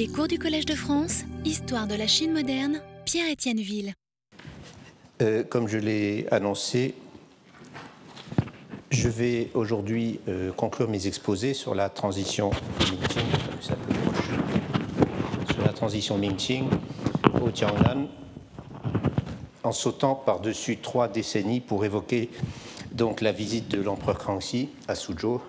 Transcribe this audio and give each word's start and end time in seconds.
Les 0.00 0.08
cours 0.08 0.28
du 0.28 0.38
Collège 0.38 0.64
de 0.64 0.74
France, 0.74 1.24
Histoire 1.44 1.86
de 1.86 1.94
la 1.94 2.06
Chine 2.06 2.32
moderne, 2.32 2.80
Pierre-Étienne 3.04 3.60
Ville. 3.60 3.92
Euh, 5.20 5.44
comme 5.44 5.68
je 5.68 5.76
l'ai 5.76 6.26
annoncé, 6.30 6.94
je 8.90 9.10
vais 9.10 9.50
aujourd'hui 9.52 10.18
euh, 10.26 10.52
conclure 10.52 10.88
mes 10.88 11.06
exposés 11.06 11.52
sur 11.52 11.74
la 11.74 11.90
transition 11.90 12.48
Ming-Qing, 12.80 13.26
sur 15.52 15.62
la 15.66 15.72
transition 15.74 16.16
Ming-Qing 16.16 16.64
au 17.42 17.50
Tiangnan, 17.50 18.08
en 19.62 19.72
sautant 19.72 20.14
par-dessus 20.14 20.78
trois 20.78 21.08
décennies 21.08 21.60
pour 21.60 21.84
évoquer 21.84 22.30
donc 22.90 23.20
la 23.20 23.32
visite 23.32 23.68
de 23.68 23.82
l'empereur 23.82 24.16
Kangxi 24.16 24.70
à 24.88 24.94
Suzhou 24.94 25.42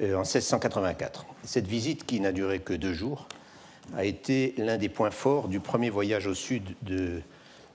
euh, 0.00 0.14
en 0.14 0.20
1684. 0.20 1.26
Cette 1.42 1.66
visite, 1.66 2.06
qui 2.06 2.20
n'a 2.20 2.32
duré 2.32 2.60
que 2.60 2.72
deux 2.72 2.94
jours, 2.94 3.28
a 3.96 4.04
été 4.04 4.54
l'un 4.58 4.76
des 4.76 4.88
points 4.88 5.10
forts 5.10 5.48
du 5.48 5.60
premier 5.60 5.90
voyage 5.90 6.26
au 6.26 6.34
sud 6.34 6.62
de, 6.82 7.20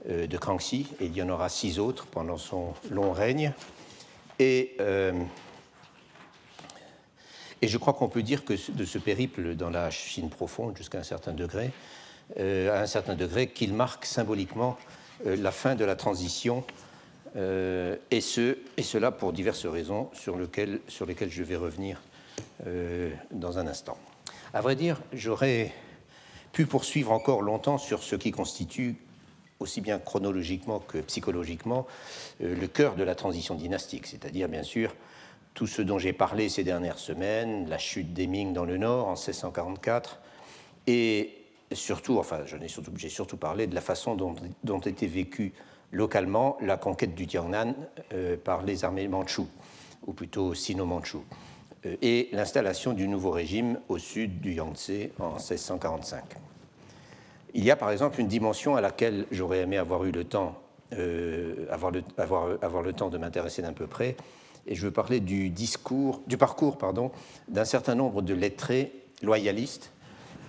euh, 0.10 0.28
de 0.28 0.38
Kangxi, 0.38 0.88
et 1.00 1.06
il 1.06 1.16
y 1.16 1.22
en 1.22 1.30
aura 1.30 1.50
six 1.50 1.80
autres 1.80 2.06
pendant 2.06 2.38
son 2.38 2.74
long 2.92 3.12
règne. 3.12 3.54
Et, 4.40 4.76
euh, 4.80 5.14
et 7.62 7.68
je 7.68 7.78
crois 7.78 7.94
qu'on 7.94 8.10
peut 8.10 8.24
dire 8.24 8.46
que 8.46 8.54
de 8.72 8.86
ce 8.86 8.98
périple 8.98 9.56
dans 9.56 9.70
la 9.70 9.90
Chine 9.92 10.30
profonde, 10.30 10.78
jusqu'à 10.78 11.00
un 11.00 11.04
certain 11.04 11.34
degré, 11.34 11.72
à 12.40 12.82
un 12.82 12.88
certain 12.88 13.16
degré, 13.16 13.48
qu'il 13.50 13.74
marque 13.74 14.06
symboliquement 14.06 14.78
la 15.24 15.52
fin 15.52 15.76
de 15.76 15.86
la 15.86 15.96
transition 15.96 16.64
et, 17.36 18.22
ce, 18.22 18.58
et, 18.78 18.84
cela 18.84 19.12
pour 19.12 19.32
diverses 19.32 19.68
raisons 19.68 20.10
sur, 20.14 20.36
lequel, 20.36 20.80
sur 20.88 21.06
lesquelles 21.06 21.32
je 21.32 21.44
vais 21.44 21.56
revenir 21.56 22.02
euh, 22.68 23.12
dans 23.32 23.58
un 23.60 23.68
instant. 23.68 23.98
À 24.54 24.62
vrai 24.62 24.76
dire, 24.76 25.02
j'aurais 25.14 25.74
pu 26.56 26.66
poursuivre 26.66 27.12
encore 27.12 27.42
longtemps 27.42 27.78
sur 27.78 28.02
ce 28.02 28.16
qui 28.16 28.32
constitue, 28.32 28.96
aussi 29.60 29.82
bien 29.82 30.00
chronologiquement 30.00 30.80
que 30.80 31.00
psychologiquement, 31.00 31.86
euh, 32.42 32.56
le 32.56 32.68
cœur 32.68 32.96
de 32.96 33.04
la 33.04 33.14
transition 33.14 33.56
dynastique, 33.56 34.08
c'est-à-dire 34.08 34.48
bien 34.48 34.64
sûr 34.64 34.96
tout 35.54 35.68
ce 35.68 35.82
dont 35.82 36.00
j'ai 36.00 36.14
parlé 36.14 36.48
ces 36.48 36.64
dernières 36.64 36.98
semaines, 36.98 37.68
la 37.68 37.78
chute 37.78 38.14
des 38.14 38.26
Ming 38.26 38.54
dans 38.54 38.64
le 38.64 38.78
nord 38.78 39.08
en 39.08 39.16
1644, 39.16 40.22
et 40.88 41.34
surtout, 41.74 42.20
enfin, 42.20 42.46
j'ai 42.46 42.68
surtout, 42.70 42.98
surtout, 42.98 43.38
parlé 43.38 43.68
de 43.68 43.76
la 43.76 43.82
façon 43.82 44.16
dont, 44.16 44.80
était 44.80 45.08
vécue 45.08 45.54
localement 45.92 46.58
la 46.62 46.78
conquête 46.78 47.16
du 47.16 47.28
Tiangnan 47.28 47.76
euh, 48.14 48.38
par 48.42 48.64
les 48.64 48.86
armées 48.86 49.10
mandchoues, 49.10 49.50
ou 50.08 50.14
plutôt 50.14 50.54
sino-mandchoues. 50.54 51.26
Euh, 51.86 51.96
et 52.02 52.30
l'installation 52.32 52.94
du 52.94 53.08
nouveau 53.08 53.32
régime 53.32 53.80
au 53.90 53.98
sud 53.98 54.42
du 54.42 54.54
Yangtze 54.54 55.10
en 55.20 55.34
1645. 55.34 56.24
Il 57.54 57.64
y 57.64 57.72
a 57.72 57.76
par 57.76 57.92
exemple 57.92 58.20
une 58.20 58.28
dimension 58.28 58.76
à 58.76 58.82
laquelle 58.82 59.26
j'aurais 59.32 59.60
aimé 59.60 59.78
avoir 59.78 60.04
eu 60.04 60.12
le 60.12 60.26
temps, 60.26 60.56
euh, 60.94 61.66
avoir, 61.70 61.92
le, 61.92 62.94
temps 62.94 63.10
de 63.10 63.18
m'intéresser 63.18 63.62
d'un 63.62 63.74
peu 63.74 63.88
près, 63.88 64.18
et 64.68 64.76
je 64.76 64.86
veux 64.86 64.92
parler 64.92 65.20
du 65.20 65.50
discours, 65.50 66.22
du 66.28 66.38
parcours 66.38 66.78
pardon, 66.78 67.12
d'un 67.48 67.66
certain 67.66 67.96
nombre 67.96 68.22
de 68.22 68.34
lettrés 68.34 68.92
loyalistes 69.22 69.92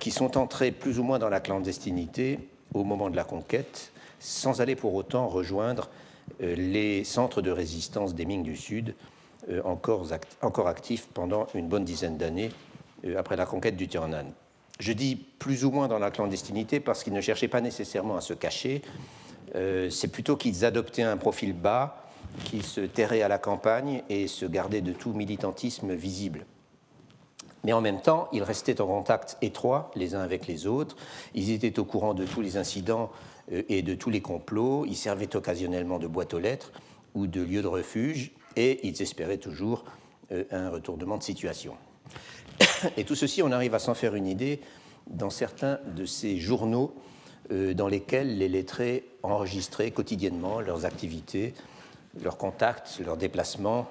qui 0.00 0.10
sont 0.10 0.36
entrés 0.36 0.72
plus 0.72 0.98
ou 0.98 1.04
moins 1.04 1.18
dans 1.18 1.28
la 1.28 1.40
clandestinité 1.40 2.40
au 2.74 2.82
moment 2.82 3.08
de 3.08 3.16
la 3.16 3.24
conquête, 3.24 3.92
sans 4.18 4.60
aller 4.60 4.74
pour 4.74 4.94
autant 4.94 5.28
rejoindre 5.28 5.88
euh, 6.42 6.56
les 6.56 7.04
centres 7.04 7.40
de 7.40 7.50
résistance 7.52 8.14
des 8.14 8.24
Ming 8.24 8.42
du 8.42 8.56
Sud, 8.56 8.94
euh, 9.48 9.62
encore, 9.64 10.08
encore 10.42 10.66
actif 10.66 11.06
pendant 11.14 11.46
une 11.54 11.68
bonne 11.68 11.84
dizaine 11.84 12.16
d'années 12.16 12.50
euh, 13.04 13.16
après 13.16 13.36
la 13.36 13.46
conquête 13.46 13.76
du 13.76 13.86
Tiananmen. 13.86 14.32
Je 14.80 14.92
dis 14.92 15.14
plus 15.14 15.64
ou 15.64 15.70
moins 15.70 15.86
dans 15.86 16.00
la 16.00 16.10
clandestinité 16.10 16.80
parce 16.80 17.04
qu'ils 17.04 17.12
ne 17.12 17.20
cherchaient 17.20 17.46
pas 17.46 17.60
nécessairement 17.60 18.16
à 18.16 18.20
se 18.20 18.34
cacher, 18.34 18.82
euh, 19.54 19.88
c'est 19.88 20.08
plutôt 20.08 20.36
qu'ils 20.36 20.64
adoptaient 20.64 21.04
un 21.04 21.16
profil 21.16 21.52
bas, 21.52 22.08
qu'ils 22.44 22.64
se 22.64 22.80
terraient 22.80 23.22
à 23.22 23.28
la 23.28 23.38
campagne 23.38 24.02
et 24.08 24.26
se 24.26 24.46
gardaient 24.46 24.80
de 24.80 24.92
tout 24.92 25.12
militantisme 25.12 25.94
visible. 25.94 26.44
Mais 27.62 27.72
en 27.72 27.80
même 27.80 28.00
temps, 28.00 28.28
ils 28.32 28.42
restaient 28.42 28.80
en 28.80 28.86
contact 28.86 29.38
étroit 29.42 29.92
les 29.94 30.16
uns 30.16 30.22
avec 30.22 30.48
les 30.48 30.66
autres, 30.66 30.96
ils 31.34 31.52
étaient 31.52 31.78
au 31.78 31.84
courant 31.84 32.14
de 32.14 32.24
tous 32.24 32.40
les 32.40 32.56
incidents 32.56 33.12
et 33.50 33.82
de 33.82 33.94
tous 33.94 34.10
les 34.10 34.20
complots, 34.20 34.84
ils 34.86 34.96
servaient 34.96 35.34
occasionnellement 35.36 36.00
de 36.00 36.08
boîte 36.08 36.34
aux 36.34 36.40
lettres 36.40 36.72
ou 37.14 37.28
de 37.28 37.40
lieu 37.40 37.62
de 37.62 37.68
refuge, 37.68 38.32
et 38.56 38.86
ils 38.86 39.00
espéraient 39.02 39.38
toujours 39.38 39.84
euh, 40.32 40.44
un 40.50 40.70
retournement 40.70 41.18
de 41.18 41.22
situation. 41.22 41.76
Et 42.96 43.04
tout 43.04 43.14
ceci, 43.14 43.42
on 43.42 43.52
arrive 43.52 43.74
à 43.74 43.78
s'en 43.78 43.94
faire 43.94 44.14
une 44.14 44.26
idée 44.26 44.60
dans 45.06 45.30
certains 45.30 45.78
de 45.94 46.04
ces 46.04 46.38
journaux 46.38 46.94
euh, 47.52 47.74
dans 47.74 47.88
lesquels 47.88 48.38
les 48.38 48.48
lettrés 48.48 49.04
enregistraient 49.22 49.92
quotidiennement 49.92 50.60
leurs 50.60 50.84
activités, 50.84 51.54
leurs 52.22 52.38
contacts, 52.38 53.00
leurs 53.04 53.16
déplacements, 53.16 53.88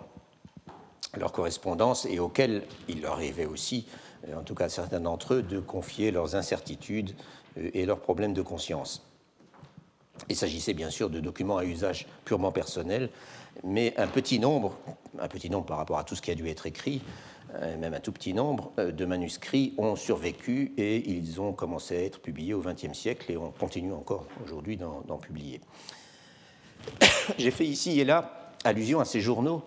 leurs 1.15 1.31
correspondances, 1.31 2.05
et 2.05 2.19
auxquels 2.19 2.63
il 2.89 3.01
leur 3.01 3.13
arrivait 3.13 3.45
aussi, 3.45 3.87
euh, 4.27 4.37
en 4.37 4.43
tout 4.43 4.55
cas 4.55 4.67
certains 4.67 4.99
d'entre 4.99 5.35
eux, 5.35 5.41
de 5.41 5.59
confier 5.59 6.11
leurs 6.11 6.35
incertitudes 6.35 7.15
et 7.57 7.85
leurs 7.85 8.01
problèmes 8.01 8.33
de 8.33 8.41
conscience. 8.41 9.05
Il 10.29 10.35
s'agissait 10.35 10.73
bien 10.73 10.89
sûr 10.89 11.09
de 11.09 11.19
documents 11.19 11.57
à 11.57 11.65
usage 11.65 12.07
purement 12.25 12.51
personnel, 12.51 13.09
mais 13.63 13.93
un 13.97 14.07
petit 14.07 14.39
nombre, 14.39 14.77
un 15.19 15.27
petit 15.27 15.49
nombre 15.49 15.66
par 15.66 15.77
rapport 15.77 15.97
à 15.97 16.03
tout 16.03 16.16
ce 16.16 16.21
qui 16.21 16.31
a 16.31 16.35
dû 16.35 16.47
être 16.49 16.66
écrit, 16.66 17.01
euh, 17.55 17.77
même 17.77 17.93
un 17.93 17.99
tout 17.99 18.11
petit 18.11 18.33
nombre 18.33 18.71
euh, 18.79 18.91
de 18.91 19.05
manuscrits 19.05 19.73
ont 19.77 19.95
survécu 19.95 20.73
et 20.77 21.09
ils 21.09 21.39
ont 21.39 21.53
commencé 21.53 21.95
à 21.95 22.01
être 22.01 22.19
publiés 22.19 22.53
au 22.53 22.61
XXe 22.61 22.94
siècle 22.94 23.31
et 23.31 23.38
on 23.38 23.51
continue 23.51 23.94
encore 23.94 24.25
aujourd'hui 24.44 24.77
d'en 24.77 25.17
publier. 25.17 25.61
J'ai 27.38 27.51
fait 27.51 27.65
ici 27.65 27.99
et 27.99 28.03
là 28.03 28.51
allusion 28.63 28.99
à 28.99 29.05
ces 29.05 29.21
journaux 29.21 29.63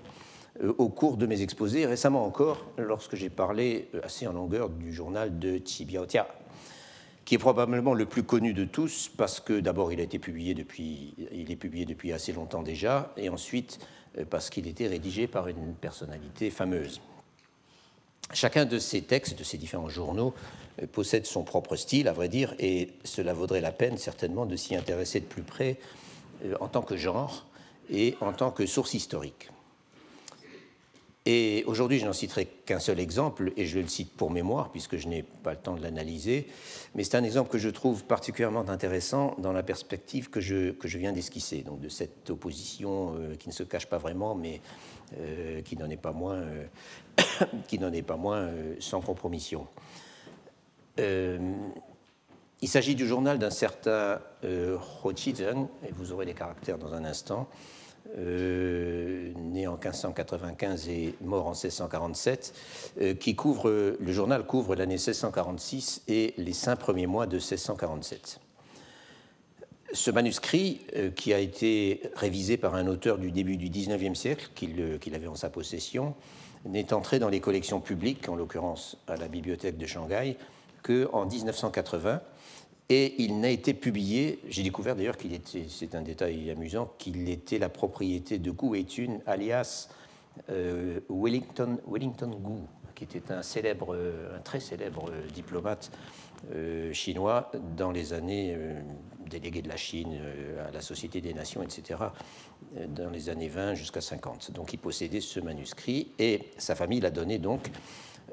euh, 0.63 0.75
au 0.79 0.89
cours 0.89 1.17
de 1.17 1.27
mes 1.27 1.41
exposés, 1.43 1.87
récemment 1.87 2.25
encore, 2.25 2.67
lorsque 2.77 3.15
j'ai 3.15 3.31
parlé 3.31 3.91
assez 4.03 4.27
en 4.27 4.33
longueur 4.33 4.69
du 4.69 4.93
journal 4.93 5.39
de 5.39 5.59
Tia 5.59 6.27
qui 7.29 7.35
est 7.35 7.39
probablement 7.39 7.93
le 7.93 8.07
plus 8.07 8.23
connu 8.23 8.55
de 8.55 8.65
tous 8.65 9.11
parce 9.15 9.39
que 9.39 9.61
d'abord 9.61 9.93
il 9.93 10.01
a 10.01 10.03
été 10.03 10.19
publié 10.19 10.55
depuis, 10.55 11.13
est 11.31 11.57
publié 11.57 11.85
depuis 11.85 12.15
assez 12.15 12.33
longtemps 12.33 12.63
déjà, 12.63 13.13
et 13.19 13.29
ensuite 13.29 13.81
euh, 14.17 14.25
parce 14.25 14.49
qu'il 14.49 14.67
était 14.67 14.87
rédigé 14.87 15.27
par 15.27 15.47
une 15.47 15.75
personnalité 15.75 16.49
fameuse. 16.49 17.03
Chacun 18.33 18.65
de 18.65 18.79
ces 18.79 19.03
textes, 19.03 19.39
de 19.39 19.45
ces 19.45 19.59
différents 19.59 19.91
journaux, 19.91 20.33
euh, 20.81 20.87
possède 20.87 21.27
son 21.27 21.43
propre 21.43 21.77
style, 21.77 22.09
à 22.09 22.15
vrai 22.15 22.31
dire, 22.31 22.55
et 22.59 22.95
cela 23.05 23.35
vaudrait 23.35 23.61
la 23.61 23.73
peine 23.73 23.99
certainement 23.99 24.47
de 24.47 24.57
s'y 24.57 24.75
intéresser 24.75 25.21
de 25.21 25.27
plus 25.27 25.43
près 25.43 25.77
euh, 26.47 26.55
en 26.61 26.69
tant 26.69 26.81
que 26.81 26.97
genre 26.97 27.45
et 27.91 28.17
en 28.23 28.33
tant 28.33 28.51
que 28.51 28.65
source 28.65 28.95
historique. 28.95 29.51
Et 31.31 31.63
aujourd'hui, 31.67 31.99
je 31.99 32.07
n'en 32.07 32.15
citerai 32.15 32.47
qu'un 32.47 32.79
seul 32.79 32.99
exemple, 32.99 33.53
et 33.59 33.67
je 33.67 33.79
le 33.79 33.87
cite 33.87 34.11
pour 34.17 34.31
mémoire, 34.31 34.71
puisque 34.71 34.97
je 34.97 35.09
n'ai 35.09 35.23
pas 35.23 35.51
le 35.51 35.59
temps 35.59 35.75
de 35.75 35.83
l'analyser, 35.83 36.47
mais 36.95 37.05
c'est 37.05 37.19
un 37.19 37.23
exemple 37.23 37.51
que 37.51 37.59
je 37.59 37.69
trouve 37.69 38.05
particulièrement 38.05 38.67
intéressant 38.67 39.37
dans 39.37 39.53
la 39.53 39.63
perspective 39.63 40.31
que 40.31 40.41
je, 40.41 40.71
que 40.71 40.89
je 40.89 40.97
viens 40.97 41.13
d'esquisser, 41.13 41.61
donc 41.61 41.81
de 41.81 41.91
cette 41.91 42.31
opposition 42.31 43.15
euh, 43.19 43.35
qui 43.35 43.51
ne 43.51 43.53
se 43.53 43.63
cache 43.63 43.85
pas 43.85 43.99
vraiment, 43.99 44.35
mais 44.35 44.63
euh, 45.19 45.61
qui 45.61 45.77
n'en 45.77 45.91
est 45.91 45.99
pas 45.99 46.13
moins, 46.13 46.37
euh, 46.37 46.65
qui 47.69 47.77
est 47.77 48.03
pas 48.03 48.17
moins 48.17 48.49
sans 48.81 49.03
compromission. 49.03 49.67
il 50.97 52.69
s'agit 52.69 52.95
du 52.95 53.07
journal 53.07 53.39
d'un 53.39 53.51
certain 53.51 54.19
Ho 54.43 55.13
et 55.13 55.93
vous 55.93 56.11
aurez 56.11 56.25
les 56.25 56.33
caractères 56.33 56.79
dans 56.79 56.95
un 56.95 57.05
instant, 57.05 57.51
euh, 58.17 59.33
né 59.37 59.67
en 59.67 59.73
1595 59.73 60.89
et 60.89 61.15
mort 61.21 61.47
en 61.47 61.51
1647, 61.51 62.55
euh, 63.01 63.15
qui 63.15 63.35
couvre, 63.35 63.97
le 64.01 64.13
journal 64.13 64.47
couvre 64.47 64.75
l'année 64.75 64.95
1646 64.95 66.03
et 66.09 66.33
les 66.39 66.55
cinq 66.55 66.77
premiers 66.77 67.07
mois 67.07 67.27
de 67.27 67.37
1647. 67.37 68.41
Ce 69.93 70.11
manuscrit, 70.11 70.81
euh, 70.97 71.11
qui 71.11 71.35
a 71.35 71.39
été 71.39 72.03
révisé 72.15 72.57
par 72.57 72.75
un 72.75 72.87
auteur 72.87 73.19
du 73.19 73.31
début 73.31 73.57
du 73.57 73.69
XIXe 73.69 74.19
siècle, 74.19 74.51
qu'il 74.55 75.15
avait 75.15 75.27
en 75.27 75.35
sa 75.35 75.51
possession, 75.51 76.15
n'est 76.65 76.93
entré 76.95 77.19
dans 77.19 77.29
les 77.29 77.41
collections 77.41 77.81
publiques, 77.81 78.29
en 78.29 78.37
l'occurrence 78.37 78.97
à 79.07 79.17
la 79.17 79.29
bibliothèque 79.29 79.77
de 79.77 79.87
Shanghai, 79.87 80.37
qu'en 80.83 81.27
1980 81.27 82.21
et 82.91 83.23
il 83.23 83.41
n'a 83.41 83.51
été 83.51 83.75
publié, 83.75 84.41
j'ai 84.49 84.63
découvert 84.63 84.97
d'ailleurs 84.97 85.19
qu'il 85.19 85.35
était, 85.35 85.67
c'est 85.69 85.95
un 85.95 86.01
détail 86.01 86.51
amusant, 86.51 86.95
qu'il 86.99 87.29
était 87.29 87.59
la 87.59 87.69
propriété 87.69 88.39
de 88.39 88.51
Gu 88.51 88.71
Weitun, 88.71 89.19
alias 89.27 89.89
euh, 90.51 91.01
Wellington, 91.11 91.79
Wellington 91.87 92.31
Gu, 92.31 92.63
qui 92.95 93.05
était 93.05 93.31
un, 93.31 93.41
un 93.41 94.41
très 94.43 94.61
célèbre 94.61 95.11
diplomate 95.35 95.91
euh, 96.55 96.93
chinois 96.95 97.53
dans 97.77 97.91
les 97.91 98.15
années 98.15 98.55
euh, 98.57 98.81
délégué 99.29 99.61
de 99.61 99.69
la 99.69 99.77
Chine 99.77 100.19
à 100.67 100.71
la 100.71 100.81
Société 100.81 101.21
des 101.21 101.35
Nations, 101.35 101.63
etc., 101.63 102.01
dans 102.89 103.11
les 103.11 103.29
années 103.29 103.49
20 103.49 103.75
jusqu'à 103.75 104.01
50. 104.01 104.53
Donc 104.53 104.73
il 104.73 104.79
possédait 104.79 105.21
ce 105.21 105.39
manuscrit 105.41 106.13
et 106.19 106.51
sa 106.57 106.75
famille 106.75 107.01
l'a 107.01 107.11
donné 107.11 107.39
donc 107.39 107.69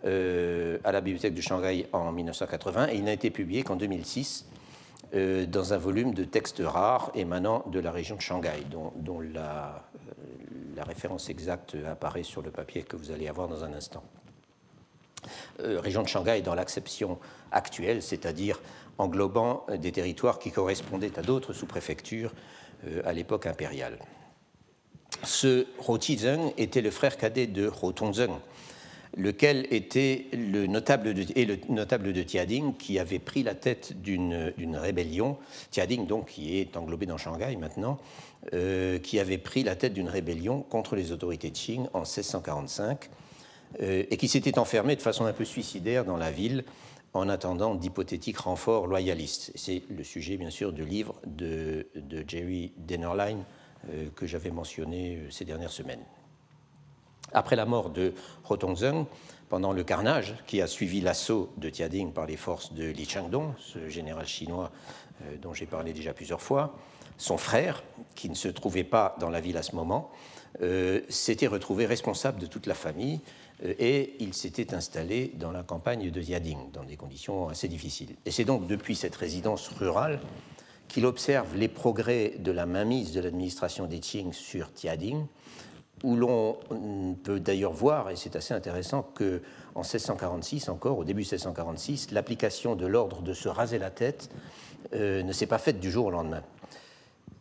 à 0.06 0.92
la 0.92 1.02
bibliothèque 1.02 1.34
de 1.34 1.42
Shanghai 1.42 1.88
en 1.92 2.12
1980 2.12 2.90
et 2.90 2.96
il 2.96 3.04
n'a 3.04 3.13
été 3.13 3.31
publié 3.31 3.63
qu'en 3.63 3.75
2006 3.75 4.46
dans 5.13 5.74
un 5.74 5.78
volume 5.78 6.13
de 6.13 6.24
textes 6.24 6.62
rares 6.63 7.12
émanant 7.16 7.63
de 7.72 7.80
la 7.80 7.92
région 7.92 8.16
de 8.16 8.22
Shanghai, 8.22 8.63
dont, 8.69 9.19
la, 9.22 9.84
la, 10.75 10.84
référence 10.84 11.30
exacte 11.30 11.78
apparaît 11.90 12.24
sur 12.24 12.42
le 12.42 12.52
papier 12.52 12.84
que 12.84 12.98
vous 12.98 13.12
allez 13.12 13.28
avoir 13.28 13.48
dans 13.48 13.63
un 13.63 13.74
instant. 13.74 14.04
région 15.60 16.04
de 16.04 16.07
Shanghai 16.07 16.42
dans 16.42 16.54
l'acception 16.54 17.18
actuelle, 17.52 18.02
c'est-à-dire 18.02 18.62
englobant 18.98 19.66
des 19.78 19.92
territoires 19.92 20.38
qui 20.38 20.52
correspondaient 20.52 21.18
à 21.18 21.22
d'autres 21.22 21.54
sous-préfectures 21.54 22.34
à 23.04 23.13
l'époque 23.13 23.46
impériale. 23.46 23.98
Ce 25.24 25.66
Tizeng 25.98 26.52
était 26.57 26.81
le 26.81 26.92
frère 26.92 27.18
cadet 27.18 27.48
de 27.48 27.72
Tongzeng, 27.96 28.40
lequel 29.15 29.67
était 29.71 30.25
le 30.33 30.67
notable 30.67 31.13
de, 31.13 31.25
et 31.35 31.45
le 31.45 31.57
notable 31.69 32.13
de 32.13 32.23
Tiading 32.23 32.75
qui 32.75 33.00
avait 33.00 33.19
pris 33.19 33.44
la 33.44 33.56
tête 33.56 34.01
d'une 34.01 34.77
rébellion, 34.77 35.38
Tiading 35.71 36.06
donc 36.06 36.27
qui 36.29 36.59
est 36.59 36.75
englobé 36.77 37.06
dans 37.06 37.17
Shanghai 37.17 37.56
maintenant, 37.56 37.97
euh, 38.53 39.00
qui 39.00 39.19
avait 39.19 39.38
pris 39.38 39.63
la 39.63 39.75
tête 39.75 39.94
d'une 39.94 40.09
rébellion 40.09 40.62
contre 40.62 40.95
les 40.95 41.12
autorités 41.12 41.50
de 41.50 41.57
Qing 41.57 41.88
en 41.94 42.01
1645 42.01 43.09
euh, 43.81 44.03
et 44.09 44.17
qui 44.17 44.27
s'était 44.27 44.59
enfermé 44.59 44.95
de 44.95 45.01
façon 45.01 45.25
un 45.25 45.33
peu 45.33 45.45
suicidaire 45.45 46.06
dans 46.06 46.18
la 46.18 46.31
ville 46.31 46.63
en 47.13 47.29
attendant 47.29 47.75
d'hypothétiques 47.75 48.38
renforts 48.38 48.88
loyalistes. 48.88 49.51
C'est 49.56 49.83
le 49.89 50.03
sujet 50.03 50.38
bien 50.38 50.50
sûr 50.50 50.73
du 50.73 50.85
livre 50.85 51.15
de, 51.25 51.88
Jerry 52.27 52.73
Dennerlein 52.77 53.39
euh, 53.89 54.09
que 54.15 54.27
j'avais 54.27 54.51
mentionné 54.51 55.18
euh, 55.18 55.31
ces 55.31 55.45
dernières 55.45 55.71
semaines. 55.71 56.03
Après 57.35 57.57
la 57.57 57.65
mort 57.65 57.89
de 57.89 58.13
Rotongzeng, 58.45 59.05
pendant 59.49 59.73
le 59.73 59.83
carnage 59.83 60.35
qui 60.47 60.61
a 60.61 60.67
suivi 60.67 61.01
l'assaut 61.01 61.51
de 61.57 61.69
Tiading 61.69 62.13
par 62.13 62.25
les 62.25 62.37
forces 62.37 62.71
de 62.73 62.85
Li 62.85 63.05
Changdong, 63.05 63.53
ce 63.59 63.89
général 63.89 64.25
chinois 64.25 64.71
euh, 65.21 65.35
dont 65.41 65.53
j'ai 65.53 65.65
parlé 65.65 65.91
déjà 65.91 66.13
plusieurs 66.13 66.41
fois, 66.41 66.73
son 67.17 67.37
frère, 67.37 67.83
qui 68.15 68.29
ne 68.29 68.35
se 68.35 68.47
trouvait 68.47 68.85
pas 68.85 69.17
dans 69.19 69.29
la 69.29 69.41
ville 69.41 69.57
à 69.57 69.63
ce 69.63 69.75
moment, 69.75 70.11
s'était 71.09 71.47
retrouvé 71.47 71.85
responsable 71.85 72.39
de 72.39 72.45
toute 72.45 72.65
la 72.65 72.73
famille 72.73 73.19
et 73.63 74.15
il 74.19 74.33
s'était 74.33 74.73
installé 74.73 75.33
dans 75.35 75.51
la 75.51 75.63
campagne 75.63 76.09
de 76.09 76.21
Tiading, 76.21 76.71
dans 76.71 76.85
des 76.85 76.95
conditions 76.95 77.49
assez 77.49 77.67
difficiles. 77.67 78.15
Et 78.25 78.31
c'est 78.31 78.45
donc 78.45 78.65
depuis 78.65 78.95
cette 78.95 79.15
résidence 79.15 79.67
rurale 79.67 80.21
qu'il 80.87 81.05
observe 81.05 81.55
les 81.55 81.67
progrès 81.67 82.35
de 82.39 82.51
la 82.51 82.65
mainmise 82.65 83.11
de 83.11 83.19
l'administration 83.19 83.85
des 83.85 83.99
Qing 83.99 84.31
sur 84.31 84.71
Tiading, 84.71 85.25
où 86.03 86.15
l'on 86.15 86.57
peut 87.24 87.39
d'ailleurs 87.39 87.71
voir, 87.71 88.09
et 88.09 88.15
c'est 88.15 88.36
assez 88.36 88.53
intéressant, 88.53 89.01
qu'en 89.01 89.81
1646 89.81 90.69
encore, 90.69 90.97
au 90.97 91.03
début 91.03 91.21
1646, 91.21 92.12
l'application 92.12 92.75
de 92.75 92.86
l'ordre 92.86 93.21
de 93.21 93.33
se 93.33 93.47
raser 93.47 93.80
la 93.80 93.89
tête 93.89 94.30
euh, 94.94 95.24
ne 95.24 95.31
s'est 95.31 95.47
pas 95.47 95.57
faite 95.57 95.80
du 95.80 95.89
jour 95.89 96.07
au 96.07 96.12
lendemain. 96.12 96.44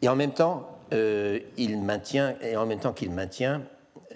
Et 0.02 0.08
en 0.08 0.16
même 0.16 0.32
temps, 0.32 0.68
euh, 0.92 1.40
il 1.56 1.80
maintient, 1.80 2.36
et 2.40 2.56
en 2.56 2.66
même 2.66 2.80
temps 2.80 2.92
qu'il 2.92 3.10
maintient, 3.10 3.62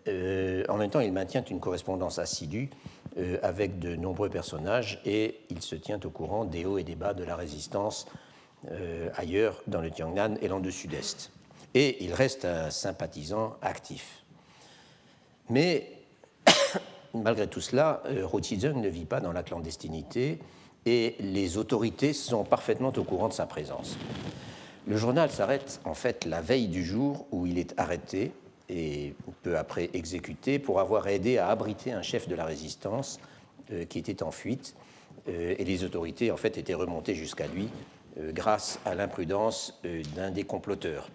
euh, 0.06 0.64
en 0.68 0.76
même 0.76 0.90
temps, 0.90 1.00
il 1.00 1.12
maintient 1.12 1.44
une 1.44 1.60
correspondance 1.60 2.18
assidue 2.18 2.70
avec 3.42 3.80
de 3.80 3.96
nombreux 3.96 4.28
personnages 4.28 5.00
et 5.04 5.40
il 5.50 5.60
se 5.60 5.74
tient 5.74 5.98
au 6.04 6.10
courant 6.10 6.44
des 6.44 6.64
hauts 6.64 6.78
et 6.78 6.84
des 6.84 6.94
bas 6.94 7.14
de 7.14 7.24
la 7.24 7.34
résistance 7.34 8.06
ailleurs 9.16 9.60
dans 9.66 9.80
le 9.80 9.90
Tiangnan 9.90 10.36
et 10.40 10.46
dans 10.46 10.60
le 10.60 10.70
sud-est. 10.70 11.32
Et 11.74 12.04
il 12.04 12.14
reste 12.14 12.44
un 12.44 12.70
sympathisant 12.70 13.56
actif. 13.60 14.24
Mais 15.50 15.90
malgré 17.14 17.46
tout 17.46 17.60
cela, 17.60 18.02
euh, 18.06 18.26
Rothizeng 18.26 18.80
ne 18.80 18.88
vit 18.88 19.04
pas 19.04 19.20
dans 19.20 19.32
la 19.32 19.42
clandestinité 19.42 20.38
et 20.86 21.16
les 21.20 21.58
autorités 21.58 22.12
sont 22.12 22.44
parfaitement 22.44 22.92
au 22.96 23.04
courant 23.04 23.28
de 23.28 23.32
sa 23.32 23.46
présence. 23.46 23.98
Le 24.86 24.96
journal 24.96 25.30
s'arrête 25.30 25.80
en 25.84 25.94
fait 25.94 26.24
la 26.24 26.40
veille 26.40 26.68
du 26.68 26.84
jour 26.84 27.26
où 27.30 27.46
il 27.46 27.58
est 27.58 27.74
arrêté 27.78 28.32
et 28.68 29.14
peu 29.42 29.56
après 29.56 29.90
exécuté 29.92 30.58
pour 30.58 30.80
avoir 30.80 31.08
aidé 31.08 31.38
à 31.38 31.48
abriter 31.48 31.92
un 31.92 32.02
chef 32.02 32.28
de 32.28 32.34
la 32.34 32.44
résistance 32.44 33.18
euh, 33.72 33.84
qui 33.84 33.98
était 33.98 34.22
en 34.22 34.30
fuite. 34.30 34.74
et 35.26 35.62
les 35.64 35.84
autorités 35.84 36.30
en 36.30 36.38
fait 36.38 36.56
étaient 36.56 36.74
remontées 36.74 37.14
jusqu'à 37.14 37.46
lui 37.48 37.68
euh, 38.20 38.32
grâce 38.32 38.80
à 38.84 38.94
l'imprudence 38.94 39.78
euh, 39.84 40.02
d'un 40.16 40.30
des 40.30 40.42
comploteurs. 40.42 41.08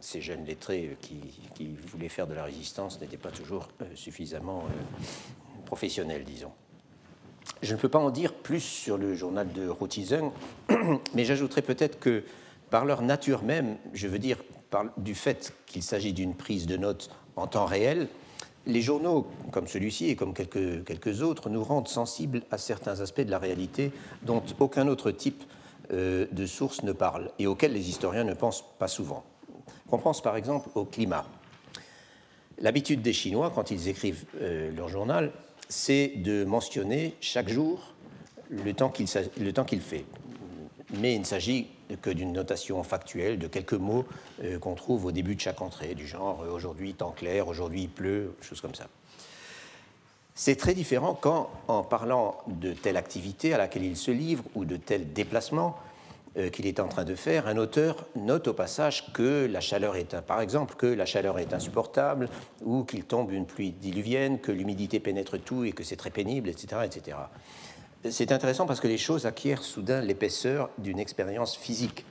Ces 0.00 0.20
jeunes 0.20 0.44
lettrés 0.44 0.96
qui, 1.00 1.76
voulaient 1.86 2.08
faire 2.08 2.26
de 2.26 2.34
la 2.34 2.44
résistance 2.44 3.00
n'étaient 3.00 3.16
pas 3.16 3.30
toujours 3.30 3.68
euh, 3.82 3.84
suffisamment 3.94 4.64
professionnels, 5.64 6.24
disons. 6.24 6.52
Je 7.62 7.74
ne 7.74 7.78
peux 7.78 7.88
pas 7.88 7.98
en 7.98 8.10
dire 8.10 8.34
plus 8.34 8.60
sur 8.60 8.98
le 8.98 9.14
journal 9.14 9.50
de 9.52 9.68
Rothizeng, 9.68 10.32
mais 11.14 11.24
j'ajouterai 11.24 11.62
peut-être 11.62 11.98
que 11.98 12.24
par 12.70 12.84
leur 12.84 13.02
nature 13.02 13.42
même, 13.42 13.76
je 13.94 14.08
veux 14.08 14.18
dire 14.18 14.38
du 14.96 15.14
fait 15.14 15.54
qu'il 15.66 15.82
s'agit 15.82 16.12
d'une 16.12 16.34
prise 16.34 16.66
de 16.66 16.76
notes 16.76 17.10
en 17.36 17.46
temps 17.46 17.66
réel, 17.66 18.08
les 18.66 18.82
journaux, 18.82 19.26
comme 19.52 19.68
celui-ci 19.68 20.10
et 20.10 20.16
comme 20.16 20.34
quelques, 20.34 21.22
autres, 21.22 21.48
nous 21.48 21.62
rendent 21.62 21.88
sensibles 21.88 22.42
à 22.50 22.58
certains 22.58 23.00
aspects 23.00 23.20
de 23.20 23.30
la 23.30 23.38
réalité 23.38 23.92
dont 24.22 24.42
aucun 24.58 24.88
autre 24.88 25.12
type 25.12 25.44
euh, 25.92 26.26
de 26.32 26.46
sources 26.46 26.82
ne 26.82 26.92
parlent 26.92 27.30
et 27.38 27.46
auxquelles 27.46 27.72
les 27.72 27.88
historiens 27.88 28.24
ne 28.24 28.34
pensent 28.34 28.64
pas 28.78 28.88
souvent. 28.88 29.24
On 29.90 29.98
pense 29.98 30.22
par 30.22 30.36
exemple 30.36 30.68
au 30.74 30.84
climat. 30.84 31.26
L'habitude 32.58 33.02
des 33.02 33.12
Chinois, 33.12 33.52
quand 33.54 33.70
ils 33.70 33.88
écrivent 33.88 34.24
euh, 34.40 34.74
leur 34.74 34.88
journal, 34.88 35.32
c'est 35.68 36.12
de 36.16 36.44
mentionner 36.44 37.14
chaque 37.20 37.48
jour 37.48 37.94
le 38.50 38.72
temps 38.72 38.88
qu'il 38.90 39.06
fait. 39.80 40.04
Mais 40.94 41.14
il 41.14 41.20
ne 41.20 41.24
s'agit 41.24 41.68
que 42.00 42.10
d'une 42.10 42.32
notation 42.32 42.82
factuelle 42.82 43.38
de 43.38 43.46
quelques 43.46 43.74
mots 43.74 44.04
euh, 44.42 44.58
qu'on 44.58 44.74
trouve 44.74 45.04
au 45.06 45.12
début 45.12 45.34
de 45.34 45.40
chaque 45.40 45.60
entrée, 45.60 45.94
du 45.94 46.06
genre 46.06 46.44
aujourd'hui 46.52 46.94
temps 46.94 47.10
clair, 47.10 47.48
aujourd'hui 47.48 47.82
il 47.82 47.88
pleut, 47.88 48.34
choses 48.40 48.60
comme 48.60 48.74
ça. 48.74 48.88
C'est 50.34 50.56
très 50.56 50.74
différent 50.74 51.14
quand, 51.18 51.50
en 51.66 51.82
parlant 51.82 52.36
de 52.46 52.72
telle 52.74 52.98
activité 52.98 53.54
à 53.54 53.58
laquelle 53.58 53.84
il 53.84 53.96
se 53.96 54.10
livre 54.10 54.44
ou 54.54 54.64
de 54.66 54.76
tel 54.76 55.12
déplacement 55.14 55.76
euh, 55.78 55.85
qu'il 56.52 56.66
est 56.66 56.80
en 56.80 56.88
train 56.88 57.04
de 57.04 57.14
faire, 57.14 57.46
un 57.46 57.56
auteur 57.56 58.06
note 58.14 58.48
au 58.48 58.52
passage 58.52 59.12
que 59.12 59.46
la 59.46 59.60
chaleur 59.60 59.96
est, 59.96 60.20
par 60.20 60.40
exemple, 60.40 60.74
que 60.76 60.86
la 60.86 61.06
chaleur 61.06 61.38
est 61.38 61.54
insupportable 61.54 62.28
ou 62.62 62.84
qu'il 62.84 63.04
tombe 63.04 63.32
une 63.32 63.46
pluie 63.46 63.72
diluvienne, 63.72 64.38
que 64.38 64.52
l'humidité 64.52 65.00
pénètre 65.00 65.38
tout 65.40 65.64
et 65.64 65.72
que 65.72 65.82
c'est 65.82 65.96
très 65.96 66.10
pénible, 66.10 66.48
etc., 66.48 66.82
etc. 66.84 67.16
C'est 68.10 68.32
intéressant 68.32 68.66
parce 68.66 68.80
que 68.80 68.88
les 68.88 68.98
choses 68.98 69.26
acquièrent 69.26 69.62
soudain 69.62 70.00
l'épaisseur 70.00 70.70
d'une 70.78 70.98
expérience 70.98 71.56
physique, 71.56 72.04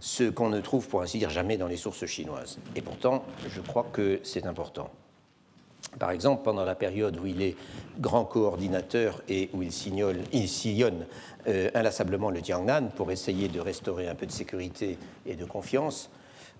ce 0.00 0.24
qu'on 0.24 0.48
ne 0.48 0.60
trouve, 0.60 0.86
pour 0.88 1.02
ainsi 1.02 1.18
dire, 1.18 1.30
jamais 1.30 1.56
dans 1.56 1.66
les 1.66 1.76
sources 1.76 2.06
chinoises. 2.06 2.58
Et 2.76 2.82
pourtant, 2.82 3.24
je 3.48 3.60
crois 3.60 3.86
que 3.92 4.20
c'est 4.22 4.46
important. 4.46 4.90
Par 5.98 6.10
exemple, 6.10 6.42
pendant 6.44 6.64
la 6.64 6.74
période 6.74 7.18
où 7.18 7.26
il 7.26 7.42
est 7.42 7.56
grand 7.98 8.24
coordinateur 8.24 9.22
et 9.28 9.48
où 9.52 9.62
il, 9.62 9.72
sillonne 9.72 11.06
euh, 11.46 11.70
inlassablement 11.74 12.30
le 12.30 12.40
Tiangnan 12.42 12.88
pour 12.94 13.10
essayer 13.10 13.48
de 13.48 13.58
restaurer 13.58 14.06
un 14.08 14.14
peu 14.14 14.26
de 14.26 14.32
sécurité 14.32 14.98
et 15.26 15.34
de 15.34 15.44
confiance, 15.44 16.10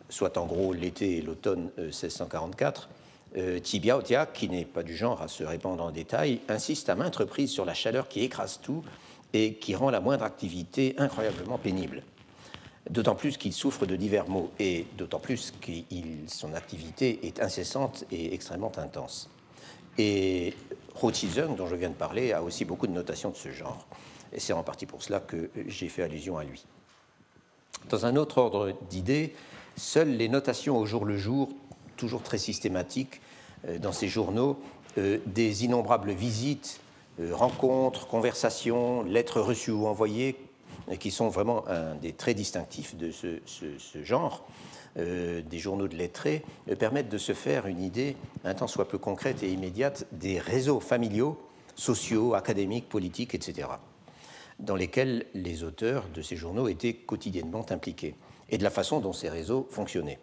soit 0.09 0.39
en 0.39 0.47
gros 0.47 0.73
l'été 0.73 1.19
et 1.19 1.23
l'automne 1.23 1.71
1644, 1.79 2.89
euh, 3.37 3.59
euh 3.59 4.25
qui 4.33 4.49
n'est 4.49 4.65
pas 4.65 4.83
du 4.83 4.97
genre 4.97 5.21
à 5.21 5.29
se 5.29 5.45
répandre 5.45 5.85
en 5.85 5.91
détail, 5.91 6.41
insiste 6.49 6.89
à 6.89 6.95
maintes 6.95 7.17
reprises 7.17 7.51
sur 7.51 7.65
la 7.65 7.75
chaleur 7.75 8.09
qui 8.09 8.25
écrase 8.25 8.59
tout 8.63 8.83
et 9.35 9.55
qui 9.55 9.75
rend 9.75 9.91
la 9.91 10.01
moindre 10.01 10.25
activité 10.25 10.95
incroyablement 10.97 11.59
pénible 11.59 12.03
d'autant 12.90 13.14
plus 13.14 13.37
qu'il 13.37 13.52
souffre 13.52 13.87
de 13.87 13.97
divers 13.97 14.28
maux 14.28 14.50
et 14.59 14.87
d'autant 14.97 15.18
plus 15.18 15.52
que 15.61 15.73
son 16.26 16.54
activité 16.54 17.21
est 17.26 17.40
incessante 17.40 18.04
et 18.11 18.35
extrêmement 18.35 18.73
intense. 18.78 19.30
Et 19.99 20.54
Rothizeng, 20.95 21.57
dont 21.57 21.66
je 21.66 21.75
viens 21.75 21.90
de 21.90 21.95
parler, 21.95 22.33
a 22.33 22.42
aussi 22.42 22.64
beaucoup 22.64 22.87
de 22.87 22.92
notations 22.92 23.30
de 23.30 23.37
ce 23.37 23.50
genre. 23.50 23.87
Et 24.33 24.40
c'est 24.40 24.52
en 24.52 24.62
partie 24.62 24.87
pour 24.87 25.02
cela 25.02 25.21
que 25.21 25.50
j'ai 25.66 25.88
fait 25.88 26.02
allusion 26.02 26.38
à 26.38 26.45
lui. 26.45 26.64
Dans 27.88 28.07
un 28.07 28.16
autre 28.16 28.38
ordre 28.38 28.75
d'idées, 28.88 29.35
seules 29.76 30.16
les 30.16 30.28
notations 30.28 30.76
au 30.76 30.87
jour 30.87 31.04
le 31.04 31.16
jour, 31.16 31.49
toujours 31.97 32.23
très 32.23 32.38
systématiques 32.38 33.21
euh, 33.66 33.78
dans 33.78 33.92
ces 33.92 34.09
journaux, 34.09 34.59
euh, 34.99 35.18
des 35.26 35.64
innombrables 35.64 36.12
visites, 36.12 36.80
euh, 37.21 37.35
rencontres, 37.35 38.07
conversations, 38.07 39.02
lettres 39.02 39.40
reçues 39.40 39.71
ou 39.71 39.87
envoyées, 39.87 40.37
qui 40.97 41.11
sont 41.11 41.28
vraiment 41.28 41.66
un 41.68 41.95
des 41.97 42.12
traits 42.12 42.37
distinctifs 42.37 42.97
de 42.97 43.11
ce, 43.11 44.02
genre, 44.02 44.47
euh, 44.97 45.42
des 45.42 45.59
journaux 45.59 45.88
de 45.88 45.97
lettrés, 45.97 46.45
euh, 46.71 46.76
permettent 46.76 47.11
de 47.11 47.18
se 47.18 47.33
faire 47.33 47.66
une 47.66 47.80
idée 47.80 48.16
un 48.45 48.54
tant 48.54 48.66
soit 48.66 48.88
peu 48.88 48.99
concrète 48.99 49.42
et 49.42 49.50
immédiate 49.52 50.07
des 50.12 50.38
réseaux 50.38 50.80
familiaux, 50.80 51.38
sociaux, 51.75 52.35
académiques, 52.35 52.88
politiques, 52.88 53.35
etc., 53.35 53.68
dans 54.59 54.75
lesquels 54.75 55.26
les 55.35 55.62
auteurs 55.62 56.09
de 56.12 56.21
ces 56.21 56.35
journaux 56.35 56.66
étaient 56.66 56.95
quotidiennement 56.95 57.64
impliqués, 57.71 58.16
et 58.49 58.59
de 58.59 58.64
la 58.64 58.71
façon 58.71 58.99
dont 58.99 59.12
ces 59.12 59.28
réseaux 59.28 59.68
fonctionnaient. 59.71 60.18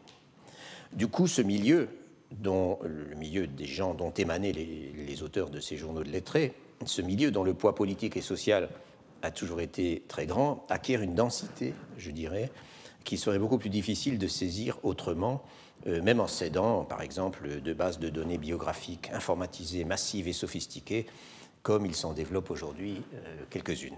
Du 0.91 1.07
coup, 1.07 1.27
ce 1.27 1.41
milieu, 1.41 1.87
dont, 2.31 2.79
le 2.83 3.15
milieu 3.15 3.47
des 3.47 3.65
gens 3.65 3.93
dont 3.93 4.11
émanaient 4.11 4.51
les, 4.51 4.91
les 4.93 5.23
auteurs 5.23 5.49
de 5.49 5.61
ces 5.61 5.77
journaux 5.77 6.03
de 6.03 6.09
lettrés, 6.09 6.53
ce 6.85 7.01
milieu 7.01 7.31
dont 7.31 7.43
le 7.43 7.53
poids 7.53 7.75
politique 7.75 8.17
et 8.17 8.21
social 8.21 8.69
a 9.25 9.31
toujours 9.31 9.59
été 9.59 10.03
très 10.07 10.25
grand 10.25 10.65
acquiert 10.69 11.01
une 11.01 11.15
densité, 11.15 11.73
je 11.97 12.11
dirais, 12.11 12.51
qui 13.03 13.17
serait 13.17 13.39
beaucoup 13.39 13.57
plus 13.57 13.69
difficile 13.69 14.17
de 14.17 14.27
saisir 14.27 14.77
autrement, 14.83 15.43
euh, 15.87 16.01
même 16.01 16.19
en 16.19 16.27
s'aidant, 16.27 16.83
par 16.83 17.01
exemple, 17.01 17.61
de 17.61 17.73
bases 17.73 17.99
de 17.99 18.09
données 18.09 18.37
biographiques 18.37 19.09
informatisées, 19.13 19.83
massives 19.83 20.27
et 20.27 20.33
sophistiquées, 20.33 21.05
comme 21.63 21.85
il 21.85 21.95
s'en 21.95 22.13
développe 22.13 22.51
aujourd'hui 22.51 23.01
euh, 23.13 23.43
quelques-unes. 23.49 23.97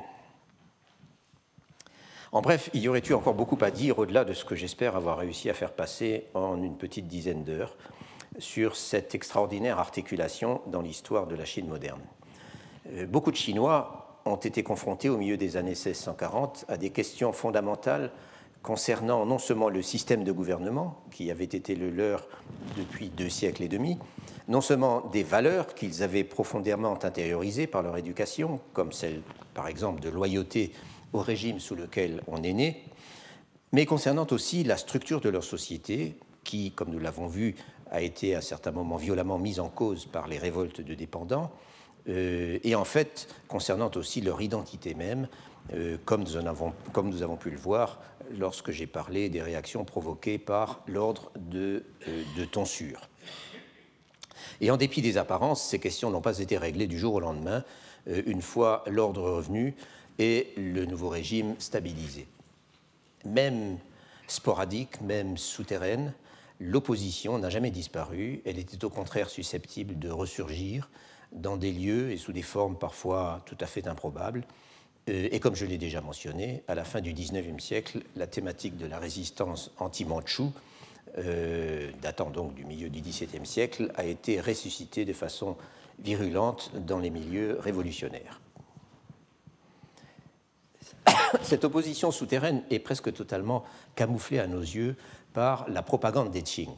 En 2.31 2.41
bref, 2.41 2.69
il 2.73 2.81
y 2.81 2.89
aurait 2.89 3.03
eu 3.07 3.13
encore 3.13 3.33
beaucoup 3.33 3.57
à 3.61 3.71
dire 3.71 3.99
au-delà 3.99 4.25
de 4.25 4.33
ce 4.33 4.43
que 4.43 4.55
j'espère 4.55 4.95
avoir 4.95 5.17
réussi 5.17 5.49
à 5.49 5.53
faire 5.53 5.71
passer 5.71 6.25
en 6.33 6.61
une 6.61 6.77
petite 6.77 7.07
dizaine 7.07 7.43
d'heures 7.43 7.77
sur 8.37 8.75
cette 8.75 9.15
extraordinaire 9.15 9.79
articulation 9.79 10.61
dans 10.67 10.81
l'histoire 10.81 11.27
de 11.27 11.35
la 11.35 11.45
Chine 11.45 11.67
moderne? 11.67 12.01
Euh, 12.91 13.05
beaucoup 13.05 13.31
de 13.31 13.37
Chinois 13.37 14.06
ont 14.27 14.37
été 14.37 14.63
confrontés 14.63 15.09
au 15.09 15.17
milieu 15.17 15.37
des 15.37 15.57
années 15.57 15.71
1640 15.71 16.65
à 16.67 16.77
des 16.77 16.89
questions 16.89 17.33
fondamentales 17.33 18.11
concernant 18.61 19.25
non 19.25 19.37
seulement 19.37 19.69
le 19.69 19.81
système 19.81 20.23
de 20.23 20.31
gouvernement, 20.31 21.01
qui 21.11 21.31
avait 21.31 21.45
été 21.45 21.75
le 21.75 21.89
leur 21.89 22.27
depuis 22.75 23.09
deux 23.09 23.29
siècles 23.29 23.63
et 23.63 23.67
demi, 23.67 23.97
non 24.47 24.61
seulement 24.61 25.01
des 25.11 25.23
valeurs 25.23 25.73
qu'ils 25.73 26.03
avaient 26.03 26.23
profondément 26.23 26.93
intériorisées 27.03 27.67
par 27.67 27.81
leur 27.81 27.97
éducation, 27.97 28.59
comme 28.73 28.91
celle 28.91 29.21
par 29.53 29.67
exemple 29.67 30.01
de 30.01 30.09
loyauté 30.09 30.71
au 31.13 31.19
régime 31.19 31.59
sous 31.59 31.75
lequel 31.75 32.21
on 32.27 32.43
est 32.43 32.53
né, 32.53 32.83
mais 33.71 33.85
concernant 33.85 34.27
aussi 34.31 34.63
la 34.63 34.77
structure 34.77 35.21
de 35.21 35.29
leur 35.29 35.43
société, 35.43 36.17
qui, 36.43 36.71
comme 36.71 36.89
nous 36.89 36.99
l'avons 36.99 37.27
vu, 37.27 37.55
a 37.91 38.01
été 38.01 38.35
à 38.35 38.41
certains 38.41 38.71
moments 38.71 38.97
violemment 38.97 39.37
mise 39.37 39.59
en 39.59 39.69
cause 39.69 40.05
par 40.05 40.27
les 40.27 40.37
révoltes 40.37 40.81
de 40.81 40.93
dépendants, 40.93 41.51
euh, 42.09 42.59
et 42.63 42.75
en 42.75 42.85
fait 42.85 43.27
concernant 43.47 43.91
aussi 43.95 44.21
leur 44.21 44.41
identité 44.41 44.93
même, 44.93 45.27
euh, 45.73 45.97
comme, 46.05 46.23
nous 46.23 46.37
avons, 46.37 47.35
pu 47.35 47.49
le 47.49 47.57
voir 47.57 47.99
lorsque 48.37 48.71
j'ai 48.71 48.87
parlé 48.87 49.29
des 49.29 49.41
réactions 49.41 49.83
provoquées 49.83 50.37
par 50.37 50.81
l'ordre 50.87 51.31
de, 51.35 51.83
euh, 52.07 52.23
de, 52.37 52.45
tonsure. 52.45 53.09
Et 54.61 54.71
en 54.71 54.77
dépit 54.77 55.01
des 55.01 55.17
apparences, 55.17 55.63
ces 55.63 55.79
questions 55.79 56.09
n'ont 56.09 56.21
pas 56.21 56.39
été 56.39 56.57
réglées 56.57 56.87
du 56.87 56.97
jour 56.97 57.15
au 57.15 57.19
lendemain, 57.19 57.63
une 58.07 58.41
fois 58.41 58.83
l'ordre 58.87 59.29
revenu 59.29 59.75
et 60.17 60.53
le 60.55 60.85
nouveau 60.85 61.09
régime 61.09 61.55
stabilisé. 61.59 62.25
Même 63.25 63.77
sporadique, 64.27 65.01
même 65.01 65.37
souterraine, 65.37 66.13
l'opposition 66.59 67.37
n'a 67.37 67.49
jamais 67.49 67.69
disparu, 67.69 68.41
elle 68.45 68.57
était 68.57 68.83
au 68.83 68.89
contraire 68.89 69.29
susceptible 69.29 69.99
de 69.99 70.09
ressurgir 70.09 70.89
dans 71.31 71.57
des 71.57 71.71
lieux 71.71 72.11
et 72.11 72.17
sous 72.17 72.31
des 72.31 72.41
formes 72.41 72.77
parfois 72.77 73.41
tout 73.45 73.57
à 73.59 73.65
fait 73.65 73.87
improbables. 73.87 74.43
Euh, 75.09 75.29
et 75.31 75.39
comme 75.39 75.55
je 75.55 75.65
l'ai 75.65 75.77
déjà 75.77 76.01
mentionné, 76.01 76.63
à 76.67 76.75
la 76.75 76.83
fin 76.83 77.01
du 77.01 77.13
XIXe 77.13 77.63
siècle, 77.63 78.01
la 78.15 78.27
thématique 78.27 78.77
de 78.77 78.85
la 78.85 78.99
résistance 78.99 79.71
anti-mandchoue, 79.77 80.51
euh, 81.17 81.91
datant 82.01 82.29
donc 82.29 82.53
du 82.53 82.65
milieu 82.65 82.89
du 82.89 83.01
XVIIe 83.01 83.45
siècle, 83.45 83.91
a 83.95 84.05
été 84.05 84.39
ressuscitée 84.39 85.05
de 85.05 85.13
façon 85.13 85.55
virulente 85.99 86.71
dans 86.85 86.99
les 86.99 87.09
milieux 87.09 87.57
révolutionnaires. 87.59 88.41
Cette 91.41 91.63
opposition 91.63 92.11
souterraine 92.11 92.63
est 92.69 92.79
presque 92.79 93.13
totalement 93.13 93.63
camouflée 93.95 94.39
à 94.39 94.47
nos 94.47 94.61
yeux 94.61 94.95
par 95.33 95.69
la 95.69 95.81
propagande 95.81 96.31
des 96.31 96.43
Qing, 96.43 96.69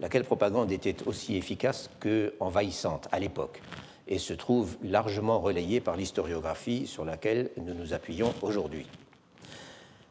laquelle 0.00 0.24
propagande 0.24 0.72
était 0.72 0.96
aussi 1.06 1.36
efficace 1.36 1.90
qu'envahissante 2.00 3.08
à 3.12 3.18
l'époque 3.18 3.60
et 4.08 4.18
se 4.18 4.32
trouve 4.32 4.76
largement 4.82 5.40
relayée 5.40 5.80
par 5.80 5.96
l'historiographie 5.96 6.86
sur 6.86 7.04
laquelle 7.04 7.50
nous 7.56 7.74
nous 7.74 7.94
appuyons 7.94 8.34
aujourd'hui. 8.42 8.86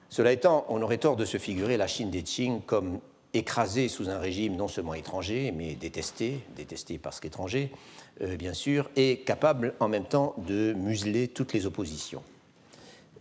Cela 0.10 0.32
étant, 0.32 0.66
on 0.70 0.82
aurait 0.82 0.98
tort 0.98 1.16
de 1.16 1.26
se 1.26 1.38
figurer 1.38 1.78
la 1.78 1.88
Chine 1.88 2.10
des 2.10 2.24
Qing 2.24 2.62
comme 2.62 3.00
écrasée 3.34 3.88
sous 3.88 4.10
un 4.10 4.20
régime 4.20 4.56
non 4.56 4.68
seulement 4.68 4.94
étranger, 4.94 5.54
mais 5.56 5.76
détesté, 5.76 6.40
détesté 6.56 6.98
parce 6.98 7.20
qu'étranger, 7.20 7.72
euh, 8.22 8.36
bien 8.36 8.54
sûr, 8.54 8.90
et 8.96 9.20
capable 9.20 9.74
en 9.80 9.88
même 9.88 10.06
temps 10.06 10.36
de 10.38 10.74
museler 10.74 11.28
toutes 11.28 11.54
les 11.54 11.66
oppositions. 11.66 12.24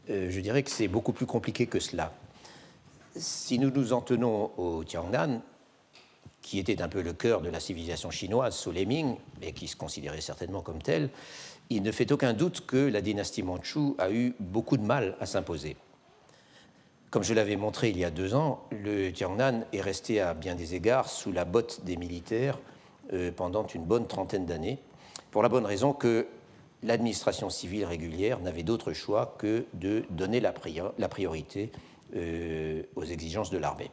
Euh, 0.09 0.29
je 0.31 0.41
dirais 0.41 0.63
que 0.63 0.71
c'est 0.71 0.89
beaucoup 0.89 1.13
plus 1.13 1.27
compliqué 1.27 1.67
que 1.67 1.79
cela 1.79 2.13
si 3.17 3.59
nous 3.59 3.71
nous 3.71 3.93
en 3.93 4.01
tenons 4.01 4.51
au 4.57 4.85
Tiangnan, 4.85 5.43
qui 6.43 6.59
était 6.59 6.83
un 6.83 6.89
peu 6.89 7.03
le 7.03 7.13
cœur 7.13 7.41
de 7.41 7.51
la 7.51 7.61
civilisation 7.61 8.11
chinoise 8.11 8.55
sous 8.57 8.73
les 8.73 8.87
Ming, 8.87 9.17
et 9.43 9.53
qui 9.53 9.69
se 9.69 9.77
considérait 9.77 10.21
certainement 10.21 10.63
comme 10.63 10.83
tel, 10.83 11.11
il 11.69 11.83
ne 11.83 11.93
fait 11.93 12.11
aucun 12.11 12.33
doute 12.33 12.67
que 12.67 12.77
la 12.77 13.01
dynastie 13.01 13.43
Manchu 13.43 13.95
a 13.99 14.11
eu 14.11 14.35
beaucoup 14.41 14.77
de 14.77 14.83
mal 14.83 15.17
à 15.21 15.27
s'imposer. 15.27 15.77
Comme 17.11 17.23
je 17.23 17.35
l'avais 17.35 17.57
montré 17.57 17.91
il 17.91 17.99
y 17.99 18.05
a 18.05 18.11
deux 18.11 18.35
ans, 18.35 18.65
le 18.71 19.11
Tiangnan 19.11 19.65
est 19.73 19.81
resté 19.81 20.21
à 20.21 20.35
bien 20.35 20.55
des 20.55 20.75
égards 20.75 21.09
sous 21.09 21.33
la 21.33 21.45
botte 21.45 21.85
des 21.85 21.97
militaires 21.97 22.59
euh, 23.13 23.33
pendant 23.33 23.67
une 23.67 23.85
bonne 23.85 24.07
trentaine 24.07 24.47
d'années, 24.47 24.79
pour 25.31 25.43
la 25.43 25.49
bonne 25.49 25.67
raison 25.67 25.93
que 25.93 26.27
l'administration 26.83 27.51
civile 27.51 27.85
régulière 27.85 28.41
n'avait 28.41 28.63
d'autre 28.63 28.93
choix 28.93 29.35
que 29.39 29.65
de 29.75 30.05
donner 30.11 30.41
la, 30.41 30.53
priorité 30.53 31.71
euh, 32.17 32.83
aux 32.97 33.05
exigences 33.05 33.51
de 33.51 33.59
l'armée. 33.59 33.91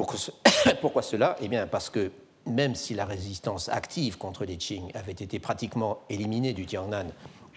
Pourquoi, 0.80 1.02
cela? 1.02 1.36
Eh 1.40 1.48
bien 1.48 1.66
parce 1.66 1.90
que 1.90 2.10
même 2.46 2.74
si 2.74 2.94
la 2.94 3.04
résistance 3.04 3.68
active 3.68 4.18
contre 4.18 4.44
les 4.44 4.56
Qing 4.56 4.90
avait 4.94 5.12
été 5.12 5.38
pratiquement 5.38 6.00
éliminée 6.08 6.52
du 6.52 6.66
Tiangnan 6.66 7.06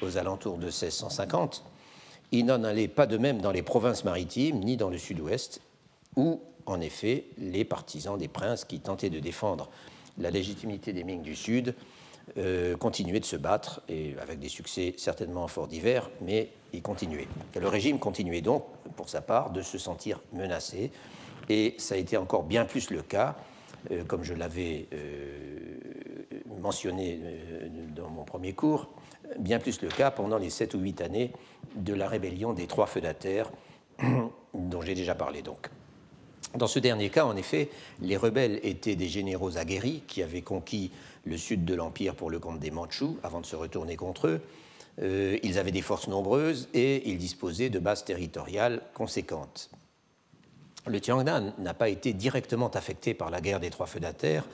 aux 0.02 0.18
alentours 0.18 0.58
de 0.58 0.66
1650, 0.66 1.64
il 2.32 2.46
n'en 2.46 2.64
allait 2.64 2.88
pas 2.88 3.06
de 3.06 3.18
même 3.18 3.42
dans 3.42 3.52
les 3.52 3.62
provinces 3.62 4.04
maritimes 4.04 4.60
ni 4.60 4.76
dans 4.76 4.90
le 4.90 4.98
sud-ouest, 4.98 5.62
où, 6.16 6.42
en 6.66 6.82
effet, 6.82 7.26
les 7.38 7.64
partisans 7.64 8.18
des 8.18 8.28
princes 8.28 8.66
qui 8.66 8.80
tentaient 8.80 9.10
de 9.10 9.20
défendre 9.20 9.70
la 10.18 10.32
légitimité 10.32 10.94
des 10.94 11.04
Ming 11.04 11.22
du 11.22 11.36
Sud 11.36 11.76
euh, 12.38 12.76
continuaient 12.78 13.20
de 13.20 13.26
se 13.26 13.36
battre, 13.36 13.82
et 13.90 14.16
avec 14.22 14.40
des 14.40 14.50
succès 14.50 14.96
certainement 14.98 15.48
fort 15.48 15.68
divers, 15.68 16.10
mais 16.22 16.50
ils 16.72 16.82
continuaient. 16.82 17.28
le 17.60 17.68
régime 17.68 18.00
continuait 18.00 18.42
donc, 18.42 18.64
pour 18.96 19.10
sa 19.10 19.22
part, 19.22 19.52
de 19.52 19.62
se 19.62 19.78
sentir 19.78 20.20
menacé, 20.34 20.92
et 21.50 21.76
ça 21.78 21.96
a 21.96 21.98
été 21.98 22.18
encore 22.18 22.44
bien 22.44 22.66
plus 22.66 22.90
le 22.90 23.02
cas, 23.02 23.36
euh, 23.92 24.04
comme 24.06 24.24
je 24.24 24.34
l'avais 24.34 24.88
euh, 24.94 25.78
mentionné 26.62 27.20
dans 27.96 28.10
mon 28.10 28.24
premier 28.24 28.54
cours, 28.54 28.90
bien 29.40 29.60
plus 29.60 29.82
le 29.82 29.90
cas 29.90 30.12
pendant 30.12 30.38
les 30.38 30.50
sept 30.50 30.74
ou 30.74 30.80
huit 30.80 31.02
années 31.02 31.32
de 31.76 31.94
la 31.94 32.08
rébellion 32.08 32.54
des 32.54 32.68
trois 32.68 32.86
feudataires, 32.86 33.52
dont 34.54 34.82
j'ai 34.82 34.96
déjà 34.96 35.16
parlé 35.16 35.42
donc. 35.42 35.70
Dans 36.56 36.68
ce 36.68 36.78
dernier 36.78 37.10
cas, 37.10 37.26
en 37.26 37.36
effet, 37.36 37.70
les 38.00 38.16
rebelles 38.16 38.60
étaient 38.62 38.96
des 38.96 39.08
généraux 39.08 39.58
aguerris 39.58 40.04
qui 40.08 40.22
avaient 40.22 40.44
conquis 40.44 40.92
le 41.26 41.38
sud 41.38 41.66
de 41.66 41.74
l'Empire 41.74 42.14
pour 42.14 42.30
le 42.30 42.38
compte 42.38 42.60
des 42.60 42.70
Mandchous 42.70 43.18
avant 43.24 43.42
de 43.42 43.46
se 43.46 43.56
retourner 43.56 43.96
contre 43.96 44.28
eux. 44.28 44.42
Euh, 45.02 45.40
ils 45.42 45.58
avaient 45.58 45.72
des 45.72 45.82
forces 45.82 46.08
nombreuses 46.08 46.70
et 46.76 47.10
ils 47.10 47.18
disposaient 47.18 47.72
de 47.72 47.80
bases 47.80 48.06
territoriales 48.06 48.84
conséquentes. 48.94 49.72
Le 50.86 51.00
Tiangnan 51.00 51.54
n'a 51.58 51.74
pas 51.74 51.90
été 51.90 52.14
directement 52.14 52.70
affecté 52.70 53.14
par 53.14 53.30
la 53.30 53.40
guerre 53.40 53.60
des 53.60 53.70
trois 53.70 53.86
feudataires, 53.86 54.46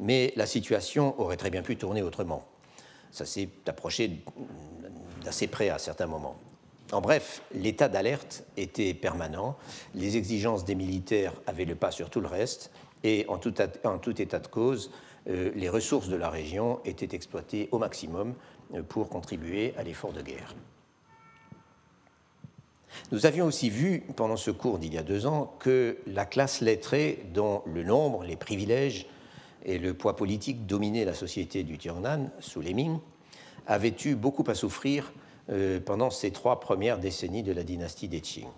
mais 0.00 0.32
la 0.36 0.46
situation 0.46 1.20
aurait 1.20 1.36
très 1.36 1.50
bien 1.50 1.62
pu 1.62 1.76
tourner 1.76 2.02
autrement. 2.02 2.46
Ça 3.10 3.26
s'est 3.26 3.50
approché 3.66 4.22
d'assez 5.24 5.46
près 5.46 5.68
à 5.68 5.78
certains 5.78 6.06
moments. 6.06 6.36
En 6.92 7.00
bref, 7.00 7.42
l'état 7.52 7.88
d'alerte 7.88 8.44
était 8.56 8.94
permanent, 8.94 9.56
les 9.94 10.16
exigences 10.16 10.64
des 10.64 10.74
militaires 10.74 11.32
avaient 11.46 11.64
le 11.64 11.74
pas 11.74 11.90
sur 11.90 12.08
tout 12.10 12.20
le 12.20 12.28
reste, 12.28 12.70
et 13.02 13.26
en 13.28 13.38
tout, 13.38 13.54
en 13.84 13.98
tout 13.98 14.20
état 14.20 14.38
de 14.38 14.46
cause, 14.46 14.90
euh, 15.28 15.50
les 15.54 15.68
ressources 15.68 16.08
de 16.08 16.16
la 16.16 16.30
région 16.30 16.80
étaient 16.84 17.14
exploitées 17.14 17.68
au 17.72 17.78
maximum 17.78 18.34
euh, 18.74 18.82
pour 18.82 19.08
contribuer 19.08 19.74
à 19.76 19.82
l'effort 19.82 20.12
de 20.12 20.22
guerre. 20.22 20.54
Nous 23.12 23.26
avions 23.26 23.46
aussi 23.46 23.68
vu, 23.68 24.02
pendant 24.16 24.36
ce 24.36 24.50
cours 24.50 24.78
d'il 24.78 24.94
y 24.94 24.98
a 24.98 25.02
deux 25.02 25.26
ans, 25.26 25.54
que 25.58 25.98
la 26.06 26.24
classe 26.24 26.60
lettrée, 26.60 27.26
dont 27.34 27.62
le 27.66 27.82
nombre, 27.82 28.24
les 28.24 28.36
privilèges 28.36 29.06
et 29.64 29.78
le 29.78 29.94
poids 29.94 30.16
politique 30.16 30.66
dominaient 30.66 31.04
la 31.04 31.14
société 31.14 31.64
du 31.64 31.76
Tiangnan 31.76 32.30
sous 32.40 32.60
les 32.60 32.72
Ming, 32.72 32.98
avait 33.66 33.94
eu 34.04 34.14
beaucoup 34.14 34.44
à 34.48 34.54
souffrir 34.54 35.12
euh, 35.50 35.80
pendant 35.80 36.10
ces 36.10 36.30
trois 36.30 36.60
premières 36.60 36.98
décennies 36.98 37.42
de 37.42 37.52
la 37.52 37.62
dynastie 37.62 38.08
des 38.08 38.20
Qing. 38.20 38.48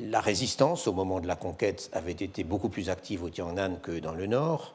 La 0.00 0.20
résistance 0.20 0.88
au 0.88 0.92
moment 0.92 1.20
de 1.20 1.26
la 1.26 1.36
conquête 1.36 1.90
avait 1.92 2.12
été 2.12 2.42
beaucoup 2.42 2.68
plus 2.68 2.88
active 2.88 3.22
au 3.22 3.30
Tiangnan 3.30 3.76
que 3.82 3.98
dans 3.98 4.14
le 4.14 4.26
nord. 4.26 4.74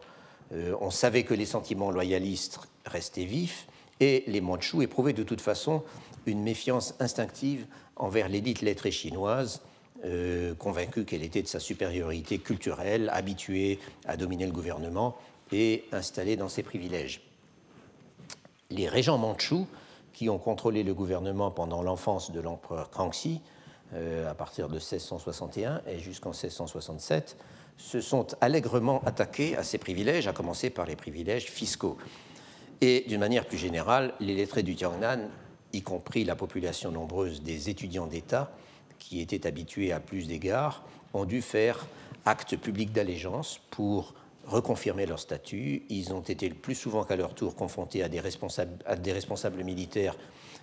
Euh, 0.54 0.76
on 0.82 0.92
savait 0.92 1.24
que 1.24 1.34
les 1.34 1.46
sentiments 1.46 1.92
loyalistes 1.92 2.60
restaient 2.86 3.26
vifs 3.26 3.68
et 4.00 4.24
les 4.28 4.42
Mandchous 4.42 4.82
éprouvaient 4.82 5.14
de 5.14 5.24
toute 5.24 5.42
façon 5.42 5.84
une 6.26 6.42
méfiance 6.42 6.96
instinctive 7.00 7.66
envers 7.96 8.30
l'élite 8.30 8.62
lettrée 8.62 8.92
chinoise, 8.92 9.62
euh, 10.06 10.56
convaincue 10.56 11.04
qu'elle 11.04 11.24
était 11.24 11.42
de 11.42 11.48
sa 11.48 11.60
supériorité 11.60 12.38
culturelle, 12.38 13.10
habituée 13.14 13.80
à 14.06 14.16
dominer 14.16 14.46
le 14.46 14.52
gouvernement 14.52 15.18
et 15.52 15.84
installée 15.92 16.38
dans 16.38 16.50
ses 16.50 16.64
privilèges. 16.64 17.22
Les 18.70 18.88
régents 18.88 19.18
mandchous, 19.18 19.68
qui 20.14 20.30
ont 20.30 20.38
contrôlé 20.38 20.84
le 20.84 20.94
gouvernement 20.94 21.52
pendant 21.52 21.82
l'enfance 21.82 22.32
de 22.32 22.40
l'empereur 22.40 22.90
Kangxi, 22.90 23.42
euh, 23.94 24.30
à 24.30 24.36
partir 24.36 24.68
de 24.68 24.76
1661 24.76 25.82
et 25.88 26.00
jusqu'en 26.00 26.32
1667, 26.32 27.38
se 27.78 28.02
sont 28.02 28.28
allègrement 28.42 29.02
attaqués 29.06 29.56
à 29.56 29.64
ces 29.64 29.78
privilèges, 29.78 30.28
à 30.28 30.34
commencer 30.34 30.70
par 30.70 30.86
les 30.86 30.96
privilèges 30.96 31.46
fiscaux. 31.46 31.98
Et 32.82 33.04
d'une 33.08 33.20
manière 33.20 33.46
plus 33.46 33.58
générale, 33.58 34.14
les 34.22 34.36
lettrés 34.36 34.64
du 34.64 34.76
Tiangnan, 34.76 35.28
y 35.74 35.82
compris 35.82 36.24
la 36.24 36.36
population 36.36 36.92
nombreuse 36.92 37.44
des 37.44 37.70
étudiants 37.70 38.08
d'État, 38.08 38.52
qui 39.00 39.20
étaient 39.20 39.46
habitués 39.46 39.92
à 39.92 40.00
plus 40.00 40.28
d'égards, 40.28 40.84
ont 41.14 41.26
dû 41.26 41.42
faire 41.42 41.88
acte 42.26 42.56
public 42.58 42.94
d'allégeance 42.94 43.60
pour 43.70 44.14
reconfirmer 44.46 45.06
leur 45.06 45.20
statut. 45.20 45.84
Ils 45.90 46.14
ont 46.14 46.22
été 46.22 46.48
le 46.48 46.56
plus 46.56 46.76
souvent 46.76 47.04
qu'à 47.04 47.16
leur 47.16 47.36
tour 47.36 47.56
confrontés 47.56 48.02
à 48.02 48.10
des 48.10 48.20
responsables, 48.20 49.64
militaires 49.64 50.16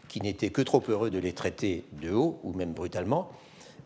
qui 0.08 0.20
n'étaient 0.20 0.50
que 0.50 0.62
trop 0.62 0.82
heureux 0.88 1.10
de 1.10 1.18
les 1.18 1.32
traiter 1.32 1.84
de 1.92 2.12
haut 2.12 2.38
ou 2.42 2.52
même 2.52 2.72
brutalement. 2.72 3.30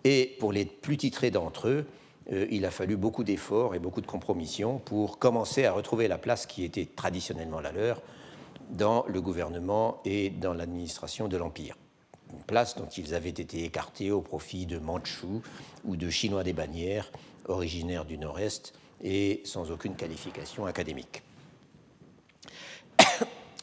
Et 0.05 0.37
pour 0.39 0.53
les 0.53 0.65
plus 0.65 0.97
titrés 0.97 1.31
d'entre 1.31 1.69
eux, 1.69 1.87
euh, 2.33 2.47
il 2.51 2.65
a 2.65 2.71
fallu 2.71 2.97
beaucoup 2.97 3.25
d'efforts 3.25 3.75
et 3.75 3.79
beaucoup 3.79 4.01
de 4.01 4.07
compromissions 4.07 4.79
pour 4.79 5.19
commencer 5.19 5.65
à 5.65 5.73
retrouver 5.73 6.09
la 6.09 6.19
place 6.19 6.47
qui 6.47 6.65
était 6.65 6.87
traditionnellement 6.87 7.61
la 7.61 7.73
leur 7.73 8.01
dans 8.71 9.05
le 9.09 9.21
gouvernement 9.21 10.01
et 10.05 10.31
dans 10.31 10.55
l'administration 10.55 11.29
de 11.29 11.37
l'Empire. 11.37 11.77
Une 12.33 12.43
place 12.43 12.77
dont 12.77 12.87
ils 12.87 13.15
avaient 13.15 13.29
été 13.29 13.65
écartés 13.65 14.11
au 14.11 14.21
profit 14.21 14.67
de 14.67 14.79
Mandchous 14.79 15.43
ou 15.85 15.97
de 15.97 16.09
Chinois 16.11 16.45
des 16.45 16.53
bannières, 16.53 17.11
originaires 17.49 18.05
du 18.05 18.19
Nord-Est 18.19 18.73
et 19.03 19.41
sans 19.45 19.71
aucune 19.71 19.97
qualification 19.97 20.67
académique. 20.67 21.23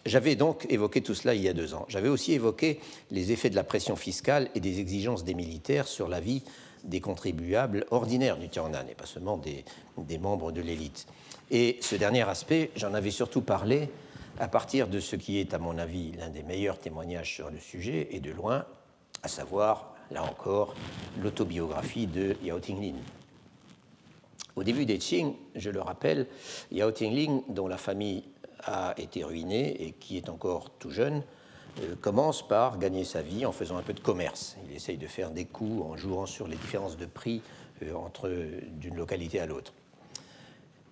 J'avais 0.06 0.36
donc 0.36 0.66
évoqué 0.70 1.02
tout 1.02 1.16
cela 1.16 1.34
il 1.34 1.42
y 1.42 1.50
a 1.50 1.54
deux 1.54 1.74
ans. 1.74 1.86
J'avais 1.90 2.10
aussi 2.10 2.34
évoqué 2.34 2.80
les 3.12 3.32
effets 3.32 3.50
de 3.50 3.56
la 3.56 3.64
pression 3.64 3.96
fiscale 3.96 4.50
et 4.56 4.60
des 4.60 4.80
exigences 4.80 5.24
des 5.24 5.34
militaires 5.34 5.88
sur 5.88 6.08
la 6.08 6.20
vie 6.20 6.44
des 6.84 7.02
contribuables 7.02 7.86
ordinaires 7.92 8.38
du 8.38 8.50
Tiangnan, 8.50 8.86
et 8.90 8.96
pas 8.96 9.06
seulement 9.06 9.38
des, 9.38 9.66
des 9.98 10.18
membres 10.18 10.52
de 10.52 10.62
l'élite. 10.62 11.08
Et 11.52 11.78
ce 11.82 11.96
dernier 11.96 12.22
aspect, 12.22 12.72
j'en 12.76 12.94
avais 12.94 13.12
surtout 13.12 13.42
parlé 13.42 13.90
à 14.40 14.48
partir 14.48 14.88
de 14.88 15.00
ce 15.00 15.16
qui 15.16 15.40
est, 15.40 15.54
à 15.54 15.58
mon 15.58 15.78
avis, 15.78 16.12
l'un 16.14 16.30
des 16.30 16.44
meilleurs 16.44 16.80
témoignages 16.80 17.34
sur 17.34 17.50
le 17.50 17.60
sujet, 17.60 18.08
et 18.12 18.20
de 18.20 18.32
loin, 18.32 18.66
à 19.24 19.28
savoir, 19.28 19.96
là 20.12 20.24
encore, 20.24 20.76
l'autobiographie 21.22 22.08
de 22.08 22.36
Yao 22.44 22.60
Tinglin. 22.60 22.96
Au 24.56 24.64
début 24.64 24.86
des 24.86 24.98
Qing, 24.98 25.36
je 25.56 25.70
le 25.70 25.82
rappelle, 25.82 26.26
Yao 26.72 26.92
Tingling, 26.92 27.44
dont 27.48 27.68
la 27.68 27.78
famille 27.78 28.24
a 28.64 28.96
été 28.98 29.24
ruinée 29.24 29.84
et 29.84 29.92
qui 29.92 30.18
est 30.18 30.30
encore 30.30 30.72
tout 30.80 30.90
jeune, 30.90 31.22
euh, 31.82 31.96
commence 32.02 32.48
par 32.48 32.80
gagner 32.80 33.04
sa 33.04 33.22
vie 33.22 33.46
en 33.46 33.52
faisant 33.52 33.78
un 33.78 33.84
peu 33.84 33.94
de 33.94 34.00
commerce. 34.00 34.58
Il 34.68 34.76
essaye 34.76 34.98
de 34.98 35.06
faire 35.06 35.30
des 35.30 35.46
coups 35.46 35.86
en 35.86 35.96
jouant 35.96 36.26
sur 36.26 36.48
les 36.48 36.56
différences 36.56 36.98
de 36.98 37.06
prix 37.06 37.44
euh, 37.84 37.94
entre 37.94 38.32
d'une 38.80 38.96
localité 38.96 39.40
à 39.40 39.46
l'autre. 39.46 39.74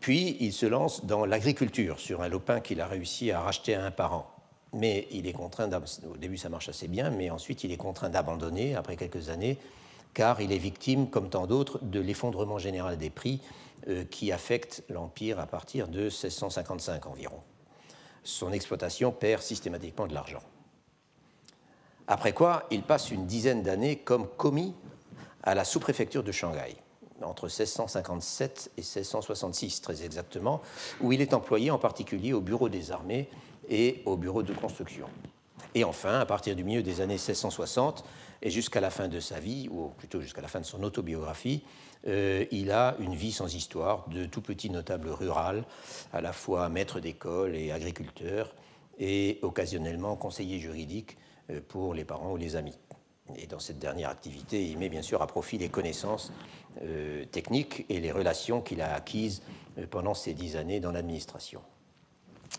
Puis 0.05 0.37
il 0.39 0.53
se 0.53 0.67
lance 0.67 1.03
dans 1.03 1.25
l'agriculture 1.25 1.99
sur 1.99 2.21
un 2.21 2.27
lopin 2.27 2.59
qu'il 2.59 2.79
a 2.79 2.85
réussi 2.85 3.31
à 3.31 3.41
racheter 3.41 3.73
à 3.73 3.83
un 3.83 3.89
parent. 3.89 4.29
Mais 4.71 5.07
il 5.09 5.25
est 5.25 5.33
contraint, 5.33 5.67
au 6.07 6.15
début 6.15 6.37
ça 6.37 6.47
marche 6.47 6.69
assez 6.69 6.87
bien, 6.87 7.09
mais 7.09 7.31
ensuite 7.31 7.63
il 7.63 7.71
est 7.71 7.77
contraint 7.77 8.11
d'abandonner 8.11 8.75
après 8.75 8.97
quelques 8.97 9.29
années, 9.29 9.57
car 10.13 10.41
il 10.41 10.51
est 10.51 10.59
victime, 10.59 11.09
comme 11.09 11.31
tant 11.31 11.47
d'autres, 11.47 11.79
de 11.81 11.99
l'effondrement 11.99 12.59
général 12.59 12.99
des 12.99 13.09
prix 13.09 13.41
euh, 13.87 14.03
qui 14.03 14.31
affecte 14.31 14.83
l'Empire 14.89 15.39
à 15.39 15.47
partir 15.47 15.87
de 15.87 16.01
1655 16.01 17.07
environ. 17.07 17.41
Son 18.23 18.51
exploitation 18.51 19.11
perd 19.11 19.41
systématiquement 19.41 20.05
de 20.05 20.13
l'argent. 20.13 20.43
Après 22.05 22.33
quoi, 22.33 22.67
il 22.69 22.83
passe 22.83 23.09
une 23.09 23.25
dizaine 23.25 23.63
d'années 23.63 23.95
comme 23.95 24.27
commis 24.27 24.75
à 25.41 25.55
la 25.55 25.63
sous-préfecture 25.63 26.21
de 26.21 26.31
Shanghai 26.31 26.75
entre 27.21 27.45
1657 27.45 28.71
et 28.77 28.81
1666 28.81 29.81
très 29.81 30.03
exactement, 30.03 30.61
où 31.01 31.11
il 31.11 31.21
est 31.21 31.33
employé 31.33 31.71
en 31.71 31.77
particulier 31.77 32.33
au 32.33 32.41
bureau 32.41 32.69
des 32.69 32.91
armées 32.91 33.29
et 33.69 34.01
au 34.05 34.17
bureau 34.17 34.43
de 34.43 34.53
construction. 34.53 35.07
Et 35.73 35.83
enfin, 35.83 36.19
à 36.19 36.25
partir 36.25 36.55
du 36.55 36.63
milieu 36.63 36.83
des 36.83 37.01
années 37.01 37.15
1660 37.15 38.05
et 38.41 38.49
jusqu'à 38.49 38.79
la 38.79 38.89
fin 38.89 39.07
de 39.07 39.19
sa 39.19 39.39
vie, 39.39 39.67
ou 39.69 39.89
plutôt 39.89 40.21
jusqu'à 40.21 40.41
la 40.41 40.47
fin 40.47 40.59
de 40.59 40.65
son 40.65 40.83
autobiographie, 40.83 41.63
euh, 42.07 42.45
il 42.51 42.71
a 42.71 42.95
une 42.99 43.15
vie 43.15 43.31
sans 43.31 43.53
histoire 43.53 44.07
de 44.09 44.25
tout 44.25 44.41
petit 44.41 44.69
notable 44.69 45.09
rural, 45.09 45.63
à 46.13 46.21
la 46.21 46.33
fois 46.33 46.69
maître 46.69 46.99
d'école 46.99 47.55
et 47.55 47.71
agriculteur, 47.71 48.53
et 48.99 49.39
occasionnellement 49.41 50.15
conseiller 50.15 50.59
juridique 50.59 51.17
euh, 51.49 51.59
pour 51.67 51.93
les 51.93 52.05
parents 52.05 52.31
ou 52.31 52.37
les 52.37 52.55
amis. 52.55 52.77
Et 53.37 53.47
dans 53.47 53.59
cette 53.59 53.79
dernière 53.79 54.09
activité, 54.09 54.63
il 54.63 54.77
met 54.77 54.89
bien 54.89 55.01
sûr 55.01 55.21
à 55.21 55.27
profit 55.27 55.57
les 55.57 55.69
connaissances 55.69 56.31
euh, 56.83 57.25
techniques 57.25 57.85
et 57.89 57.99
les 57.99 58.11
relations 58.11 58.61
qu'il 58.61 58.81
a 58.81 58.93
acquises 58.93 59.41
euh, 59.77 59.85
pendant 59.89 60.13
ces 60.13 60.33
dix 60.33 60.55
années 60.55 60.79
dans 60.79 60.91
l'administration. 60.91 61.61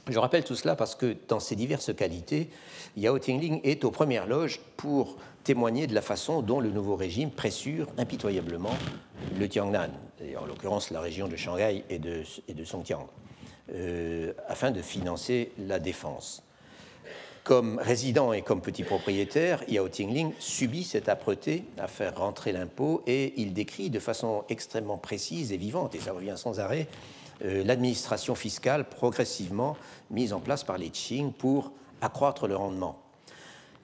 Je 0.09 0.18
rappelle 0.18 0.44
tout 0.44 0.55
cela 0.55 0.76
parce 0.76 0.94
que 0.94 1.16
dans 1.29 1.40
ses 1.40 1.57
diverses 1.57 1.94
qualités, 1.94 2.50
Yao 2.96 3.18
Tingling 3.18 3.61
est 3.64 3.85
aux 3.85 3.90
premières 3.90 4.26
loges 4.26 4.61
pour 4.76 5.16
témoigner 5.44 5.87
de 5.87 5.94
la 5.94 6.02
façon 6.02 6.42
dont 6.42 6.61
le 6.61 6.70
nouveau 6.70 6.96
régime 6.96 7.31
pressure 7.31 7.87
impitoyablement 7.98 8.74
le 9.38 9.48
Tiangnan, 9.48 9.90
et 10.20 10.37
en 10.37 10.46
l'occurrence 10.46 10.90
la 10.90 11.00
région 11.00 11.29
de 11.29 11.37
Shanghai 11.37 11.85
et 11.88 11.98
de, 11.98 12.22
et 12.48 12.55
euh, 13.72 14.33
afin 14.48 14.70
de 14.70 14.83
financer 14.83 15.52
la 15.59 15.79
défense. 15.79 16.46
Comme 17.47 17.79
résident 17.79 18.33
et 18.33 18.43
comme 18.43 18.61
petit 18.61 18.83
propriétaire, 18.83 19.63
Yao 19.69 19.89
Tingling 19.89 20.33
subit 20.41 20.83
cette 20.83 21.09
âpreté 21.09 21.63
à 21.79 21.87
faire 21.87 22.19
rentrer 22.19 22.51
l'impôt 22.51 23.05
et 23.07 23.41
il 23.41 23.53
décrit 23.53 23.89
de 23.89 24.01
façon 24.01 24.43
extrêmement 24.49 24.99
précise 24.99 25.53
et 25.53 25.57
vivante, 25.57 25.95
et 25.95 26.01
ça 26.01 26.13
revient 26.13 26.35
sans 26.35 26.59
arrêt, 26.59 26.89
euh, 27.45 27.63
l'administration 27.63 28.35
fiscale 28.35 28.89
progressivement 28.89 29.77
mise 30.11 30.33
en 30.33 30.41
place 30.41 30.65
par 30.65 30.77
les 30.77 30.91
Qing 30.91 31.33
pour 31.33 31.71
accroître 32.01 32.49
le 32.49 32.57
rendement. 32.57 33.01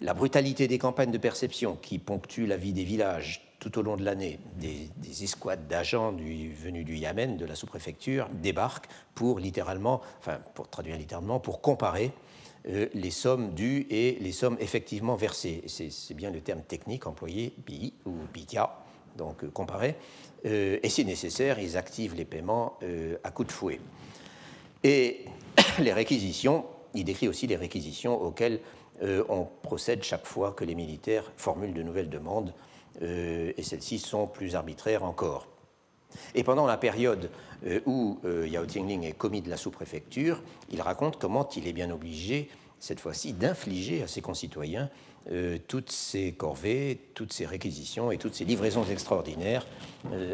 La 0.01 0.13
brutalité 0.13 0.67
des 0.67 0.79
campagnes 0.79 1.13
de 1.13 1.19
perception 1.19 1.79
qui 1.81 2.01
ponctuent 2.01 2.49
la 2.49 2.57
vie 2.57 2.73
des 2.73 2.83
villages 2.83 3.47
tout 3.61 3.79
au 3.79 3.83
long 3.83 3.97
de 3.97 4.05
l'année, 4.05 4.41
des, 4.57 5.23
escouades 5.23 5.69
d'agents 5.69 6.11
venus 6.11 6.85
du 6.85 6.97
Yémen, 6.97 7.37
de 7.37 7.47
la 7.47 7.55
sous-préfecture, 7.55 8.29
débarquent 8.33 8.89
pour 9.15 9.39
littéralement, 9.39 10.01
enfin 10.19 10.41
pour 10.55 10.69
traduire 10.69 10.97
littéralement, 10.97 11.39
pour 11.39 11.61
comparer 11.61 12.11
les 12.65 13.11
sommes 13.11 13.55
dues 13.55 13.87
et 13.91 14.19
les 14.21 14.33
sommes 14.33 14.57
effectivement 14.61 15.17
versées. 15.17 15.63
C'est 15.67 16.15
bien 16.15 16.31
le 16.31 16.41
terme 16.41 16.63
technique 16.63 17.07
employé, 17.07 17.53
bi 17.67 17.93
ou 18.07 18.13
bitia, 18.33 18.79
donc 19.17 19.45
euh, 19.45 19.51
comparé. 19.51 19.97
Euh, 20.47 20.79
et 20.83 20.89
si 20.89 21.05
nécessaire, 21.05 21.59
ils 21.59 21.77
activent 21.77 22.15
les 22.15 22.25
paiements 22.25 22.79
à 23.25 23.31
coup 23.31 23.45
de 23.45 23.53
fouet. 23.53 23.81
Et 24.85 25.25
les 25.79 25.93
réquisitions, 25.93 26.65
il 26.95 27.05
décrit 27.05 27.29
aussi 27.29 27.47
les 27.47 27.57
réquisitions 27.57 28.21
auxquelles 28.21 28.61
on 29.29 29.49
procède 29.63 30.05
chaque 30.05 30.27
fois 30.27 30.53
que 30.53 30.65
les 30.65 30.77
militaires 30.77 31.33
formulent 31.37 31.75
de 31.75 31.83
nouvelles 31.83 32.11
demandes, 32.11 32.55
et 33.01 33.61
celles-ci 33.61 33.99
sont 33.99 34.29
plus 34.29 34.55
arbitraires 34.55 35.03
encore. 35.03 35.49
Et 36.35 36.45
pendant 36.45 36.67
la 36.67 36.77
période 36.77 37.25
euh, 37.25 37.52
où 37.87 38.19
euh, 38.25 38.47
Yao 38.49 38.67
Tingling 38.67 39.05
est 39.05 39.13
commis 39.13 39.41
de 39.41 39.51
la 39.51 39.57
sous-préfecture, 39.57 40.43
il 40.71 40.81
raconte 40.81 41.19
comment 41.19 41.49
il 41.57 41.67
est 41.67 41.73
bien 41.73 41.91
obligé, 41.91 42.49
cette 42.81 43.01
fois-ci, 43.01 43.33
d'infliger 43.33 44.03
à 44.03 44.09
ses 44.09 44.21
concitoyens 44.21 44.91
euh, 45.31 45.59
toutes 45.69 45.91
ces 45.91 46.33
corvées, 46.33 46.99
toutes 47.15 47.33
ces 47.33 47.47
réquisitions 47.47 48.11
et 48.11 48.19
toutes 48.19 48.35
ces 48.35 48.45
livraisons 48.45 48.85
extraordinaires 48.85 49.67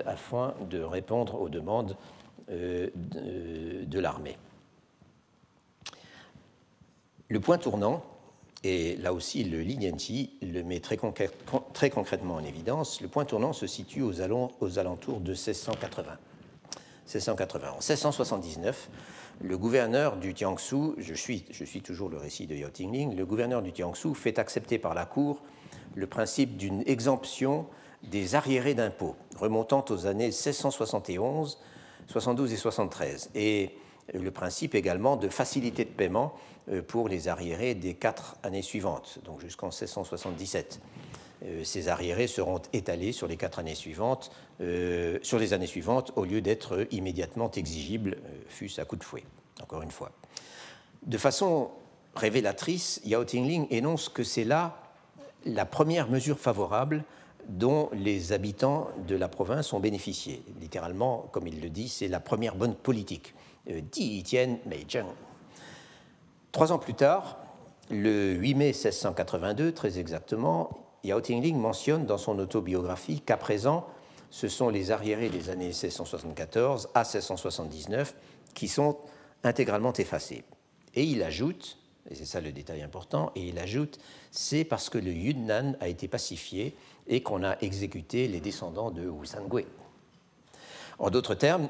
afin 0.07 0.55
de 0.71 0.81
répondre 0.81 1.41
aux 1.41 1.51
demandes 1.51 1.97
de, 2.49 3.99
l'armée. 3.99 4.39
Le 7.29 7.41
point 7.41 7.59
tournant, 7.59 8.03
et 8.65 8.97
là 8.97 9.13
aussi 9.13 9.45
le 9.45 9.61
Linianti 9.61 10.31
le 10.41 10.63
met 10.63 10.81
très, 10.81 10.97
concrètement 10.97 12.37
en 12.37 12.45
évidence, 12.45 13.03
le 13.03 13.09
point 13.09 13.27
tournant 13.27 13.53
se 13.53 13.67
situe 13.67 14.01
aux 14.01 14.23
alentours 14.23 15.21
de 15.21 15.33
1680. 15.33 16.19
1680. 17.09 17.71
En 17.71 17.75
1679, 17.75 18.91
le 19.41 19.57
gouverneur 19.57 20.17
du 20.17 20.35
Tiangsu, 20.35 20.95
je 20.99 21.15
suis, 21.15 21.43
toujours 21.83 22.09
le 22.09 22.19
récit 22.19 22.47
de 22.47 22.55
Yao 22.55 22.71
Tingling, 22.71 23.17
le 23.17 23.25
gouverneur 23.25 23.63
du 23.63 23.73
Tiangsu 23.73 24.15
fait 24.15 24.39
accepter 24.39 24.79
par 24.79 24.95
la 24.95 25.07
Cour 25.07 25.43
le 25.95 26.07
principe 26.07 26.57
d'une 26.57 26.83
exemption 26.87 27.67
des 28.03 28.35
arriérés 28.35 28.75
d'impôts 28.75 29.17
remontant 29.37 29.85
aux 29.91 30.07
années 30.07 30.27
1671, 30.27 31.59
72 32.07 32.53
et 32.53 32.57
73, 32.57 33.31
et 33.35 33.71
le 34.15 34.31
principe 34.31 34.75
également 34.75 35.17
de 35.17 35.29
facilité 35.29 35.85
de 35.85 35.91
paiement 35.91 36.35
euh, 36.71 36.83
pour 36.83 37.09
les 37.09 37.29
arriérés 37.29 37.75
des 37.75 37.95
quatre 37.95 38.37
années 38.43 38.63
suivantes, 38.63 39.19
donc 39.25 39.41
jusqu'en 39.41 39.69
1677. 39.69 40.81
Euh, 41.45 41.63
ces 41.65 41.89
arriérés 41.89 42.27
seront 42.27 42.61
étalés 42.73 43.13
sur 43.13 43.29
les 43.29 43.37
quatre 43.37 43.59
années 43.59 43.75
suivantes, 43.75 44.31
euh, 44.61 45.19
sur 45.23 45.39
les 45.39 45.53
années 45.53 45.67
suivantes, 45.67 46.13
au 46.17 46.25
lieu 46.25 46.41
d'être 46.41 46.87
immédiatement 46.91 47.51
exigibles, 47.53 48.17
euh, 48.25 48.43
fût-ce 48.49 48.81
à 48.81 48.85
coup 48.85 48.97
de 48.97 49.05
fouet, 49.05 49.25
encore 49.63 49.83
une 49.83 49.91
fois. 49.91 50.11
De 51.07 51.19
façon 51.19 51.71
révélatrice, 52.17 53.01
Yao 53.05 53.25
Tingling 53.25 53.67
énonce 53.71 54.09
que 54.09 54.25
c'est 54.25 54.45
là 54.45 54.83
la 55.45 55.65
première 55.65 56.11
mesure 56.11 56.39
favorable 56.39 57.05
dont 57.49 57.89
les 57.93 58.33
habitants 58.33 58.89
de 59.07 59.15
la 59.15 59.29
province 59.29 59.73
ont 59.73 59.81
bénéficié. 59.81 60.43
Littéralement, 60.61 61.29
comme 61.33 61.47
il 61.47 61.61
le 61.61 61.71
dit, 61.71 61.89
c'est 61.89 62.09
la 62.09 62.21
première 62.21 62.57
bonne 62.57 62.75
politique. 62.75 63.35
Di 63.67 64.23
Tian 64.23 64.59
Mei 64.67 64.87
Trois 66.53 66.73
ans 66.73 66.79
plus 66.79 66.95
tard, 66.95 67.39
le 67.91 68.33
8 68.33 68.55
mai 68.55 68.67
1682, 68.67 69.73
très 69.73 69.99
exactement, 69.99 70.88
Yao 71.05 71.21
Tingling 71.21 71.57
mentionne 71.57 72.07
dans 72.07 72.19
son 72.19 72.39
autobiographie 72.39 73.21
qu'à 73.21 73.37
présent, 73.37 73.87
ce 74.31 74.49
sont 74.49 74.69
les 74.69 74.91
arriérés 74.91 75.31
des 75.31 75.51
années 75.51 75.67
1674 75.67 76.89
à 76.95 77.01
1679 77.01 78.15
qui 78.55 78.69
sont 78.69 78.99
intégralement 79.45 79.93
effacés. 79.93 80.45
Et 80.95 81.05
il 81.05 81.23
ajoute, 81.23 81.79
et 82.11 82.15
c'est 82.15 82.25
ça 82.25 82.41
le 82.41 82.53
détail 82.53 82.83
important, 82.83 83.33
et 83.37 83.49
il 83.49 83.59
ajoute, 83.59 83.99
c'est 84.31 84.65
parce 84.65 84.91
que 84.91 84.99
le 84.99 85.13
Yunnan 85.13 85.77
a 85.81 85.89
été 85.89 86.09
pacifié 86.09 86.77
et 87.07 87.23
qu'on 87.23 87.45
a 87.45 87.57
exécuté 87.61 88.29
les 88.29 88.41
descendants 88.41 88.91
de 88.91 89.09
Wu 89.09 89.27
Sangui. 89.27 89.67
En 90.99 91.11
d'autres 91.11 91.35
termes, 91.35 91.69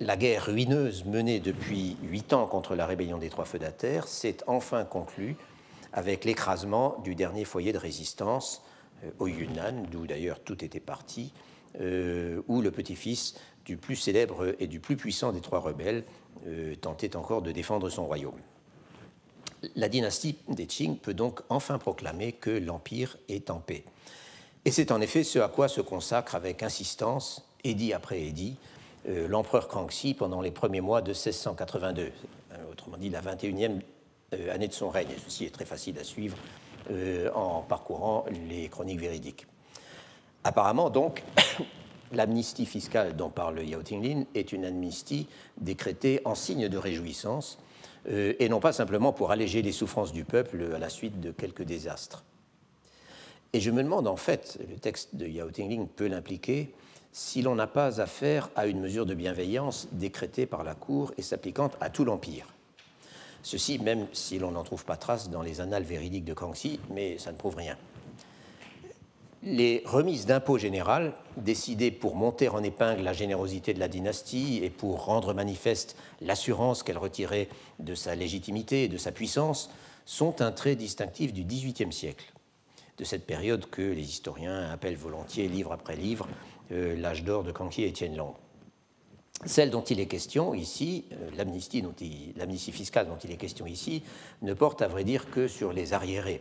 la 0.00 0.16
guerre 0.16 0.46
ruineuse 0.46 1.04
menée 1.04 1.38
depuis 1.38 1.96
huit 2.02 2.32
ans 2.32 2.46
contre 2.46 2.74
la 2.74 2.84
rébellion 2.84 3.18
des 3.18 3.30
Trois 3.30 3.44
Feudataires 3.44 4.08
s'est 4.08 4.38
enfin 4.48 4.84
conclue 4.84 5.36
avec 5.94 6.24
l'écrasement 6.24 6.96
du 7.04 7.14
dernier 7.14 7.44
foyer 7.44 7.72
de 7.72 7.78
résistance 7.78 8.62
euh, 9.04 9.10
au 9.20 9.28
Yunnan, 9.28 9.86
d'où 9.90 10.06
d'ailleurs 10.06 10.40
tout 10.40 10.62
était 10.64 10.80
parti, 10.80 11.32
euh, 11.80 12.42
où 12.48 12.60
le 12.60 12.70
petit-fils 12.70 13.36
du 13.64 13.76
plus 13.76 13.96
célèbre 13.96 14.54
et 14.58 14.66
du 14.66 14.80
plus 14.80 14.96
puissant 14.96 15.32
des 15.32 15.40
trois 15.40 15.60
rebelles 15.60 16.04
euh, 16.46 16.74
tentait 16.74 17.16
encore 17.16 17.42
de 17.42 17.52
défendre 17.52 17.88
son 17.88 18.06
royaume. 18.06 18.38
La 19.76 19.88
dynastie 19.88 20.36
des 20.48 20.66
Qing 20.66 20.98
peut 20.98 21.14
donc 21.14 21.40
enfin 21.48 21.78
proclamer 21.78 22.32
que 22.32 22.50
l'Empire 22.50 23.16
est 23.28 23.48
en 23.48 23.60
paix. 23.60 23.84
Et 24.64 24.72
c'est 24.72 24.90
en 24.90 25.00
effet 25.00 25.24
ce 25.24 25.38
à 25.38 25.48
quoi 25.48 25.68
se 25.68 25.80
consacre 25.80 26.34
avec 26.34 26.62
insistance, 26.62 27.48
édit 27.62 27.92
après 27.92 28.20
édit, 28.22 28.56
l'empereur 29.06 29.68
Kangxi 29.68 30.14
pendant 30.14 30.40
les 30.40 30.50
premiers 30.50 30.80
mois 30.80 31.02
de 31.02 31.12
1682, 31.12 32.10
autrement 32.70 32.96
dit 32.96 33.10
la 33.10 33.20
21e 33.20 33.80
année 34.52 34.68
de 34.68 34.72
son 34.72 34.90
règne. 34.90 35.08
ceci 35.24 35.44
est 35.44 35.54
très 35.54 35.64
facile 35.64 35.98
à 35.98 36.04
suivre 36.04 36.36
en 37.34 37.62
parcourant 37.62 38.24
les 38.48 38.68
chroniques 38.68 39.00
véridiques. 39.00 39.46
Apparemment, 40.44 40.90
donc, 40.90 41.22
l'amnistie 42.12 42.66
fiscale 42.66 43.16
dont 43.16 43.30
parle 43.30 43.64
Yao 43.64 43.82
Tinglin 43.82 44.24
est 44.34 44.52
une 44.52 44.64
amnistie 44.64 45.26
décrétée 45.58 46.20
en 46.24 46.34
signe 46.34 46.68
de 46.68 46.76
réjouissance 46.76 47.58
euh, 48.08 48.34
et 48.38 48.48
non 48.48 48.60
pas 48.60 48.72
simplement 48.72 49.12
pour 49.12 49.30
alléger 49.30 49.62
les 49.62 49.72
souffrances 49.72 50.12
du 50.12 50.24
peuple 50.24 50.72
à 50.74 50.78
la 50.78 50.90
suite 50.90 51.20
de 51.20 51.30
quelques 51.30 51.62
désastres. 51.62 52.24
Et 53.54 53.60
je 53.60 53.70
me 53.70 53.82
demande 53.82 54.06
en 54.06 54.16
fait, 54.16 54.58
le 54.68 54.76
texte 54.76 55.14
de 55.14 55.26
Yao 55.26 55.50
Tingling 55.50 55.86
peut 55.86 56.08
l'impliquer, 56.08 56.74
si 57.12 57.40
l'on 57.40 57.54
n'a 57.54 57.68
pas 57.68 58.00
affaire 58.00 58.50
à 58.56 58.66
une 58.66 58.80
mesure 58.80 59.06
de 59.06 59.14
bienveillance 59.14 59.88
décrétée 59.92 60.46
par 60.46 60.64
la 60.64 60.74
Cour 60.74 61.12
et 61.16 61.22
s'appliquant 61.22 61.70
à 61.80 61.88
tout 61.88 62.04
l'Empire. 62.04 62.53
Ceci 63.44 63.78
même 63.78 64.08
si 64.12 64.40
l'on 64.40 64.50
n'en 64.50 64.64
trouve 64.64 64.84
pas 64.84 64.96
trace 64.96 65.30
dans 65.30 65.42
les 65.42 65.60
annales 65.60 65.84
véridiques 65.84 66.24
de 66.24 66.34
Kangxi, 66.34 66.80
mais 66.90 67.18
ça 67.18 67.30
ne 67.30 67.36
prouve 67.36 67.54
rien 67.54 67.76
les 69.44 69.82
remises 69.84 70.24
d'impôts 70.24 70.58
générales, 70.58 71.12
décidées 71.36 71.90
pour 71.90 72.16
monter 72.16 72.48
en 72.48 72.62
épingle 72.62 73.02
la 73.02 73.12
générosité 73.12 73.74
de 73.74 73.78
la 73.78 73.88
dynastie 73.88 74.60
et 74.62 74.70
pour 74.70 75.04
rendre 75.04 75.34
manifeste 75.34 75.96
l'assurance 76.22 76.82
qu'elle 76.82 76.98
retirait 76.98 77.48
de 77.78 77.94
sa 77.94 78.14
légitimité 78.14 78.84
et 78.84 78.88
de 78.88 78.96
sa 78.96 79.12
puissance, 79.12 79.70
sont 80.06 80.40
un 80.40 80.50
trait 80.50 80.76
distinctif 80.76 81.32
du 81.32 81.44
XVIIIe 81.44 81.92
siècle, 81.92 82.32
de 82.98 83.04
cette 83.04 83.26
période 83.26 83.68
que 83.68 83.82
les 83.82 84.08
historiens 84.08 84.70
appellent 84.70 84.96
volontiers, 84.96 85.48
livre 85.48 85.72
après 85.72 85.96
livre, 85.96 86.26
euh, 86.72 86.96
l'âge 86.96 87.22
d'or 87.22 87.44
de 87.44 87.52
Kangxi 87.52 87.84
et 87.84 87.92
Tianlong. 87.92 88.34
Celle 89.44 89.70
dont 89.70 89.82
il 89.82 90.00
est 90.00 90.06
question 90.06 90.54
ici, 90.54 91.04
euh, 91.12 91.30
l'amnistie 91.36 92.72
fiscale 92.72 93.08
dont 93.08 93.18
il 93.22 93.30
est 93.30 93.36
question 93.36 93.66
ici, 93.66 94.02
ne 94.42 94.54
porte 94.54 94.80
à 94.80 94.88
vrai 94.88 95.04
dire 95.04 95.30
que 95.30 95.48
sur 95.48 95.72
les 95.72 95.92
arriérés. 95.92 96.40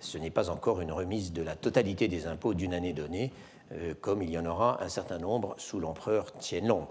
Ce 0.00 0.18
n'est 0.18 0.30
pas 0.30 0.50
encore 0.50 0.80
une 0.80 0.92
remise 0.92 1.32
de 1.32 1.42
la 1.42 1.56
totalité 1.56 2.08
des 2.08 2.26
impôts 2.26 2.54
d'une 2.54 2.74
année 2.74 2.92
donnée, 2.92 3.32
euh, 3.72 3.94
comme 4.00 4.22
il 4.22 4.30
y 4.30 4.38
en 4.38 4.46
aura 4.46 4.82
un 4.82 4.88
certain 4.88 5.18
nombre 5.18 5.54
sous 5.58 5.80
l'empereur 5.80 6.30
Tianlong, 6.34 6.86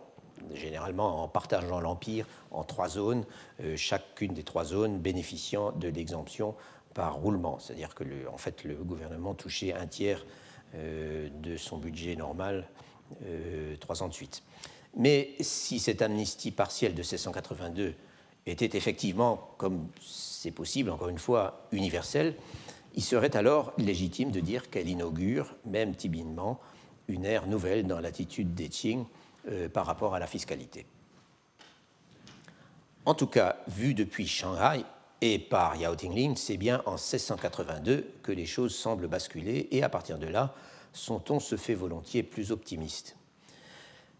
généralement 0.54 1.24
en 1.24 1.28
partageant 1.30 1.80
l'empire 1.80 2.28
en 2.52 2.64
trois 2.64 2.90
zones, 2.90 3.24
euh, 3.62 3.78
chacune 3.78 4.34
des 4.34 4.44
trois 4.44 4.66
zones 4.66 4.98
bénéficiant 4.98 5.72
de 5.72 5.88
l'exemption 5.88 6.56
par 6.94 7.16
roulement, 7.16 7.60
c'est-à-dire 7.60 7.96
que 7.96 8.04
le, 8.04 8.30
en 8.30 8.38
fait, 8.38 8.64
le 8.66 8.76
gouvernement 8.76 9.36
touchait 9.36 9.74
un 9.74 9.88
tiers 9.88 10.26
de 10.74 11.56
son 11.56 11.78
budget 11.78 12.18
normal 12.18 12.68
trois 13.80 14.02
ans 14.02 14.08
de 14.10 14.14
suite. 14.14 14.44
Mais 14.96 15.36
si 15.42 15.80
cette 15.80 16.02
amnistie 16.02 16.52
partielle 16.52 16.94
de 16.94 17.02
1682 17.02 17.96
était 18.46 18.78
effectivement, 18.78 19.50
comme 19.58 19.88
c'est 20.02 20.52
possible, 20.52 20.90
encore 20.90 21.10
une 21.10 21.20
fois, 21.20 21.68
universelle, 21.72 22.36
il 22.94 23.04
serait 23.04 23.36
alors 23.36 23.74
légitime 23.78 24.32
de 24.32 24.40
dire 24.40 24.70
qu'elle 24.70 24.88
inaugure, 24.88 25.56
même 25.66 25.96
timidement, 25.96 26.60
une 27.08 27.26
ère 27.26 27.48
nouvelle 27.48 27.86
dans 27.86 28.00
l'attitude 28.00 28.56
des 28.56 28.70
Qing 28.70 29.06
euh, 29.50 29.68
par 29.70 29.86
rapport 29.86 30.16
à 30.16 30.20
la 30.20 30.28
fiscalité. 30.28 30.86
En 33.06 33.14
tout 33.14 33.28
cas, 33.28 33.58
vu 33.68 33.94
depuis 33.94 34.28
Shanghai 34.28 34.84
et 35.22 35.38
par 35.38 35.76
Yao 35.76 35.96
Tingling, 35.96 36.36
c'est 36.36 36.58
bien 36.58 36.82
en 36.86 36.94
1682 36.94 38.14
que 38.24 38.32
les 38.32 38.46
choses 38.46 38.74
semblent 38.74 39.08
basculer 39.08 39.68
et 39.72 39.84
à 39.84 39.90
partir 39.90 40.18
de 40.18 40.28
là, 40.28 40.56
son-on 40.94 41.40
se 41.40 41.58
fait 41.58 41.76
volontiers 41.76 42.24
plus 42.24 42.52
optimiste. 42.52 43.18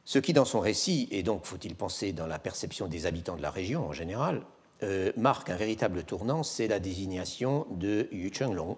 Ce 0.06 0.20
qui, 0.20 0.34
dans 0.34 0.46
son 0.46 0.60
récit, 0.60 1.08
et 1.12 1.24
donc 1.24 1.46
faut-il 1.46 1.76
penser 1.76 2.14
dans 2.14 2.28
la 2.28 2.40
perception 2.40 2.88
des 2.88 3.08
habitants 3.08 3.36
de 3.36 3.42
la 3.42 3.50
région 3.50 3.88
en 3.88 3.92
général, 3.92 4.44
euh, 4.84 5.12
marque 5.18 5.50
un 5.50 5.56
véritable 5.56 6.04
tournant, 6.04 6.44
c'est 6.44 6.68
la 6.68 6.80
désignation 6.80 7.66
de 7.72 8.08
Yu 8.12 8.32
Chenglong 8.34 8.78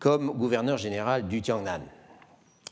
comme 0.00 0.30
gouverneur 0.32 0.78
général 0.78 1.28
du 1.28 1.42
Tiangnan, 1.42 1.82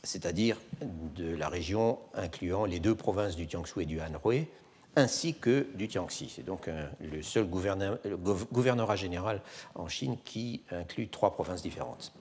c'est-à-dire 0.03 0.57
de 0.81 1.35
la 1.35 1.47
région 1.47 1.99
incluant 2.15 2.65
les 2.65 2.79
deux 2.79 2.95
provinces 2.95 3.35
du 3.35 3.47
Jiangsu 3.47 3.81
et 3.81 3.85
du 3.85 4.01
Anhui, 4.01 4.47
ainsi 4.95 5.35
que 5.35 5.67
du 5.75 5.89
Jiangxi. 5.89 6.31
C'est 6.35 6.43
donc 6.43 6.69
le 6.99 7.21
seul 7.21 7.45
gouverneur, 7.45 8.97
général 8.97 9.41
en 9.75 9.87
Chine 9.87 10.17
qui 10.25 10.63
inclut 10.71 11.07
trois 11.07 11.31
provinces 11.31 11.61
différentes. 11.61 12.11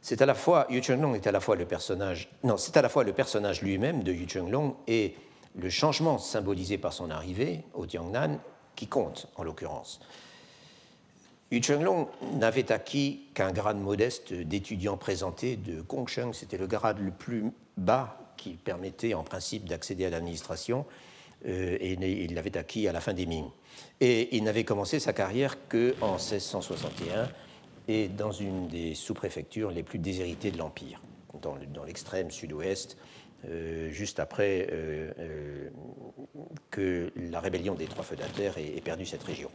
C'est 0.00 0.22
à 0.22 0.26
la 0.26 0.34
fois 0.34 0.66
Yu 0.70 0.82
Chenglong 0.82 1.14
est 1.14 1.26
à 1.26 1.32
la 1.32 1.40
fois 1.40 1.56
le 1.56 1.64
personnage, 1.64 2.30
non, 2.44 2.56
c'est 2.56 2.76
à 2.76 2.82
la 2.82 2.88
fois 2.88 3.04
le 3.04 3.12
personnage 3.12 3.62
lui-même 3.62 4.02
de 4.02 4.12
Yu 4.12 4.28
Chenglong 4.28 4.74
et 4.86 5.14
le 5.56 5.70
changement 5.70 6.18
symbolisé 6.18 6.78
par 6.78 6.92
son 6.92 7.10
arrivée 7.10 7.64
au 7.74 7.86
Tiangnan 7.86 8.38
qui 8.76 8.86
compte 8.86 9.26
en 9.36 9.42
l'occurrence. 9.42 10.00
Yu 11.50 11.62
Chenglong 11.62 12.08
n'avait 12.34 12.70
acquis 12.70 13.22
qu'un 13.34 13.52
grade 13.52 13.78
modeste 13.78 14.32
d'étudiant 14.32 14.96
présenté 14.96 15.56
de 15.56 15.80
Gongsheng, 15.80 16.32
c'était 16.32 16.58
le 16.58 16.66
grade 16.66 16.98
le 17.00 17.10
plus 17.10 17.46
bas 17.76 18.18
qui 18.36 18.50
permettait 18.50 19.14
en 19.14 19.24
principe 19.24 19.64
d'accéder 19.68 20.04
à 20.04 20.10
l'administration, 20.10 20.84
euh, 21.46 21.76
et 21.80 21.92
il 21.92 22.34
l'avait 22.34 22.56
acquis 22.56 22.86
à 22.86 22.92
la 22.92 23.00
fin 23.00 23.14
des 23.14 23.26
Ming. 23.26 23.46
Et 24.00 24.36
il 24.36 24.44
n'avait 24.44 24.64
commencé 24.64 25.00
sa 25.00 25.12
carrière 25.12 25.56
qu'en 25.68 26.12
1661 26.12 27.28
et 27.88 28.08
dans 28.08 28.32
une 28.32 28.68
des 28.68 28.94
sous-préfectures 28.94 29.70
les 29.70 29.82
plus 29.82 29.98
déshéritées 29.98 30.50
de 30.50 30.58
l'Empire, 30.58 31.00
dans 31.40 31.84
l'extrême 31.84 32.30
sud-ouest, 32.30 32.96
euh, 33.46 33.88
juste 33.90 34.18
après 34.18 34.66
euh, 34.72 35.12
euh, 35.20 35.68
que 36.70 37.12
la 37.30 37.38
rébellion 37.38 37.74
des 37.74 37.86
trois 37.86 38.02
feudataires 38.02 38.58
ait, 38.58 38.76
ait, 38.76 38.80
perdu 38.80 39.06
cette 39.06 39.22
région. 39.22 39.48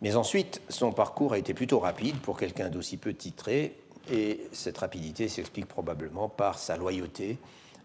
Mais 0.00 0.14
ensuite, 0.14 0.62
son 0.68 0.92
parcours 0.92 1.32
a 1.32 1.38
été 1.38 1.54
plutôt 1.54 1.80
rapide 1.80 2.16
pour 2.18 2.38
quelqu'un 2.38 2.68
d'aussi 2.68 2.96
peu 2.96 3.12
titré, 3.12 3.76
et 4.12 4.42
cette 4.52 4.78
rapidité 4.78 5.28
s'explique 5.28 5.66
probablement 5.66 6.28
par 6.28 6.58
sa 6.58 6.76
loyauté 6.76 7.38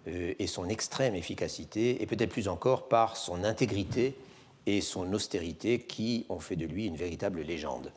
et 0.05 0.47
son 0.47 0.67
extrême 0.67 1.15
efficacité, 1.15 2.01
et 2.01 2.05
peut-être 2.05 2.31
plus 2.31 2.49
encore 2.49 2.87
par 2.87 3.15
son 3.15 3.43
intégrité 3.43 4.15
et 4.65 4.81
son 4.81 5.13
austérité 5.13 5.79
qui 5.79 6.25
ont 6.29 6.39
fait 6.39 6.55
de 6.57 6.65
lui 6.65 6.87
une 6.87 6.97
véritable 6.97 7.41
légende. 7.41 7.91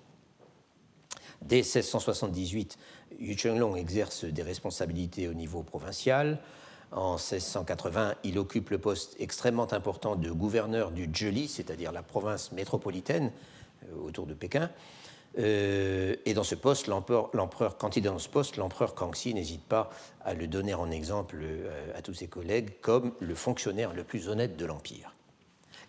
Dès 1.43 1.57
1678, 1.57 2.79
Yu 3.19 3.37
Chenglong 3.37 3.77
exerce 3.77 4.25
des 4.25 4.43
responsabilités 4.43 5.29
au 5.29 5.35
niveau 5.35 5.63
provincial. 5.63 6.39
En 6.93 7.15
1680, 7.15 8.15
il 8.23 8.39
occupe 8.39 8.71
le 8.71 8.79
poste 8.79 9.17
extrêmement 9.19 9.73
important 9.73 10.15
de 10.15 10.31
gouverneur 10.31 10.91
du 10.91 11.11
Zhili, 11.13 11.49
c'est-à-dire 11.49 11.91
la 11.91 12.03
province 12.03 12.53
métropolitaine 12.53 13.33
euh, 13.85 14.07
autour 14.07 14.27
de 14.27 14.35
Pékin. 14.35 14.71
Euh, 15.39 16.15
et 16.27 16.35
dans 16.35 16.45
ce 16.45 16.55
poste, 16.55 16.87
l'empereur, 16.87 17.79
quand 17.79 17.97
il 17.97 18.07
est 18.07 18.19
ce 18.19 18.29
poste, 18.29 18.59
l'empereur 18.59 18.95
Kangxi 18.95 19.33
n'hésite 19.33 19.63
pas 19.63 19.91
à 20.25 20.35
le 20.35 20.47
donner 20.47 20.75
en 20.75 20.91
exemple 20.91 21.39
euh, 21.41 21.97
à 21.97 22.03
tous 22.03 22.15
ses 22.15 22.27
collègues 22.27 22.81
comme 22.83 23.13
le 23.21 23.35
fonctionnaire 23.35 23.95
le 23.95 24.05
plus 24.05 24.29
honnête 24.29 24.57
de 24.57 24.67
l'empire. 24.67 25.15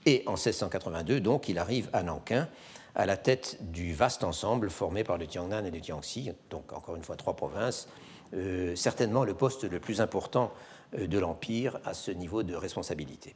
Et 0.05 0.23
en 0.25 0.33
1682, 0.33 1.19
donc, 1.19 1.49
il 1.49 1.57
arrive 1.57 1.89
à 1.93 2.03
Nankin 2.03 2.47
à 2.95 3.05
la 3.05 3.17
tête 3.17 3.57
du 3.61 3.93
vaste 3.93 4.23
ensemble 4.23 4.69
formé 4.69 5.03
par 5.03 5.17
le 5.17 5.25
Tiangnan 5.27 5.65
et 5.65 5.71
le 5.71 5.81
Tiangxi, 5.81 6.31
donc 6.49 6.73
encore 6.73 6.95
une 6.95 7.03
fois 7.03 7.15
trois 7.15 7.35
provinces, 7.35 7.87
euh, 8.33 8.75
certainement 8.75 9.23
le 9.23 9.33
poste 9.33 9.63
le 9.63 9.79
plus 9.79 10.01
important 10.01 10.51
euh, 10.97 11.07
de 11.07 11.19
l'Empire 11.19 11.79
à 11.85 11.93
ce 11.93 12.11
niveau 12.11 12.43
de 12.43 12.55
responsabilité. 12.55 13.35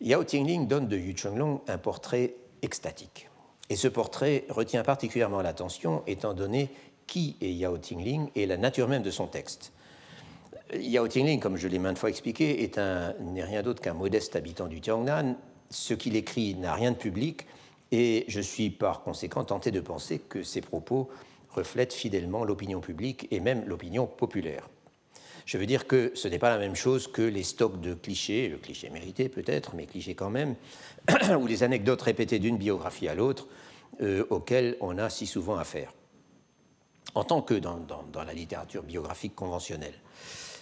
Yao 0.00 0.24
Tingling 0.24 0.66
donne 0.66 0.88
de 0.88 0.96
Yu 0.96 1.16
Chenglong 1.16 1.60
un 1.68 1.78
portrait 1.78 2.34
extatique. 2.62 3.28
Et 3.70 3.76
ce 3.76 3.86
portrait 3.88 4.44
retient 4.48 4.82
particulièrement 4.82 5.42
l'attention 5.42 6.02
étant 6.06 6.34
donné 6.34 6.70
qui 7.06 7.36
est 7.40 7.52
Yao 7.52 7.78
Tingling 7.78 8.30
et 8.34 8.46
la 8.46 8.56
nature 8.56 8.88
même 8.88 9.02
de 9.02 9.10
son 9.10 9.26
texte. 9.26 9.72
Yao 10.74 11.06
Tingling, 11.06 11.38
comme 11.38 11.56
je 11.56 11.68
l'ai 11.68 11.78
maintes 11.78 11.98
fois 11.98 12.08
expliqué, 12.08 12.70
n'est 13.20 13.44
rien 13.44 13.62
d'autre 13.62 13.80
qu'un 13.80 13.94
modeste 13.94 14.34
habitant 14.36 14.66
du 14.66 14.80
Tiangnan. 14.80 15.36
Ce 15.72 15.94
qu'il 15.94 16.16
écrit 16.16 16.54
n'a 16.54 16.74
rien 16.74 16.92
de 16.92 16.96
public 16.96 17.46
et 17.92 18.26
je 18.28 18.40
suis 18.40 18.68
par 18.68 19.02
conséquent 19.02 19.42
tenté 19.42 19.70
de 19.70 19.80
penser 19.80 20.18
que 20.18 20.42
ses 20.42 20.60
propos 20.60 21.08
reflètent 21.50 21.94
fidèlement 21.94 22.44
l'opinion 22.44 22.80
publique 22.80 23.26
et 23.30 23.40
même 23.40 23.64
l'opinion 23.66 24.06
populaire. 24.06 24.68
Je 25.46 25.56
veux 25.56 25.64
dire 25.64 25.86
que 25.86 26.12
ce 26.14 26.28
n'est 26.28 26.38
pas 26.38 26.50
la 26.50 26.58
même 26.58 26.76
chose 26.76 27.08
que 27.08 27.22
les 27.22 27.42
stocks 27.42 27.80
de 27.80 27.94
clichés, 27.94 28.48
le 28.48 28.58
cliché 28.58 28.90
mérité 28.90 29.30
peut-être, 29.30 29.74
mais 29.74 29.86
cliché 29.86 30.14
quand 30.14 30.30
même, 30.30 30.56
ou 31.40 31.46
les 31.46 31.62
anecdotes 31.62 32.02
répétées 32.02 32.38
d'une 32.38 32.58
biographie 32.58 33.08
à 33.08 33.14
l'autre, 33.14 33.48
euh, 34.02 34.26
auxquelles 34.28 34.76
on 34.80 34.98
a 34.98 35.08
si 35.08 35.26
souvent 35.26 35.56
affaire. 35.56 35.92
En 37.14 37.24
tant 37.24 37.40
que 37.40 37.54
dans, 37.54 37.78
dans 37.78 38.24
la 38.24 38.34
littérature 38.34 38.82
biographique 38.82 39.34
conventionnelle. 39.34 39.94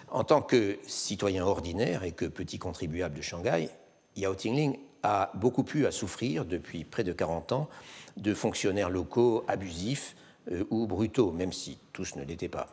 En 0.09 0.25
tant 0.25 0.41
que 0.41 0.79
citoyen 0.87 1.45
ordinaire 1.45 2.05
et 2.05 2.13
que 2.13 2.25
petit 2.27 2.59
contribuable 2.59 3.17
de 3.17 3.23
Shanghai, 3.23 3.69
Yao 4.17 4.35
Tingling 4.35 4.79
a 5.03 5.31
beaucoup 5.35 5.65
pu 5.65 5.87
à 5.87 5.91
souffrir 5.91 6.45
depuis 6.45 6.85
près 6.85 7.05
de 7.05 7.13
40 7.13 7.53
ans 7.53 7.69
de 8.17 8.35
fonctionnaires 8.35 8.91
locaux 8.91 9.45
abusifs 9.49 10.17
euh, 10.51 10.65
ou 10.71 10.87
brutaux, 10.87 11.33
même 11.33 11.53
si 11.53 11.79
tous 11.93 12.17
ne 12.17 12.25
l'étaient 12.25 12.49
pas. 12.49 12.69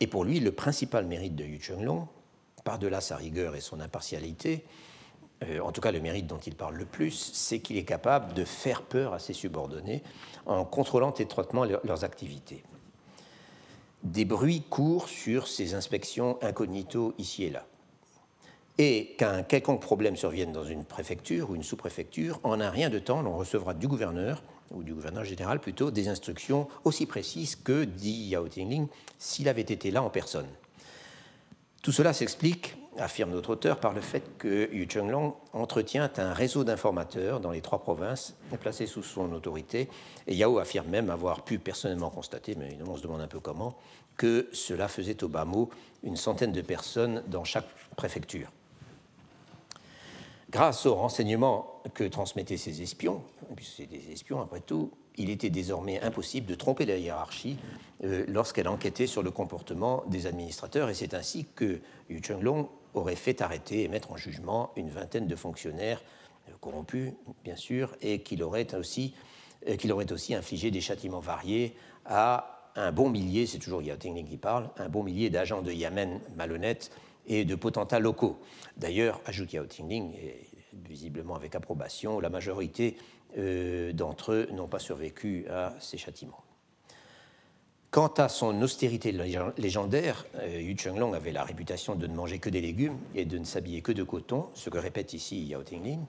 Et 0.00 0.06
pour 0.06 0.24
lui, 0.24 0.40
le 0.40 0.52
principal 0.52 1.06
mérite 1.06 1.36
de 1.36 1.44
Yu 1.44 1.60
Chenglong, 1.60 2.06
par-delà 2.64 3.00
sa 3.00 3.16
rigueur 3.16 3.54
et 3.54 3.60
son 3.60 3.80
impartialité, 3.80 4.64
euh, 5.44 5.60
en 5.60 5.72
tout 5.72 5.80
cas 5.80 5.92
le 5.92 6.00
mérite 6.00 6.26
dont 6.26 6.38
il 6.38 6.54
parle 6.54 6.76
le 6.76 6.86
plus, 6.86 7.32
c'est 7.32 7.60
qu'il 7.60 7.76
est 7.76 7.84
capable 7.84 8.34
de 8.34 8.44
faire 8.44 8.82
peur 8.82 9.14
à 9.14 9.18
ses 9.18 9.32
subordonnés 9.32 10.02
en 10.44 10.64
contrôlant 10.64 11.14
étroitement 11.14 11.64
leurs 11.64 12.04
activités 12.04 12.62
des 14.06 14.24
bruits 14.24 14.62
courent 14.62 15.08
sur 15.08 15.48
ces 15.48 15.74
inspections 15.74 16.38
incognito 16.42 17.14
ici 17.18 17.44
et 17.44 17.50
là. 17.50 17.66
Et 18.78 19.14
qu'un 19.18 19.42
quelconque 19.42 19.80
problème 19.80 20.16
survienne 20.16 20.52
dans 20.52 20.64
une 20.64 20.84
préfecture 20.84 21.50
ou 21.50 21.54
une 21.54 21.62
sous-préfecture, 21.62 22.40
en 22.42 22.60
un 22.60 22.70
rien 22.70 22.90
de 22.90 22.98
temps, 22.98 23.22
l'on 23.22 23.36
recevra 23.36 23.72
du 23.72 23.88
gouverneur, 23.88 24.42
ou 24.70 24.82
du 24.82 24.92
gouverneur 24.92 25.24
général 25.24 25.60
plutôt, 25.60 25.90
des 25.90 26.08
instructions 26.08 26.68
aussi 26.84 27.06
précises 27.06 27.56
que, 27.56 27.84
dit 27.84 28.28
Yao 28.28 28.48
Tingling, 28.48 28.88
s'il 29.18 29.48
avait 29.48 29.62
été 29.62 29.90
là 29.90 30.02
en 30.02 30.10
personne. 30.10 30.48
Tout 31.82 31.92
cela 31.92 32.12
s'explique 32.12 32.76
affirme 32.98 33.30
notre 33.30 33.50
auteur, 33.50 33.78
par 33.78 33.92
le 33.92 34.00
fait 34.00 34.22
que 34.38 34.72
Yu 34.72 34.88
Chenglong 34.90 35.34
entretient 35.52 36.10
un 36.16 36.32
réseau 36.32 36.64
d'informateurs 36.64 37.40
dans 37.40 37.50
les 37.50 37.60
trois 37.60 37.80
provinces 37.80 38.34
placés 38.60 38.86
sous 38.86 39.02
son 39.02 39.32
autorité. 39.32 39.88
Et 40.26 40.34
Yao 40.34 40.58
affirme 40.58 40.88
même 40.88 41.10
avoir 41.10 41.42
pu 41.42 41.58
personnellement 41.58 42.10
constater, 42.10 42.54
mais 42.56 42.78
on 42.86 42.96
se 42.96 43.02
demande 43.02 43.20
un 43.20 43.28
peu 43.28 43.40
comment, 43.40 43.76
que 44.16 44.48
cela 44.52 44.88
faisait 44.88 45.22
au 45.22 45.28
bas 45.28 45.44
mot 45.44 45.70
une 46.02 46.16
centaine 46.16 46.52
de 46.52 46.62
personnes 46.62 47.22
dans 47.28 47.44
chaque 47.44 47.68
préfecture. 47.96 48.50
Grâce 50.50 50.86
aux 50.86 50.94
renseignements 50.94 51.82
que 51.92 52.04
transmettaient 52.04 52.56
ces 52.56 52.80
espions, 52.80 53.22
puisque 53.56 53.76
c'est 53.78 53.86
des 53.86 54.12
espions 54.12 54.40
après 54.40 54.60
tout, 54.60 54.92
il 55.16 55.30
était 55.30 55.50
désormais 55.50 56.00
impossible 56.00 56.46
de 56.46 56.54
tromper 56.54 56.86
la 56.86 56.96
hiérarchie 56.96 57.56
euh, 58.04 58.24
lorsqu'elle 58.28 58.68
enquêtait 58.68 59.08
sur 59.08 59.22
le 59.22 59.30
comportement 59.30 60.04
des 60.06 60.26
administrateurs, 60.26 60.88
et 60.88 60.94
c'est 60.94 61.14
ainsi 61.14 61.46
que 61.56 61.80
Yu 62.10 62.20
Chenglong 62.22 62.68
aurait 62.94 63.16
fait 63.16 63.40
arrêter 63.40 63.82
et 63.82 63.88
mettre 63.88 64.12
en 64.12 64.16
jugement 64.16 64.70
une 64.76 64.88
vingtaine 64.88 65.26
de 65.26 65.34
fonctionnaires 65.36 66.00
euh, 66.48 66.52
corrompus, 66.60 67.12
bien 67.44 67.56
sûr, 67.56 67.96
et 68.00 68.20
qu'il 68.20 68.42
aurait 68.44 68.72
aussi, 68.74 69.14
euh, 69.68 69.76
qu'il 69.76 69.90
aurait 69.92 70.12
aussi 70.12 70.34
infligé 70.34 70.70
des 70.70 70.80
châtiments 70.80 71.20
variés 71.20 71.74
à 72.04 72.70
un 72.76 72.92
bon 72.92 73.08
millier, 73.08 73.46
c'est 73.46 73.58
toujours 73.58 73.82
Yao 73.82 73.96
Tingling 73.96 74.28
qui 74.28 74.36
parle, 74.36 74.68
un 74.76 74.88
bon 74.88 75.02
millier 75.02 75.30
d'agents 75.30 75.62
de 75.62 75.72
Yamen 75.72 76.20
malhonnêtes 76.36 76.90
et 77.26 77.44
de 77.44 77.54
potentats 77.54 77.98
locaux. 77.98 78.38
D'ailleurs, 78.76 79.20
ajoute 79.26 79.52
Yao 79.52 79.66
Tingling, 79.66 80.12
visiblement 80.88 81.34
avec 81.34 81.54
approbation, 81.54 82.20
la 82.20 82.28
majorité 82.28 82.96
euh, 83.38 83.92
d'entre 83.92 84.32
eux 84.32 84.48
n'ont 84.52 84.68
pas 84.68 84.78
survécu 84.78 85.46
à 85.50 85.74
ces 85.80 85.98
châtiments. 85.98 86.42
Quant 87.90 88.12
à 88.18 88.28
son 88.28 88.60
austérité 88.62 89.12
légendaire, 89.56 90.26
euh, 90.36 90.60
Yu 90.60 90.76
Chenglong 90.76 91.14
avait 91.14 91.32
la 91.32 91.44
réputation 91.44 91.94
de 91.94 92.06
ne 92.06 92.14
manger 92.14 92.38
que 92.38 92.50
des 92.50 92.60
légumes 92.60 92.98
et 93.14 93.24
de 93.24 93.38
ne 93.38 93.44
s'habiller 93.44 93.80
que 93.80 93.92
de 93.92 94.02
coton, 94.02 94.46
ce 94.54 94.68
que 94.70 94.78
répète 94.78 95.14
ici 95.14 95.44
Yao 95.44 95.62
Tinglin. 95.62 96.00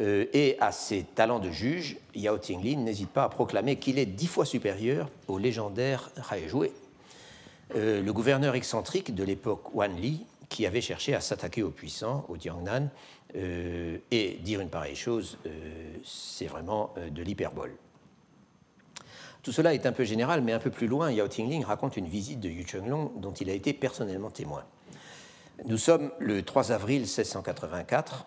Euh, 0.00 0.24
et 0.32 0.56
à 0.58 0.72
ses 0.72 1.02
talents 1.02 1.38
de 1.38 1.50
juge, 1.50 1.98
Yao 2.14 2.38
Tinglin 2.38 2.78
n'hésite 2.78 3.10
pas 3.10 3.24
à 3.24 3.28
proclamer 3.28 3.76
qu'il 3.76 3.98
est 3.98 4.06
dix 4.06 4.26
fois 4.26 4.46
supérieur 4.46 5.10
au 5.28 5.36
légendaire 5.36 6.10
Hai 6.30 6.48
Jue, 6.48 6.70
euh, 7.74 8.02
le 8.02 8.12
gouverneur 8.12 8.54
excentrique 8.54 9.14
de 9.14 9.24
l'époque 9.24 9.74
Wan 9.74 9.94
Li, 9.94 10.24
qui 10.52 10.66
avait 10.66 10.80
cherché 10.80 11.14
à 11.14 11.20
s'attaquer 11.20 11.62
aux 11.62 11.70
puissants, 11.70 12.24
au 12.28 12.36
Tiangnan, 12.36 12.88
et 13.34 14.38
dire 14.42 14.60
une 14.60 14.68
pareille 14.68 14.94
chose, 14.94 15.38
c'est 16.04 16.46
vraiment 16.46 16.94
de 17.10 17.22
l'hyperbole. 17.22 17.72
Tout 19.42 19.50
cela 19.50 19.74
est 19.74 19.86
un 19.86 19.92
peu 19.92 20.04
général, 20.04 20.40
mais 20.42 20.52
un 20.52 20.60
peu 20.60 20.70
plus 20.70 20.86
loin, 20.86 21.10
Yao 21.10 21.26
Tingling 21.26 21.64
raconte 21.64 21.96
une 21.96 22.06
visite 22.06 22.38
de 22.38 22.48
Yu 22.48 22.64
Chenglong 22.64 23.10
dont 23.16 23.32
il 23.32 23.50
a 23.50 23.54
été 23.54 23.72
personnellement 23.72 24.30
témoin. 24.30 24.64
Nous 25.64 25.78
sommes 25.78 26.12
le 26.20 26.42
3 26.42 26.70
avril 26.70 27.02
1684, 27.02 28.26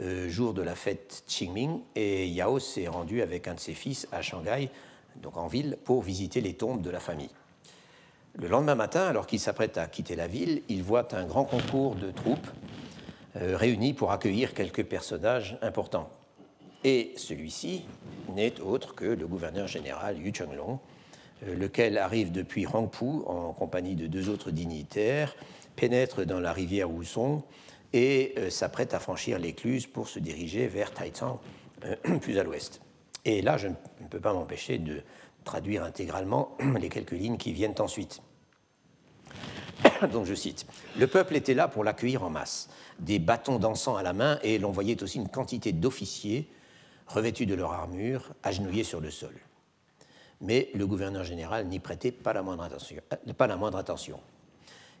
euh, 0.00 0.28
jour 0.30 0.54
de 0.54 0.62
la 0.62 0.74
fête 0.74 1.24
Qingming, 1.26 1.80
et 1.94 2.26
Yao 2.28 2.58
s'est 2.58 2.88
rendu 2.88 3.20
avec 3.20 3.48
un 3.48 3.54
de 3.54 3.60
ses 3.60 3.74
fils 3.74 4.08
à 4.12 4.22
Shanghai, 4.22 4.70
donc 5.16 5.36
en 5.36 5.46
ville, 5.46 5.76
pour 5.84 6.02
visiter 6.02 6.40
les 6.40 6.54
tombes 6.54 6.80
de 6.80 6.90
la 6.90 7.00
famille. 7.00 7.30
Le 8.38 8.48
lendemain 8.48 8.74
matin, 8.74 9.06
alors 9.06 9.26
qu'il 9.26 9.40
s'apprête 9.40 9.78
à 9.78 9.86
quitter 9.86 10.14
la 10.14 10.26
ville, 10.26 10.60
il 10.68 10.82
voit 10.82 11.14
un 11.16 11.24
grand 11.24 11.44
concours 11.44 11.94
de 11.94 12.10
troupes 12.10 12.46
euh, 13.36 13.56
réunis 13.56 13.94
pour 13.94 14.12
accueillir 14.12 14.52
quelques 14.52 14.84
personnages 14.84 15.56
importants. 15.62 16.10
Et 16.84 17.14
celui-ci 17.16 17.86
n'est 18.34 18.60
autre 18.60 18.94
que 18.94 19.06
le 19.06 19.26
gouverneur 19.26 19.68
général 19.68 20.18
Yu 20.18 20.34
Chenglong, 20.34 20.78
euh, 21.46 21.56
lequel 21.56 21.96
arrive 21.96 22.30
depuis 22.30 22.66
Rangpu 22.66 23.24
en 23.26 23.54
compagnie 23.54 23.94
de 23.94 24.06
deux 24.06 24.28
autres 24.28 24.50
dignitaires, 24.50 25.34
pénètre 25.74 26.26
dans 26.26 26.40
la 26.40 26.52
rivière 26.52 26.90
Wusong 26.90 27.40
et 27.94 28.34
euh, 28.36 28.50
s'apprête 28.50 28.92
à 28.92 28.98
franchir 28.98 29.38
l'écluse 29.38 29.86
pour 29.86 30.08
se 30.08 30.18
diriger 30.18 30.66
vers 30.66 30.92
Taizang, 30.92 31.40
plus 32.20 32.38
à 32.38 32.42
l'ouest. 32.42 32.82
Et 33.24 33.40
là, 33.40 33.56
je 33.56 33.68
ne 33.68 33.74
peux 34.10 34.20
pas 34.20 34.34
m'empêcher 34.34 34.76
de 34.76 35.02
traduire 35.46 35.82
intégralement 35.82 36.54
les 36.78 36.90
quelques 36.90 37.12
lignes 37.12 37.38
qui 37.38 37.54
viennent 37.54 37.74
ensuite. 37.78 38.20
Donc 40.12 40.26
je 40.26 40.34
cite 40.34 40.66
Le 40.98 41.06
peuple 41.06 41.36
était 41.36 41.54
là 41.54 41.68
pour 41.68 41.84
l'accueillir 41.84 42.22
en 42.22 42.28
masse, 42.28 42.68
des 42.98 43.18
bâtons 43.18 43.58
d'encens 43.58 43.98
à 43.98 44.02
la 44.02 44.12
main, 44.12 44.38
et 44.42 44.58
l'on 44.58 44.72
voyait 44.72 45.02
aussi 45.02 45.16
une 45.16 45.28
quantité 45.28 45.72
d'officiers 45.72 46.50
revêtus 47.06 47.46
de 47.46 47.54
leur 47.54 47.72
armure, 47.72 48.32
agenouillés 48.42 48.84
sur 48.84 49.00
le 49.00 49.10
sol. 49.10 49.34
Mais 50.40 50.70
le 50.74 50.86
gouverneur 50.86 51.24
général 51.24 51.66
n'y 51.66 51.78
prêtait 51.78 52.12
pas 52.12 52.32
la, 52.32 52.42
moindre 52.42 52.64
attention, 52.64 52.96
euh, 53.12 53.32
pas 53.32 53.46
la 53.46 53.56
moindre 53.56 53.78
attention. 53.78 54.20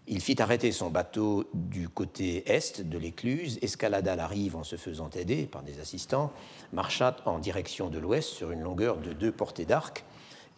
Il 0.08 0.20
fit 0.20 0.40
arrêter 0.40 0.70
son 0.70 0.88
bateau 0.88 1.50
du 1.52 1.88
côté 1.88 2.48
est 2.48 2.80
de 2.80 2.96
l'écluse, 2.96 3.58
escalada 3.60 4.14
la 4.14 4.28
rive 4.28 4.54
en 4.54 4.62
se 4.62 4.76
faisant 4.76 5.10
aider 5.10 5.46
par 5.46 5.64
des 5.64 5.80
assistants, 5.80 6.32
marcha 6.72 7.16
en 7.24 7.40
direction 7.40 7.90
de 7.90 7.98
l'ouest 7.98 8.28
sur 8.28 8.52
une 8.52 8.60
longueur 8.60 8.98
de 8.98 9.12
deux 9.12 9.32
portées 9.32 9.64
d'arc 9.64 10.04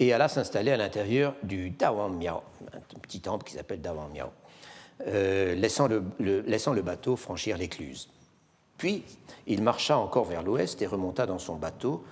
et 0.00 0.12
alla 0.12 0.28
s'installer 0.28 0.70
à 0.70 0.76
l'intérieur 0.76 1.34
du 1.42 1.70
Dawang 1.70 2.16
Miao, 2.16 2.42
un 2.72 2.98
petit 3.00 3.20
temple 3.20 3.44
qui 3.44 3.54
s'appelle 3.54 3.80
Dawang 3.80 4.12
Miao, 4.12 4.28
euh, 5.06 5.54
laissant, 5.54 5.88
le, 5.88 6.02
laissant 6.18 6.72
le 6.72 6.82
bateau 6.82 7.16
franchir 7.16 7.56
l'écluse. 7.56 8.08
Puis 8.76 9.04
il 9.46 9.62
marcha 9.62 9.98
encore 9.98 10.24
vers 10.24 10.42
l'ouest 10.42 10.80
et 10.82 10.86
remonta 10.86 11.26
dans 11.26 11.38
son 11.38 11.56
bateau, 11.56 12.04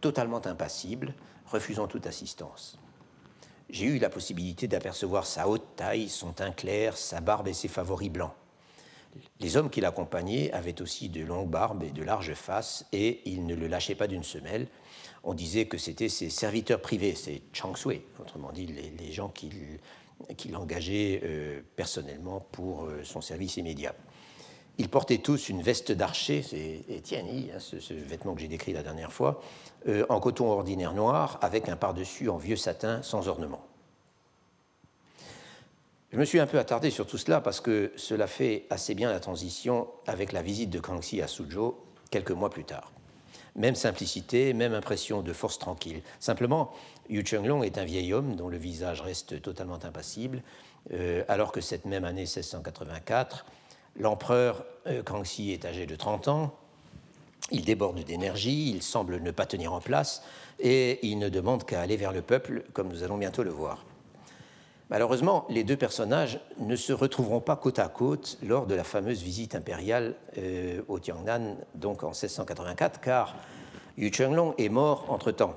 totalement 0.00 0.44
impassible, 0.46 1.14
refusant 1.46 1.86
toute 1.86 2.06
assistance. 2.06 2.78
J'ai 3.68 3.86
eu 3.86 3.98
la 3.98 4.10
possibilité 4.10 4.66
d'apercevoir 4.66 5.26
sa 5.26 5.46
haute 5.46 5.76
taille, 5.76 6.08
son 6.08 6.32
teint 6.32 6.50
clair, 6.50 6.96
sa 6.96 7.20
barbe 7.20 7.48
et 7.48 7.52
ses 7.52 7.68
favoris 7.68 8.10
blancs. 8.10 8.32
Les 9.40 9.56
hommes 9.56 9.70
qui 9.70 9.80
l'accompagnaient 9.80 10.52
avaient 10.52 10.80
aussi 10.80 11.08
de 11.08 11.24
longues 11.24 11.50
barbes 11.50 11.82
et 11.82 11.90
de 11.90 12.02
larges 12.02 12.34
faces, 12.34 12.86
et 12.92 13.20
ils 13.26 13.46
ne 13.46 13.54
le 13.54 13.66
lâchaient 13.66 13.94
pas 13.94 14.06
d'une 14.06 14.22
semelle. 14.22 14.68
On 15.22 15.34
disait 15.34 15.66
que 15.66 15.78
c'était 15.78 16.08
ses 16.08 16.30
serviteurs 16.30 16.80
privés, 16.80 17.14
ses 17.14 17.42
changsui, 17.52 18.02
autrement 18.18 18.52
dit 18.52 18.66
les, 18.66 19.12
gens 19.12 19.28
qu'il 19.28 20.56
engageait 20.56 21.20
euh, 21.24 21.60
personnellement 21.76 22.40
pour 22.52 22.84
euh, 22.84 23.02
son 23.04 23.20
service 23.20 23.56
immédiat. 23.56 23.94
Ils 24.78 24.88
portaient 24.88 25.18
tous 25.18 25.50
une 25.50 25.60
veste 25.60 25.92
d'archer, 25.92 26.42
c'est 26.42 26.84
Etienne, 26.90 27.26
hein, 27.54 27.58
ce, 27.58 27.92
vêtement 27.92 28.34
que 28.34 28.40
j'ai 28.40 28.48
décrit 28.48 28.72
la 28.72 28.82
dernière 28.82 29.12
fois, 29.12 29.42
euh, 29.88 30.06
en 30.08 30.20
coton 30.20 30.46
ordinaire 30.50 30.94
noir, 30.94 31.38
avec 31.42 31.68
un 31.68 31.76
par-dessus 31.76 32.30
en 32.30 32.38
vieux 32.38 32.56
satin 32.56 33.02
sans 33.02 33.28
ornement. 33.28 33.62
Je 36.12 36.18
me 36.18 36.24
suis 36.24 36.40
un 36.40 36.46
peu 36.46 36.58
attardé 36.58 36.90
sur 36.90 37.06
tout 37.06 37.18
cela 37.18 37.40
parce 37.40 37.60
que 37.60 37.92
cela 37.96 38.26
fait 38.26 38.64
assez 38.70 38.94
bien 38.94 39.10
la 39.12 39.20
transition 39.20 39.86
avec 40.06 40.32
la 40.32 40.42
visite 40.42 40.70
de 40.70 40.80
Kangxi 40.80 41.20
à 41.20 41.28
Suzhou 41.28 41.76
quelques 42.10 42.32
mois 42.32 42.50
plus 42.50 42.64
tard. 42.64 42.90
Même 43.60 43.74
simplicité, 43.74 44.54
même 44.54 44.72
impression 44.72 45.20
de 45.20 45.34
force 45.34 45.58
tranquille. 45.58 46.00
Simplement, 46.18 46.72
Yu 47.10 47.22
Chenglong 47.26 47.62
est 47.62 47.76
un 47.76 47.84
vieil 47.84 48.14
homme 48.14 48.34
dont 48.34 48.48
le 48.48 48.56
visage 48.56 49.02
reste 49.02 49.42
totalement 49.42 49.78
impassible, 49.84 50.42
euh, 50.94 51.22
alors 51.28 51.52
que 51.52 51.60
cette 51.60 51.84
même 51.84 52.06
année 52.06 52.22
1684, 52.22 53.44
l'empereur 53.96 54.64
euh, 54.86 55.02
Kangxi 55.02 55.52
est 55.52 55.66
âgé 55.66 55.84
de 55.84 55.94
30 55.94 56.28
ans, 56.28 56.54
il 57.50 57.66
déborde 57.66 58.02
d'énergie, 58.02 58.70
il 58.70 58.82
semble 58.82 59.20
ne 59.20 59.30
pas 59.30 59.44
tenir 59.44 59.74
en 59.74 59.80
place, 59.80 60.22
et 60.58 61.06
il 61.06 61.18
ne 61.18 61.28
demande 61.28 61.64
qu'à 61.64 61.82
aller 61.82 61.98
vers 61.98 62.12
le 62.12 62.22
peuple, 62.22 62.64
comme 62.72 62.88
nous 62.88 63.02
allons 63.02 63.18
bientôt 63.18 63.42
le 63.42 63.50
voir. 63.50 63.84
Malheureusement, 64.90 65.46
les 65.48 65.62
deux 65.62 65.76
personnages 65.76 66.40
ne 66.58 66.74
se 66.74 66.92
retrouveront 66.92 67.38
pas 67.40 67.54
côte 67.54 67.78
à 67.78 67.86
côte 67.86 68.38
lors 68.42 68.66
de 68.66 68.74
la 68.74 68.82
fameuse 68.82 69.22
visite 69.22 69.54
impériale 69.54 70.16
euh, 70.36 70.82
au 70.88 70.98
Tiangnan, 70.98 71.56
donc 71.76 72.02
en 72.02 72.08
1684, 72.08 73.00
car 73.00 73.36
Yu 73.96 74.12
Chenglong 74.12 74.52
est 74.58 74.68
mort 74.68 75.06
entre-temps, 75.08 75.56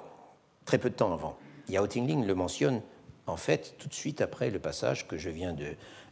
très 0.65 0.77
peu 0.77 0.91
de 0.91 0.95
temps 0.95 1.11
avant. 1.11 1.35
Yao 1.67 1.87
Tingling 1.87 2.27
le 2.27 2.35
mentionne 2.35 2.81
en 3.25 3.35
fait 3.35 3.73
tout 3.79 3.87
de 3.87 3.93
suite 3.95 4.21
après 4.21 4.51
le 4.51 4.59
passage 4.59 5.07
que 5.07 5.17
je 5.17 5.31
viens 5.31 5.53
de, 5.53 5.65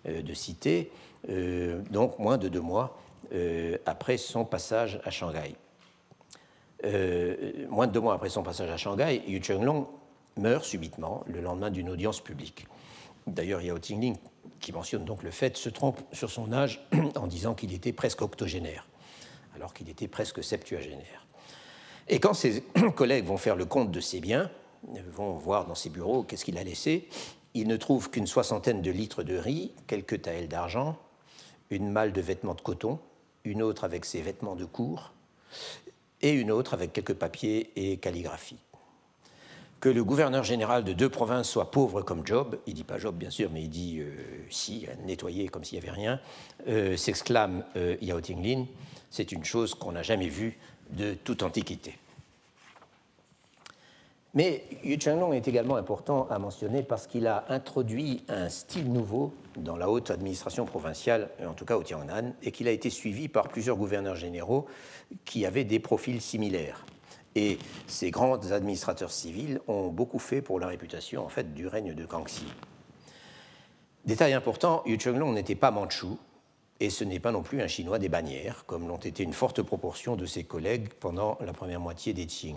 euh, 0.07 0.33
citer, 0.33 0.91
euh, 1.29 1.79
donc 1.91 2.17
moins 2.17 2.39
de 2.39 2.49
deux 2.49 2.61
mois 2.61 2.97
après 3.85 4.17
son 4.17 4.43
passage 4.43 4.99
à 5.05 5.09
Shanghai. 5.09 5.55
moins 7.69 7.87
de 7.87 7.91
deux 7.93 8.01
mois 8.01 8.15
après 8.15 8.27
son 8.27 8.43
passage 8.43 8.69
à 8.69 8.75
Shanghai, 8.75 9.21
Yu 9.25 9.41
Chenglong 9.41 9.85
meurt 10.35 10.65
subitement 10.65 11.23
le 11.27 11.39
lendemain 11.39 11.69
d'une 11.69 11.89
audience 11.89 12.19
publique. 12.19 12.67
D'ailleurs, 13.27 13.61
Yao 13.61 13.77
Tingling, 13.77 14.17
qui 14.59 14.71
mentionne 14.71 15.05
donc 15.05 15.23
le 15.23 15.31
fait, 15.31 15.57
se 15.57 15.69
trompe 15.69 15.99
sur 16.11 16.29
son 16.29 16.51
âge 16.51 16.85
en 17.15 17.27
disant 17.27 17.53
qu'il 17.53 17.73
était 17.73 17.93
presque 17.93 18.21
octogénaire, 18.21 18.87
alors 19.55 19.73
qu'il 19.73 19.89
était 19.89 20.07
presque 20.07 20.43
septuagénaire. 20.43 21.25
Et 22.07 22.19
quand 22.19 22.33
ses 22.33 22.61
collègues 22.95 23.25
vont 23.25 23.37
faire 23.37 23.55
le 23.55 23.65
compte 23.65 23.91
de 23.91 23.99
ses 23.99 24.19
biens, 24.19 24.49
vont 25.13 25.33
voir 25.33 25.65
dans 25.65 25.75
ses 25.75 25.89
bureaux 25.89 26.23
qu'est-ce 26.23 26.45
qu'il 26.45 26.57
a 26.57 26.63
laissé, 26.63 27.07
ils 27.53 27.67
ne 27.67 27.77
trouvent 27.77 28.09
qu'une 28.09 28.27
soixantaine 28.27 28.81
de 28.81 28.91
litres 28.91 29.23
de 29.23 29.35
riz, 29.35 29.71
quelques 29.87 30.21
taels 30.21 30.47
d'argent, 30.47 30.97
une 31.69 31.89
malle 31.89 32.13
de 32.13 32.21
vêtements 32.21 32.55
de 32.55 32.61
coton, 32.61 32.99
une 33.43 33.61
autre 33.61 33.83
avec 33.83 34.05
ses 34.05 34.21
vêtements 34.21 34.55
de 34.55 34.65
cour, 34.65 35.13
et 36.21 36.31
une 36.31 36.51
autre 36.51 36.73
avec 36.73 36.93
quelques 36.93 37.13
papiers 37.13 37.71
et 37.75 37.97
calligraphie 37.97 38.59
que 39.81 39.89
le 39.89 40.03
gouverneur 40.03 40.43
général 40.43 40.83
de 40.83 40.93
deux 40.93 41.09
provinces 41.09 41.49
soit 41.49 41.71
pauvre 41.71 42.03
comme 42.03 42.25
Job, 42.25 42.59
il 42.67 42.75
dit 42.75 42.83
pas 42.83 42.99
Job 42.99 43.15
bien 43.15 43.31
sûr, 43.31 43.49
mais 43.51 43.63
il 43.63 43.69
dit 43.69 43.99
euh, 43.99 44.11
si, 44.51 44.87
nettoyer 45.05 45.47
comme 45.47 45.63
s'il 45.63 45.79
n'y 45.79 45.85
avait 45.85 45.95
rien, 45.95 46.19
euh, 46.67 46.95
s'exclame 46.95 47.65
euh, 47.75 47.97
Yao 47.99 48.21
Tinglin, 48.21 48.67
c'est 49.09 49.31
une 49.31 49.43
chose 49.43 49.73
qu'on 49.73 49.91
n'a 49.91 50.03
jamais 50.03 50.27
vue 50.27 50.59
de 50.91 51.15
toute 51.15 51.41
antiquité. 51.41 51.97
Mais 54.35 54.63
Yu 54.83 54.97
Chenglong 55.01 55.33
est 55.33 55.47
également 55.47 55.75
important 55.75 56.27
à 56.29 56.39
mentionner 56.39 56.83
parce 56.83 57.07
qu'il 57.07 57.27
a 57.27 57.43
introduit 57.49 58.23
un 58.29 58.47
style 58.49 58.89
nouveau 58.89 59.33
dans 59.57 59.75
la 59.75 59.89
haute 59.89 60.11
administration 60.11 60.65
provinciale, 60.65 61.29
en 61.45 61.53
tout 61.53 61.65
cas 61.65 61.75
au 61.75 61.83
Tiangnan, 61.83 62.33
et 62.41 62.51
qu'il 62.51 62.69
a 62.69 62.71
été 62.71 62.89
suivi 62.89 63.27
par 63.27 63.49
plusieurs 63.49 63.75
gouverneurs 63.75 64.15
généraux 64.15 64.67
qui 65.25 65.45
avaient 65.45 65.65
des 65.65 65.79
profils 65.79 66.21
similaires. 66.21 66.85
Et 67.35 67.57
ces 67.87 68.11
grands 68.11 68.51
administrateurs 68.51 69.11
civils 69.11 69.61
ont 69.67 69.87
beaucoup 69.87 70.19
fait 70.19 70.41
pour 70.41 70.59
la 70.59 70.67
réputation 70.67 71.25
en 71.25 71.29
fait, 71.29 71.53
du 71.53 71.67
règne 71.67 71.93
de 71.93 72.05
Kangxi. 72.05 72.45
Détail 74.05 74.33
important, 74.33 74.81
Yu 74.85 74.99
Chenglong 74.99 75.33
n'était 75.33 75.55
pas 75.55 75.71
manchou, 75.71 76.17
et 76.79 76.89
ce 76.89 77.03
n'est 77.03 77.19
pas 77.19 77.31
non 77.31 77.43
plus 77.43 77.61
un 77.61 77.67
Chinois 77.67 77.99
des 77.99 78.09
bannières, 78.09 78.65
comme 78.65 78.87
l'ont 78.87 78.97
été 78.97 79.23
une 79.23 79.33
forte 79.33 79.61
proportion 79.61 80.15
de 80.15 80.25
ses 80.25 80.43
collègues 80.43 80.89
pendant 80.99 81.37
la 81.39 81.53
première 81.53 81.79
moitié 81.79 82.13
des 82.13 82.25
Qing. 82.25 82.55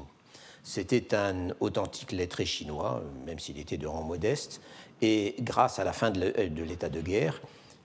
C'était 0.62 1.14
un 1.14 1.50
authentique 1.60 2.10
lettré 2.12 2.46
chinois, 2.46 3.02
même 3.26 3.38
s'il 3.38 3.58
était 3.58 3.76
de 3.76 3.86
rang 3.86 4.02
modeste, 4.02 4.62
et 5.02 5.36
grâce 5.40 5.78
à 5.78 5.84
la 5.84 5.92
fin 5.92 6.10
de 6.10 6.62
l'état 6.62 6.88
de 6.88 7.02
guerre, 7.02 7.42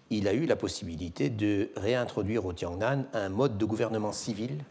il 0.10 0.30
a 0.30 0.34
eu 0.34 0.46
la 0.46 0.56
possibilité 0.56 1.30
de 1.30 1.72
réintroduire 1.76 2.46
au 2.46 2.54
Tiangnan 2.54 3.04
un 3.14 3.28
mode 3.28 3.58
de 3.58 3.66
gouvernement 3.66 4.14
civil 4.14 4.64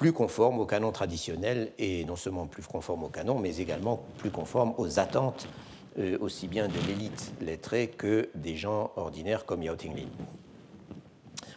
plus 0.00 0.14
conforme 0.14 0.60
au 0.60 0.64
canon 0.64 0.92
traditionnel, 0.92 1.72
et 1.78 2.06
non 2.06 2.16
seulement 2.16 2.46
plus 2.46 2.62
conforme 2.62 3.04
au 3.04 3.10
canon, 3.10 3.38
mais 3.38 3.58
également 3.58 4.02
plus 4.16 4.30
conforme 4.30 4.72
aux 4.78 4.98
attentes 4.98 5.46
euh, 5.98 6.16
aussi 6.22 6.48
bien 6.48 6.68
de 6.68 6.86
l'élite 6.88 7.34
lettrée 7.42 7.88
que 7.88 8.30
des 8.34 8.56
gens 8.56 8.92
ordinaires 8.96 9.44
comme 9.44 9.62
Yao 9.62 9.76
Tinglin. 9.76 10.08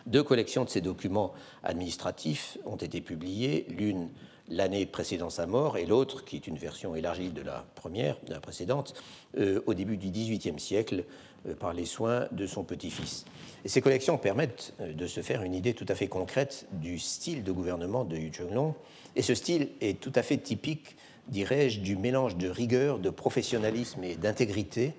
Deux 0.08 0.24
collections 0.24 0.66
de 0.66 0.70
ces 0.70 0.82
documents 0.82 1.32
administratifs 1.64 2.58
ont 2.66 2.76
été 2.76 3.00
publiées, 3.00 3.66
l'une 3.70 4.10
l'année 4.50 4.86
précédant 4.86 5.30
sa 5.30 5.48
mort 5.48 5.78
et 5.78 5.86
l'autre, 5.86 6.26
qui 6.26 6.36
est 6.36 6.46
une 6.46 6.58
version 6.58 6.96
élargie 6.96 7.30
de 7.30 7.42
la 7.42 7.64
première, 7.76 8.18
de 8.28 8.34
la 8.34 8.42
précédente, 8.42 8.94
euh, 9.38 9.62
au 9.68 9.74
début 9.74 9.96
du 9.96 10.10
XVIIIe 10.10 10.60
siècle, 10.60 11.06
par 11.60 11.74
les 11.74 11.86
soins 11.86 12.28
de 12.32 12.48
son 12.48 12.64
petit-fils. 12.64 13.26
Et 13.66 13.70
ces 13.70 13.82
collections 13.82 14.18
permettent 14.18 14.74
euh, 14.82 14.94
de 14.94 15.08
se 15.08 15.22
faire 15.22 15.44
une 15.44 15.54
idée 15.54 15.74
tout 15.74 15.86
à 15.88 15.96
fait 15.96 16.08
concrète 16.08 16.68
du 16.74 17.00
style 17.00 17.44
de 17.44 17.52
gouvernement 17.52 18.04
de 18.04 18.18
Yu 18.18 18.32
Chenglong. 18.34 18.74
Et 19.16 19.22
ce 19.22 19.36
style 19.36 19.70
est 19.82 20.00
tout 20.00 20.12
à 20.16 20.24
fait 20.24 20.38
typique, 20.38 20.96
dirais-je, 21.28 21.80
du 21.80 21.96
mélange 21.96 22.36
de 22.38 22.50
rigueur, 22.50 23.00
de 23.00 23.10
professionnalisme 23.10 24.04
et 24.04 24.16
d'intégrité, 24.16 24.94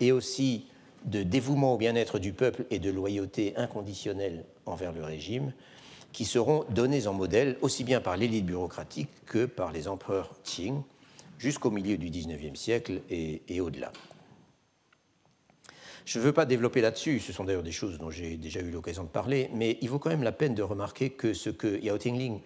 et 0.00 0.12
aussi 0.12 0.66
de 1.04 1.22
dévouement 1.22 1.74
au 1.74 1.78
bien-être 1.78 2.18
du 2.18 2.32
peuple 2.32 2.64
et 2.70 2.78
de 2.78 2.90
loyauté 2.90 3.54
inconditionnelle 3.56 4.44
envers 4.66 4.92
le 4.92 5.04
régime, 5.04 5.52
qui 6.12 6.24
seront 6.24 6.64
donnés 6.70 7.06
en 7.06 7.12
modèle 7.12 7.56
aussi 7.60 7.84
bien 7.84 8.00
par 8.00 8.16
l'élite 8.16 8.46
bureaucratique 8.46 9.10
que 9.26 9.46
par 9.46 9.72
les 9.72 9.88
empereurs 9.88 10.30
Qing 10.44 10.82
jusqu'au 11.38 11.70
milieu 11.70 11.96
du 11.98 12.08
XIXe 12.08 12.58
siècle 12.58 13.02
et 13.10 13.60
au-delà. 13.60 13.92
Je 16.06 16.20
ne 16.20 16.24
veux 16.24 16.32
pas 16.32 16.46
développer 16.46 16.80
là-dessus, 16.80 17.18
ce 17.18 17.32
sont 17.32 17.42
d'ailleurs 17.42 17.64
des 17.64 17.72
choses 17.72 17.98
dont 17.98 18.10
j'ai 18.10 18.36
déjà 18.36 18.60
eu 18.60 18.70
l'occasion 18.70 19.02
de 19.02 19.08
parler, 19.08 19.50
mais 19.52 19.76
il 19.80 19.90
vaut 19.90 19.98
quand 19.98 20.08
même 20.08 20.22
la 20.22 20.30
peine 20.30 20.54
de 20.54 20.62
remarquer 20.62 21.10
que 21.10 21.34
ce 21.34 21.50
que 21.50 21.82
Yao 21.82 21.98
Tingling 21.98 22.40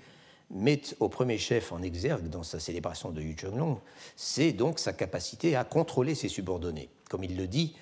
met 0.51 0.81
au 0.99 1.11
premier 1.11 1.37
chef 1.37 1.71
en 1.71 1.83
exergue 1.83 2.31
dans 2.31 2.43
sa 2.43 2.59
célébration 2.59 3.11
de 3.11 3.21
Yu 3.21 3.37
Chenglong, 3.39 3.79
c'est 4.17 4.53
donc 4.53 4.79
sa 4.79 4.95
capacité 4.95 5.57
à 5.57 5.65
contrôler 5.65 6.15
ses 6.15 6.29
subordonnés. 6.29 6.89
Comme 7.11 7.23
il 7.23 7.37
le 7.37 7.47
dit, 7.47 7.77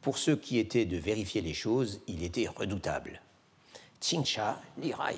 pour 0.00 0.16
ceux 0.16 0.34
qui 0.34 0.58
étaient 0.58 0.86
de 0.86 0.96
vérifier 0.96 1.42
les 1.42 1.52
choses, 1.52 2.00
il 2.06 2.24
était 2.24 2.48
redoutable. 2.48 3.20
Qingcha 4.00 4.62
Lirai. 4.80 5.16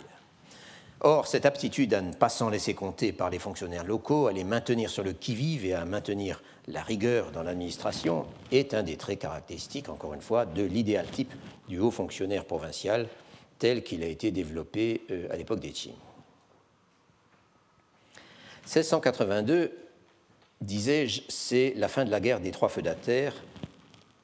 Or, 1.03 1.27
cette 1.27 1.47
aptitude 1.47 1.95
à 1.95 2.03
ne 2.03 2.13
pas 2.13 2.29
s'en 2.29 2.51
laisser 2.51 2.75
compter 2.75 3.13
par 3.13 3.31
les 3.31 3.39
fonctionnaires 3.39 3.85
locaux, 3.85 4.27
à 4.27 4.33
les 4.33 4.45
maintenir 4.45 4.91
sur 4.91 5.03
le 5.03 5.15
qui-vive 5.15 5.65
et 5.65 5.73
à 5.73 5.87
maintenir 5.87 6.43
la 6.69 6.83
rigueur 6.83 7.31
dans 7.33 7.43
l'administration 7.43 8.27
est 8.53 8.75
un 8.75 8.83
des 8.83 8.99
traits 8.99 9.21
caractéristiques, 9.21 9.89
encore 9.89 10.13
une 10.13 10.21
fois, 10.21 10.45
de 10.45 10.63
l'idéal 10.63 11.07
type 11.07 11.33
du 11.69 11.79
haut 11.79 11.91
fonctionnaire 11.91 12.45
provincial 12.45 13.09
tel 13.59 13.83
qu'il 13.83 14.03
a 14.03 14.07
été 14.07 14.31
développé 14.31 15.03
euh, 15.11 15.27
à 15.31 15.37
l'époque 15.37 15.61
des 15.61 15.71
Qing. 15.71 15.95
1682, 18.65 19.73
disais-je, 20.61 21.23
c'est 21.29 21.73
la 21.77 21.89
fin 21.89 22.05
de 22.05 22.11
la 22.11 22.21
guerre 22.21 22.41
des 22.41 22.51
trois 22.51 22.69
feudataires, 22.69 23.35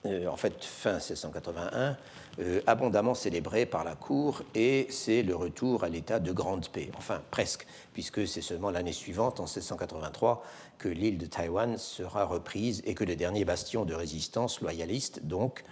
euh, 0.05 0.27
en 0.27 0.37
fait 0.37 0.63
fin 0.63 0.95
1681, 0.95 1.97
euh, 2.39 2.61
abondamment 2.67 3.15
célébré 3.15 3.65
par 3.65 3.83
la 3.83 3.95
Cour 3.95 4.43
et 4.55 4.87
c'est 4.91 5.23
le 5.23 5.35
retour 5.35 5.85
à 5.85 5.89
l'état 5.89 6.21
de 6.21 6.33
grande 6.33 6.69
paix, 6.69 6.91
enfin 6.99 7.23
presque, 7.31 7.67
puisque 7.95 8.29
c'est 8.29 8.43
seulement 8.43 8.71
l'année 8.71 8.93
suivante, 8.93 9.41
en 9.41 9.45
1683, 9.45 10.45
que 10.77 10.89
l'île 10.89 11.17
de 11.17 11.25
Taïwan 11.25 11.79
sera 11.79 12.25
reprise 12.25 12.83
et 12.85 12.95
que 12.95 13.05
le 13.05 13.17
dernier 13.17 13.47
bastion 13.47 13.87
de 13.87 13.95
résistance 13.95 14.61
loyaliste, 14.61 15.25
donc 15.25 15.65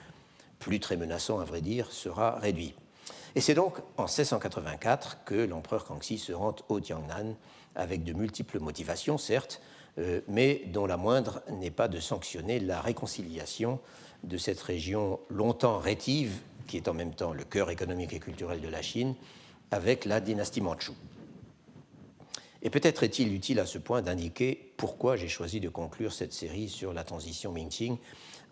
plus 0.58 0.80
très 0.80 0.96
menaçant 0.96 1.38
à 1.38 1.44
vrai 1.44 1.60
dire, 1.60 1.92
sera 1.92 2.38
réduit. 2.38 2.74
Et 3.34 3.42
c'est 3.42 3.54
donc 3.54 3.78
en 3.98 4.04
1684 4.04 5.24
que 5.24 5.34
l'empereur 5.34 5.84
Kangxi 5.84 6.18
se 6.18 6.32
rend 6.32 6.56
au 6.68 6.80
Tiangnan 6.80 7.34
avec 7.74 8.04
de 8.04 8.12
multiples 8.14 8.60
motivations, 8.60 9.18
certes, 9.18 9.60
euh, 9.98 10.20
mais 10.28 10.62
dont 10.68 10.86
la 10.86 10.96
moindre 10.96 11.42
n'est 11.50 11.70
pas 11.70 11.88
de 11.88 12.00
sanctionner 12.00 12.58
la 12.58 12.80
réconciliation 12.80 13.80
de 14.22 14.38
cette 14.38 14.60
région 14.60 15.20
longtemps 15.28 15.78
rétive 15.78 16.40
qui 16.66 16.76
est 16.76 16.88
en 16.88 16.94
même 16.94 17.14
temps 17.14 17.32
le 17.32 17.44
cœur 17.44 17.70
économique 17.70 18.12
et 18.12 18.20
culturel 18.20 18.60
de 18.60 18.68
la 18.68 18.82
Chine, 18.82 19.14
avec 19.70 20.04
la 20.04 20.20
dynastie 20.20 20.60
mandchoue. 20.60 20.96
Et 22.62 22.70
peut-être 22.70 23.02
est-il 23.02 23.32
utile 23.34 23.60
à 23.60 23.66
ce 23.66 23.78
point 23.78 24.00
d'indiquer 24.00 24.72
pourquoi 24.78 25.16
j'ai 25.16 25.28
choisi 25.28 25.60
de 25.60 25.68
conclure 25.68 26.12
cette 26.12 26.32
série 26.32 26.68
sur 26.68 26.94
la 26.94 27.04
transition 27.04 27.52
Ming-Qing 27.52 27.98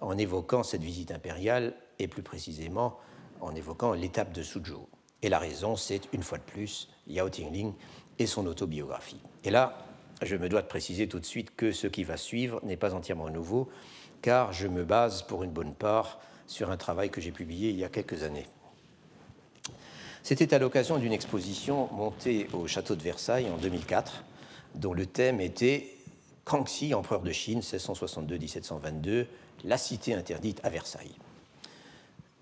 en 0.01 0.19
évoquant 0.19 0.63
cette 0.63 0.83
visite 0.83 1.11
impériale 1.11 1.75
et 1.99 2.09
plus 2.09 2.23
précisément 2.23 2.99
en 3.41 3.55
évoquant 3.55 3.95
l'étape 3.95 4.33
de 4.33 4.43
Suzhou. 4.43 4.87
Et 5.23 5.29
la 5.29 5.39
raison, 5.39 5.77
c'est 5.77 6.03
une 6.13 6.23
fois 6.23 6.39
de 6.39 6.43
plus 6.43 6.91
Yao 7.07 7.31
Tingling 7.31 7.73
et 8.19 8.27
son 8.27 8.47
autobiographie. 8.47 9.21
Et 9.45 9.51
là, 9.51 9.79
je 10.21 10.37
me 10.37 10.49
dois 10.49 10.63
de 10.63 10.67
préciser 10.67 11.09
tout 11.09 11.19
de 11.19 11.25
suite 11.25 11.57
que 11.57 11.73
ce 11.73 11.87
qui 11.87 12.05
va 12.05 12.17
suivre 12.17 12.61
n'est 12.65 12.77
pas 12.77 12.95
entièrement 12.95 13.31
nouveau, 13.31 13.71
car 14.21 14.53
je 14.53 14.69
me 14.69 14.85
base 14.85 15.23
pour 15.23 15.43
une 15.43 15.51
bonne 15.51 15.75
part 15.75 16.21
sur 16.47 16.71
un 16.71 16.77
travail 16.77 17.11
que 17.11 17.21
j'ai 17.21 17.33
publié 17.33 17.71
il 17.71 17.79
y 17.79 17.85
a 17.85 17.89
quelques 17.89 18.23
années. 18.23 18.47
C'était 20.23 20.55
à 20.55 20.59
l'occasion 20.59 20.99
d'une 20.99 21.13
exposition 21.13 21.89
montée 21.93 22.47
au 22.53 22.69
château 22.69 22.95
de 22.95 23.03
Versailles 23.03 23.51
en 23.51 23.57
2004, 23.57 24.23
dont 24.77 24.95
le 24.95 25.07
thème 25.07 25.41
était 25.41 25.97
Kangxi, 26.45 26.95
empereur 26.95 27.23
de 27.23 27.33
Chine, 27.33 27.61
1662-1722, 27.61 29.27
la 29.65 29.79
cité 29.79 30.15
interdite 30.15 30.61
à 30.65 30.71
Versailles. 30.71 31.15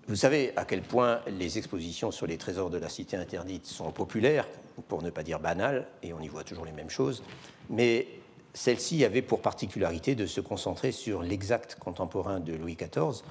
Vous 0.07 0.15
savez 0.15 0.53
à 0.55 0.65
quel 0.65 0.81
point 0.81 1.21
les 1.27 1.57
expositions 1.57 2.11
sur 2.11 2.27
les 2.27 2.37
trésors 2.37 2.69
de 2.69 2.77
la 2.77 2.89
cité 2.89 3.17
interdite 3.17 3.65
sont 3.65 3.91
populaires, 3.91 4.47
pour 4.87 5.01
ne 5.01 5.09
pas 5.09 5.23
dire 5.23 5.39
banales, 5.39 5.87
et 6.03 6.13
on 6.13 6.19
y 6.19 6.27
voit 6.27 6.43
toujours 6.43 6.65
les 6.65 6.71
mêmes 6.71 6.89
choses, 6.89 7.23
mais 7.69 8.07
celle-ci 8.53 9.05
avait 9.05 9.21
pour 9.21 9.41
particularité 9.41 10.15
de 10.15 10.25
se 10.25 10.41
concentrer 10.41 10.91
sur 10.91 11.21
l'exact 11.21 11.75
contemporain 11.75 12.39
de 12.39 12.53
Louis 12.53 12.75
XIV, 12.75 13.23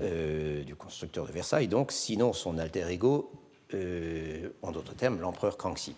euh, 0.00 0.62
du 0.64 0.74
constructeur 0.74 1.26
de 1.26 1.32
Versailles, 1.32 1.68
donc, 1.68 1.92
sinon 1.92 2.32
son 2.32 2.58
alter 2.58 2.88
ego, 2.88 3.32
euh, 3.74 4.48
en 4.62 4.72
d'autres 4.72 4.94
termes, 4.94 5.20
l'empereur 5.20 5.56
Kangxi. 5.56 5.94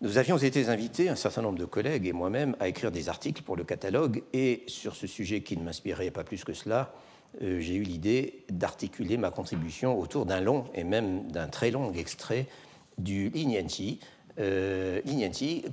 Nous 0.00 0.18
avions 0.18 0.36
été 0.36 0.68
invités, 0.68 1.08
un 1.08 1.16
certain 1.16 1.42
nombre 1.42 1.58
de 1.58 1.64
collègues 1.64 2.06
et 2.06 2.12
moi-même, 2.12 2.56
à 2.60 2.68
écrire 2.68 2.90
des 2.90 3.08
articles 3.08 3.42
pour 3.42 3.56
le 3.56 3.64
catalogue, 3.64 4.22
et 4.32 4.64
sur 4.66 4.96
ce 4.96 5.06
sujet 5.06 5.42
qui 5.42 5.56
ne 5.56 5.62
m'inspirait 5.62 6.10
pas 6.10 6.24
plus 6.24 6.44
que 6.44 6.52
cela, 6.52 6.92
euh, 7.42 7.60
j'ai 7.60 7.74
eu 7.74 7.82
l'idée 7.82 8.44
d'articuler 8.50 9.16
ma 9.16 9.30
contribution 9.30 9.98
autour 9.98 10.26
d'un 10.26 10.40
long 10.40 10.64
et 10.74 10.84
même 10.84 11.30
d'un 11.30 11.48
très 11.48 11.70
long 11.70 11.92
extrait 11.92 12.46
du 12.98 13.28
Linianqi, 13.30 14.00
euh, 14.38 15.00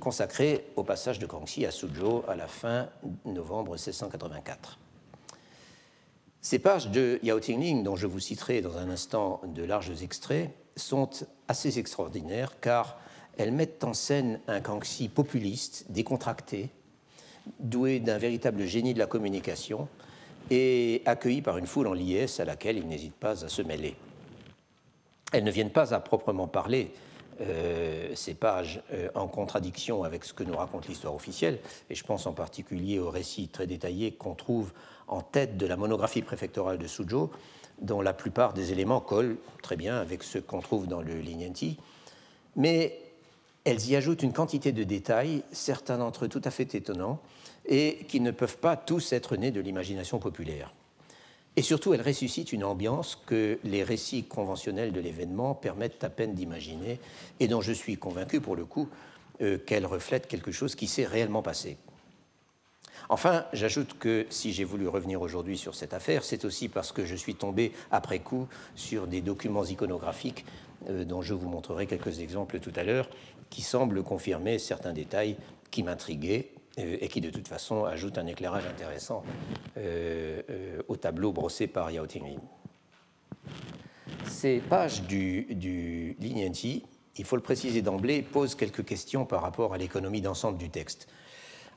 consacré 0.00 0.64
au 0.76 0.84
passage 0.84 1.18
de 1.18 1.26
Kangxi 1.26 1.66
à 1.66 1.70
Suzhou 1.70 2.22
à 2.28 2.36
la 2.36 2.46
fin 2.46 2.88
novembre 3.24 3.72
1684. 3.72 4.78
Ces 6.44 6.58
pages 6.58 6.90
de 6.90 7.20
Yao 7.22 7.38
Tingling, 7.38 7.84
dont 7.84 7.94
je 7.94 8.08
vous 8.08 8.18
citerai 8.18 8.62
dans 8.62 8.76
un 8.76 8.90
instant 8.90 9.40
de 9.46 9.62
larges 9.62 10.02
extraits, 10.02 10.50
sont 10.74 11.08
assez 11.46 11.78
extraordinaires 11.78 12.58
car 12.60 12.98
elles 13.38 13.52
mettent 13.52 13.84
en 13.84 13.94
scène 13.94 14.40
un 14.48 14.60
Kangxi 14.60 15.08
populiste, 15.08 15.86
décontracté, 15.90 16.68
doué 17.60 18.00
d'un 18.00 18.18
véritable 18.18 18.66
génie 18.66 18.92
de 18.92 18.98
la 18.98 19.06
communication, 19.06 19.86
et 20.50 21.02
accueilli 21.06 21.42
par 21.42 21.58
une 21.58 21.66
foule 21.68 21.86
en 21.86 21.92
liesse 21.92 22.40
à 22.40 22.44
laquelle 22.44 22.76
il 22.76 22.88
n'hésite 22.88 23.14
pas 23.14 23.44
à 23.44 23.48
se 23.48 23.62
mêler. 23.62 23.94
Elles 25.32 25.44
ne 25.44 25.50
viennent 25.52 25.70
pas 25.70 25.94
à 25.94 26.00
proprement 26.00 26.48
parler 26.48 26.92
euh, 27.40 28.10
ces 28.16 28.34
pages 28.34 28.82
euh, 28.92 29.08
en 29.14 29.28
contradiction 29.28 30.02
avec 30.02 30.24
ce 30.24 30.34
que 30.34 30.42
nous 30.42 30.56
raconte 30.56 30.88
l'histoire 30.88 31.14
officielle, 31.14 31.60
et 31.88 31.94
je 31.94 32.02
pense 32.02 32.26
en 32.26 32.32
particulier 32.32 32.98
au 32.98 33.10
récit 33.10 33.46
très 33.46 33.68
détaillé 33.68 34.10
qu'on 34.10 34.34
trouve 34.34 34.72
en 35.12 35.20
tête 35.20 35.56
de 35.56 35.66
la 35.66 35.76
monographie 35.76 36.22
préfectorale 36.22 36.78
de 36.78 36.86
Suzhou, 36.86 37.30
dont 37.80 38.00
la 38.00 38.14
plupart 38.14 38.54
des 38.54 38.72
éléments 38.72 39.00
collent 39.00 39.36
très 39.62 39.76
bien 39.76 39.96
avec 39.96 40.22
ce 40.22 40.38
qu'on 40.38 40.60
trouve 40.60 40.86
dans 40.86 41.02
le 41.02 41.14
Lignanti, 41.14 41.78
mais 42.56 42.98
elles 43.64 43.88
y 43.88 43.96
ajoutent 43.96 44.22
une 44.22 44.32
quantité 44.32 44.72
de 44.72 44.84
détails, 44.84 45.42
certains 45.52 45.98
d'entre 45.98 46.24
eux 46.24 46.28
tout 46.28 46.40
à 46.44 46.50
fait 46.50 46.74
étonnants, 46.74 47.20
et 47.66 48.04
qui 48.08 48.20
ne 48.20 48.30
peuvent 48.30 48.58
pas 48.58 48.76
tous 48.76 49.12
être 49.12 49.36
nés 49.36 49.50
de 49.50 49.60
l'imagination 49.60 50.18
populaire. 50.18 50.72
Et 51.54 51.62
surtout, 51.62 51.92
elles 51.92 52.02
ressuscitent 52.02 52.52
une 52.52 52.64
ambiance 52.64 53.20
que 53.26 53.58
les 53.62 53.84
récits 53.84 54.24
conventionnels 54.24 54.92
de 54.92 55.00
l'événement 55.00 55.54
permettent 55.54 56.02
à 56.02 56.10
peine 56.10 56.34
d'imaginer, 56.34 56.98
et 57.38 57.48
dont 57.48 57.60
je 57.60 57.72
suis 57.72 57.96
convaincu, 57.96 58.40
pour 58.40 58.56
le 58.56 58.64
coup, 58.64 58.88
euh, 59.42 59.58
qu'elles 59.58 59.86
reflètent 59.86 60.26
quelque 60.26 60.50
chose 60.50 60.74
qui 60.74 60.86
s'est 60.86 61.06
réellement 61.06 61.42
passé. 61.42 61.76
Enfin, 63.12 63.44
j'ajoute 63.52 63.98
que 63.98 64.24
si 64.30 64.54
j'ai 64.54 64.64
voulu 64.64 64.88
revenir 64.88 65.20
aujourd'hui 65.20 65.58
sur 65.58 65.74
cette 65.74 65.92
affaire, 65.92 66.24
c'est 66.24 66.46
aussi 66.46 66.70
parce 66.70 66.92
que 66.92 67.04
je 67.04 67.14
suis 67.14 67.34
tombé 67.34 67.72
après 67.90 68.20
coup 68.20 68.48
sur 68.74 69.06
des 69.06 69.20
documents 69.20 69.66
iconographiques 69.66 70.46
euh, 70.88 71.04
dont 71.04 71.20
je 71.20 71.34
vous 71.34 71.46
montrerai 71.46 71.86
quelques 71.86 72.20
exemples 72.20 72.58
tout 72.58 72.72
à 72.74 72.84
l'heure, 72.84 73.10
qui 73.50 73.60
semblent 73.60 74.02
confirmer 74.02 74.58
certains 74.58 74.94
détails 74.94 75.36
qui 75.70 75.82
m'intriguaient 75.82 76.52
euh, 76.78 76.96
et 77.02 77.08
qui 77.08 77.20
de 77.20 77.28
toute 77.28 77.48
façon 77.48 77.84
ajoutent 77.84 78.16
un 78.16 78.26
éclairage 78.26 78.64
intéressant 78.64 79.24
euh, 79.76 80.80
au 80.88 80.96
tableau 80.96 81.32
brossé 81.32 81.66
par 81.66 81.90
Yao 81.90 82.06
Tingling. 82.06 82.40
Ces 84.26 84.60
pages 84.60 85.02
du, 85.02 85.48
du 85.50 86.16
il 87.18 87.24
faut 87.26 87.36
le 87.36 87.42
préciser 87.42 87.82
d'emblée, 87.82 88.22
posent 88.22 88.54
quelques 88.54 88.86
questions 88.86 89.26
par 89.26 89.42
rapport 89.42 89.74
à 89.74 89.76
l'économie 89.76 90.22
d'ensemble 90.22 90.56
du 90.56 90.70
texte. 90.70 91.08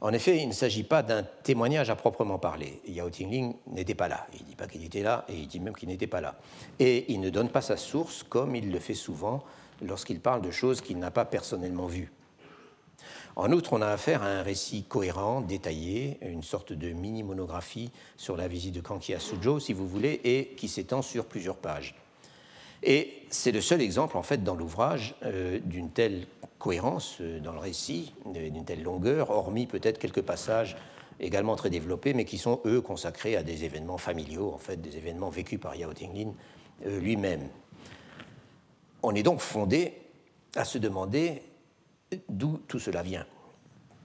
En 0.01 0.11
effet, 0.13 0.37
il 0.37 0.47
ne 0.47 0.53
s'agit 0.53 0.83
pas 0.83 1.03
d'un 1.03 1.23
témoignage 1.23 1.89
à 1.89 1.95
proprement 1.95 2.37
parler. 2.37 2.81
Yao 2.87 3.09
Tingling 3.09 3.55
n'était 3.67 3.95
pas 3.95 4.07
là. 4.07 4.27
Il 4.33 4.41
ne 4.41 4.49
dit 4.49 4.55
pas 4.55 4.67
qu'il 4.67 4.83
était 4.83 5.03
là 5.03 5.25
et 5.29 5.35
il 5.35 5.47
dit 5.47 5.59
même 5.59 5.75
qu'il 5.75 5.89
n'était 5.89 6.07
pas 6.07 6.21
là. 6.21 6.35
Et 6.79 7.11
il 7.11 7.19
ne 7.21 7.29
donne 7.29 7.49
pas 7.49 7.61
sa 7.61 7.77
source 7.77 8.23
comme 8.23 8.55
il 8.55 8.71
le 8.71 8.79
fait 8.79 8.93
souvent 8.93 9.43
lorsqu'il 9.81 10.19
parle 10.19 10.41
de 10.41 10.51
choses 10.51 10.81
qu'il 10.81 10.99
n'a 10.99 11.11
pas 11.11 11.25
personnellement 11.25 11.87
vues. 11.87 12.11
En 13.37 13.51
outre, 13.51 13.73
on 13.73 13.81
a 13.81 13.87
affaire 13.87 14.23
à 14.23 14.27
un 14.27 14.43
récit 14.43 14.83
cohérent, 14.83 15.41
détaillé, 15.41 16.17
une 16.21 16.43
sorte 16.43 16.71
de 16.71 16.89
mini-monographie 16.91 17.91
sur 18.15 18.37
la 18.37 18.47
visite 18.47 18.75
de 18.75 18.81
Kanki 18.81 19.13
à 19.13 19.19
Suzhou, 19.19 19.59
si 19.59 19.73
vous 19.73 19.87
voulez, 19.87 20.21
et 20.23 20.55
qui 20.55 20.69
s'étend 20.69 21.01
sur 21.01 21.25
plusieurs 21.25 21.57
pages. 21.57 21.95
Et 22.83 23.23
c'est 23.29 23.51
le 23.51 23.61
seul 23.61 23.81
exemple, 23.81 24.17
en 24.17 24.23
fait, 24.23 24.43
dans 24.43 24.55
l'ouvrage 24.55 25.15
euh, 25.23 25.59
d'une 25.63 25.89
telle 25.89 26.27
cohérence 26.59 27.17
euh, 27.21 27.39
dans 27.39 27.53
le 27.53 27.59
récit, 27.59 28.13
d'une 28.25 28.65
telle 28.65 28.83
longueur, 28.83 29.29
hormis 29.29 29.65
peut-être 29.65 29.99
quelques 29.99 30.21
passages 30.21 30.77
également 31.19 31.55
très 31.55 31.69
développés, 31.69 32.13
mais 32.13 32.25
qui 32.25 32.37
sont, 32.37 32.61
eux, 32.65 32.81
consacrés 32.81 33.35
à 33.35 33.43
des 33.43 33.63
événements 33.63 33.97
familiaux, 33.97 34.51
en 34.53 34.57
fait, 34.57 34.81
des 34.81 34.97
événements 34.97 35.29
vécus 35.29 35.59
par 35.59 35.75
Yao 35.75 35.93
Tinglin 35.93 36.33
euh, 36.85 36.99
lui-même. 36.99 37.47
On 39.03 39.13
est 39.15 39.23
donc 39.23 39.39
fondé 39.39 39.93
à 40.55 40.65
se 40.65 40.77
demander 40.77 41.41
d'où 42.29 42.59
tout 42.67 42.79
cela 42.79 43.01
vient. 43.01 43.25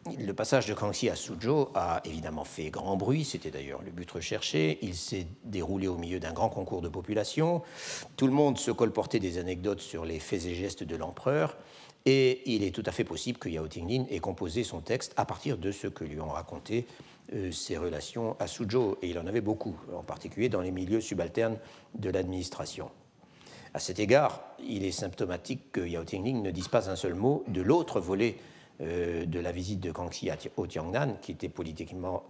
Le 0.07 0.33
passage 0.33 0.65
de 0.67 0.73
Kangxi 0.73 1.11
à 1.11 1.17
Suzhou 1.17 1.69
a 1.75 2.01
évidemment 2.05 2.45
fait 2.45 2.71
grand 2.71 2.97
bruit, 2.97 3.23
c'était 3.25 3.51
d'ailleurs 3.51 3.83
le 3.83 3.91
but 3.91 4.11
recherché. 4.11 4.79
Il 4.81 4.95
s'est 4.95 5.27
déroulé 5.45 5.89
au 5.89 5.97
milieu 5.97 6.19
d'un 6.19 6.33
grand 6.33 6.49
concours 6.49 6.81
de 6.81 6.89
population. 6.89 7.63
Tout 8.17 8.27
le 8.27 8.33
monde 8.33 8.57
se 8.57 8.71
colportait 8.71 9.19
des 9.19 9.37
anecdotes 9.37 9.81
sur 9.81 10.07
les 10.07 10.19
faits 10.19 10.47
et 10.47 10.55
gestes 10.55 10.85
de 10.85 10.97
l'empereur. 10.97 11.59
Et 12.07 12.41
il 12.51 12.65
est 12.65 12.75
tout 12.75 12.83
à 12.87 12.93
fait 12.93 13.05
possible 13.05 13.39
que 13.39 13.51
Yao 13.51 13.69
Tinglin 13.69 14.07
ait 14.11 14.21
composé 14.21 14.65
son 14.65 14.81
texte 14.81 15.13
à 15.19 15.27
partir 15.27 15.59
de 15.59 15.71
ce 15.71 15.87
que 15.87 16.05
lui 16.05 16.19
ont 16.19 16.31
raconté 16.31 16.87
euh, 17.35 17.53
ses 17.53 17.77
relations 17.77 18.37
à 18.41 18.47
Suzhou. 18.47 18.97
Et 19.03 19.11
il 19.11 19.19
en 19.19 19.27
avait 19.27 19.43
beaucoup, 19.43 19.77
en 19.95 20.03
particulier 20.03 20.49
dans 20.49 20.63
les 20.63 20.71
milieux 20.71 21.03
subalternes 21.03 21.59
de 21.95 22.09
l'administration. 22.09 22.91
À 23.75 23.79
cet 23.79 24.01
égard, 24.01 24.43
il 24.67 24.83
est 24.83 24.93
symptomatique 24.93 25.73
que 25.73 25.83
Yao 25.83 26.05
Tingling 26.05 26.43
ne 26.43 26.51
dise 26.51 26.69
pas 26.69 26.89
un 26.89 26.97
seul 26.97 27.15
mot 27.15 27.45
de 27.49 27.61
l'autre 27.61 28.01
volet 28.01 28.39
euh, 28.83 29.27
de 29.27 29.39
la 29.41 29.53
visite 29.53 29.81
de 29.81 29.93
Kangxi 29.93 30.31
au 30.57 30.67
Tiangnan, 30.67 31.17
qui 31.21 31.33
était 31.33 31.51
politiquement, 31.51 32.25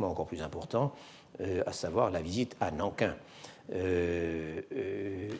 encore 0.00 0.26
plus 0.26 0.42
important, 0.42 0.92
euh, 1.40 1.62
à 1.64 1.72
savoir 1.72 2.10
la 2.10 2.20
visite 2.20 2.56
à 2.60 2.72
Nankin. 2.72 3.14
Euh, 3.72 4.60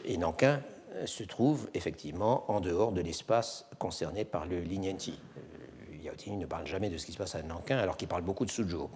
et 0.05 0.17
Nankin 0.17 0.61
se 1.05 1.23
trouve 1.23 1.69
effectivement 1.73 2.49
en 2.49 2.61
dehors 2.61 2.93
de 2.93 3.01
l'espace 3.01 3.65
concerné 3.77 4.23
par 4.23 4.45
le 4.45 4.61
Linianti. 4.61 5.19
Yao 6.01 6.15
Ting 6.15 6.39
ne 6.39 6.45
parle 6.45 6.65
jamais 6.65 6.89
de 6.89 6.97
ce 6.97 7.05
qui 7.05 7.11
se 7.11 7.17
passe 7.17 7.35
à 7.35 7.43
Nankin, 7.43 7.77
alors 7.77 7.97
qu'il 7.97 8.07
parle 8.07 8.23
beaucoup 8.23 8.45
de 8.45 8.51
Suzhou. 8.51 8.89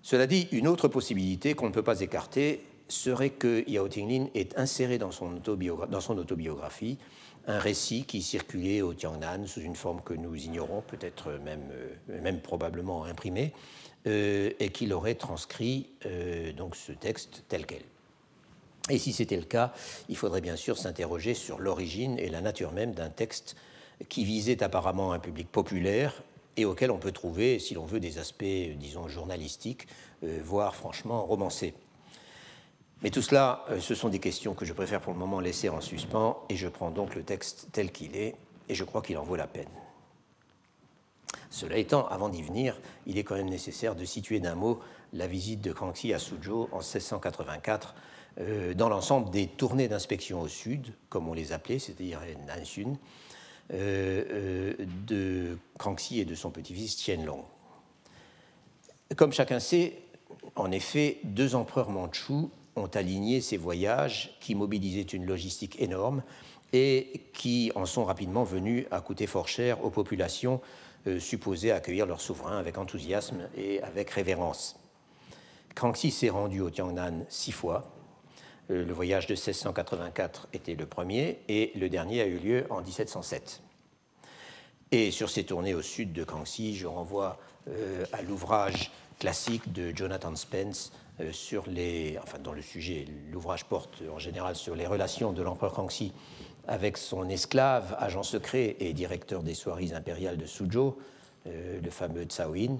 Cela 0.00 0.28
dit, 0.28 0.46
une 0.52 0.68
autre 0.68 0.86
possibilité 0.86 1.54
qu'on 1.54 1.66
ne 1.66 1.72
peut 1.72 1.82
pas 1.82 2.00
écarter 2.02 2.64
serait 2.86 3.30
que 3.30 3.68
Yao 3.68 3.88
Tinglin 3.88 4.28
ait 4.34 4.56
inséré 4.56 4.98
dans 4.98 5.10
son 5.10 5.38
autobiographie 6.18 6.98
un 7.46 7.58
récit 7.58 8.04
qui 8.04 8.22
circulait 8.22 8.82
au 8.82 8.94
Tiangnan 8.94 9.46
sous 9.46 9.60
une 9.60 9.76
forme 9.76 10.00
que 10.02 10.14
nous 10.14 10.34
ignorons, 10.34 10.82
peut-être 10.82 11.32
même, 11.32 11.68
euh, 11.72 12.20
même 12.22 12.40
probablement 12.40 13.04
imprimée, 13.04 13.52
euh, 14.06 14.50
et 14.58 14.70
qu'il 14.70 14.92
aurait 14.92 15.14
transcrit 15.14 15.90
euh, 16.06 16.52
donc 16.52 16.76
ce 16.76 16.92
texte 16.92 17.44
tel 17.48 17.66
quel. 17.66 17.82
Et 18.90 18.98
si 18.98 19.12
c'était 19.12 19.36
le 19.36 19.44
cas, 19.44 19.72
il 20.08 20.16
faudrait 20.16 20.42
bien 20.42 20.56
sûr 20.56 20.76
s'interroger 20.76 21.34
sur 21.34 21.58
l'origine 21.58 22.18
et 22.18 22.28
la 22.28 22.40
nature 22.40 22.72
même 22.72 22.92
d'un 22.92 23.08
texte 23.08 23.56
qui 24.08 24.24
visait 24.24 24.62
apparemment 24.62 25.12
un 25.12 25.18
public 25.18 25.50
populaire 25.50 26.22
et 26.56 26.64
auquel 26.64 26.90
on 26.90 26.98
peut 26.98 27.12
trouver, 27.12 27.58
si 27.58 27.74
l'on 27.74 27.86
veut, 27.86 28.00
des 28.00 28.18
aspects, 28.18 28.44
disons, 28.44 29.08
journalistiques, 29.08 29.88
voire 30.22 30.76
franchement 30.76 31.24
romancés. 31.24 31.74
Mais 33.04 33.10
tout 33.10 33.22
cela, 33.22 33.64
euh, 33.68 33.78
ce 33.80 33.94
sont 33.94 34.08
des 34.08 34.18
questions 34.18 34.54
que 34.54 34.64
je 34.64 34.72
préfère 34.72 35.02
pour 35.02 35.12
le 35.12 35.18
moment 35.18 35.38
laisser 35.38 35.68
en 35.68 35.82
suspens, 35.82 36.42
et 36.48 36.56
je 36.56 36.66
prends 36.68 36.90
donc 36.90 37.14
le 37.14 37.22
texte 37.22 37.68
tel 37.70 37.92
qu'il 37.92 38.16
est, 38.16 38.34
et 38.70 38.74
je 38.74 38.82
crois 38.82 39.02
qu'il 39.02 39.18
en 39.18 39.22
vaut 39.22 39.36
la 39.36 39.46
peine. 39.46 39.68
Cela 41.50 41.76
étant, 41.76 42.08
avant 42.08 42.30
d'y 42.30 42.42
venir, 42.42 42.80
il 43.06 43.18
est 43.18 43.22
quand 43.22 43.34
même 43.34 43.50
nécessaire 43.50 43.94
de 43.94 44.06
situer 44.06 44.40
d'un 44.40 44.54
mot 44.54 44.80
la 45.12 45.26
visite 45.26 45.60
de 45.60 45.70
Kangxi 45.70 46.14
à 46.14 46.18
Suzhou 46.18 46.66
en 46.72 46.78
1684, 46.78 47.94
dans 48.74 48.88
l'ensemble 48.88 49.30
des 49.30 49.46
tournées 49.46 49.86
d'inspection 49.86 50.40
au 50.40 50.48
sud, 50.48 50.92
comme 51.08 51.28
on 51.28 51.34
les 51.34 51.52
appelait, 51.52 51.78
c'est-à-dire 51.78 52.18
Nansun, 52.48 52.96
de 53.70 55.58
Kangxi 55.78 56.18
et 56.18 56.24
de 56.24 56.34
son 56.34 56.50
petit-fils 56.50 56.96
Tianlong. 56.96 57.44
Comme 59.14 59.32
chacun 59.32 59.60
sait, 59.60 60.02
en 60.56 60.72
effet, 60.72 61.20
deux 61.22 61.54
empereurs 61.54 61.90
mandchous 61.90 62.50
ont 62.76 62.86
aligné 62.86 63.40
ces 63.40 63.56
voyages 63.56 64.36
qui 64.40 64.54
mobilisaient 64.54 65.02
une 65.02 65.26
logistique 65.26 65.80
énorme 65.80 66.22
et 66.72 67.22
qui 67.32 67.70
en 67.74 67.86
sont 67.86 68.04
rapidement 68.04 68.44
venus 68.44 68.86
à 68.90 69.00
coûter 69.00 69.26
fort 69.26 69.48
cher 69.48 69.84
aux 69.84 69.90
populations 69.90 70.60
euh, 71.06 71.20
supposées 71.20 71.70
accueillir 71.70 72.06
leur 72.06 72.20
souverain 72.20 72.58
avec 72.58 72.78
enthousiasme 72.78 73.48
et 73.56 73.82
avec 73.82 74.10
révérence. 74.10 74.76
Kangxi 75.74 76.10
s'est 76.10 76.30
rendu 76.30 76.60
au 76.60 76.70
Tiangnan 76.70 77.24
six 77.28 77.52
fois. 77.52 77.92
Euh, 78.70 78.84
le 78.84 78.92
voyage 78.92 79.26
de 79.26 79.34
1684 79.34 80.48
était 80.52 80.74
le 80.74 80.86
premier 80.86 81.38
et 81.48 81.72
le 81.76 81.88
dernier 81.88 82.22
a 82.22 82.26
eu 82.26 82.38
lieu 82.38 82.66
en 82.70 82.80
1707. 82.80 83.60
Et 84.92 85.10
sur 85.10 85.28
ces 85.28 85.44
tournées 85.44 85.74
au 85.74 85.82
sud 85.82 86.12
de 86.12 86.24
Kangxi, 86.24 86.74
je 86.74 86.86
renvoie 86.86 87.38
euh, 87.68 88.04
à 88.12 88.22
l'ouvrage 88.22 88.90
classique 89.18 89.72
de 89.72 89.92
Jonathan 89.94 90.34
Spence 90.36 90.92
euh, 91.20 91.32
sur 91.32 91.64
les, 91.68 92.18
le 92.54 92.62
sujet, 92.62 93.06
l'ouvrage 93.30 93.64
porte 93.64 94.02
en 94.12 94.18
général 94.18 94.56
sur 94.56 94.74
les 94.74 94.86
relations 94.86 95.32
de 95.32 95.42
l'empereur 95.42 95.72
Kangxi 95.72 96.12
avec 96.66 96.96
son 96.96 97.28
esclave, 97.28 97.94
agent 97.98 98.22
secret 98.22 98.76
et 98.80 98.92
directeur 98.92 99.42
des 99.42 99.54
soieries 99.54 99.94
impériales 99.94 100.38
de 100.38 100.46
Suzhou, 100.46 100.96
euh, 101.46 101.80
le 101.80 101.90
fameux 101.90 102.24
Tsawin. 102.24 102.78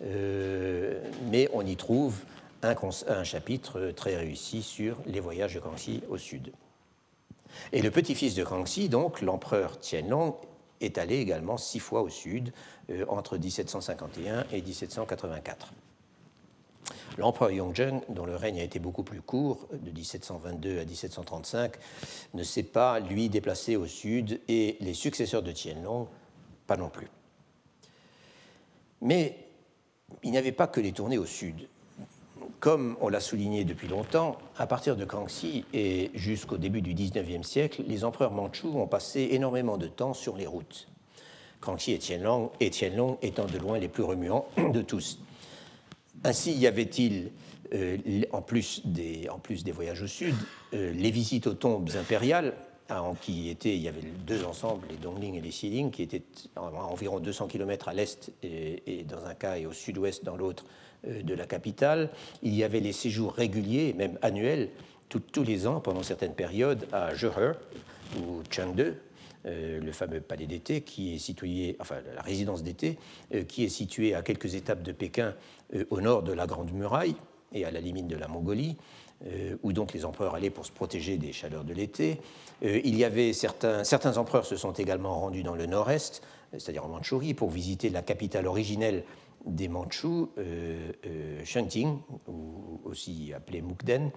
mais 0.00 1.48
on 1.52 1.66
y 1.66 1.76
trouve 1.76 2.20
un, 2.62 2.74
un, 3.08 3.24
chapitre 3.24 3.90
très 3.90 4.16
réussi 4.16 4.62
sur 4.62 4.98
les 5.06 5.20
voyages 5.20 5.54
de 5.54 5.60
Kangxi 5.60 6.02
au 6.08 6.16
sud. 6.16 6.52
Et 7.72 7.82
le 7.82 7.90
petit-fils 7.90 8.34
de 8.34 8.44
Kangxi, 8.44 8.88
donc 8.88 9.20
l'empereur 9.20 9.78
Tianlong, 9.78 10.36
est 10.80 10.98
allé 10.98 11.16
également 11.18 11.56
six 11.56 11.78
fois 11.78 12.02
au 12.02 12.08
sud, 12.08 12.52
euh, 12.90 13.04
entre 13.08 13.38
1751 13.38 14.46
et 14.52 14.62
1784. 14.62 15.72
L'empereur 17.16 17.50
Yongzheng, 17.50 18.00
dont 18.08 18.26
le 18.26 18.36
règne 18.36 18.60
a 18.60 18.62
été 18.62 18.78
beaucoup 18.78 19.04
plus 19.04 19.22
court, 19.22 19.68
de 19.72 19.90
1722 19.90 20.80
à 20.80 20.84
1735, 20.84 21.74
ne 22.34 22.42
s'est 22.42 22.64
pas, 22.64 22.98
lui, 23.00 23.28
déplacé 23.28 23.76
au 23.76 23.86
sud 23.86 24.40
et 24.48 24.76
les 24.80 24.94
successeurs 24.94 25.42
de 25.42 25.52
Tianlong, 25.52 26.08
pas 26.66 26.76
non 26.76 26.88
plus. 26.88 27.08
Mais 29.00 29.38
il 30.22 30.30
n'y 30.30 30.38
avait 30.38 30.52
pas 30.52 30.66
que 30.66 30.80
les 30.80 30.92
tournées 30.92 31.18
au 31.18 31.26
sud. 31.26 31.68
Comme 32.60 32.96
on 33.00 33.08
l'a 33.08 33.20
souligné 33.20 33.64
depuis 33.64 33.88
longtemps, 33.88 34.38
à 34.56 34.66
partir 34.66 34.96
de 34.96 35.04
Kangxi 35.04 35.64
et 35.74 36.10
jusqu'au 36.14 36.56
début 36.56 36.80
du 36.80 36.94
XIXe 36.94 37.46
siècle, 37.46 37.82
les 37.86 38.04
empereurs 38.04 38.32
mandchous 38.32 38.78
ont 38.78 38.86
passé 38.86 39.28
énormément 39.32 39.76
de 39.76 39.86
temps 39.86 40.14
sur 40.14 40.36
les 40.36 40.46
routes. 40.46 40.88
Kangxi 41.60 41.92
et 41.92 41.98
Tianlong, 41.98 42.50
et 42.60 42.70
Tianlong 42.70 43.18
étant 43.22 43.46
de 43.46 43.58
loin 43.58 43.78
les 43.78 43.88
plus 43.88 44.02
remuants 44.02 44.46
de 44.72 44.82
tous. 44.82 45.18
Ainsi 46.22 46.52
y 46.52 46.66
avait-il, 46.66 47.32
euh, 47.74 47.98
en, 48.32 48.42
plus 48.42 48.82
des, 48.84 49.28
voyages 49.72 50.02
au 50.02 50.06
sud, 50.06 50.34
euh, 50.74 50.92
les 50.92 51.10
visites 51.10 51.46
aux 51.46 51.54
tombes 51.54 51.90
impériales, 51.96 52.54
hein, 52.88 53.12
qui 53.20 53.48
étaient, 53.48 53.74
il 53.74 53.82
y 53.82 53.88
avait 53.88 54.02
deux 54.26 54.44
ensembles, 54.44 54.86
les 54.90 54.96
Dongling 54.96 55.34
et 55.34 55.40
les 55.40 55.50
Xiling, 55.50 55.90
qui 55.90 56.02
étaient 56.02 56.22
à 56.56 56.62
environ 56.62 57.18
200 57.18 57.46
km 57.46 57.88
à 57.88 57.94
l'est 57.94 58.32
et, 58.42 59.04
dans 59.08 59.24
un 59.26 59.34
cas 59.34 59.56
et 59.56 59.66
au 59.66 59.72
sud-ouest 59.72 60.24
dans 60.24 60.36
l'autre 60.36 60.64
de 61.06 61.34
la 61.34 61.46
capitale. 61.46 62.10
Il 62.42 62.54
y 62.54 62.64
avait 62.64 62.80
les 62.80 62.92
séjours 62.92 63.32
réguliers, 63.32 63.94
même 63.96 64.18
annuels, 64.22 64.70
tous 65.08 65.44
les 65.44 65.66
ans, 65.66 65.80
pendant 65.80 66.02
certaines 66.02 66.34
périodes, 66.34 66.86
à 66.92 67.14
Zhehe 67.14 67.54
ou 68.18 68.42
Chengde, 68.50 68.96
euh, 69.46 69.80
le 69.80 69.92
fameux 69.92 70.20
palais 70.20 70.46
d'été, 70.46 70.80
qui 70.80 71.14
est 71.14 71.18
situé, 71.18 71.76
enfin 71.80 71.96
la 72.14 72.22
résidence 72.22 72.62
d'été, 72.62 72.98
euh, 73.34 73.42
qui 73.42 73.64
est 73.64 73.68
située 73.68 74.14
à 74.14 74.22
quelques 74.22 74.54
étapes 74.54 74.82
de 74.82 74.92
Pékin 74.92 75.34
euh, 75.74 75.84
au 75.90 76.00
nord 76.00 76.22
de 76.22 76.32
la 76.32 76.46
Grande 76.46 76.72
Muraille 76.72 77.16
et 77.52 77.64
à 77.64 77.70
la 77.70 77.80
limite 77.80 78.06
de 78.06 78.16
la 78.16 78.26
Mongolie, 78.26 78.76
où 79.62 79.72
donc 79.72 79.94
les 79.94 80.04
empereurs 80.04 80.34
allaient 80.34 80.50
pour 80.50 80.66
se 80.66 80.72
protéger 80.72 81.16
des 81.16 81.32
chaleurs 81.32 81.62
de 81.62 81.72
l'été. 81.72 82.20
il 82.62 82.96
y 82.96 83.04
avait 83.04 83.32
certains, 83.32 83.84
certains 83.84 84.18
empereurs 84.18 84.44
se 84.44 84.56
sont 84.56 84.72
également 84.72 85.18
rendus 85.20 85.44
dans 85.44 85.54
le 85.54 85.64
nord-est, 85.64 86.20
c'est-à-dire 86.50 86.84
en 86.84 86.88
Mandchourie, 86.88 87.32
pour 87.32 87.50
visiter 87.50 87.90
la 87.90 88.02
capitale 88.02 88.48
originelle 88.48 89.04
des 89.46 89.68
Mandchous, 89.68 90.30
euh, 90.38 90.92
euh 91.06 91.42
ou 92.28 92.80
aussi 92.84 93.32
appelé 93.34 93.60
Mukden, 93.62 94.10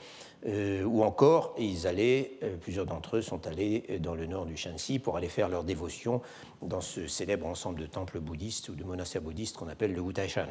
euh, 0.46 0.84
ou 0.84 1.04
encore 1.04 1.56
ils 1.58 1.88
allaient, 1.88 2.38
euh, 2.44 2.58
plusieurs 2.58 2.86
d'entre 2.86 3.18
eux 3.18 3.22
sont 3.22 3.46
allés 3.48 4.00
dans 4.02 4.16
le 4.16 4.26
nord 4.26 4.46
du 4.46 4.56
Shanxi 4.56 5.00
pour 5.00 5.18
aller 5.18 5.28
faire 5.28 5.50
leur 5.50 5.64
dévotion 5.64 6.22
dans 6.62 6.82
ce 6.82 7.08
célèbre 7.08 7.46
ensemble 7.46 7.80
de 7.80 7.86
temples 7.86 8.20
bouddhistes 8.20 8.70
ou 8.70 8.76
de 8.76 8.84
monastères 8.84 9.22
bouddhistes 9.22 9.58
qu'on 9.58 9.68
appelle 9.68 9.94
le 9.94 10.02
Wutaishan. 10.02 10.48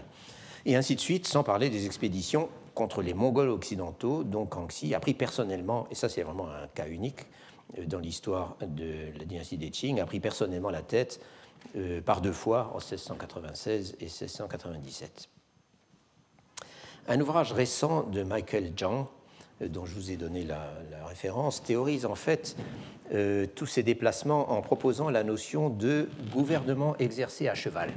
Et 0.64 0.77
ainsi 0.77 0.97
de 0.97 1.01
suite, 1.01 1.27
sans 1.27 1.45
parler 1.45 1.70
des 1.70 1.87
expéditions 1.87 2.49
contre 2.74 3.01
les 3.01 3.14
Mongols 3.14 3.51
occidentaux, 3.51 4.24
dont 4.24 4.47
Kangxi 4.47 4.95
a 4.95 5.01
pris 5.01 5.14
personnellement, 5.14 5.87
et 5.91 5.95
ça 5.95 6.09
c'est 6.09 6.22
vraiment 6.22 6.49
un 6.49 6.66
cas 6.68 6.89
unique 6.89 7.20
dans 7.87 7.99
l'histoire 7.99 8.57
de 8.61 9.18
la 9.18 9.24
dynastie 9.24 9.59
des 9.59 9.70
Qing, 9.70 10.01
a 10.01 10.07
pris 10.07 10.20
personnellement 10.20 10.70
la 10.70 10.83
tête 10.83 11.20
euh, 11.75 12.01
par 12.01 12.21
deux 12.21 12.33
fois 12.33 12.71
en 12.75 12.79
1696 12.79 13.97
et 14.01 14.05
1697. 14.05 15.29
Un 17.09 17.21
ouvrage 17.21 17.53
récent 17.53 18.05
de 18.05 18.23
Michael 18.23 18.73
Zhang, 18.79 19.07
euh, 19.62 19.69
dont 19.69 19.85
je 19.85 19.95
vous 19.95 20.11
ai 20.11 20.17
donné 20.17 20.45
la, 20.45 20.71
référence, 21.07 21.62
théorise 21.62 22.07
en 22.07 22.14
fait 22.14 22.57
euh, 23.12 23.47
tous 23.55 23.67
ces 23.67 23.83
déplacements 23.83 24.53
en 24.53 24.62
proposant 24.62 25.11
la 25.11 25.25
notion 25.25 25.71
de 25.71 26.09
gouvernement 26.33 26.97
exercé 26.99 27.49
à 27.49 27.55
cheval. 27.55 27.93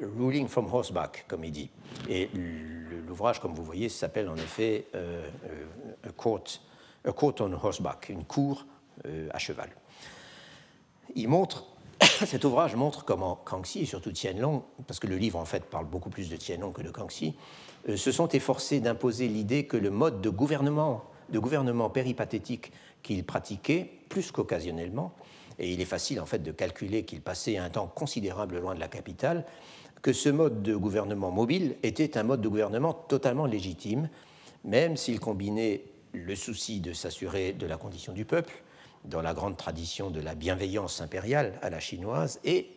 ruling 0.00 0.46
from 0.48 0.66
horseback, 0.72 1.24
comme 1.28 1.44
il 1.44 1.52
dit. 1.52 1.70
Et 2.08 2.28
l'ouvrage, 3.06 3.40
comme 3.40 3.54
vous 3.54 3.64
voyez, 3.64 3.88
s'appelle 3.88 4.28
en 4.28 4.36
effet 4.36 4.86
a, 4.94 6.10
court, 7.12 7.34
on 7.40 7.52
horseback, 7.52 8.08
une 8.10 8.24
cour 8.24 8.66
à 9.30 9.38
cheval 9.38 9.70
il 11.14 11.28
montre, 11.28 11.66
cet 12.00 12.44
ouvrage 12.44 12.76
montre 12.76 13.04
comment 13.04 13.38
Kangxi 13.44 13.80
et 13.80 13.86
surtout 13.86 14.12
Tianlong, 14.12 14.62
parce 14.86 15.00
que 15.00 15.06
le 15.06 15.16
livre 15.16 15.38
en 15.38 15.44
fait 15.44 15.64
parle 15.64 15.86
beaucoup 15.86 16.10
plus 16.10 16.28
de 16.28 16.36
Tianlong 16.36 16.72
que 16.72 16.82
de 16.82 16.90
Kangxi, 16.90 17.34
euh, 17.88 17.96
se 17.96 18.12
sont 18.12 18.28
efforcés 18.28 18.80
d'imposer 18.80 19.28
l'idée 19.28 19.66
que 19.66 19.76
le 19.76 19.90
mode 19.90 20.20
de 20.20 20.30
gouvernement, 20.30 21.04
de 21.30 21.38
gouvernement 21.38 21.90
péripathétique 21.90 22.72
qu'ils 23.02 23.24
pratiquaient, 23.24 23.90
plus 24.08 24.32
qu'occasionnellement, 24.32 25.12
et 25.58 25.72
il 25.72 25.80
est 25.80 25.86
facile 25.86 26.20
en 26.20 26.26
fait 26.26 26.42
de 26.42 26.52
calculer 26.52 27.04
qu'ils 27.04 27.22
passaient 27.22 27.56
un 27.56 27.70
temps 27.70 27.86
considérable 27.86 28.58
loin 28.58 28.74
de 28.74 28.80
la 28.80 28.88
capitale, 28.88 29.44
que 30.02 30.12
ce 30.12 30.28
mode 30.28 30.62
de 30.62 30.76
gouvernement 30.76 31.30
mobile 31.30 31.76
était 31.82 32.18
un 32.18 32.22
mode 32.22 32.40
de 32.40 32.48
gouvernement 32.48 32.92
totalement 32.92 33.46
légitime, 33.46 34.08
même 34.64 34.96
s'il 34.96 35.20
combinait 35.20 35.84
le 36.12 36.34
souci 36.34 36.80
de 36.80 36.92
s'assurer 36.92 37.52
de 37.52 37.66
la 37.66 37.76
condition 37.76 38.12
du 38.12 38.24
peuple, 38.24 38.62
dans 39.08 39.22
la 39.22 39.34
grande 39.34 39.56
tradition 39.56 40.10
de 40.10 40.20
la 40.20 40.34
bienveillance 40.34 41.00
impériale 41.00 41.58
à 41.62 41.70
la 41.70 41.80
chinoise, 41.80 42.40
et 42.44 42.70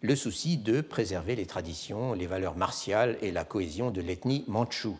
le 0.00 0.16
souci 0.16 0.56
de 0.56 0.80
préserver 0.80 1.36
les 1.36 1.46
traditions, 1.46 2.14
les 2.14 2.26
valeurs 2.26 2.56
martiales 2.56 3.18
et 3.20 3.32
la 3.32 3.44
cohésion 3.44 3.90
de 3.90 4.00
l'ethnie 4.00 4.44
manchoue. 4.48 4.98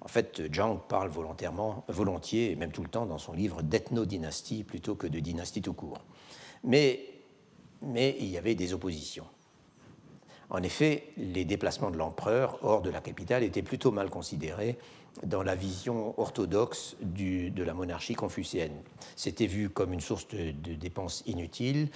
En 0.00 0.08
fait, 0.08 0.42
Zhang 0.54 0.78
parle 0.88 1.08
volontairement, 1.08 1.84
volontiers, 1.88 2.52
et 2.52 2.56
même 2.56 2.70
tout 2.70 2.82
le 2.82 2.88
temps 2.88 3.06
dans 3.06 3.18
son 3.18 3.32
livre 3.32 3.62
d'ethno-dynastie 3.62 4.62
plutôt 4.62 4.94
que 4.94 5.06
de 5.06 5.18
dynastie 5.18 5.62
tout 5.62 5.72
court. 5.72 5.98
Mais, 6.64 7.00
mais 7.82 8.16
il 8.20 8.26
y 8.26 8.38
avait 8.38 8.54
des 8.54 8.72
oppositions. 8.72 9.26
En 10.48 10.62
effet, 10.62 11.08
les 11.16 11.44
déplacements 11.44 11.90
de 11.90 11.96
l'empereur 11.96 12.58
hors 12.62 12.82
de 12.82 12.90
la 12.90 13.00
capitale 13.00 13.42
étaient 13.42 13.62
plutôt 13.62 13.90
mal 13.90 14.10
considérés 14.10 14.78
dans 15.22 15.42
la 15.42 15.54
vision 15.54 16.18
orthodoxe 16.18 16.96
de 17.00 17.62
la 17.62 17.74
monarchie 17.74 18.14
confucéenne. 18.14 18.76
C'était 19.14 19.46
vu 19.46 19.70
comme 19.70 19.92
une 19.92 20.00
source 20.00 20.28
de, 20.28 20.52
dépenses 20.74 21.22
inutiles. 21.26 21.88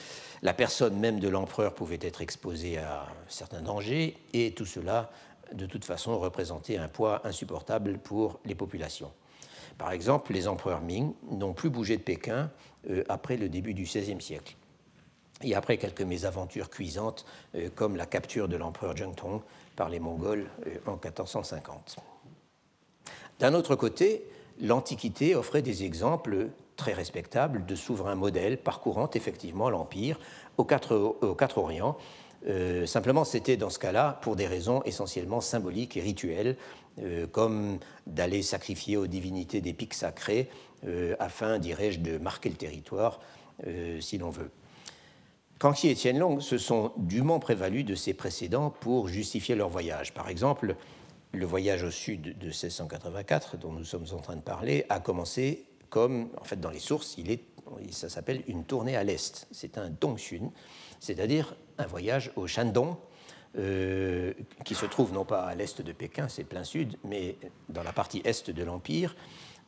La 0.42 0.54
personne 0.54 0.98
même 0.98 1.20
de 1.20 1.28
l'empereur 1.28 1.74
pouvait 1.74 1.98
être 2.00 2.22
exposée 2.22 2.78
à 2.78 3.06
certains 3.28 3.62
dangers 3.62 4.16
et 4.32 4.52
tout 4.52 4.66
cela, 4.66 5.10
de 5.52 5.66
toute 5.66 5.84
façon, 5.84 6.18
représentait 6.18 6.76
un 6.76 6.88
poids 6.88 7.26
insupportable 7.26 7.98
pour 7.98 8.40
les 8.44 8.54
populations. 8.54 9.12
Par 9.78 9.92
exemple, 9.92 10.32
les 10.32 10.46
empereurs 10.46 10.80
Ming 10.80 11.14
n'ont 11.30 11.54
plus 11.54 11.70
bougé 11.70 11.96
de 11.96 12.02
Pékin 12.02 12.50
euh, 12.88 13.02
après 13.08 13.36
le 13.36 13.48
début 13.48 13.74
du 13.74 13.84
XVIe 13.84 14.20
siècle 14.20 14.56
et 15.42 15.54
après 15.54 15.78
quelques 15.78 16.02
mésaventures 16.02 16.70
cuisantes 16.70 17.24
euh, 17.54 17.70
comme 17.74 17.96
la 17.96 18.06
capture 18.06 18.48
de 18.48 18.56
l'empereur 18.56 18.96
Zhengtong 18.96 19.40
par 19.76 19.88
les 19.88 19.98
Mongols 19.98 20.46
euh, 20.66 20.76
en 20.86 20.92
1450. 20.92 21.96
D'un 23.40 23.54
autre 23.54 23.74
côté, 23.74 24.22
l'Antiquité 24.60 25.34
offrait 25.34 25.62
des 25.62 25.82
exemples 25.84 26.48
très 26.76 26.92
respectables 26.92 27.66
de 27.66 27.74
souverains 27.74 28.14
modèles 28.14 28.58
parcourant 28.58 29.10
effectivement 29.12 29.68
l'Empire 29.70 30.20
aux 30.56 30.64
quatre, 30.64 30.96
aux 30.96 31.58
Orients, 31.58 31.96
Euh, 32.48 32.86
simplement, 32.86 33.24
c'était 33.24 33.56
dans 33.56 33.70
ce 33.70 33.78
cas-là 33.78 34.18
pour 34.22 34.36
des 34.36 34.46
raisons 34.46 34.82
essentiellement 34.84 35.40
symboliques 35.40 35.96
et 35.96 36.00
rituelles, 36.00 36.56
euh, 37.02 37.26
comme 37.26 37.78
d'aller 38.06 38.42
sacrifier 38.42 38.96
aux 38.96 39.06
divinités 39.06 39.60
des 39.60 39.74
pics 39.74 39.94
sacrés, 39.94 40.48
euh, 40.86 41.14
afin, 41.18 41.58
dirais-je, 41.58 42.00
de 42.00 42.18
marquer 42.18 42.48
le 42.48 42.56
territoire, 42.56 43.20
si 44.00 44.16
l'on 44.16 44.30
veut. 44.30 44.50
Kangxi 45.58 45.88
et 45.88 45.94
Tianlong 45.94 46.40
se 46.40 46.56
sont 46.56 46.92
dûment 46.96 47.38
prévalus 47.38 47.84
de 47.84 47.94
ces 47.94 48.14
précédents 48.14 48.70
pour 48.70 49.08
justifier 49.08 49.54
leur 49.54 49.68
voyage. 49.68 50.14
Par 50.14 50.30
exemple, 50.30 50.76
le 51.32 51.46
voyage 51.46 51.84
au 51.84 51.90
sud 51.90 52.38
de 52.38 52.46
1684, 52.46 53.56
dont 53.56 53.72
nous 53.72 53.84
sommes 53.84 54.06
en 54.12 54.18
train 54.18 54.36
de 54.36 54.40
parler, 54.40 54.84
a 54.88 55.00
commencé 55.00 55.66
comme, 55.88 56.30
en 56.40 56.44
fait, 56.44 56.60
dans 56.60 56.70
les 56.70 56.78
sources, 56.78 57.16
il 57.18 57.30
est, 57.30 57.44
ça 57.90 58.08
s'appelle 58.08 58.42
une 58.46 58.64
tournée 58.64 58.96
à 58.96 59.04
l'est. 59.04 59.46
C'est 59.50 59.78
un 59.78 59.90
Dongxun, 59.90 60.50
c'est-à-dire 60.98 61.56
un 61.78 61.86
voyage 61.86 62.32
au 62.36 62.46
Shandong, 62.46 62.96
euh, 63.58 64.32
qui 64.64 64.74
se 64.74 64.86
trouve 64.86 65.12
non 65.12 65.24
pas 65.24 65.42
à 65.42 65.54
l'est 65.54 65.82
de 65.82 65.92
Pékin, 65.92 66.28
c'est 66.28 66.44
plein 66.44 66.64
sud, 66.64 66.96
mais 67.04 67.36
dans 67.68 67.82
la 67.82 67.92
partie 67.92 68.22
est 68.24 68.50
de 68.50 68.62
l'Empire, 68.62 69.16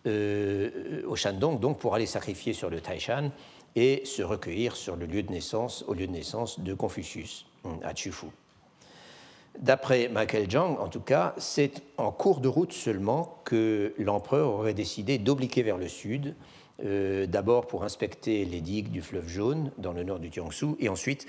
euh, 0.07 1.03
au 1.07 1.17
Shandong, 1.17 1.59
donc 1.61 1.79
pour 1.79 1.95
aller 1.95 2.07
sacrifier 2.07 2.53
sur 2.53 2.71
le 2.71 2.81
Taishan 2.81 3.31
et 3.75 4.03
se 4.05 4.23
recueillir 4.23 4.77
sur 4.77 4.97
le 4.97 5.07
lieu 5.07 5.23
de 5.23 5.33
naissance, 5.33 5.85
au 5.89 5.95
lieu 5.95 6.07
de 6.07 6.13
naissance 6.13 6.61
de 6.61 6.75
Confucius, 6.75 7.47
à 7.83 7.95
Chufu. 7.95 8.27
D'après 9.59 10.09
Michael 10.09 10.51
Zhang, 10.51 10.79
en 10.79 10.89
tout 10.89 11.01
cas, 11.01 11.35
c'est 11.37 11.83
en 11.99 12.11
cours 12.11 12.41
de 12.41 12.49
route 12.49 12.73
seulement 12.73 13.39
que 13.45 13.95
l'empereur 13.99 14.51
aurait 14.51 14.75
décidé 14.75 15.19
d'obliquer 15.19 15.63
vers 15.63 15.77
le 15.77 15.89
sud, 15.89 16.35
euh, 16.85 17.27
d'abord 17.27 17.67
pour 17.67 17.85
inspecter 17.85 18.45
les 18.45 18.61
digues 18.61 18.91
du 18.91 19.03
fleuve 19.03 19.29
Jaune 19.29 19.71
dans 19.79 19.93
le 19.93 20.05
nord 20.05 20.19
du 20.19 20.33
Jiangsu, 20.33 20.75
et 20.81 20.89
ensuite 20.89 21.27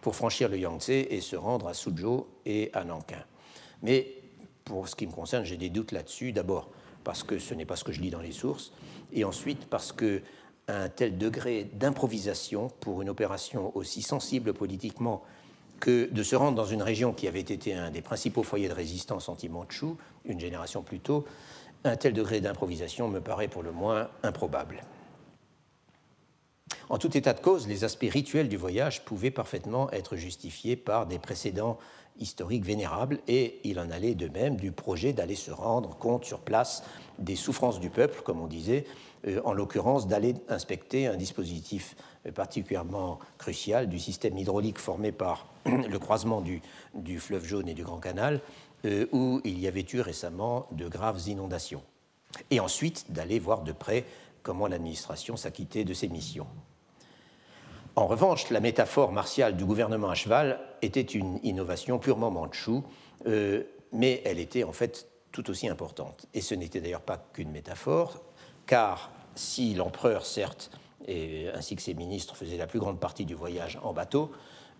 pour 0.00 0.16
franchir 0.16 0.48
le 0.48 0.58
Yangtze 0.58 0.88
et 0.88 1.20
se 1.20 1.36
rendre 1.36 1.68
à 1.68 1.74
Suzhou 1.74 2.26
et 2.46 2.70
à 2.72 2.84
Nankin. 2.84 3.22
Mais 3.82 4.14
pour 4.64 4.88
ce 4.88 4.96
qui 4.96 5.06
me 5.06 5.12
concerne, 5.12 5.44
j'ai 5.44 5.56
des 5.56 5.68
doutes 5.68 5.92
là-dessus. 5.92 6.32
D'abord 6.32 6.70
parce 7.04 7.22
que 7.22 7.38
ce 7.38 7.54
n'est 7.54 7.66
pas 7.66 7.76
ce 7.76 7.84
que 7.84 7.92
je 7.92 8.00
lis 8.00 8.10
dans 8.10 8.20
les 8.20 8.32
sources, 8.32 8.72
et 9.12 9.22
ensuite 9.24 9.66
parce 9.66 9.92
que 9.92 10.22
un 10.68 10.88
tel 10.88 11.16
degré 11.16 11.64
d'improvisation 11.72 12.68
pour 12.80 13.02
une 13.02 13.08
opération 13.08 13.70
aussi 13.76 14.02
sensible 14.02 14.52
politiquement 14.52 15.22
que 15.80 16.08
de 16.10 16.22
se 16.22 16.36
rendre 16.36 16.56
dans 16.56 16.66
une 16.66 16.82
région 16.82 17.12
qui 17.12 17.28
avait 17.28 17.40
été 17.40 17.74
un 17.74 17.90
des 17.90 18.02
principaux 18.02 18.42
foyers 18.42 18.68
de 18.68 18.74
résistance 18.74 19.28
anti-mandchou, 19.28 19.96
une 20.24 20.40
génération 20.40 20.82
plus 20.82 21.00
tôt, 21.00 21.24
un 21.84 21.96
tel 21.96 22.12
degré 22.12 22.40
d'improvisation 22.40 23.08
me 23.08 23.20
paraît 23.20 23.48
pour 23.48 23.62
le 23.62 23.72
moins 23.72 24.08
improbable. 24.22 24.82
En 26.88 26.98
tout 26.98 27.16
état 27.16 27.32
de 27.32 27.40
cause, 27.40 27.66
les 27.68 27.84
aspects 27.84 28.08
rituels 28.10 28.48
du 28.48 28.56
voyage 28.56 29.04
pouvaient 29.04 29.30
parfaitement 29.30 29.90
être 29.90 30.16
justifiés 30.16 30.76
par 30.76 31.06
des 31.06 31.18
précédents 31.18 31.78
historiques 32.18 32.64
vénérables, 32.64 33.18
et 33.28 33.60
il 33.64 33.78
en 33.78 33.90
allait 33.90 34.14
de 34.14 34.28
même 34.28 34.56
du 34.56 34.72
projet 34.72 35.12
d'aller 35.12 35.34
se 35.34 35.50
rendre 35.50 35.96
compte 35.96 36.24
sur 36.24 36.40
place 36.40 36.82
des 37.18 37.36
souffrances 37.36 37.80
du 37.80 37.90
peuple, 37.90 38.22
comme 38.22 38.40
on 38.40 38.46
disait, 38.46 38.84
euh, 39.26 39.40
en 39.44 39.52
l'occurrence 39.52 40.06
d'aller 40.06 40.34
inspecter 40.48 41.06
un 41.06 41.16
dispositif 41.16 41.96
particulièrement 42.34 43.18
crucial 43.38 43.88
du 43.88 43.98
système 43.98 44.36
hydraulique 44.36 44.78
formé 44.78 45.12
par 45.12 45.46
le 45.64 45.98
croisement 45.98 46.40
du, 46.40 46.60
fleuve 47.18 47.44
jaune 47.44 47.68
et 47.68 47.74
du 47.74 47.84
Grand 47.84 47.98
Canal, 47.98 48.40
euh, 48.84 49.06
où 49.12 49.40
il 49.44 49.58
y 49.58 49.68
avait 49.68 49.86
eu 49.92 50.00
récemment 50.00 50.66
de 50.72 50.88
graves 50.88 51.28
inondations. 51.28 51.82
Et 52.50 52.60
ensuite 52.60 53.12
d'aller 53.12 53.38
voir 53.38 53.62
de 53.62 53.72
près 53.72 54.04
comment 54.42 54.66
l'administration 54.66 55.36
s'acquittait 55.36 55.84
de 55.84 55.94
ses 55.94 56.08
missions. 56.08 56.46
En 57.96 58.06
revanche, 58.06 58.50
la 58.50 58.60
métaphore 58.60 59.10
martiale 59.10 59.56
du 59.56 59.64
gouvernement 59.64 60.10
à 60.10 60.14
cheval 60.14 60.60
était 60.82 61.00
une 61.00 61.40
innovation 61.42 61.98
purement 61.98 62.30
mandchoue, 62.30 62.84
euh, 63.26 63.64
mais 63.92 64.20
elle 64.26 64.38
était 64.38 64.64
en 64.64 64.72
fait 64.72 65.08
tout 65.32 65.48
aussi 65.50 65.68
importante. 65.68 66.26
Et 66.34 66.42
ce 66.42 66.54
n'était 66.54 66.80
d'ailleurs 66.80 67.00
pas 67.00 67.16
qu'une 67.32 67.50
métaphore, 67.50 68.22
car 68.66 69.10
si 69.34 69.74
l'empereur, 69.74 70.26
certes, 70.26 70.70
ainsi 71.08 71.76
que 71.76 71.82
ses 71.82 71.94
ministres 71.94 72.36
faisaient 72.36 72.56
la 72.56 72.66
plus 72.66 72.78
grande 72.78 72.98
partie 72.98 73.24
du 73.24 73.34
voyage 73.34 73.78
en 73.82 73.92
bateau 73.92 74.30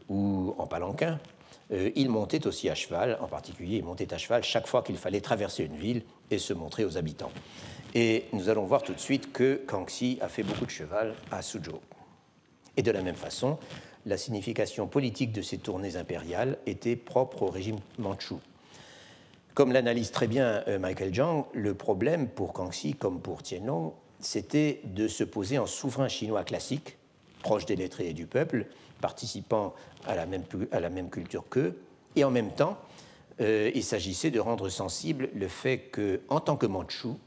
ou 0.09 0.55
en 0.59 0.67
palanquin, 0.67 1.19
euh, 1.73 1.91
il 1.97 2.09
montait 2.11 2.47
aussi 2.47 2.69
à 2.71 2.75
cheval, 2.75 3.19
en 3.21 3.27
particulier 3.27 3.79
il 3.79 3.85
montait 3.85 4.13
à 4.15 4.19
cheval 4.19 4.43
chaque 4.45 4.67
fois 4.67 4.83
qu'il 4.83 4.97
fallait 4.97 5.21
traverser 5.21 5.65
une 5.65 5.77
ville 5.77 6.03
et 6.31 6.39
se 6.39 6.53
montrer 6.53 6.85
aux 6.85 6.97
habitants. 6.97 7.33
Et 7.95 8.27
nous 8.33 8.49
allons 8.49 8.65
voir 8.65 8.83
tout 8.83 8.93
de 8.93 9.01
suite 9.01 9.33
que 9.33 9.63
Kangxi 9.67 10.19
a 10.21 10.29
fait 10.29 10.43
beaucoup 10.43 10.67
de 10.67 10.71
cheval 10.71 11.15
à 11.31 11.43
Suzhou. 11.43 11.81
Et 12.77 12.83
de 12.83 12.91
la 12.91 13.03
même 13.03 13.15
façon, 13.15 13.59
la 14.05 14.17
signification 14.17 14.87
politique 14.87 15.33
de 15.33 15.43
ces 15.43 15.59
tournées 15.59 15.97
impériales 15.97 16.59
était 16.67 16.95
propre 16.95 17.43
au 17.43 17.51
régime 17.51 17.79
mandchou. 17.99 18.39
Comme 19.55 19.73
l'analyse 19.73 20.11
très 20.11 20.29
bien 20.29 20.63
euh, 20.69 20.79
Michael 20.79 21.15
Zhang, 21.15 21.47
le 21.55 21.75
problème 21.75 22.29
pour 22.29 22.53
Kangxi 22.53 22.95
comme 22.95 23.21
pour 23.21 23.43
Tianlong, 23.43 23.95
c'était 24.21 24.81
de 24.85 25.09
se 25.09 25.25
poser 25.25 25.59
en 25.59 25.67
souverain 25.67 26.09
chinois 26.09 26.45
classique, 26.45 26.97
proche 27.43 27.67
des 27.67 27.77
lettrés 27.77 28.09
et 28.09 28.13
du 28.13 28.27
peuple, 28.27 28.67
participant 29.01 29.75
à 30.07 30.15
la 30.15 30.27
même, 30.27 31.11
culture 31.11 31.45
qu'eux, 31.49 31.79
et 32.17 32.25
en 32.25 32.31
même 32.31 32.51
temps, 32.51 32.79
euh, 33.41 33.71
il 33.75 33.85
s'agissait 33.85 34.31
de 34.31 34.41
rendre 34.41 34.69
sensible 34.69 35.29
le 35.35 35.49
fait 35.49 35.91
qu'en 35.91 36.41
tant 36.41 36.57
que 36.57 36.67
Mandchou, 36.67 37.19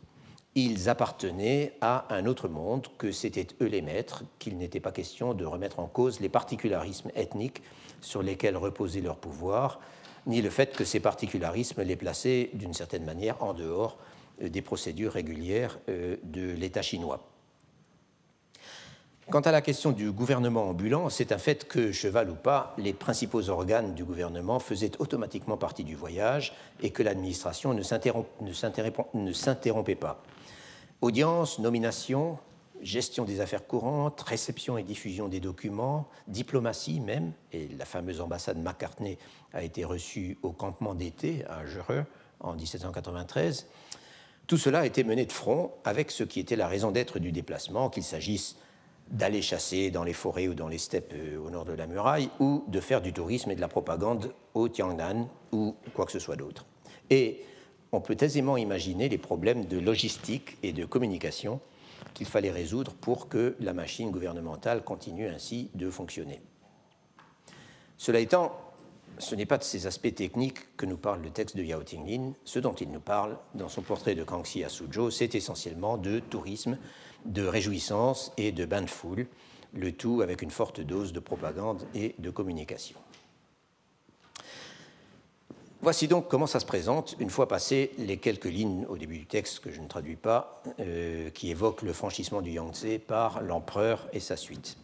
ils 0.56 0.90
appartenaient 0.90 1.74
à 1.80 2.14
un 2.14 2.26
autre 2.26 2.48
monde, 2.48 2.88
que 2.98 3.12
c'étaient 3.12 3.48
eux 3.62 3.68
les 3.68 3.82
maîtres, 3.82 4.24
qu'il 4.40 4.58
n'était 4.58 4.80
pas 4.80 4.92
question 4.92 5.34
de 5.34 5.46
remettre 5.46 5.80
en 5.80 5.88
cause 5.88 6.20
les 6.20 6.30
particularismes 6.30 7.12
ethniques 7.16 7.62
sur 8.02 8.24
lesquels 8.24 8.58
reposait 8.58 9.02
leur 9.02 9.18
pouvoir, 9.18 9.80
ni 10.26 10.42
le 10.42 10.50
fait 10.50 10.76
que 10.76 10.84
ces 10.84 11.00
particularismes 11.00 11.84
les 11.84 11.96
plaçaient 11.96 12.50
d'une 12.54 12.74
certaine 12.74 13.06
manière 13.06 13.42
en 13.44 13.54
dehors 13.54 13.98
des 14.42 14.62
procédures 14.62 15.14
régulières 15.14 15.80
euh, 15.90 16.18
de 16.24 16.52
l'État 16.52 16.82
chinois. 16.82 17.26
Quant 19.30 19.42
à 19.42 19.52
la 19.52 19.62
question 19.62 19.92
du 19.92 20.12
gouvernement 20.12 20.70
ambulant, 20.70 21.10
c'est 21.10 21.32
un 21.32 21.38
fait 21.38 21.68
que, 21.68 21.92
cheval 21.92 22.32
ou 22.32 22.36
pas, 22.36 22.74
les 22.80 22.94
principaux 22.94 23.50
organes 23.50 23.94
du 23.94 24.04
gouvernement 24.04 24.58
faisaient 24.58 24.94
automatiquement 24.98 25.56
partie 25.56 25.84
du 25.84 25.96
voyage 25.96 26.54
et 26.82 26.90
que 26.90 27.04
l'administration 27.04 27.76
ne 27.76 27.84
s'interrompait 27.84 29.96
pas. 29.96 30.24
Audience, 31.02 31.60
nomination, 31.60 32.40
gestion 32.82 33.24
des 33.24 33.40
affaires 33.40 33.68
courantes, 33.68 34.20
réception 34.22 34.80
et 34.80 34.84
diffusion 34.84 35.28
des 35.28 35.40
documents, 35.40 36.08
diplomatie 36.28 37.00
même, 37.00 37.34
et 37.52 37.68
la 37.78 37.86
fameuse 37.86 38.22
ambassade 38.22 38.58
McCartney 38.58 39.20
a 39.54 39.64
été 39.64 39.86
reçue 39.86 40.40
au 40.42 40.52
campement 40.52 40.96
d'été 40.96 41.46
à 41.48 41.66
Jereux 41.66 42.06
en 42.40 42.54
1793. 42.54 43.68
Tout 44.50 44.58
cela 44.58 44.80
a 44.80 44.86
été 44.88 45.04
mené 45.04 45.28
de 45.28 45.32
front 45.32 45.70
avec 45.84 46.10
ce 46.10 46.24
qui 46.24 46.40
était 46.40 46.56
la 46.56 46.68
raison 46.68 46.90
d'être 46.90 47.20
du 47.20 47.32
déplacement, 47.32 47.92
qu'il 47.92 48.02
s'agisse 48.02 48.56
d'aller 49.12 49.44
chasser 49.44 49.92
dans 49.92 50.04
les 50.04 50.14
forêts 50.14 50.48
ou 50.48 50.56
dans 50.56 50.68
les 50.68 50.80
steppes 50.80 51.14
euh, 51.14 51.38
au 51.38 51.52
nord 51.52 51.66
de 51.66 51.74
la 51.74 51.86
muraille, 51.86 52.32
ou 52.40 52.64
de 52.68 52.80
faire 52.80 53.04
du 53.04 53.14
tourisme 53.14 53.52
et 53.52 53.56
de 53.56 53.62
la 53.62 53.68
propagande 53.68 54.34
au 54.56 54.68
Tiangnan 54.68 55.30
ou 55.52 55.76
quoi 55.94 56.08
que 56.08 56.12
ce 56.12 56.18
soit 56.18 56.36
d'autre. 56.36 56.66
Et 57.12 57.44
on 57.92 58.02
peut 58.02 58.18
aisément 58.20 58.58
imaginer 58.58 59.08
les 59.08 59.20
problèmes 59.20 59.66
de 59.66 59.78
logistique 59.78 60.58
et 60.64 60.74
de 60.74 60.84
communication 60.84 61.60
qu'il 62.16 62.26
fallait 62.26 62.50
résoudre 62.50 62.96
pour 62.96 63.30
que 63.30 63.56
la 63.60 63.74
machine 63.74 64.10
gouvernementale 64.10 64.84
continue 64.84 65.28
ainsi 65.28 65.70
de 65.76 65.92
fonctionner. 65.92 66.42
Cela 68.00 68.20
étant, 68.20 68.60
ce 69.20 69.36
n'est 69.36 69.46
pas 69.46 69.58
de 69.58 69.64
ces 69.64 69.86
aspects 69.86 70.14
techniques 70.16 70.76
que 70.78 70.86
nous 70.86 70.98
parle 70.98 71.22
le 71.22 71.30
texte 71.30 71.56
de 71.56 71.64
Yao 71.64 71.84
Tinglin. 71.84 72.34
Ce 72.46 72.58
dont 72.58 72.74
il 72.74 72.90
nous 72.90 73.02
parle 73.02 73.38
dans 73.54 73.70
son 73.70 73.82
portrait 73.82 74.16
de 74.16 74.24
Kangxi 74.24 74.64
à 74.64 74.70
Suzhou, 74.70 75.12
c'est 75.12 75.36
essentiellement 75.36 75.98
de 75.98 76.20
tourisme, 76.20 76.78
de 77.26 77.46
réjouissance 77.46 78.32
et 78.38 78.52
de 78.52 78.66
bain 78.66 78.82
de 78.82 78.90
foule, 78.90 79.28
le 79.74 79.92
tout 79.92 80.22
avec 80.22 80.42
une 80.42 80.52
forte 80.52 80.80
dose 80.80 81.14
de 81.14 81.20
propagande 81.20 81.86
et 81.94 82.16
de 82.18 82.30
communication. 82.30 82.98
Voici 85.82 86.08
donc 86.08 86.28
comment 86.28 86.48
ça 86.48 86.60
se 86.60 86.66
présente 86.66 87.16
une 87.20 87.30
fois 87.30 87.48
passées 87.48 87.92
les 87.98 88.18
quelques 88.18 88.46
lignes 88.46 88.86
au 88.90 88.98
début 88.98 89.18
du 89.18 89.26
texte 89.26 89.60
que 89.60 89.72
je 89.72 89.80
ne 89.80 89.88
traduis 89.88 90.18
pas, 90.18 90.62
euh, 90.80 91.30
qui 91.30 91.52
évoquent 91.52 91.84
le 91.84 91.94
franchissement 91.94 92.42
du 92.42 92.52
Yangtze 92.52 93.00
par 93.08 93.42
l'empereur 93.42 94.10
et 94.12 94.20
sa 94.20 94.36
suite. 94.36 94.78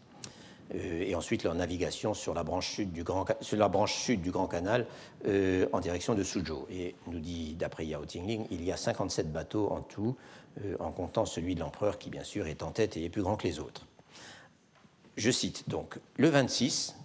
Euh, 0.73 1.03
et 1.05 1.13
ensuite 1.13 1.43
leur 1.43 1.53
navigation 1.53 2.13
sur 2.13 2.33
la 2.33 2.43
branche 2.43 2.71
sud 2.73 2.91
du 2.91 3.03
Grand, 3.03 4.47
Canal 4.47 4.87
euh, 5.27 5.67
en 5.73 5.79
direction 5.79 6.15
de 6.15 6.23
Suzhou. 6.23 6.65
Et 6.71 6.95
nous 7.07 7.19
dit, 7.19 7.53
d'après 7.53 7.85
Yao 7.85 8.05
Tingling, 8.05 8.47
il 8.49 8.63
y 8.63 8.71
a 8.71 8.77
57 8.77 9.31
bateaux 9.31 9.69
en 9.71 9.81
tout, 9.81 10.15
en 10.79 10.91
comptant 10.91 11.25
celui 11.25 11.53
de 11.53 11.59
l'empereur 11.59 11.97
qui, 11.97 12.09
bien 12.09 12.23
sûr, 12.23 12.47
est 12.47 12.63
en 12.63 12.71
tête 12.71 12.95
et 12.95 13.03
est 13.03 13.09
plus 13.09 13.21
grand 13.21 13.35
que 13.35 13.45
les 13.45 13.59
autres. 13.59 13.85
Je 15.17 15.29
cite 15.29 15.69
donc 15.69 15.99
le 16.17 16.29
26, 16.29 16.95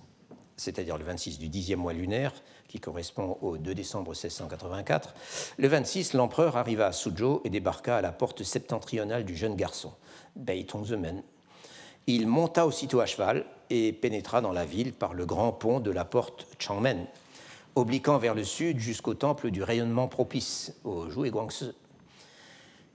c'est-à-dire 0.56 0.98
le 0.98 1.04
26 1.04 1.38
du 1.38 1.48
dixième 1.48 1.80
mois 1.80 1.92
lunaire, 1.92 2.32
qui 2.68 2.78
correspond 2.78 3.36
au 3.42 3.56
2 3.58 3.74
décembre 3.74 4.12
1684, 4.12 5.14
le 5.58 5.68
26, 5.68 6.12
l'empereur 6.14 6.56
arriva 6.56 6.86
à 6.86 6.92
Suzhou 6.92 7.40
et 7.44 7.50
débarqua 7.50 7.96
à 7.96 8.00
la 8.00 8.12
porte 8.12 8.44
septentrionale 8.44 9.24
du 9.24 9.36
jeune 9.36 9.56
garçon, 9.56 9.92
Bei. 10.36 10.64
Il 12.06 12.26
monta 12.26 12.66
aussitôt 12.66 13.00
à 13.00 13.06
cheval 13.06 13.44
et 13.70 13.92
pénétra 13.92 14.40
dans 14.40 14.52
la 14.52 14.64
ville 14.64 14.92
par 14.92 15.14
le 15.14 15.26
grand 15.26 15.52
pont 15.52 15.80
de 15.80 15.90
la 15.90 16.04
porte 16.04 16.46
Changmen, 16.58 17.06
obliquant 17.74 18.18
vers 18.18 18.34
le 18.34 18.44
sud 18.44 18.78
jusqu'au 18.78 19.14
temple 19.14 19.50
du 19.50 19.62
rayonnement 19.62 20.08
propice, 20.08 20.74
au 20.84 21.08
Joué 21.08 21.30
Guangse. 21.30 21.74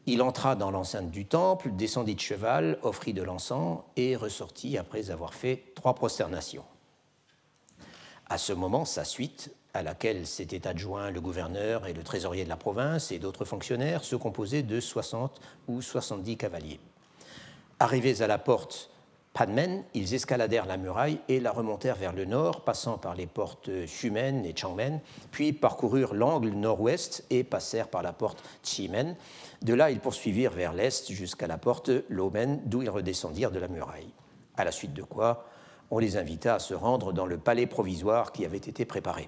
Il 0.07 0.21
entra 0.21 0.55
dans 0.55 0.69
l'enceinte 0.69 1.09
du 1.09 1.25
temple, 1.25 1.71
descendit 1.71 2.15
de 2.15 2.19
cheval, 2.19 2.77
offrit 2.83 3.13
de 3.13 3.23
l'encens 3.23 3.79
et 3.95 4.15
ressortit 4.15 4.77
après 4.77 5.09
avoir 5.09 5.33
fait 5.33 5.63
trois 5.75 5.95
prosternations. 5.95 6.65
À 8.27 8.37
ce 8.37 8.53
moment, 8.53 8.85
sa 8.85 9.03
suite, 9.03 9.51
à 9.73 9.81
laquelle 9.83 10.25
s'étaient 10.25 10.67
adjoints 10.67 11.11
le 11.11 11.21
gouverneur 11.21 11.87
et 11.87 11.93
le 11.93 12.03
trésorier 12.03 12.43
de 12.43 12.49
la 12.49 12.57
province 12.57 13.11
et 13.11 13.19
d'autres 13.19 13.45
fonctionnaires, 13.45 14.03
se 14.03 14.15
composait 14.15 14.63
de 14.63 14.79
60 14.79 15.41
ou 15.67 15.81
70 15.81 16.37
cavaliers. 16.37 16.79
Arrivés 17.79 18.21
à 18.21 18.27
la 18.27 18.37
porte 18.37 18.89
Padmen, 19.35 19.83
ils 19.93 20.13
escaladèrent 20.13 20.65
la 20.65 20.77
muraille 20.77 21.19
et 21.27 21.41
la 21.41 21.51
remontèrent 21.51 21.97
vers 21.97 22.13
le 22.13 22.23
nord, 22.23 22.63
passant 22.63 22.97
par 22.97 23.15
les 23.15 23.27
portes 23.27 23.69
Xumen 23.85 24.45
et 24.45 24.55
Changmen, 24.55 25.01
puis 25.31 25.51
parcoururent 25.51 26.13
l'angle 26.13 26.51
nord-ouest 26.51 27.25
et 27.29 27.43
passèrent 27.43 27.89
par 27.89 28.01
la 28.01 28.13
porte 28.13 28.41
Chimen. 28.63 29.13
De 29.61 29.73
là, 29.73 29.91
ils 29.91 29.99
poursuivirent 29.99 30.53
vers 30.53 30.71
l'est 30.71 31.11
jusqu'à 31.11 31.47
la 31.47 31.57
porte 31.57 31.91
Lomen, 32.07 32.61
d'où 32.63 32.81
ils 32.81 32.89
redescendirent 32.89 33.51
de 33.51 33.59
la 33.59 33.67
muraille. 33.67 34.07
À 34.55 34.63
la 34.63 34.71
suite 34.71 34.93
de 34.93 35.03
quoi, 35.03 35.45
on 35.91 35.99
les 35.99 36.15
invita 36.15 36.55
à 36.55 36.59
se 36.59 36.73
rendre 36.73 37.11
dans 37.11 37.25
le 37.25 37.37
palais 37.37 37.67
provisoire 37.67 38.31
qui 38.31 38.45
avait 38.45 38.55
été 38.55 38.85
préparé. 38.85 39.27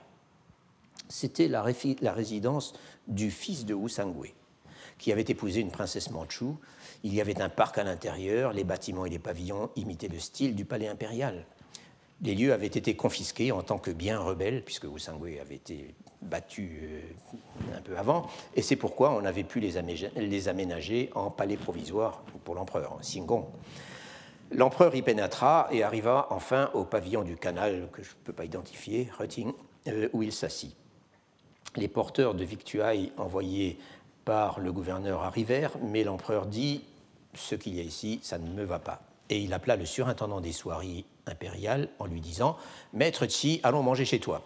C'était 1.10 1.50
la, 1.50 1.64
résidence 1.64 2.72
du 3.10 3.30
fils 3.30 3.66
de 3.66 3.74
Wu 3.74 3.90
Sangui, 3.90 4.34
qui 4.98 5.12
avait 5.12 5.22
épousé 5.28 5.60
une 5.60 5.72
princesse 5.72 6.12
manchoue 6.12 6.58
il 7.08 7.16
y 7.16 7.22
avait 7.22 7.42
un 7.42 7.48
parc 7.48 7.78
à 7.78 7.86
l'intérieur, 7.86 8.52
les 8.52 8.66
bâtiments 8.66 9.06
et 9.06 9.10
les 9.10 9.18
pavillons 9.18 9.70
imitaient 9.78 10.10
le 10.10 10.20
style 10.20 10.56
du 10.56 10.66
palais 10.66 10.90
impérial. 10.90 11.46
Les 12.22 12.36
lieux 12.36 12.52
avaient 12.52 12.68
été 12.68 12.98
confisqués 12.98 13.54
en 13.54 13.62
tant 13.62 13.78
que 13.78 13.92
biens 13.92 14.20
rebelles, 14.20 14.62
puisque 14.62 14.84
Wusangwe 14.84 15.40
avait 15.40 15.56
été 15.56 15.96
battu 16.22 16.82
euh, 16.84 17.78
un 17.78 17.82
peu 17.82 17.98
avant, 17.98 18.28
et 18.56 18.62
c'est 18.62 18.76
pourquoi 18.76 19.14
on 19.14 19.24
avait 19.24 19.46
pu 19.46 19.62
les, 19.62 19.78
aménager 20.50 21.10
en 21.16 21.32
palais 21.32 21.56
provisoire 21.56 22.24
pour 22.44 22.56
l'empereur, 22.56 22.98
Singong. 23.00 23.46
L'empereur 24.52 24.94
y 24.94 25.02
pénétra 25.02 25.70
et 25.72 25.84
arriva 25.84 26.28
enfin 26.30 26.72
au 26.74 26.84
pavillon 26.84 27.24
du 27.24 27.38
canal 27.38 27.88
que 27.94 28.04
je 28.04 28.10
ne 28.10 28.24
peux 28.26 28.34
pas 28.34 28.44
identifier, 28.44 29.08
Rutting, 29.18 29.54
euh, 29.88 30.10
où 30.12 30.24
il 30.24 30.34
s'assit. 30.34 30.76
Les 31.78 31.88
porteurs 31.88 32.34
de 32.34 32.44
victuailles 32.44 33.14
envoyés 33.16 33.80
par 34.26 34.60
le 34.60 34.74
gouverneur 34.74 35.24
arrivèrent, 35.24 35.78
mais 35.82 36.04
l'empereur 36.04 36.48
dit 36.48 36.84
Ce 37.38 37.56
qu'il 37.56 37.76
y 37.76 37.80
a 37.80 37.84
ici, 37.84 38.20
ça 38.24 38.38
ne 38.38 38.50
me 38.50 38.64
va 38.64 38.80
pas. 38.80 39.02
Et 39.30 39.40
il 39.40 39.54
appela 39.54 39.76
le 39.76 39.86
surintendant 39.86 40.42
des 40.42 40.54
soieries 40.54 41.06
impériales 41.26 41.90
en 42.00 42.06
lui 42.06 42.20
disant 42.20 42.58
Maître 42.94 43.26
Tsi, 43.26 43.60
allons 43.64 43.84
manger 43.84 44.06
chez 44.06 44.20
toi. 44.20 44.42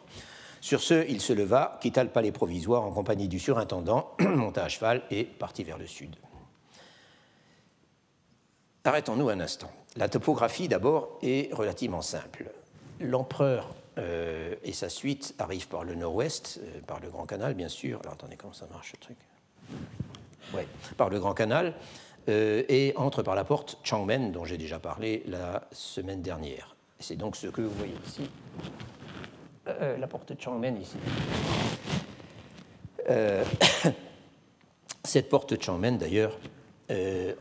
Sur 0.59 0.81
ce, 0.81 1.07
il 1.07 1.21
se 1.21 1.33
leva, 1.33 1.79
quitta 1.81 2.03
le 2.03 2.09
palais 2.09 2.31
provisoire 2.31 2.83
en 2.83 2.91
compagnie 2.91 3.27
du 3.27 3.39
surintendant, 3.39 4.11
monta 4.19 4.63
à 4.63 4.69
cheval 4.69 5.03
et 5.09 5.23
partit 5.23 5.63
vers 5.63 5.77
le 5.77 5.87
sud. 5.87 6.15
Arrêtons-nous 8.83 9.29
un 9.29 9.39
instant. 9.39 9.71
La 9.95 10.09
topographie, 10.09 10.67
d'abord, 10.67 11.19
est 11.21 11.53
relativement 11.53 12.01
simple. 12.01 12.51
L'empereur 12.99 13.73
euh, 13.97 14.55
et 14.63 14.73
sa 14.73 14.89
suite 14.89 15.35
arrivent 15.39 15.67
par 15.67 15.83
le 15.83 15.95
nord-ouest, 15.95 16.59
euh, 16.63 16.81
par 16.85 16.99
le 16.99 17.09
Grand 17.09 17.25
Canal, 17.25 17.53
bien 17.53 17.67
sûr. 17.67 17.99
Alors 18.01 18.13
attendez, 18.13 18.37
comment 18.37 18.53
ça 18.53 18.67
marche 18.71 18.93
ce 18.93 18.97
truc? 18.97 19.17
Ouais, 20.53 20.67
par 20.97 21.09
le 21.09 21.19
Grand 21.19 21.33
Canal 21.33 21.73
euh, 22.29 22.63
et 22.69 22.93
entre 22.97 23.23
par 23.23 23.35
la 23.35 23.43
porte 23.43 23.77
Changmen, 23.83 24.31
dont 24.31 24.45
j'ai 24.45 24.57
déjà 24.57 24.79
parlé 24.79 25.23
la 25.25 25.67
semaine 25.71 26.21
dernière. 26.21 26.75
C'est 26.99 27.15
donc 27.15 27.35
ce 27.35 27.47
que 27.47 27.61
vous 27.61 27.73
voyez 27.75 27.95
ici, 28.05 28.29
euh, 29.67 29.97
la 29.97 30.07
porte 30.07 30.39
Changmen 30.39 30.79
ici. 30.79 30.97
Euh, 33.09 33.43
cette 35.03 35.29
porte 35.29 35.61
Changmen, 35.61 35.97
d'ailleurs, 35.97 36.37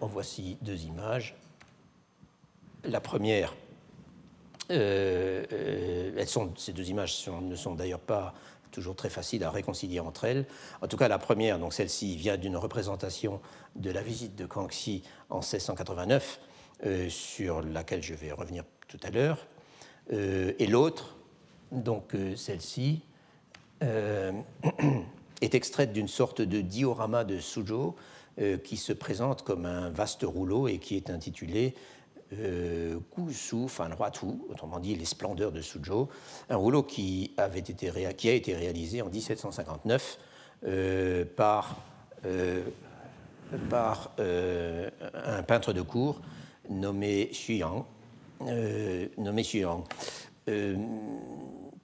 en 0.01 0.07
voici 0.07 0.57
deux 0.63 0.85
images. 0.85 1.35
La 2.85 3.01
première, 3.01 3.57
elles 4.69 6.29
sont, 6.29 6.53
ces 6.57 6.73
deux 6.73 6.89
images 6.89 7.29
ne 7.43 7.57
sont 7.57 7.75
d'ailleurs 7.75 7.99
pas 7.99 8.33
toujours 8.71 8.97
très 8.97 9.11
facile 9.11 9.45
à 9.45 9.51
réconcilier 9.51 10.01
entre 10.01 10.25
elles. 10.25 10.47
En 10.83 10.87
tout 10.87 10.97
cas, 10.97 11.09
la 11.09 11.19
première, 11.19 11.59
donc 11.59 11.75
celle-ci, 11.75 12.17
vient 12.17 12.37
d'une 12.37 12.57
représentation 12.57 13.41
de 13.77 13.91
la 13.91 14.03
visite 14.03 14.37
de 14.37 14.47
Kangxi 14.47 15.03
en 15.29 15.39
1689, 15.39 16.41
euh, 16.87 17.09
sur 17.09 17.63
laquelle 17.63 18.03
je 18.03 18.15
vais 18.15 18.33
revenir 18.33 18.65
tout 18.89 19.01
à 19.03 19.11
l'heure. 19.11 19.47
Euh, 20.13 20.53
et 20.59 20.67
l'autre, 20.67 21.17
donc 21.73 22.15
euh, 22.15 22.35
celle-ci, 22.37 23.03
est 23.81 25.55
extraite 25.55 25.93
d'une 25.93 26.09
sorte 26.09 26.43
de 26.43 26.61
diorama 26.61 27.25
de 27.25 27.39
Suzhou 27.39 27.95
qui 28.65 28.77
se 28.77 28.93
présente 28.93 29.43
comme 29.43 29.65
un 29.65 29.89
vaste 29.89 30.23
rouleau 30.23 30.69
et 30.69 30.79
qui 30.79 30.97
est 30.97 31.09
intitulé 31.09 31.75
Kusu, 32.31 33.65
enfin 33.65 33.89
tout, 34.13 34.47
autrement 34.51 34.79
dit 34.79 34.95
les 34.95 35.05
splendeurs 35.05 35.53
de 35.53 35.61
Suzhou, 35.61 36.09
un 36.49 36.57
rouleau 36.57 36.83
qui, 36.83 37.33
a 37.37 37.49
été 37.57 38.55
réalisé 38.55 39.03
en 39.03 39.09
1759 39.09 40.19
euh, 40.67 41.25
par, 41.37 41.77
euh, 42.27 42.63
un 45.15 45.43
peintre 45.43 45.73
de 45.73 45.83
cour 45.83 46.21
nommé 46.69 47.31
Xuyang, 47.33 47.85
nommé 49.19 49.43
Xuyang 49.43 49.85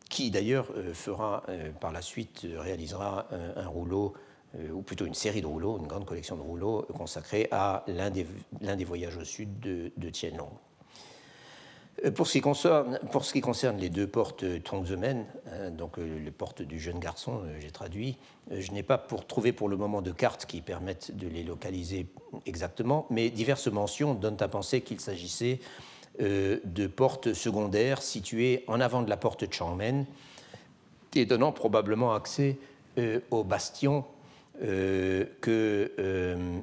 qui 0.08 0.30
d'ailleurs 0.30 0.68
fera 0.94 1.42
par 1.80 1.92
la 1.92 2.02
suite 2.02 2.46
réalisera 2.56 3.28
un 3.56 3.66
rouleau 3.66 4.14
euh, 4.14 4.18
ou 4.72 4.82
plutôt 4.82 5.06
une 5.06 5.14
série 5.14 5.42
de 5.42 5.46
rouleaux, 5.46 5.78
une 5.78 5.86
grande 5.86 6.04
collection 6.04 6.36
de 6.36 6.42
rouleaux 6.42 6.86
consacrée 6.94 7.48
à 7.50 7.84
l'un 7.88 8.10
des, 8.10 8.26
des, 8.60 8.84
voyages 8.84 9.16
au 9.16 9.24
sud 9.24 9.60
de, 9.60 9.92
de 9.96 10.10
Tianlong. 10.10 10.50
Euh, 12.04 12.10
pour 12.10 12.26
ce, 12.26 12.32
qui 13.32 13.40
concerne, 13.40 13.78
les 13.78 13.88
deux 13.88 14.06
portes 14.06 14.44
Tongzemen, 14.62 15.24
hein, 15.50 15.70
donc 15.70 15.98
euh, 15.98 16.18
les 16.22 16.30
portes 16.30 16.62
du 16.62 16.78
jeune 16.78 16.98
garçon, 16.98 17.42
j'ai 17.60 17.70
traduit, 17.70 18.16
je 18.50 18.70
n'ai 18.72 18.82
pas 18.82 18.98
pour, 18.98 19.26
trouvé 19.26 19.52
pour 19.52 19.68
le 19.68 19.76
moment 19.76 20.02
de 20.02 20.12
cartes 20.12 20.46
qui 20.46 20.60
permettent 20.60 21.16
de 21.16 21.28
les 21.28 21.42
localiser 21.42 22.06
exactement, 22.44 23.06
mais 23.10 23.30
diverses 23.30 23.68
mentions 23.68 24.14
donnent 24.14 24.36
à 24.40 24.48
penser 24.48 24.80
qu'il 24.80 25.00
s'agissait 25.00 25.60
de 26.18 26.86
portes 26.86 27.34
secondaires 27.34 28.00
situées 28.00 28.64
en 28.68 28.80
avant 28.80 29.02
de 29.02 29.10
la 29.10 29.18
porte 29.18 29.52
Changmen 29.52 30.06
et 31.14 31.26
donnant 31.26 31.52
probablement 31.52 32.14
accès 32.14 32.56
au 33.30 33.44
bastion 33.44 34.06
euh, 34.62 35.24
que, 35.42 35.92
euh, 35.98 36.60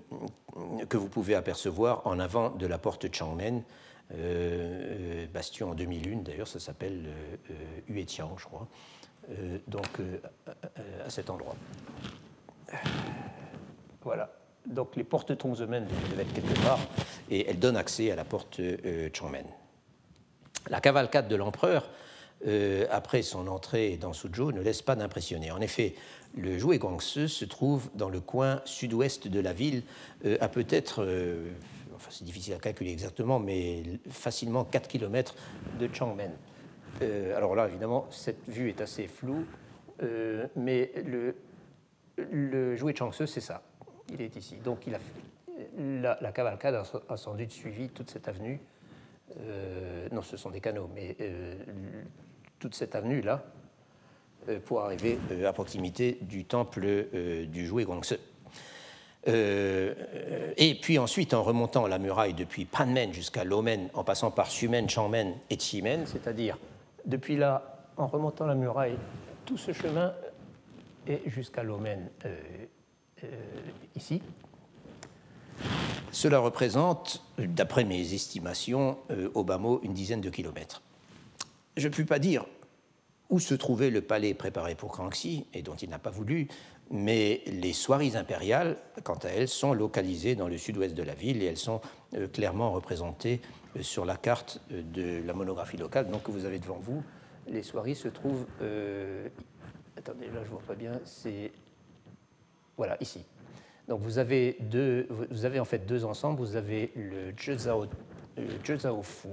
que 0.89 0.97
vous 0.97 1.09
pouvez 1.09 1.35
apercevoir 1.35 2.01
en 2.07 2.19
avant 2.19 2.49
de 2.49 2.65
la 2.65 2.79
porte 2.79 3.13
Changmen, 3.13 3.61
euh, 4.15 5.27
bastion 5.31 5.71
en 5.71 5.75
2001 5.75 6.23
d'ailleurs, 6.23 6.47
ça 6.47 6.59
s'appelle 6.59 7.05
Huetian, 7.87 8.35
je 8.37 8.45
crois, 8.45 8.67
donc 9.67 9.87
à 11.05 11.09
cet 11.09 11.29
endroit. 11.29 11.55
Voilà. 14.01 14.31
Donc 14.65 14.95
les 14.95 15.03
portes 15.03 15.37
Tongzemen 15.37 15.85
devaient 15.85 16.23
être 16.23 16.33
quelque 16.33 16.59
part 16.61 16.79
et 17.29 17.49
elles 17.49 17.59
donnent 17.59 17.77
accès 17.77 18.11
à 18.11 18.15
la 18.15 18.25
porte 18.25 18.59
Changmen. 19.13 19.45
La 20.69 20.81
cavalcade 20.81 21.27
de 21.27 21.35
l'empereur, 21.35 21.89
après 22.89 23.21
son 23.21 23.47
entrée 23.47 23.97
dans 23.97 24.13
Suzhou, 24.13 24.51
ne 24.51 24.61
laisse 24.61 24.81
pas 24.81 24.95
d'impressionner. 24.95 25.51
En 25.51 25.61
effet, 25.61 25.95
le 26.35 26.57
Jouet 26.57 26.79
Guangse 26.79 27.27
se 27.27 27.45
trouve 27.45 27.89
dans 27.95 28.09
le 28.09 28.19
coin 28.19 28.61
sud-ouest 28.65 29.27
de 29.27 29.39
la 29.39 29.53
ville, 29.53 29.83
euh, 30.25 30.37
à 30.41 30.49
peut-être, 30.49 31.03
euh, 31.03 31.51
enfin 31.95 32.09
c'est 32.11 32.25
difficile 32.25 32.53
à 32.53 32.57
calculer 32.57 32.91
exactement, 32.91 33.39
mais 33.39 33.83
facilement 34.09 34.65
4 34.65 34.87
km 34.87 35.35
de 35.79 35.89
Changmen. 35.93 36.31
Euh, 37.01 37.37
alors 37.37 37.55
là, 37.55 37.67
évidemment, 37.67 38.07
cette 38.09 38.47
vue 38.49 38.69
est 38.69 38.81
assez 38.81 39.07
floue, 39.07 39.45
mais 40.57 40.91
le, 41.05 41.35
le 42.17 42.75
Jouet 42.75 42.95
Changse, 42.95 43.25
c'est 43.25 43.39
ça. 43.41 43.63
Il 44.11 44.21
est 44.21 44.35
ici. 44.35 44.57
Donc 44.57 44.85
il 44.85 44.95
a, 44.95 44.99
la, 45.77 46.17
la 46.19 46.31
cavalcade 46.33 46.83
a, 47.07 47.17
sans 47.17 47.35
doute 47.35 47.51
suivi 47.51 47.87
toute 47.89 48.09
cette 48.09 48.27
avenue. 48.27 48.59
non, 50.11 50.21
ce 50.21 50.35
sont 50.35 50.49
des 50.49 50.59
canaux, 50.59 50.89
mais 50.93 51.15
toute 52.59 52.75
cette 52.75 52.95
avenue-là, 52.95 53.45
pour 54.65 54.81
arriver 54.81 55.17
euh, 55.31 55.47
à 55.47 55.53
proximité 55.53 56.17
du 56.21 56.45
temple 56.45 56.81
euh, 56.85 57.45
du 57.45 57.65
jouet 57.65 57.83
Guangse. 57.83 58.17
et 59.25 60.79
puis 60.81 60.99
ensuite, 60.99 61.33
en 61.33 61.43
remontant 61.43 61.87
la 61.87 61.99
muraille 61.99 62.33
depuis 62.33 62.65
Panmen 62.65 63.13
jusqu'à 63.13 63.43
Lomen, 63.43 63.89
en 63.93 64.03
passant 64.03 64.31
par 64.31 64.47
Xumen, 64.47 64.89
Changmen 64.89 65.35
et 65.49 65.57
Qimen, 65.57 66.05
c'est-à-dire 66.05 66.57
depuis 67.05 67.37
là, 67.37 67.87
en 67.97 68.07
remontant 68.07 68.45
la 68.45 68.55
muraille, 68.55 68.97
tout 69.45 69.57
ce 69.57 69.71
chemin 69.71 70.13
est 71.07 71.21
jusqu'à 71.27 71.63
Lomen, 71.63 72.09
ici. 73.95 74.21
Cela 76.11 76.39
représente, 76.39 77.23
d'après 77.37 77.85
mes 77.85 78.13
estimations, 78.13 78.97
au 79.33 79.43
bas 79.43 79.57
mot, 79.57 79.79
une 79.83 79.93
dizaine 79.93 80.21
de 80.21 80.29
kilomètres. 80.29 80.81
Je 81.77 81.87
ne 81.87 81.93
puis 81.93 82.05
pas 82.05 82.19
dire 82.19 82.45
où 83.29 83.39
se 83.39 83.53
trouvait 83.53 83.89
le 83.89 84.01
palais 84.01 84.33
préparé 84.33 84.75
pour 84.75 84.91
Kranxi, 84.91 85.47
et 85.53 85.61
dont 85.61 85.75
il 85.75 85.89
n'a 85.89 85.99
pas 85.99 86.11
voulu, 86.11 86.47
mais 86.91 87.41
les 87.47 87.73
soieries 87.73 88.15
impériales, 88.15 88.77
quant 89.03 89.17
à 89.23 89.29
elles, 89.29 89.47
sont 89.47 89.73
localisées 89.73 90.35
dans 90.35 90.47
le 90.47 90.57
sud-ouest 90.57 90.93
de 90.93 91.03
la 91.03 91.15
ville 91.15 91.41
et 91.41 91.45
elles 91.45 91.57
sont 91.57 91.81
euh, 92.15 92.27
clairement 92.27 92.71
représentées 92.71 93.41
euh, 93.75 93.81
sur 93.81 94.05
la 94.05 94.15
carte 94.15 94.61
euh, 94.71 94.83
de 94.83 95.25
la 95.25 95.33
monographie 95.33 95.77
locale 95.77 96.09
donc, 96.09 96.23
que 96.23 96.31
vous 96.31 96.45
avez 96.45 96.59
devant 96.59 96.77
vous. 96.77 97.03
Les 97.47 97.63
soieries 97.63 97.95
se 97.95 98.07
trouvent. 98.07 98.45
attendez, 99.97 100.27
là 100.27 100.39
je 100.43 100.49
ne 100.49 100.51
vois 100.51 100.61
pas 100.65 100.75
bien, 100.75 100.93
c'est. 101.03 101.51
Voilà, 102.77 102.95
ici. 103.01 103.25
Donc 103.89 103.99
vous 103.99 104.17
avez, 104.17 104.55
deux, 104.61 105.07
vous 105.29 105.43
avez 105.43 105.59
en 105.59 105.65
fait 105.65 105.85
deux 105.85 106.05
ensembles. 106.05 106.39
Vous 106.39 106.55
avez 106.55 106.93
le 106.95 107.33
Jezao, 107.35 107.87
Fu, 109.01 109.27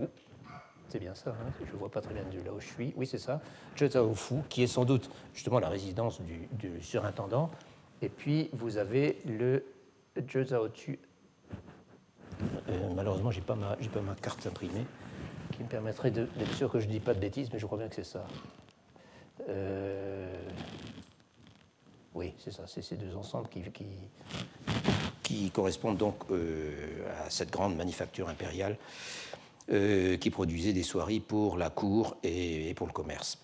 c'est 0.91 0.99
bien 0.99 1.15
ça, 1.15 1.31
hein 1.31 1.53
je 1.65 1.73
ne 1.73 1.79
vois 1.79 1.91
pas 1.91 2.01
très 2.01 2.13
bien 2.13 2.25
de 2.25 2.45
là 2.45 2.53
où 2.53 2.61
je 2.61 2.67
suis. 2.67 2.93
Oui, 2.97 3.07
c'est 3.07 3.19
ça. 3.19 3.41
Fu, 4.15 4.35
qui 4.49 4.65
est 4.65 4.67
sans 4.67 4.85
doute 4.85 5.11
justement 5.35 5.61
la 5.61 5.69
résidence 5.69 6.21
du, 6.21 6.81
surintendant. 6.83 7.51
Et 8.03 8.09
puis, 8.09 8.51
vous 8.53 8.77
avez 8.77 9.19
le 9.25 9.65
Zhezaotu. 10.29 10.99
Euh, 12.69 12.93
malheureusement, 12.95 13.31
je 13.31 13.39
n'ai 13.39 13.45
pas, 13.45 13.55
ma, 13.55 13.77
pas 13.77 14.01
ma 14.01 14.15
carte 14.15 14.47
imprimée 14.47 14.87
qui 15.53 15.63
me 15.63 15.69
permettrait 15.69 16.11
d'être 16.11 16.55
sûr 16.55 16.71
que 16.71 16.81
je 16.81 16.87
ne 16.87 16.93
dis 16.93 17.01
pas 17.01 17.15
de 17.15 17.21
bêtises, 17.21 17.51
mais 17.53 17.59
je 17.59 17.67
crois 17.67 17.79
bien 17.79 17.89
que 17.89 17.95
c'est 17.95 18.05
ça. 18.05 18.27
Euh, 19.49 20.35
oui, 22.15 22.35
c'est 22.39 22.53
ça, 22.53 22.65
c'est 22.67 22.83
ces 22.83 22.97
deux 22.97 23.15
ensembles 23.17 23.49
qui, 23.49 23.63
qui, 25.23 25.51
correspondent 25.51 25.97
donc 25.97 26.17
euh, 26.31 27.07
à 27.25 27.31
cette 27.31 27.51
grande 27.51 27.77
manufacture 27.77 28.29
impériale 28.29 28.77
euh, 29.73 30.17
qui 30.17 30.31
produisait 30.31 30.73
des 30.73 30.83
soieries 30.83 31.21
pour 31.21 31.57
la 31.57 31.71
cour 31.71 32.17
et, 32.25 32.75
pour 32.75 32.89
le 32.89 32.93
commerce. 32.93 33.39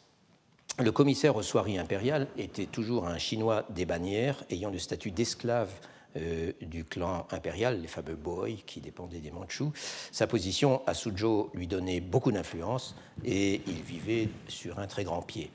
Le 0.79 0.91
commissaire 0.91 1.37
aux 1.37 1.43
soieries 1.43 1.79
impériales 1.79 2.27
était 2.37 2.66
toujours 2.66 3.07
un 3.07 3.16
Chinois 3.16 3.64
des 3.70 3.87
bannières 3.87 4.43
ayant 4.51 4.70
le 4.70 4.79
statut 4.81 5.12
d'esclave 5.12 5.70
euh, 6.16 6.51
du 6.61 6.85
clan 6.85 7.29
impérial, 7.31 7.81
les 7.81 7.87
fameux 7.87 8.16
Boy 8.16 8.64
qui 8.66 8.81
dépendaient 8.81 9.20
des 9.20 9.31
Mandchous. 9.31 9.72
Sa 10.11 10.27
position 10.27 10.83
à 10.89 10.95
Suzhou 10.95 11.49
lui 11.55 11.68
donnait 11.68 12.01
beaucoup 12.01 12.33
d'influence 12.33 12.97
et 13.24 13.61
il 13.68 13.83
vivait 13.83 14.29
sur 14.49 14.81
un 14.81 14.89
très 14.89 15.05
grand 15.05 15.22
pied. 15.22 15.51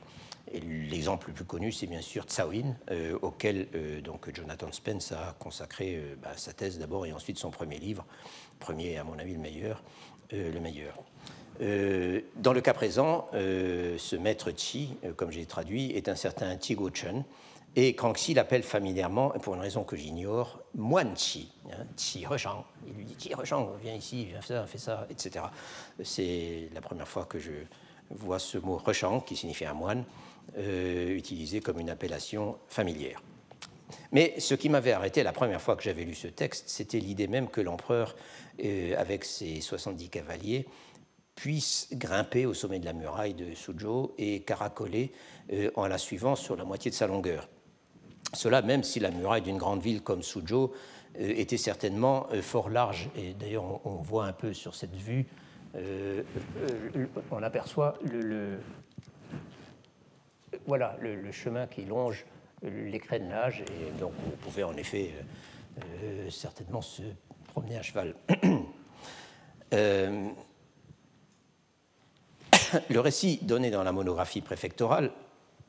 L'exemple 0.54 1.28
le 1.28 1.34
plus 1.34 1.46
connu, 1.46 1.74
c'est 1.74 1.88
bien 1.88 2.02
sûr 2.02 2.24
Tsawin, 2.24 2.76
euh, 2.92 3.18
auquel 3.22 3.68
donc 4.04 4.34
Jonathan 4.34 4.72
Spence 4.72 5.12
a 5.12 5.36
consacré 5.38 6.02
bah, 6.22 6.32
sa 6.38 6.54
thèse 6.54 6.80
d'abord 6.80 7.06
et 7.06 7.12
ensuite 7.12 7.38
son 7.38 7.52
premier 7.52 7.78
livre, 7.78 8.06
premier 8.60 8.98
à 8.98 9.04
mon 9.04 9.20
avis 9.20 9.34
le 9.34 9.40
meilleur, 9.40 9.82
euh, 9.82 10.11
le 10.32 10.60
meilleur. 10.60 11.04
Euh, 11.62 12.22
dans 12.38 12.54
le 12.54 12.62
cas 12.62 12.74
présent, 12.74 13.28
euh, 13.34 13.96
ce 13.98 14.16
maître 14.16 14.52
Chi, 14.56 14.96
comme 15.16 15.32
j'ai 15.32 15.46
traduit, 15.46 15.92
est 15.92 16.10
un 16.10 16.16
certain 16.16 16.58
Go 16.72 16.90
Chen, 16.92 17.24
et 17.76 17.94
Kangxi 17.94 18.34
l'appelle 18.34 18.64
familièrement, 18.64 19.30
pour 19.30 19.54
une 19.54 19.62
raison 19.62 19.84
que 19.84 19.96
j'ignore, 19.96 20.60
moine 20.76 21.16
Chi, 21.16 21.52
hein, 21.72 21.86
Chi 21.96 22.26
Reshang. 22.26 22.64
Il 22.88 22.94
lui 22.94 23.06
dit 23.06 23.16
Chi 23.18 23.34
Reshang, 23.34 23.70
viens 23.82 23.94
ici, 23.94 24.26
viens 24.26 24.42
faire 24.42 24.62
ça, 24.62 24.68
fais 24.68 24.78
ça, 24.78 25.08
etc. 25.10 25.46
C'est 26.04 26.70
la 26.74 26.82
première 26.82 27.08
fois 27.08 27.26
que 27.26 27.38
je 27.38 27.52
vois 28.10 28.40
ce 28.40 28.58
mot 28.58 28.78
Reshang, 28.78 29.22
qui 29.22 29.36
signifie 29.36 29.66
un 29.66 29.74
moine, 29.74 30.04
utilisé 30.58 31.62
comme 31.62 31.80
une 31.80 31.90
appellation 31.90 32.58
familière. 32.68 33.22
Mais 34.12 34.34
ce 34.40 34.56
qui 34.56 34.70
m'avait 34.70 34.92
arrêté 34.92 35.24
la 35.24 35.32
première 35.32 35.62
fois 35.62 35.76
que 35.76 35.84
j'avais 35.84 36.04
lu 36.04 36.16
ce 36.16 36.28
texte, 36.28 36.66
c'était 36.68 37.00
l'idée 37.00 37.28
même 37.28 37.48
que 37.48 37.62
l'empereur, 37.62 38.16
euh, 38.64 38.96
avec 38.98 39.24
ses 39.24 39.62
70 39.62 40.10
cavaliers, 40.10 40.68
puisse 41.36 41.88
grimper 41.94 42.46
au 42.46 42.54
sommet 42.54 42.80
de 42.80 42.86
la 42.86 42.94
muraille 42.94 43.34
de 43.34 43.54
Suzhou 43.54 44.12
et 44.18 44.42
caracoler 44.42 45.12
euh, 45.54 45.72
en 45.76 45.88
la 45.88 45.98
suivant 45.98 46.36
sur 46.36 46.56
la 46.56 46.66
moitié 46.66 46.92
de 46.92 46.96
sa 46.96 47.08
longueur. 47.08 47.48
Cela 48.34 48.62
même 48.62 48.84
si 48.84 49.00
la 49.00 49.10
muraille 49.12 49.42
d'une 49.42 49.58
grande 49.58 49.82
ville 49.82 50.02
comme 50.02 50.22
Suzhou 50.22 50.72
euh, 51.20 51.34
était 51.36 51.58
certainement 51.58 52.28
fort 52.42 52.70
large. 52.70 53.10
Et 53.16 53.34
d'ailleurs, 53.34 53.86
on, 53.86 53.96
voit 53.96 54.26
un 54.26 54.34
peu 54.34 54.54
sur 54.54 54.76
cette 54.76 54.96
vue, 54.96 55.26
on 57.32 57.42
aperçoit 57.42 57.98
le, 58.04 58.60
voilà, 60.68 60.98
le, 61.00 61.32
chemin 61.32 61.66
qui 61.66 61.86
longe 61.86 62.26
les 62.62 63.00
crénellages, 63.00 63.62
et 63.62 64.00
donc 64.00 64.12
on 64.28 64.36
pouvait 64.44 64.64
en 64.64 64.76
effet 64.76 65.14
certainement 66.30 66.82
se 66.82 67.04
promener 67.52 67.78
à 67.78 67.82
cheval. 67.82 68.16
Euh, 69.74 70.28
le 72.90 73.00
récit 73.00 73.40
donné 73.42 73.72
dans 73.72 73.84
la 73.84 73.94
monographie 73.94 74.42
préfectorale 74.42 75.12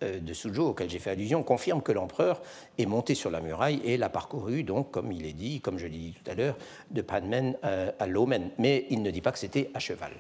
de 0.01 0.33
Suzhou, 0.33 0.71
auquel 0.71 0.91
j'ai 0.91 0.99
fait 0.99 1.11
allusion, 1.11 1.45
confirme 1.45 1.81
que 1.83 1.93
l'empereur 1.93 2.43
est 2.79 2.87
monté 2.87 3.15
sur 3.15 3.31
la 3.31 3.41
muraille 3.41 3.81
et 3.85 3.97
l'a 3.97 4.09
parcouru, 4.09 4.65
donc, 4.65 4.91
comme 4.91 5.13
il 5.13 5.25
est 5.25 5.35
dit, 5.35 5.61
comme 5.61 5.79
je 5.79 5.87
l'ai 5.87 5.99
dit 5.99 6.15
tout 6.15 6.29
à 6.29 6.35
l'heure, 6.35 6.57
de 6.91 7.01
Panmen 7.01 7.57
à 7.63 8.07
Lomen. 8.09 8.51
Mais 8.59 8.87
il 8.91 9.05
ne 9.05 9.11
dit 9.13 9.21
pas 9.21 9.31
que 9.31 9.39
c'était 9.39 9.71
à 9.73 9.79
cheval. 9.79 10.11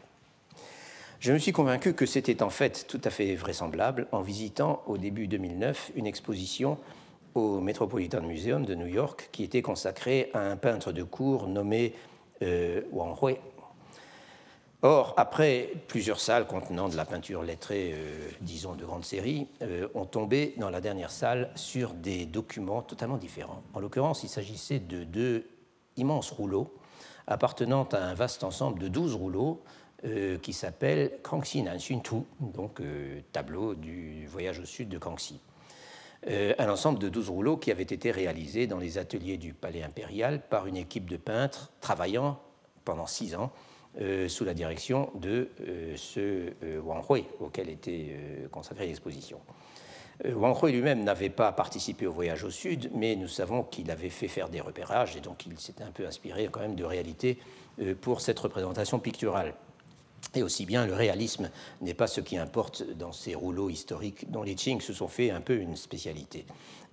Je 1.23 1.33
me 1.33 1.39
suis 1.39 1.53
convaincu 1.53 1.95
que 1.95 2.05
c'était 2.05 2.43
en 2.43 2.51
fait 2.51 2.85
tout 2.89 3.01
à 3.05 3.11
fait 3.11 3.37
vraisemblable 3.37 4.09
en 4.11 4.23
visitant 4.23 4.83
au 4.89 4.99
début 4.99 5.29
2009 5.29 5.93
une 5.95 6.09
exposition 6.09 6.79
au 7.35 7.61
Metropolitan 7.61 8.22
Museum 8.22 8.64
de 8.64 8.74
New 8.74 8.87
York 8.87 9.28
qui 9.33 9.45
était 9.45 9.62
consacrée 9.62 10.30
à 10.35 10.41
un 10.41 10.57
peintre 10.57 10.93
de 10.93 11.03
cour 11.03 11.47
nommé 11.47 11.95
euh, 12.43 12.83
Wang 12.93 13.16
Hui. 13.22 13.37
Or, 14.85 15.14
après 15.16 15.70
plusieurs 15.87 16.18
salles 16.18 16.47
contenant 16.47 16.89
de 16.89 16.97
la 16.97 17.05
peinture 17.05 17.43
lettrée, 17.43 17.93
euh, 17.95 18.30
disons 18.41 18.74
de 18.74 18.85
grande 18.85 19.05
série, 19.05 19.47
euh, 19.62 19.87
ont 19.95 20.07
tombé 20.07 20.55
dans 20.57 20.70
la 20.70 20.80
dernière 20.80 21.11
salle 21.11 21.51
sur 21.55 21.95
des 21.95 22.26
documents 22.26 22.83
totalement 22.83 23.16
différents. 23.16 23.62
En 23.74 23.80
l'occurrence, 23.80 24.24
il 24.24 24.28
s'agissait 24.28 24.80
de 24.80 25.05
deux 25.05 25.47
immenses 25.97 26.30
rouleaux 26.30 26.74
appartenant 27.28 27.85
à 27.93 27.99
un 27.99 28.14
vaste 28.14 28.43
ensemble 28.43 28.80
de 28.80 28.89
douze 28.89 29.14
rouleaux 29.14 29.62
qui 30.43 30.53
s'appelle 30.53 31.20
Kangxi 31.22 31.62
Nanxun 31.62 32.01
Tu, 32.01 32.16
donc 32.41 32.83
tableau 33.30 33.76
du 33.76 34.26
voyage 34.26 34.59
au 34.59 34.64
sud 34.64 34.89
de 34.89 34.99
Kangxi. 34.99 35.39
Euh, 36.29 36.55
un 36.59 36.68
ensemble 36.68 36.99
de 36.99 37.09
12 37.09 37.31
rouleaux 37.31 37.57
qui 37.57 37.70
avait 37.70 37.83
été 37.83 38.11
réalisés 38.11 38.66
dans 38.66 38.79
les 38.79 38.99
ateliers 38.99 39.37
du 39.37 39.55
palais 39.55 39.83
impérial 39.83 40.41
par 40.41 40.66
une 40.66 40.77
équipe 40.77 41.11
de 41.11 41.16
peintres 41.16 41.73
travaillant 41.81 42.39
pendant 42.85 43.07
six 43.07 43.35
ans 43.35 43.51
sous 44.27 44.47
la 44.47 44.55
direction 44.55 45.11
de 45.16 45.51
ce 45.97 46.51
Wang 46.81 47.05
Hui, 47.11 47.27
auquel 47.41 47.68
était 47.68 48.16
consacrée 48.51 48.87
l'exposition. 48.87 49.39
Wang 50.25 50.57
Hui 50.62 50.73
lui-même 50.73 51.05
n'avait 51.05 51.29
pas 51.29 51.53
participé 51.53 52.07
au 52.07 52.12
voyage 52.12 52.43
au 52.43 52.49
sud, 52.49 52.91
mais 52.95 53.16
nous 53.16 53.29
savons 53.29 53.62
qu'il 53.64 53.91
avait 53.91 54.09
fait 54.09 54.29
faire 54.29 54.49
des 54.49 54.62
repérages 54.62 55.14
et 55.14 55.20
donc 55.20 55.45
il 55.45 55.59
s'était 55.59 55.85
un 55.85 55.91
peu 55.91 56.07
inspiré 56.07 56.49
quand 56.51 56.61
même 56.61 56.75
de 56.75 56.85
réalité 56.85 57.37
pour 58.01 58.23
cette 58.23 58.39
représentation 58.39 58.99
picturale. 58.99 59.53
Et 60.35 60.43
aussi 60.43 60.64
bien, 60.64 60.87
le 60.87 60.95
réalisme 60.95 61.51
n'est 61.81 61.95
pas 61.95 62.07
ce 62.07 62.20
qui 62.20 62.39
importe 62.39 62.85
dans 62.97 63.12
ces 63.12 63.35
rouleaux 63.35 63.68
historiques 63.68 64.31
dont 64.31 64.43
les 64.43 64.55
Qing 64.55 64.81
se 64.81 64.93
sont 64.93 65.09
fait 65.09 65.31
un 65.31 65.41
peu 65.41 65.57
une 65.57 65.77
spécialité. 65.77 66.47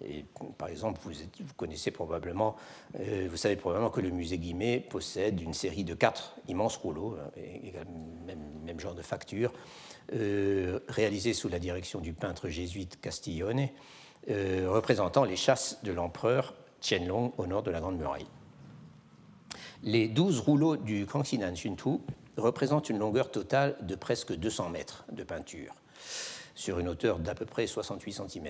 Et, 0.06 0.26
par 0.58 0.70
exemple, 0.70 1.00
vous, 1.04 1.14
connaissez 1.56 1.92
probablement, 1.92 2.56
euh, 3.00 3.28
vous 3.30 3.38
savez 3.38 3.56
probablement 3.56 3.90
que 3.90 4.02
le 4.02 4.10
musée 4.10 4.38
Guimet 4.38 4.80
possède 4.80 5.40
une 5.42 5.54
série 5.54 5.84
de 5.84 5.94
quatre 5.94 6.36
immenses 6.48 6.78
rouleaux, 6.78 7.18
hein, 7.18 7.86
même, 8.66 8.80
genre 8.80 8.96
de 8.96 9.02
facture, 9.02 9.54
euh, 10.14 10.80
réalisés 10.88 11.34
sous 11.34 11.50
la 11.50 11.60
direction 11.60 12.00
du 12.00 12.14
peintre 12.14 12.50
jésuite 12.50 13.00
Castiglione, 13.02 13.68
euh, 14.30 14.68
représentant 14.70 15.24
les 15.24 15.36
chasses 15.36 15.80
de 15.84 15.92
l'empereur 15.92 16.54
Qianlong 16.82 17.34
au 17.38 17.48
nord 17.48 17.64
de 17.64 17.72
la 17.72 17.80
Grande 17.80 17.98
Muraille. 17.98 18.28
Les 19.84 20.08
douze 20.08 20.40
rouleaux 20.40 20.76
du 20.76 21.06
Kangxinan 21.06 21.54
Xuntu 21.54 22.00
représente 22.40 22.90
une 22.90 22.98
longueur 22.98 23.32
totale 23.32 23.76
de 23.82 23.96
presque 23.96 24.34
200 24.34 24.70
mètres 24.70 25.06
de 25.12 25.24
peinture, 25.24 25.76
sur 26.56 26.80
une 26.80 26.88
hauteur 26.88 27.20
d'à 27.20 27.36
peu 27.36 27.46
près 27.46 27.68
68 27.68 28.14
cm. 28.14 28.48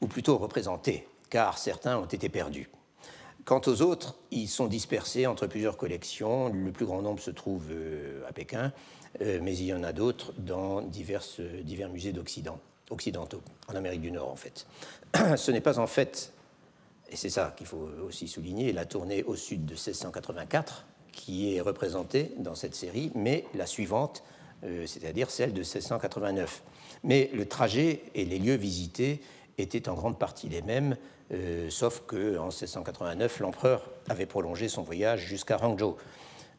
Ou 0.00 0.06
plutôt 0.06 0.36
représentés, 0.38 1.06
car 1.30 1.58
certains 1.58 1.98
ont 1.98 2.06
été 2.06 2.28
perdus. 2.28 2.68
Quant 3.44 3.60
aux 3.66 3.82
autres, 3.82 4.16
ils 4.30 4.48
sont 4.48 4.66
dispersés 4.66 5.26
entre 5.26 5.46
plusieurs 5.46 5.76
collections. 5.76 6.48
Le 6.48 6.70
plus 6.70 6.86
grand 6.86 7.02
nombre 7.02 7.20
se 7.20 7.30
trouve 7.30 7.66
euh, 7.70 8.22
à 8.28 8.32
Pékin, 8.32 8.72
euh, 9.20 9.40
mais 9.42 9.56
il 9.56 9.64
y 9.64 9.74
en 9.74 9.82
a 9.82 9.92
d'autres 9.92 10.32
dans 10.38 10.80
divers, 10.80 11.24
divers 11.62 11.88
musées 11.88 12.12
d'Occident, 12.12 12.58
occidentaux, 12.90 13.42
en 13.68 13.74
Amérique 13.74 14.00
du 14.00 14.12
Nord 14.12 14.30
en 14.30 14.36
fait. 14.36 14.66
Ce 15.36 15.50
n'est 15.50 15.60
pas 15.60 15.80
en 15.80 15.88
fait, 15.88 16.32
et 17.10 17.16
c'est 17.16 17.30
ça 17.30 17.52
qu'il 17.56 17.66
faut 17.66 17.88
aussi 18.06 18.28
souligner, 18.28 18.72
la 18.72 18.84
tournée 18.84 19.24
au 19.24 19.34
sud 19.34 19.66
de 19.66 19.72
1684 19.72 20.84
qui 21.12 21.54
est 21.54 21.60
représentée 21.60 22.32
dans 22.38 22.54
cette 22.54 22.74
série, 22.74 23.12
mais 23.14 23.44
la 23.54 23.66
suivante, 23.66 24.22
euh, 24.64 24.86
c'est-à-dire 24.86 25.30
celle 25.30 25.52
de 25.52 25.60
1689. 25.60 26.62
Mais 27.04 27.30
le 27.32 27.46
trajet 27.46 28.02
et 28.14 28.24
les 28.24 28.38
lieux 28.38 28.54
visités 28.54 29.20
étaient 29.58 29.88
en 29.88 29.94
grande 29.94 30.18
partie 30.18 30.48
les 30.48 30.62
mêmes, 30.62 30.96
euh, 31.32 31.68
sauf 31.70 32.02
qu'en 32.06 32.46
1689, 32.46 33.40
l'empereur 33.40 33.90
avait 34.08 34.26
prolongé 34.26 34.68
son 34.68 34.82
voyage 34.82 35.26
jusqu'à 35.26 35.62
Hangzhou. 35.62 35.96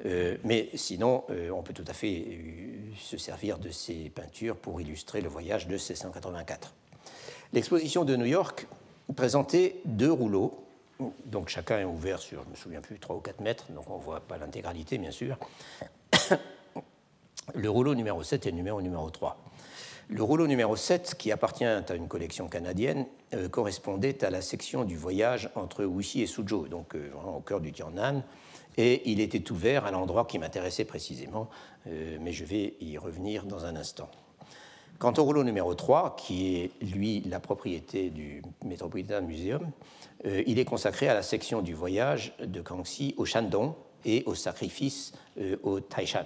Euh, 0.05 0.37
mais 0.43 0.69
sinon, 0.73 1.23
on 1.51 1.61
peut 1.61 1.73
tout 1.73 1.85
à 1.87 1.93
fait 1.93 2.25
se 2.99 3.17
servir 3.17 3.57
de 3.57 3.69
ces 3.69 4.09
peintures 4.09 4.57
pour 4.57 4.81
illustrer 4.81 5.21
le 5.21 5.29
voyage 5.29 5.67
de 5.67 5.73
1684. 5.73 6.73
L'exposition 7.53 8.03
de 8.03 8.15
New 8.15 8.25
York 8.25 8.67
présentait 9.15 9.77
deux 9.85 10.11
rouleaux, 10.11 10.62
donc 11.25 11.49
chacun 11.49 11.79
est 11.79 11.85
ouvert 11.85 12.19
sur, 12.19 12.41
je 12.41 12.45
ne 12.45 12.51
me 12.51 12.55
souviens 12.55 12.81
plus, 12.81 12.99
3 12.99 13.15
ou 13.15 13.19
4 13.19 13.41
mètres, 13.41 13.71
donc 13.71 13.89
on 13.89 13.97
ne 13.97 14.03
voit 14.03 14.21
pas 14.21 14.37
l'intégralité, 14.37 14.97
bien 14.97 15.11
sûr. 15.11 15.37
Le 17.55 17.69
rouleau 17.69 17.93
numéro 17.93 18.23
7 18.23 18.47
et 18.47 18.51
le 18.51 18.55
numéro 18.55 18.81
numéro 18.81 19.09
3. 19.09 19.37
Le 20.07 20.23
rouleau 20.23 20.47
numéro 20.47 20.77
7, 20.77 21.15
qui 21.17 21.29
appartient 21.31 21.65
à 21.65 21.83
une 21.93 22.07
collection 22.07 22.47
canadienne, 22.47 23.05
euh, 23.33 23.49
correspondait 23.49 24.23
à 24.23 24.29
la 24.29 24.41
section 24.41 24.85
du 24.85 24.95
voyage 24.95 25.49
entre 25.55 25.83
Wuxi 25.83 26.21
et 26.21 26.25
Suzhou, 26.25 26.69
donc 26.69 26.95
euh, 26.95 27.11
au 27.35 27.41
cœur 27.41 27.59
du 27.59 27.73
Tiannan, 27.73 28.23
et 28.77 29.09
il 29.11 29.19
était 29.19 29.51
ouvert 29.51 29.85
à 29.85 29.91
l'endroit 29.91 30.25
qui 30.25 30.39
m'intéressait 30.39 30.85
précisément, 30.85 31.49
euh, 31.87 32.17
mais 32.21 32.31
je 32.31 32.45
vais 32.45 32.75
y 32.79 32.97
revenir 32.97 33.45
dans 33.45 33.65
un 33.65 33.75
instant. 33.75 34.09
Quant 34.99 35.13
au 35.17 35.23
rouleau 35.23 35.43
numéro 35.43 35.73
3, 35.73 36.15
qui 36.15 36.57
est 36.57 36.71
lui 36.81 37.21
la 37.21 37.39
propriété 37.39 38.09
du 38.09 38.41
Metropolitan 38.63 39.21
Museum, 39.21 39.69
il 40.25 40.59
est 40.59 40.65
consacré 40.65 41.07
à 41.07 41.13
la 41.13 41.21
section 41.21 41.61
du 41.61 41.73
voyage 41.73 42.33
de 42.39 42.61
Kangxi 42.61 43.13
au 43.17 43.25
Shandong 43.25 43.73
et 44.05 44.23
au 44.25 44.35
sacrifice 44.35 45.13
au 45.63 45.79
Taishan. 45.79 46.25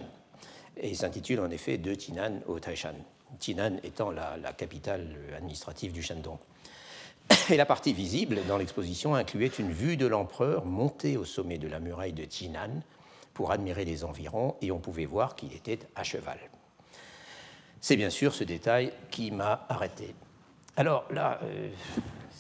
Il 0.84 0.96
s'intitule 0.96 1.40
en 1.40 1.50
effet 1.50 1.78
De 1.78 1.96
Tinan 1.96 2.42
au 2.48 2.60
Taishan. 2.60 2.94
Tinan 3.40 3.78
étant 3.84 4.12
la, 4.12 4.54
capitale 4.56 5.08
administrative 5.36 5.92
du 5.92 6.02
Shandong. 6.02 6.38
Et 7.50 7.58
la 7.58 7.66
partie 7.66 7.94
visible 7.94 8.40
dans 8.48 8.58
l'exposition 8.58 9.16
incluait 9.16 9.48
une 9.48 9.72
vue 9.72 9.98
de 9.98 10.08
l'empereur 10.08 10.66
monté 10.66 11.18
au 11.18 11.26
sommet 11.26 11.58
de 11.58 11.68
la 11.68 11.80
muraille 11.80 12.14
de 12.14 12.26
Tinan 12.26 12.82
pour 13.34 13.52
admirer 13.52 13.86
les 13.86 14.04
environs, 14.04 14.56
et 14.62 14.72
on 14.72 14.80
pouvait 14.80 15.06
voir 15.06 15.36
qu'il 15.36 15.54
était 15.54 15.80
à 15.96 16.04
cheval. 16.04 16.40
C'est 17.82 17.96
bien 17.96 18.10
sûr 18.10 18.34
ce 18.34 18.44
détail 18.44 18.92
qui 19.12 19.30
m'a 19.30 19.66
arrêté. 19.70 20.16
Alors 20.76 21.06
là, 21.12 21.40
euh, 21.44 21.70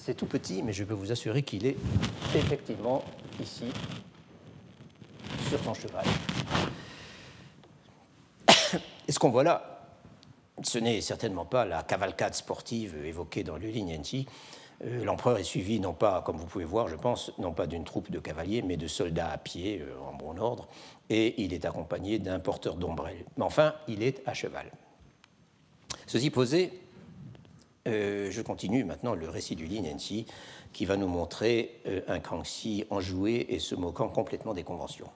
c'est 0.08 0.14
tout 0.14 0.26
petit, 0.26 0.64
mais 0.64 0.72
je 0.72 0.86
peux 0.86 0.93
vous 0.93 1.12
assurer 1.12 1.43
qu'il 1.43 1.66
est 1.66 1.76
effectivement 2.34 3.03
ici, 3.41 3.66
sur 5.49 5.62
son 5.62 5.74
cheval. 5.74 6.05
Et 9.10 9.12
ce 9.12 9.20
qu'on 9.20 9.32
voit 9.32 9.43
là, 9.43 9.89
ce 10.64 10.80
n'est 10.80 11.01
certainement 11.01 11.43
pas 11.43 11.66
la 11.66 11.84
cavalcade 11.84 12.36
sportive 12.36 12.95
évoquée 13.03 13.43
dans 13.43 13.58
le 13.58 13.68
Lignanti. 13.68 14.26
Euh, 14.86 15.03
l'empereur 15.03 15.39
est 15.39 15.43
suivi, 15.43 15.82
non 15.82 15.91
pas, 15.91 16.22
comme 16.22 16.38
vous 16.38 16.45
pouvez 16.45 16.64
voir, 16.64 16.88
je 16.88 16.95
pense, 16.95 17.34
non 17.38 17.51
pas 17.51 17.68
d'une 17.68 17.84
troupe 17.84 18.10
de 18.10 18.20
cavaliers, 18.20 18.62
mais 18.62 18.78
de 18.78 18.88
soldats 18.88 19.32
à 19.32 19.38
pied, 19.38 19.82
euh, 19.82 19.99
en 20.10 20.14
bon 20.14 20.39
ordre, 20.39 20.70
et 21.10 21.43
il 21.43 21.53
est 21.53 21.66
accompagné 21.66 22.18
d'un 22.18 22.39
porteur 22.39 22.76
d'ombrelle. 22.76 23.26
Mais 23.36 23.43
enfin, 23.43 23.76
il 23.89 24.01
est 24.03 24.22
à 24.26 24.34
cheval. 24.34 24.72
Ceci 26.05 26.30
posé, 26.30 26.87
euh, 27.88 28.30
je 28.30 28.42
continue 28.42 28.84
maintenant 28.84 29.16
le 29.16 29.30
récit 29.30 29.56
du 29.56 29.66
Lignanti, 29.66 30.26
qui 30.74 30.86
va 30.86 30.98
nous 30.98 31.08
montrer 31.08 31.82
un 32.08 32.20
Kangxi 32.20 32.86
enjoué 32.90 33.48
et 33.50 33.60
se 33.60 33.74
moquant 33.74 34.10
complètement 34.10 34.54
des 34.54 34.64
conventions. 34.64 35.10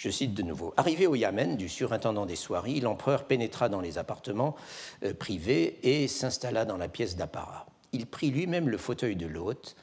Je 0.00 0.08
cite 0.08 0.32
de 0.32 0.42
nouveau. 0.42 0.72
Arrivé 0.78 1.06
au 1.06 1.14
Yamen 1.14 1.58
du 1.58 1.68
surintendant 1.68 2.24
des 2.24 2.34
soieries, 2.34 2.80
l'empereur 2.80 3.24
pénétra 3.24 3.68
dans 3.68 3.82
les 3.82 3.98
appartements 3.98 4.56
euh, 5.04 5.12
privés 5.12 5.78
et 5.82 6.08
s'installa 6.08 6.64
dans 6.64 6.78
la 6.78 6.88
pièce 6.88 7.16
d'apparat. 7.16 7.66
Il 7.92 8.06
prit 8.06 8.30
lui-même 8.30 8.70
le 8.70 8.78
fauteuil 8.78 9.14
de 9.14 9.26
l'hôte, 9.26 9.76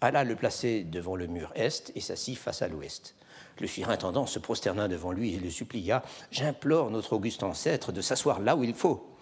alla 0.00 0.22
le 0.22 0.36
placer 0.36 0.84
devant 0.84 1.16
le 1.16 1.26
mur 1.26 1.50
est 1.56 1.90
et 1.96 2.00
s'assit 2.00 2.38
face 2.38 2.62
à 2.62 2.68
l'ouest. 2.68 3.16
Le 3.58 3.66
surintendant 3.66 4.26
se 4.26 4.38
prosterna 4.38 4.86
devant 4.86 5.10
lui 5.10 5.34
et 5.34 5.40
le 5.40 5.50
supplia 5.50 6.04
J'implore 6.30 6.92
notre 6.92 7.14
auguste 7.14 7.42
ancêtre 7.42 7.90
de 7.90 8.02
s'asseoir 8.02 8.38
là 8.38 8.54
où 8.54 8.62
il 8.62 8.72
faut. 8.72 9.15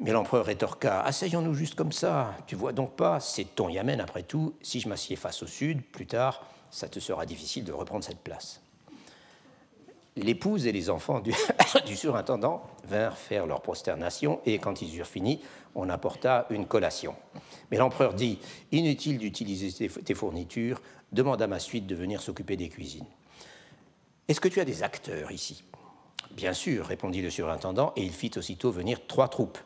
Mais 0.00 0.12
l'empereur 0.12 0.46
rétorqua 0.46 1.00
Asseyons-nous 1.00 1.54
juste 1.54 1.74
comme 1.74 1.92
ça. 1.92 2.34
Tu 2.46 2.54
vois 2.54 2.72
donc 2.72 2.96
pas, 2.96 3.20
c'est 3.20 3.54
ton 3.54 3.68
Yamen 3.68 4.00
après 4.00 4.22
tout. 4.22 4.54
Si 4.62 4.80
je 4.80 4.88
m'assieds 4.88 5.16
face 5.16 5.42
au 5.42 5.46
sud, 5.46 5.82
plus 5.82 6.06
tard, 6.06 6.44
ça 6.70 6.88
te 6.88 7.00
sera 7.00 7.24
difficile 7.26 7.64
de 7.64 7.72
reprendre 7.72 8.04
cette 8.04 8.20
place 8.20 8.60
l'épouse 10.16 10.66
et 10.66 10.72
les 10.72 10.90
enfants 10.90 11.20
du, 11.20 11.32
surintendant 11.94 12.62
vinrent 12.84 13.16
faire 13.16 13.46
leur 13.46 13.60
prosternation, 13.60 14.40
et 14.46 14.58
quand 14.58 14.82
ils 14.82 14.96
eurent 14.96 15.06
fini, 15.06 15.40
on 15.74 15.88
apporta 15.88 16.46
une 16.50 16.66
collation. 16.66 17.14
Mais 17.70 17.76
l'empereur 17.76 18.14
dit 18.14 18.38
Inutile 18.72 19.18
d'utiliser 19.18 19.88
tes 19.88 20.14
fournitures, 20.14 20.80
demande 21.12 21.42
à 21.42 21.46
ma 21.46 21.58
suite 21.58 21.86
de 21.86 21.94
venir 21.94 22.20
s'occuper 22.20 22.56
des 22.56 22.68
cuisines. 22.68 23.06
Est-ce 24.28 24.40
que 24.40 24.48
tu 24.48 24.60
as 24.60 24.64
des 24.64 24.82
acteurs 24.82 25.30
ici? 25.30 25.64
Bien 26.32 26.52
sûr, 26.52 26.86
répondit 26.86 27.22
le 27.22 27.30
surintendant, 27.30 27.92
et 27.96 28.02
il 28.02 28.12
fit 28.12 28.32
aussitôt 28.36 28.70
venir 28.70 29.06
trois 29.06 29.28
troupes. 29.28 29.58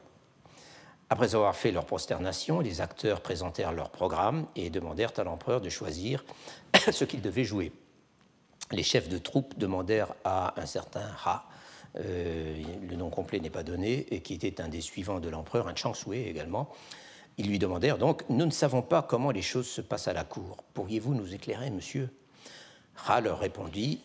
Après 1.10 1.34
avoir 1.34 1.56
fait 1.56 1.72
leur 1.72 1.84
prosternation, 1.84 2.60
les 2.60 2.80
acteurs 2.80 3.20
présentèrent 3.20 3.72
leur 3.72 3.90
programme 3.90 4.46
et 4.56 4.70
demandèrent 4.70 5.12
à 5.18 5.24
l'empereur 5.24 5.60
de 5.60 5.68
choisir 5.68 6.24
ce 6.92 7.04
qu'ils 7.04 7.20
devaient 7.20 7.44
jouer 7.44 7.72
les 8.72 8.82
chefs 8.82 9.08
de 9.08 9.18
troupes 9.18 9.58
demandèrent 9.58 10.14
à 10.24 10.60
un 10.60 10.66
certain 10.66 11.08
Ha, 11.24 11.44
euh, 11.96 12.62
le 12.88 12.96
nom 12.96 13.10
complet 13.10 13.40
n'est 13.40 13.50
pas 13.50 13.62
donné, 13.62 14.06
et 14.14 14.20
qui 14.20 14.34
était 14.34 14.60
un 14.60 14.68
des 14.68 14.80
suivants 14.80 15.20
de 15.20 15.28
l'empereur, 15.28 15.68
un 15.68 15.74
Chang 15.74 15.94
également. 16.12 16.70
Ils 17.38 17.48
lui 17.48 17.58
demandèrent 17.58 17.98
donc 17.98 18.24
Nous 18.28 18.46
ne 18.46 18.50
savons 18.50 18.82
pas 18.82 19.02
comment 19.02 19.30
les 19.30 19.42
choses 19.42 19.68
se 19.68 19.80
passent 19.80 20.08
à 20.08 20.12
la 20.12 20.24
cour. 20.24 20.58
Pourriez-vous 20.74 21.14
nous 21.14 21.34
éclairer, 21.34 21.70
monsieur? 21.70 22.10
Ha 23.06 23.20
leur 23.20 23.38
répondit 23.38 24.00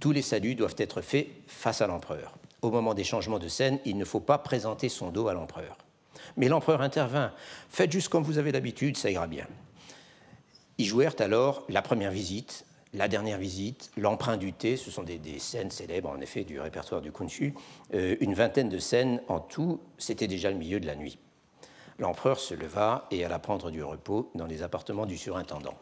Tous 0.00 0.12
les 0.12 0.22
saluts 0.22 0.54
doivent 0.54 0.74
être 0.78 1.00
faits 1.00 1.28
face 1.46 1.80
à 1.80 1.86
l'empereur. 1.86 2.36
Au 2.62 2.70
moment 2.70 2.94
des 2.94 3.04
changements 3.04 3.38
de 3.38 3.48
scène, 3.48 3.78
il 3.84 3.96
ne 3.96 4.04
faut 4.04 4.20
pas 4.20 4.38
présenter 4.38 4.88
son 4.88 5.10
dos 5.10 5.28
à 5.28 5.34
l'empereur. 5.34 5.83
Mais 6.36 6.48
l'empereur 6.48 6.80
intervint 6.80 7.32
Faites 7.68 7.92
juste 7.92 8.08
comme 8.08 8.22
vous 8.22 8.38
avez 8.38 8.52
l'habitude, 8.52 8.96
ça 8.96 9.10
ira 9.10 9.26
bien. 9.26 9.46
Ils 10.78 10.86
jouèrent 10.86 11.16
alors 11.20 11.64
la 11.68 11.82
première 11.82 12.10
visite 12.10 12.64
la 12.94 13.08
dernière 13.08 13.38
visite, 13.38 13.90
l'emprunt 13.96 14.36
du 14.36 14.52
thé, 14.52 14.76
ce 14.76 14.90
sont 14.90 15.02
des, 15.02 15.18
scènes 15.40 15.72
célèbres 15.72 16.10
en 16.10 16.20
effet 16.20 16.44
du 16.44 16.60
répertoire 16.60 17.00
du 17.00 17.10
Kunshu, 17.10 17.52
euh, 17.92 18.16
une 18.20 18.34
vingtaine 18.34 18.68
de 18.68 18.78
scènes 18.78 19.20
en 19.26 19.40
tout, 19.40 19.80
c'était 19.98 20.28
déjà 20.28 20.50
le 20.50 20.56
milieu 20.56 20.78
de 20.78 20.86
la 20.86 20.94
nuit. 20.94 21.18
L'empereur 21.98 22.38
se 22.38 22.54
leva 22.54 23.08
et 23.10 23.24
alla 23.24 23.40
prendre 23.40 23.72
du 23.72 23.82
repos 23.82 24.30
dans 24.36 24.46
les 24.46 24.62
appartements 24.62 25.06
du 25.06 25.18
surintendant. 25.18 25.74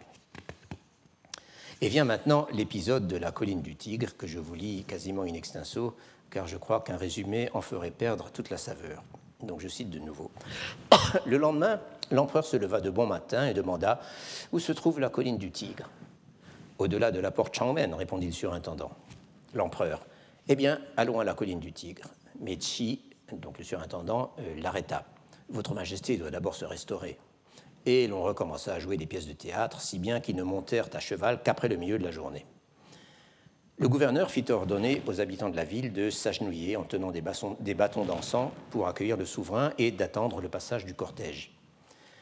Et 1.83 1.89
vient 1.89 2.05
maintenant 2.05 2.47
l'épisode 2.53 3.07
de 3.07 3.17
la 3.17 3.31
colline 3.31 3.61
du 3.61 3.77
Tigre 3.77 4.17
que 4.17 4.27
je 4.27 4.39
vous 4.39 4.55
lis 4.55 4.85
quasiment 4.85 5.23
in 5.23 5.35
extenso, 5.35 5.97
car 6.31 6.47
je 6.47 6.57
crois 6.57 6.81
qu'un 6.81 6.97
résumé 6.97 7.51
en 7.53 7.61
ferait 7.61 7.91
perdre 7.91 8.31
toute 8.31 8.49
la 8.49 8.57
saveur. 8.57 9.03
Donc 9.43 9.61
je 9.61 9.69
cite 9.69 9.91
de 9.91 9.99
nouveau. 9.99 10.31
Le 11.27 11.37
lendemain, 11.37 11.81
l'empereur 12.11 12.45
se 12.45 12.57
leva 12.57 12.81
de 12.81 12.91
bon 12.91 13.07
matin 13.07 13.47
et 13.47 13.55
demanda 13.55 14.01
où 14.53 14.59
se 14.59 14.73
trouve 14.73 15.01
la 15.01 15.09
colline 15.09 15.39
du 15.39 15.51
Tigre. 15.51 15.89
Au-delà 16.79 17.11
de 17.11 17.21
la 17.21 17.31
porte 17.31 17.55
Changmen, 17.55 17.95
répondit 17.95 18.27
le 18.27 18.33
surintendant. 18.33 18.93
L'empereur. 19.55 20.05
Eh 20.49 20.57
bien, 20.57 20.81
allons 20.97 21.21
à 21.21 21.25
la 21.25 21.35
colline 21.35 21.61
du 21.61 21.73
Tigre. 21.73 22.09
Mais 22.41 22.59
Chi, 22.59 23.03
donc 23.33 23.59
le 23.59 23.65
surintendant, 23.65 24.33
euh, 24.39 24.61
l'arrêta. 24.61 25.05
Votre 25.49 25.75
Majesté 25.75 26.17
doit 26.17 26.31
d'abord 26.31 26.55
se 26.55 26.65
restaurer. 26.65 27.19
Et 27.85 28.07
l'on 28.07 28.23
recommença 28.23 28.75
à 28.75 28.79
jouer 28.79 28.97
des 28.97 29.07
pièces 29.07 29.27
de 29.27 29.33
théâtre, 29.33 29.81
si 29.81 29.99
bien 29.99 30.21
qu'ils 30.21 30.37
ne 30.37 30.43
montèrent 30.43 30.89
à 30.93 31.01
cheval 31.01 31.43
qu'après 31.43 31.69
le 31.69 31.77
milieu 31.77 31.99
de 31.99 32.05
la 32.05 32.11
journée. 32.11 32.47
Le 33.79 33.89
gouverneur 33.89 34.31
fit 34.31 34.45
ordonner 34.51 35.03
aux 35.07 35.21
habitants 35.21 35.49
de 35.49 35.57
la 35.57 35.65
ville 35.65 35.93
de 35.93 36.11
s'agenouiller 36.11 36.77
en 36.77 36.85
tenant 36.85 37.11
des, 37.11 37.23
bâtons 37.23 38.05
d'encens 38.05 38.51
pour 38.71 38.87
accueillir 38.87 39.17
le 39.17 39.25
souverain 39.25 39.73
et 39.79 39.91
d'attendre 39.91 40.41
le 40.41 40.49
passage 40.49 40.85
du 40.85 40.95
cortège. 40.95 41.53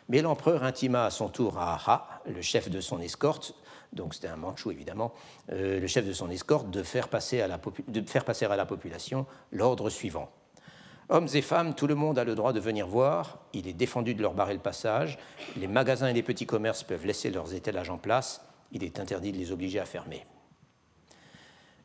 Mais 0.09 0.23
l'empereur 0.23 0.63
intima 0.63 1.05
à 1.05 1.11
son 1.11 1.29
tour 1.29 1.59
à 1.59 1.77
Ha, 1.87 2.23
le 2.27 2.41
chef 2.41 2.71
de 2.71 2.81
son 2.81 3.01
escorte, 3.01 3.55
donc 3.93 4.15
c'était 4.15 4.29
un 4.29 4.37
manchou 4.37 4.71
évidemment, 4.71 5.13
euh, 5.53 5.81
le 5.81 5.87
chef 5.87 6.07
de 6.07 6.13
son 6.13 6.31
escorte, 6.31 6.71
de 6.71 6.83
faire 6.83 7.09
passer 7.09 7.41
à 7.41 7.49
la 7.49 8.67
population 8.67 9.27
l'ordre 9.53 9.91
suivant. 9.91 10.31
Hommes 11.09 11.29
et 11.35 11.43
femmes, 11.43 11.75
tout 11.75 11.89
le 11.89 11.97
monde 11.97 12.19
a 12.21 12.25
le 12.25 12.37
droit 12.37 12.53
de 12.53 12.61
venir 12.61 12.87
voir, 12.87 13.41
il 13.53 13.67
est 13.67 13.73
défendu 13.73 14.15
de 14.15 14.23
leur 14.23 14.35
barrer 14.35 14.55
le 14.55 14.61
passage, 14.61 15.19
les 15.57 15.67
magasins 15.67 16.07
et 16.07 16.13
les 16.13 16.23
petits 16.23 16.47
commerces 16.47 16.85
peuvent 16.85 17.07
laisser 17.07 17.31
leurs 17.31 17.53
étalages 17.55 17.91
en 17.91 17.99
place, 17.99 18.41
il 18.71 18.85
est 18.85 19.01
interdit 19.01 19.33
de 19.33 19.37
les 19.37 19.51
obliger 19.51 19.81
à 19.81 19.85
fermer. 19.85 20.25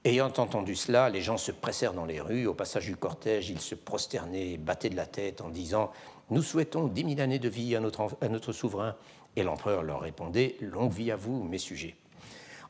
Ayant 0.05 0.31
entendu 0.37 0.75
cela, 0.75 1.09
les 1.09 1.21
gens 1.21 1.37
se 1.37 1.51
pressèrent 1.51 1.93
dans 1.93 2.05
les 2.05 2.21
rues. 2.21 2.45
Au 2.45 2.53
passage 2.53 2.85
du 2.85 2.95
cortège, 2.95 3.49
ils 3.49 3.59
se 3.59 3.73
prosternaient 3.73 4.51
et 4.51 4.57
battaient 4.57 4.91
de 4.91 4.95
la 4.95 5.07
tête 5.07 5.41
en 5.41 5.49
disant 5.49 5.91
Nous 6.29 6.43
souhaitons 6.43 6.85
dix 6.85 7.03
mille 7.03 7.19
années 7.21 7.39
de 7.39 7.49
vie 7.49 7.75
à 7.75 7.79
notre, 7.79 8.51
souverain. 8.53 8.95
Et 9.35 9.41
l'empereur 9.41 9.81
leur 9.81 10.01
répondait 10.01 10.57
Longue 10.61 10.93
vie 10.93 11.09
à 11.11 11.15
vous, 11.15 11.43
mes 11.43 11.57
sujets. 11.57 11.95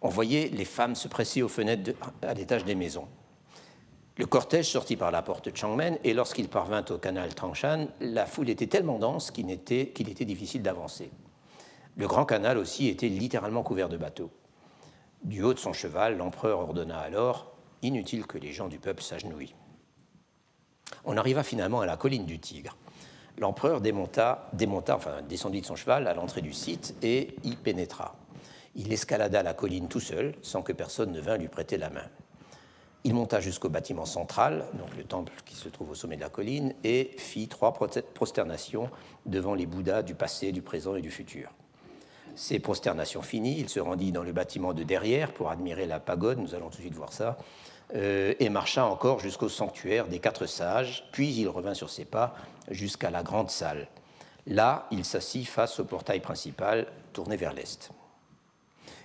On 0.01 0.07
voyait 0.07 0.47
les 0.47 0.63
femmes 0.63 0.95
se 0.95 1.09
presser 1.09 1.41
aux 1.41 1.49
fenêtres 1.49 1.91
à 2.21 2.33
l'étage 2.33 2.63
des 2.63 2.73
maisons. 2.73 3.09
Le 4.17 4.25
cortège 4.25 4.69
sortit 4.69 4.95
par 4.95 5.11
la 5.11 5.21
porte 5.21 5.49
de 5.49 5.57
Changmen 5.57 5.97
et 6.05 6.13
lorsqu'il 6.13 6.47
parvint 6.47 6.85
au 6.89 6.97
canal 6.97 7.35
Tangshan, 7.35 7.89
la 7.99 8.25
foule 8.25 8.49
était 8.49 8.67
tellement 8.67 8.97
dense 8.97 9.31
qu'il 9.31 9.51
était 9.51 10.25
difficile 10.25 10.61
d'avancer. 10.61 11.11
Le 11.97 12.07
grand 12.07 12.23
canal 12.23 12.57
aussi 12.57 12.87
était 12.87 13.09
littéralement 13.09 13.61
couvert 13.61 13.89
de 13.89 13.97
bateaux. 13.97 14.31
Du 15.25 15.41
haut 15.41 15.55
de 15.55 15.59
son 15.59 15.73
cheval, 15.73 16.17
l'empereur 16.17 16.59
ordonna 16.59 16.99
alors 16.99 17.51
Inutile 17.81 18.27
que 18.27 18.37
les 18.37 18.53
gens 18.53 18.67
du 18.67 18.77
peuple 18.77 19.01
s'agenouillent. 19.01 19.55
On 21.03 21.17
arriva 21.17 21.41
finalement 21.41 21.81
à 21.81 21.87
la 21.87 21.97
colline 21.97 22.27
du 22.27 22.37
Tigre. 22.37 22.77
L'empereur 23.39 23.81
démonta, 23.81 24.51
descendit 25.27 25.61
de 25.61 25.65
son 25.65 25.75
cheval 25.75 26.07
à 26.07 26.13
l'entrée 26.13 26.41
du 26.41 26.53
site 26.53 26.95
et 27.01 27.35
y 27.43 27.55
pénétra. 27.55 28.15
Il 28.75 28.93
escalada 28.93 29.41
la 29.41 29.55
colline 29.55 29.87
tout 29.87 29.99
seul, 29.99 30.35
sans 30.43 30.61
que 30.61 30.73
personne 30.73 31.11
ne 31.11 31.19
vînt 31.19 31.37
lui 31.37 31.47
prêter 31.47 31.77
la 31.77 31.89
main. 31.89 32.07
Il 33.03 33.15
monta 33.15 33.39
jusqu'au 33.39 33.69
bâtiment 33.69 34.05
central, 34.05 34.65
donc 34.75 34.95
le 34.95 35.05
temple 35.05 35.33
qui 35.43 35.55
se 35.55 35.69
trouve 35.69 35.89
au 35.89 35.95
sommet 35.95 36.17
de 36.17 36.21
la 36.21 36.29
colline, 36.29 36.75
et 36.83 37.15
fit 37.17 37.47
trois 37.47 37.73
prosternations 37.73 38.91
devant 39.25 39.55
les 39.55 39.65
Bouddhas 39.65 40.03
du 40.03 40.13
passé, 40.13 40.51
du 40.51 40.61
présent 40.61 40.95
et 40.95 41.01
du 41.01 41.09
futur. 41.09 41.49
Ces 42.35 42.59
prosternations 42.59 43.21
finies, 43.21 43.59
il 43.59 43.69
se 43.69 43.79
rendit 43.79 44.11
dans 44.11 44.23
le 44.23 44.33
bâtiment 44.33 44.73
de 44.73 44.83
derrière 44.83 45.31
pour 45.31 45.49
admirer 45.49 45.85
la 45.85 45.99
pagode, 45.99 46.37
nous 46.37 46.53
allons 46.53 46.69
tout 46.69 46.77
de 46.77 46.81
suite 46.81 46.93
voir 46.93 47.13
ça, 47.13 47.37
euh, 47.95 48.33
et 48.39 48.49
marcha 48.49 48.85
encore 48.85 49.19
jusqu'au 49.19 49.47
sanctuaire 49.47 50.07
des 50.07 50.19
quatre 50.19 50.45
sages, 50.45 51.07
puis 51.11 51.31
il 51.31 51.47
revint 51.47 51.73
sur 51.73 51.89
ses 51.89 52.03
pas 52.03 52.35
jusqu'à 52.69 53.09
la 53.09 53.23
grande 53.23 53.49
salle. 53.49 53.87
Là, 54.47 54.87
il 54.91 55.05
s'assit 55.05 55.47
face 55.47 55.79
au 55.79 55.85
portail 55.85 56.19
principal, 56.19 56.87
tourné 57.13 57.37
vers 57.37 57.53
l'est. 57.53 57.89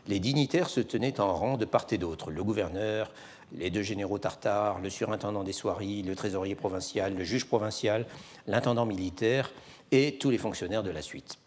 Les 0.09 0.19
dignitaires 0.19 0.69
se 0.69 0.81
tenaient 0.81 1.21
en 1.21 1.35
rang 1.35 1.57
de 1.57 1.65
part 1.65 1.87
et 1.91 1.99
d'autre, 1.99 2.31
le 2.31 2.43
gouverneur, 2.43 3.13
les 3.53 3.71
deux 3.71 3.83
généraux 3.83 4.19
tartares, 4.19 4.81
le 4.81 4.91
surintendant 4.91 5.45
des 5.45 5.53
soieries, 5.53 6.03
le 6.03 6.17
trésorier 6.17 6.55
provincial, 6.55 7.15
le 7.15 7.25
juge 7.25 7.47
provincial, 7.47 8.07
l'intendant 8.47 8.87
militaire 8.87 9.53
et 9.93 10.19
tous 10.19 10.31
les 10.31 10.39
fonctionnaires 10.39 10.83
de 10.83 10.91
la 10.91 11.03
suite. 11.03 11.39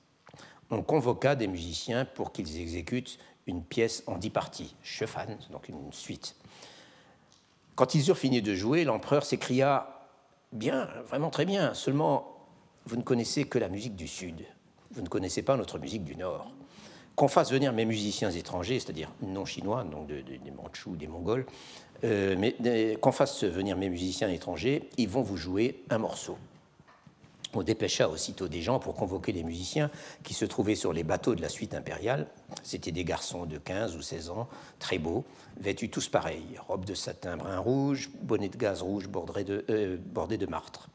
On 0.74 0.82
convoqua 0.82 1.36
des 1.36 1.47
musiciens 1.47 2.05
pour 2.05 2.32
qu'ils 2.32 2.59
exécutent 2.59 3.19
une 3.45 3.63
pièce 3.63 4.03
en 4.07 4.17
dix 4.17 4.30
parties, 4.30 4.76
chefan, 4.82 5.38
donc 5.51 5.69
une 5.69 5.91
suite. 5.91 6.36
Quand 7.76 7.95
ils 7.95 8.07
eurent 8.09 8.17
fini 8.17 8.41
de 8.41 8.55
jouer, 8.55 8.84
l'empereur 8.84 9.24
s'écria 9.24 9.89
Bien, 10.51 10.88
vraiment 11.07 11.32
très 11.32 11.45
bien, 11.45 11.74
seulement 11.74 12.38
vous 12.86 12.95
ne 12.95 13.01
connaissez 13.01 13.45
que 13.45 13.57
la 13.57 13.69
musique 13.69 13.95
du 13.95 14.07
Sud, 14.07 14.45
vous 14.91 15.01
ne 15.01 15.07
connaissez 15.07 15.41
pas 15.41 15.57
notre 15.57 15.80
musique 15.80 16.03
du 16.03 16.15
Nord 16.15 16.51
qu'on 17.15 17.28
fasse 17.28 17.51
venir 17.51 17.74
mes 17.74 17.86
musiciens 17.86 18.32
étrangers, 18.32 18.80
c'est-à-dire 18.80 19.11
non 19.21 19.45
chinois, 19.45 19.84
donc 19.84 20.07
des 20.07 20.51
Mandchous, 20.51 20.95
des 20.95 21.07
Mongols, 21.07 21.45
euh, 22.03 22.36
mais 22.38 22.97
qu'on 22.99 23.11
fasse 23.11 23.43
venir 23.43 23.78
mes 23.78 23.89
musiciens 23.89 24.30
étrangers, 24.30 24.89
ils 24.97 25.07
vont 25.07 25.21
vous 25.21 25.38
jouer 25.38 25.84
un 25.89 25.99
morceau. 25.99 26.38
On 27.56 27.62
dépêcha 27.62 28.10
aussitôt 28.10 28.47
des 28.47 28.62
gens 28.62 28.80
pour 28.80 28.95
convoquer 28.95 29.32
les 29.32 29.43
musiciens 29.43 29.91
qui 30.24 30.34
se 30.34 30.45
trouvaient 30.45 30.76
sur 30.76 30.91
les 30.91 31.04
bateaux 31.04 31.36
de 31.36 31.41
la 31.41 31.49
suite 31.49 31.76
impériale. 31.76 32.28
C'étaient 32.64 32.91
des 32.91 33.04
garçons 33.04 33.45
de 33.45 33.58
15 33.58 33.95
ou 33.95 34.01
16 34.01 34.30
ans, 34.32 34.47
très 34.80 34.97
beaux, 34.97 35.24
vêtus 35.58 35.89
tous 35.89 36.08
pareils, 36.08 36.58
robes 36.68 36.86
de 36.86 36.95
satin 36.95 37.38
brun 37.38 37.60
rouge, 37.60 38.10
bonnet 38.22 38.49
de 38.49 38.58
gaz 38.58 38.82
rouge 38.82 39.08
bordé 39.08 39.43
de, 39.43 39.66
euh, 39.70 39.97
de 39.97 40.45
martre. 40.47 40.89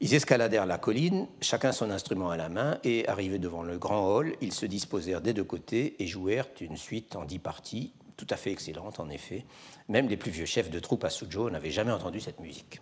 Ils 0.00 0.14
escaladèrent 0.14 0.66
la 0.66 0.78
colline, 0.78 1.26
chacun 1.40 1.72
son 1.72 1.90
instrument 1.90 2.30
à 2.30 2.36
la 2.36 2.48
main, 2.48 2.78
et 2.84 3.08
arrivés 3.08 3.38
devant 3.38 3.62
le 3.62 3.78
grand 3.78 4.14
hall, 4.14 4.36
ils 4.40 4.52
se 4.52 4.66
disposèrent 4.66 5.20
des 5.20 5.32
deux 5.32 5.44
côtés 5.44 5.96
et 6.02 6.06
jouèrent 6.06 6.48
une 6.60 6.76
suite 6.76 7.16
en 7.16 7.24
dix 7.24 7.38
parties, 7.38 7.92
tout 8.16 8.26
à 8.30 8.36
fait 8.36 8.52
excellente 8.52 9.00
en 9.00 9.08
effet. 9.08 9.44
Même 9.88 10.08
les 10.08 10.16
plus 10.16 10.30
vieux 10.30 10.46
chefs 10.46 10.70
de 10.70 10.78
troupe 10.78 11.04
à 11.04 11.10
Suzhou 11.10 11.50
n'avaient 11.50 11.70
jamais 11.70 11.92
entendu 11.92 12.20
cette 12.20 12.40
musique. 12.40 12.80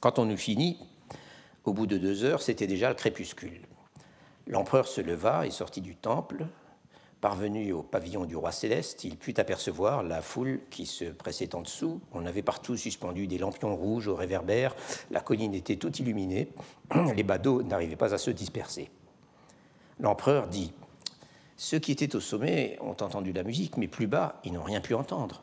Quand 0.00 0.18
on 0.18 0.28
eut 0.28 0.36
fini, 0.36 0.78
au 1.66 1.72
bout 1.72 1.86
de 1.86 1.98
deux 1.98 2.24
heures, 2.24 2.42
c'était 2.42 2.66
déjà 2.66 2.88
le 2.88 2.94
crépuscule. 2.94 3.60
L'empereur 4.46 4.86
se 4.86 5.00
leva 5.00 5.46
et 5.46 5.50
sortit 5.50 5.80
du 5.80 5.96
temple, 5.96 6.46
Parvenu 7.20 7.72
au 7.72 7.82
pavillon 7.82 8.26
du 8.26 8.36
roi 8.36 8.52
céleste, 8.52 9.04
il 9.04 9.16
put 9.16 9.34
apercevoir 9.38 10.02
la 10.02 10.20
foule 10.20 10.60
qui 10.70 10.84
se 10.84 11.06
pressait 11.06 11.54
en 11.54 11.62
dessous. 11.62 12.00
On 12.12 12.26
avait 12.26 12.42
partout 12.42 12.76
suspendu 12.76 13.26
des 13.26 13.38
lampions 13.38 13.74
rouges 13.74 14.06
au 14.06 14.14
réverbère. 14.14 14.76
La 15.10 15.20
colline 15.20 15.54
était 15.54 15.76
toute 15.76 15.98
illuminée. 15.98 16.48
Les 17.16 17.22
badauds 17.22 17.62
n'arrivaient 17.62 17.96
pas 17.96 18.12
à 18.12 18.18
se 18.18 18.30
disperser. 18.30 18.90
L'empereur 19.98 20.46
dit 20.46 20.74
Ceux 21.56 21.78
qui 21.78 21.90
étaient 21.90 22.14
au 22.14 22.20
sommet 22.20 22.78
ont 22.82 23.02
entendu 23.02 23.32
la 23.32 23.44
musique, 23.44 23.78
mais 23.78 23.88
plus 23.88 24.06
bas, 24.06 24.38
ils 24.44 24.52
n'ont 24.52 24.62
rien 24.62 24.82
pu 24.82 24.92
entendre. 24.92 25.42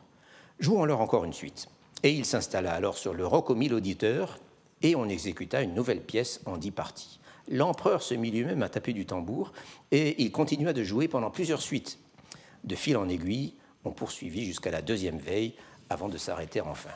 Jouons-leur 0.60 1.00
encore 1.00 1.24
une 1.24 1.32
suite. 1.32 1.68
Et 2.04 2.12
il 2.12 2.24
s'installa 2.24 2.72
alors 2.72 2.96
sur 2.96 3.14
le 3.14 3.26
roc 3.26 3.50
aux 3.50 3.56
mille 3.56 3.74
auditeurs, 3.74 4.38
et 4.82 4.96
on 4.96 5.08
exécuta 5.08 5.62
une 5.62 5.74
nouvelle 5.74 6.02
pièce 6.02 6.40
en 6.46 6.56
dix 6.56 6.70
parties 6.70 7.20
l'empereur 7.48 8.02
se 8.02 8.14
mit 8.14 8.30
lui-même 8.30 8.62
à 8.62 8.68
taper 8.68 8.92
du 8.92 9.06
tambour 9.06 9.52
et 9.90 10.22
il 10.22 10.32
continua 10.32 10.72
de 10.72 10.82
jouer 10.82 11.08
pendant 11.08 11.30
plusieurs 11.30 11.62
suites. 11.62 11.98
De 12.64 12.74
fil 12.74 12.96
en 12.96 13.08
aiguille, 13.08 13.54
on 13.84 13.90
poursuivit 13.90 14.44
jusqu'à 14.44 14.70
la 14.70 14.82
deuxième 14.82 15.18
veille 15.18 15.54
avant 15.90 16.08
de 16.08 16.16
s'arrêter 16.16 16.60
enfin. 16.60 16.90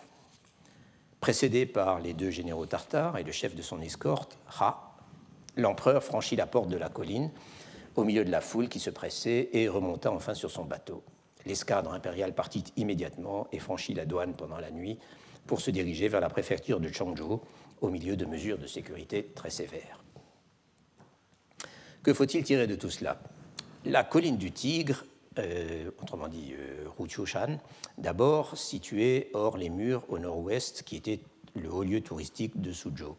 Précédé 1.20 1.66
par 1.66 2.00
les 2.00 2.14
deux 2.14 2.30
généraux 2.30 2.66
tartares 2.66 3.18
et 3.18 3.24
le 3.24 3.32
chef 3.32 3.54
de 3.54 3.62
son 3.62 3.80
escorte, 3.80 4.38
Ra, 4.46 4.96
l'empereur 5.56 6.02
franchit 6.02 6.36
la 6.36 6.46
porte 6.46 6.68
de 6.68 6.76
la 6.76 6.88
colline 6.88 7.30
au 7.96 8.04
milieu 8.04 8.24
de 8.24 8.30
la 8.30 8.40
foule 8.40 8.68
qui 8.68 8.78
se 8.78 8.90
pressait 8.90 9.50
et 9.52 9.68
remonta 9.68 10.12
enfin 10.12 10.34
sur 10.34 10.50
son 10.50 10.64
bateau. 10.64 11.02
L'escadre 11.44 11.92
impériale 11.92 12.34
partit 12.34 12.64
immédiatement 12.76 13.48
et 13.52 13.58
franchit 13.58 13.94
la 13.94 14.06
douane 14.06 14.34
pendant 14.34 14.58
la 14.58 14.70
nuit 14.70 14.98
pour 15.46 15.60
se 15.60 15.70
diriger 15.70 16.08
vers 16.08 16.20
la 16.20 16.28
préfecture 16.28 16.78
de 16.78 16.88
Changzhou 16.88 17.40
au 17.80 17.88
milieu 17.88 18.16
de 18.16 18.24
mesures 18.24 18.58
de 18.58 18.66
sécurité 18.66 19.24
très 19.34 19.50
sévères. 19.50 20.02
Que 22.02 22.14
faut-il 22.14 22.44
tirer 22.44 22.66
de 22.66 22.74
tout 22.74 22.90
cela? 22.90 23.20
La 23.84 24.04
colline 24.04 24.36
du 24.36 24.52
Tigre, 24.52 25.04
euh, 25.38 25.90
autrement 26.02 26.28
dit 26.28 26.54
euh, 26.58 27.56
d'abord 27.96 28.56
située 28.56 29.30
hors 29.34 29.56
les 29.56 29.68
murs 29.68 30.04
au 30.08 30.18
nord-ouest, 30.18 30.82
qui 30.82 30.96
était 30.96 31.20
le 31.54 31.72
haut 31.72 31.84
lieu 31.84 32.00
touristique 32.00 32.60
de 32.60 32.72
Suzhou. 32.72 33.16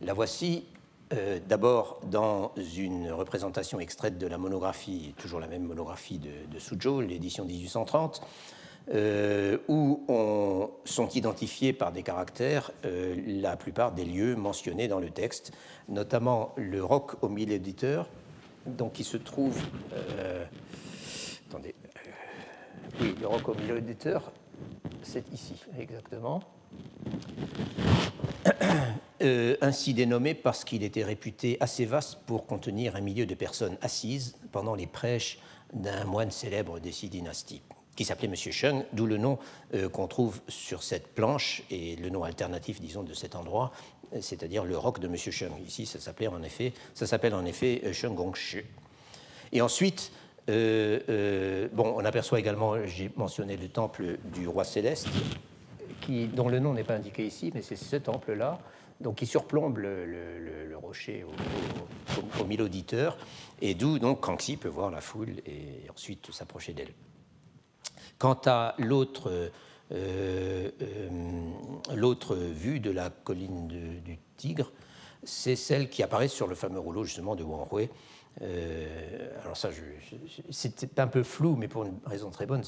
La 0.00 0.14
voici 0.14 0.66
euh, 1.12 1.40
d'abord 1.48 2.00
dans 2.04 2.52
une 2.76 3.10
représentation 3.10 3.80
extraite 3.80 4.18
de 4.18 4.26
la 4.26 4.38
monographie, 4.38 5.14
toujours 5.16 5.40
la 5.40 5.48
même 5.48 5.64
monographie 5.64 6.18
de, 6.18 6.30
de 6.50 6.58
Suzhou, 6.58 7.00
l'édition 7.00 7.44
1830, 7.44 8.20
euh, 8.92 9.58
où 9.68 10.04
on, 10.08 10.70
sont 10.84 11.08
identifiés 11.10 11.72
par 11.72 11.92
des 11.92 12.02
caractères 12.02 12.72
la 12.82 13.56
plupart 13.56 13.92
des 13.92 14.04
lieux 14.04 14.36
mentionnés 14.36 14.88
dans 14.88 15.00
le 15.00 15.10
texte, 15.10 15.52
notamment 15.88 16.54
le 16.56 16.82
roc 16.82 17.22
au 17.22 17.28
mille 17.28 17.52
éditeurs, 17.52 18.08
donc 18.66 18.92
qui 18.94 19.04
se 19.04 19.16
trouve. 19.16 19.58
Euh, 19.92 20.44
attendez. 21.48 21.74
Euh, 21.84 22.10
oui, 23.00 23.14
le 23.20 23.26
roc 23.26 23.48
au 23.48 23.54
milieu 23.54 23.78
éditeur, 23.78 24.32
c'est 25.02 25.30
ici, 25.32 25.54
exactement. 25.78 26.42
Euh, 29.20 29.56
ainsi 29.62 29.94
dénommé 29.94 30.32
parce 30.32 30.62
qu'il 30.62 30.84
était 30.84 31.02
réputé 31.02 31.56
assez 31.58 31.84
vaste 31.86 32.18
pour 32.24 32.46
contenir 32.46 32.94
un 32.94 33.00
milieu 33.00 33.26
de 33.26 33.34
personnes 33.34 33.76
assises 33.82 34.36
pendant 34.52 34.76
les 34.76 34.86
prêches 34.86 35.40
d'un 35.72 36.04
moine 36.04 36.30
célèbre 36.30 36.78
des 36.78 36.92
six 36.92 37.08
dynasties, 37.08 37.62
qui 37.98 38.04
s'appelait 38.04 38.28
M. 38.28 38.36
Sheng, 38.36 38.84
d'où 38.92 39.06
le 39.06 39.16
nom 39.16 39.40
qu'on 39.92 40.06
trouve 40.06 40.40
sur 40.46 40.84
cette 40.84 41.08
planche 41.08 41.64
et 41.68 41.96
le 41.96 42.10
nom 42.10 42.22
alternatif, 42.22 42.80
disons, 42.80 43.02
de 43.02 43.12
cet 43.12 43.34
endroit, 43.34 43.72
c'est-à-dire 44.20 44.64
le 44.64 44.78
roc 44.78 45.00
de 45.00 45.08
M. 45.08 45.16
Sheng. 45.16 45.50
Ici, 45.66 45.84
ça 45.84 45.98
s'appelle 45.98 46.28
en 46.28 46.42
effet, 46.42 46.72
ça 46.94 47.08
s'appelle 47.08 47.34
en 47.34 47.44
effet 47.44 47.82
euh, 47.84 48.08
Gongshi. 48.08 48.58
Et 49.50 49.60
ensuite, 49.60 50.12
euh, 50.48 51.00
euh, 51.08 51.68
bon, 51.72 51.92
on 51.96 52.04
aperçoit 52.04 52.38
également, 52.38 52.86
j'ai 52.86 53.10
mentionné 53.16 53.56
le 53.56 53.68
temple 53.68 54.18
du 54.32 54.46
roi 54.46 54.64
céleste, 54.64 55.08
dont 56.08 56.48
le 56.48 56.60
nom 56.60 56.72
n'est 56.72 56.84
pas 56.84 56.94
indiqué 56.94 57.26
ici, 57.26 57.50
mais 57.52 57.62
c'est 57.62 57.76
ce 57.76 57.96
temple-là, 57.96 58.58
donc 59.00 59.16
qui 59.16 59.26
surplombe 59.26 59.78
le, 59.78 60.70
rocher 60.80 61.24
au, 61.24 62.42
au, 62.42 62.46
mille 62.46 62.62
auditeurs, 62.62 63.18
et 63.60 63.74
d'où 63.74 63.98
donc 63.98 64.20
Kangxi 64.20 64.56
peut 64.56 64.68
voir 64.68 64.92
la 64.92 65.00
foule 65.00 65.34
et 65.44 65.90
ensuite 65.90 66.32
s'approcher 66.32 66.72
d'elle. 66.72 66.92
Quant 68.18 68.40
à 68.46 68.74
l'autre 68.78 69.50
euh, 69.92 70.70
euh, 70.82 71.50
l'autre 71.94 72.36
vue 72.36 72.80
de 72.80 72.90
la 72.90 73.10
colline 73.10 73.68
du 73.68 74.18
Tigre, 74.36 74.70
c'est 75.22 75.56
celle 75.56 75.88
qui 75.88 76.02
apparaît 76.02 76.28
sur 76.28 76.46
le 76.46 76.54
fameux 76.54 76.78
rouleau 76.78 77.04
justement 77.04 77.36
de 77.36 77.44
Wang 77.44 77.66
euh, 78.40 79.42
alors 79.42 79.56
ça, 79.56 79.70
c'est 80.50 80.98
un 81.00 81.08
peu 81.08 81.24
flou, 81.24 81.56
mais 81.56 81.66
pour 81.66 81.84
une 81.84 81.98
raison 82.06 82.30
très 82.30 82.46
bonne, 82.46 82.62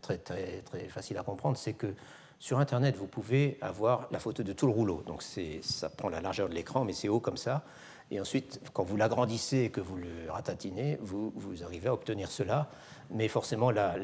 très, 0.00 0.16
très, 0.16 0.62
très 0.62 0.88
facile 0.88 1.18
à 1.18 1.22
comprendre, 1.22 1.58
c'est 1.58 1.74
que 1.74 1.92
sur 2.38 2.58
Internet, 2.58 2.96
vous 2.96 3.06
pouvez 3.06 3.58
avoir 3.60 4.08
la 4.12 4.18
photo 4.18 4.42
de 4.42 4.54
tout 4.54 4.66
le 4.66 4.72
rouleau. 4.72 5.02
Donc 5.06 5.22
ça 5.22 5.90
prend 5.90 6.08
la 6.08 6.22
largeur 6.22 6.48
de 6.48 6.54
l'écran, 6.54 6.84
mais 6.84 6.94
c'est 6.94 7.08
haut 7.08 7.20
comme 7.20 7.36
ça. 7.36 7.64
Et 8.10 8.20
ensuite, 8.20 8.60
quand 8.72 8.82
vous 8.82 8.96
l'agrandissez 8.96 9.64
et 9.64 9.70
que 9.70 9.80
vous 9.80 9.96
le 9.96 10.30
ratatinez, 10.30 10.98
vous, 11.00 11.32
vous 11.36 11.62
arrivez 11.62 11.88
à 11.88 11.94
obtenir 11.94 12.30
cela 12.30 12.68
mais 13.10 13.28
forcément 13.28 13.70
la, 13.70 13.96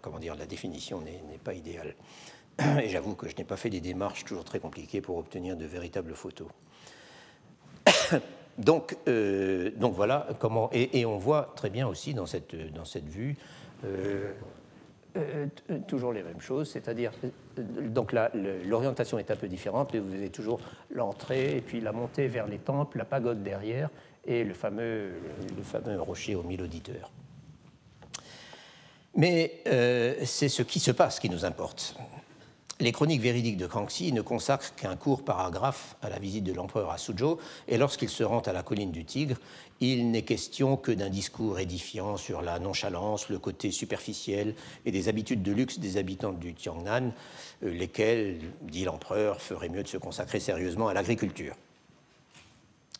comment 0.00 0.18
dire, 0.18 0.34
la 0.36 0.46
définition 0.46 1.00
n'est 1.00 1.38
pas 1.42 1.54
idéale. 1.54 1.94
Et 2.82 2.88
j'avoue 2.88 3.14
que 3.14 3.28
je 3.28 3.36
n'ai 3.36 3.44
pas 3.44 3.56
fait 3.56 3.70
des 3.70 3.80
démarches 3.80 4.24
toujours 4.24 4.44
très 4.44 4.60
compliquées 4.60 5.00
pour 5.00 5.16
obtenir 5.16 5.56
de 5.56 5.64
véritables 5.64 6.14
photos. 6.14 6.48
donc, 8.58 8.96
euh, 9.08 9.70
donc 9.76 9.94
voilà 9.94 10.28
comment. 10.38 10.70
Et, 10.72 11.04
on 11.06 11.18
voit 11.18 11.52
très 11.56 11.70
bien 11.70 11.86
aussi 11.86 12.14
dans 12.14 12.26
cette, 12.26 12.54
dans 12.72 12.84
cette 12.84 13.08
vue. 13.08 13.36
Euh, 13.84 14.32
euh, 15.18 15.78
toujours 15.86 16.12
les 16.12 16.22
mêmes 16.22 16.40
choses, 16.40 16.70
c'est-à-dire 16.70 17.12
donc 17.56 18.14
l'orientation 18.64 19.18
est 19.18 19.30
un 19.30 19.36
peu 19.36 19.48
différente, 19.48 19.92
mais 19.92 20.00
vous 20.00 20.12
avez 20.14 20.30
toujours 20.30 20.60
l'entrée 20.90 21.56
et 21.56 21.60
puis 21.60 21.80
la 21.80 21.92
montée 21.92 22.28
vers 22.28 22.46
les 22.46 22.58
temples, 22.58 22.98
la 22.98 23.04
pagode 23.04 23.42
derrière 23.42 23.90
et 24.24 24.44
le 24.44 24.54
fameux, 24.54 25.10
le 25.56 25.62
fameux 25.62 26.00
rocher 26.00 26.34
au 26.34 26.42
mille 26.42 26.62
auditeurs. 26.62 27.10
Mais 29.14 29.62
c'est 30.24 30.48
ce 30.48 30.62
qui 30.62 30.78
se 30.78 30.90
passe 30.92 31.18
qui 31.18 31.28
nous 31.28 31.44
importe. 31.44 31.96
Les 32.80 32.92
chroniques 32.92 33.20
véridiques 33.20 33.56
de 33.56 33.66
Kangxi 33.66 34.12
ne 34.12 34.22
consacrent 34.22 34.72
qu'un 34.76 34.94
court 34.94 35.24
paragraphe 35.24 35.96
à 36.00 36.08
la 36.08 36.20
visite 36.20 36.44
de 36.44 36.52
l'empereur 36.52 36.92
à 36.92 36.98
Suzhou, 36.98 37.38
et 37.66 37.76
lorsqu'il 37.76 38.08
se 38.08 38.22
rend 38.22 38.38
à 38.38 38.52
la 38.52 38.62
colline 38.62 38.92
du 38.92 39.04
Tigre, 39.04 39.36
il 39.80 40.12
n'est 40.12 40.22
question 40.22 40.76
que 40.76 40.92
d'un 40.92 41.10
discours 41.10 41.58
édifiant 41.58 42.16
sur 42.16 42.40
la 42.40 42.60
nonchalance, 42.60 43.30
le 43.30 43.40
côté 43.40 43.72
superficiel 43.72 44.54
et 44.86 44.92
des 44.92 45.08
habitudes 45.08 45.42
de 45.42 45.50
luxe 45.50 45.80
des 45.80 45.96
habitants 45.96 46.30
du 46.30 46.54
Tiangnan, 46.54 47.10
euh, 47.64 47.70
lesquels, 47.70 48.38
dit 48.62 48.84
l'empereur, 48.84 49.42
feraient 49.42 49.68
mieux 49.68 49.82
de 49.82 49.88
se 49.88 49.98
consacrer 49.98 50.38
sérieusement 50.38 50.86
à 50.86 50.94
l'agriculture. 50.94 51.56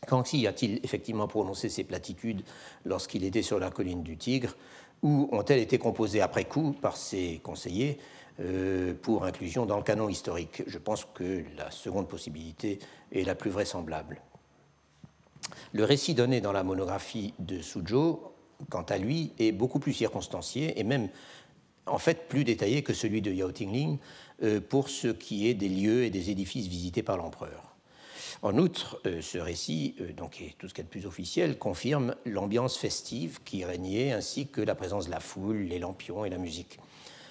Kangxi 0.09 0.44
a-t-il 0.48 0.80
effectivement 0.82 1.28
prononcé 1.28 1.68
ces 1.68 1.84
platitudes 1.84 2.42
lorsqu'il 2.84 3.22
était 3.22 3.42
sur 3.42 3.60
la 3.60 3.70
colline 3.70 4.02
du 4.02 4.16
Tigre, 4.16 4.56
ou 5.02 5.28
ont-elles 5.30 5.60
été 5.60 5.78
composées 5.78 6.20
après 6.20 6.46
coup 6.46 6.72
par 6.72 6.96
ses 6.96 7.38
conseillers? 7.44 7.98
Pour 9.02 9.24
inclusion 9.24 9.66
dans 9.66 9.77
le 9.77 9.82
canon 9.82 10.09
historique. 10.09 10.62
Je 10.66 10.78
pense 10.78 11.06
que 11.12 11.43
la 11.56 11.70
seconde 11.70 12.09
possibilité 12.09 12.78
est 13.10 13.24
la 13.24 13.35
plus 13.35 13.51
vraisemblable. 13.51 14.23
Le 15.73 15.85
récit 15.85 16.15
donné 16.15 16.40
dans 16.40 16.52
la 16.52 16.62
monographie 16.62 17.35
de 17.39 17.60
Suzhou, 17.60 18.20
quant 18.70 18.82
à 18.82 18.98
lui, 18.98 19.32
est 19.39 19.52
beaucoup 19.52 19.78
plus 19.78 19.93
circonstancié 19.93 20.78
et 20.78 20.85
même 20.85 21.09
en 21.86 21.98
fait 21.98 22.28
plus 22.28 22.44
détaillé 22.44 22.82
que 22.82 22.93
celui 22.93 23.23
de 23.23 23.32
Yao 23.32 23.51
Tingling 23.51 23.98
euh, 24.43 24.60
pour 24.60 24.89
ce 24.89 25.09
qui 25.09 25.48
est 25.48 25.55
des 25.55 25.69
lieux 25.69 26.05
et 26.05 26.10
des 26.10 26.31
édifices 26.31 26.66
visités 26.66 27.02
par 27.02 27.16
l'empereur. 27.16 27.77
En 28.43 28.56
outre, 28.59 29.01
euh, 29.06 29.20
ce 29.20 29.39
récit, 29.39 29.97
donc, 30.16 30.40
est 30.40 30.55
tout 30.59 30.69
ce 30.69 30.74
qu'il 30.74 30.82
y 30.82 30.86
a 30.86 30.89
de 30.89 30.90
plus 30.90 31.06
officiel, 31.06 31.59
confirme 31.59 32.15
l'ambiance 32.24 32.77
festive 32.77 33.40
qui 33.44 33.65
régnait 33.65 34.12
ainsi 34.12 34.47
que 34.47 34.60
la 34.60 34.74
présence 34.74 35.06
de 35.06 35.10
la 35.10 35.20
foule, 35.20 35.59
les 35.59 35.78
lampions 35.78 36.24
et 36.24 36.31
la 36.31 36.39
musique. 36.39 36.78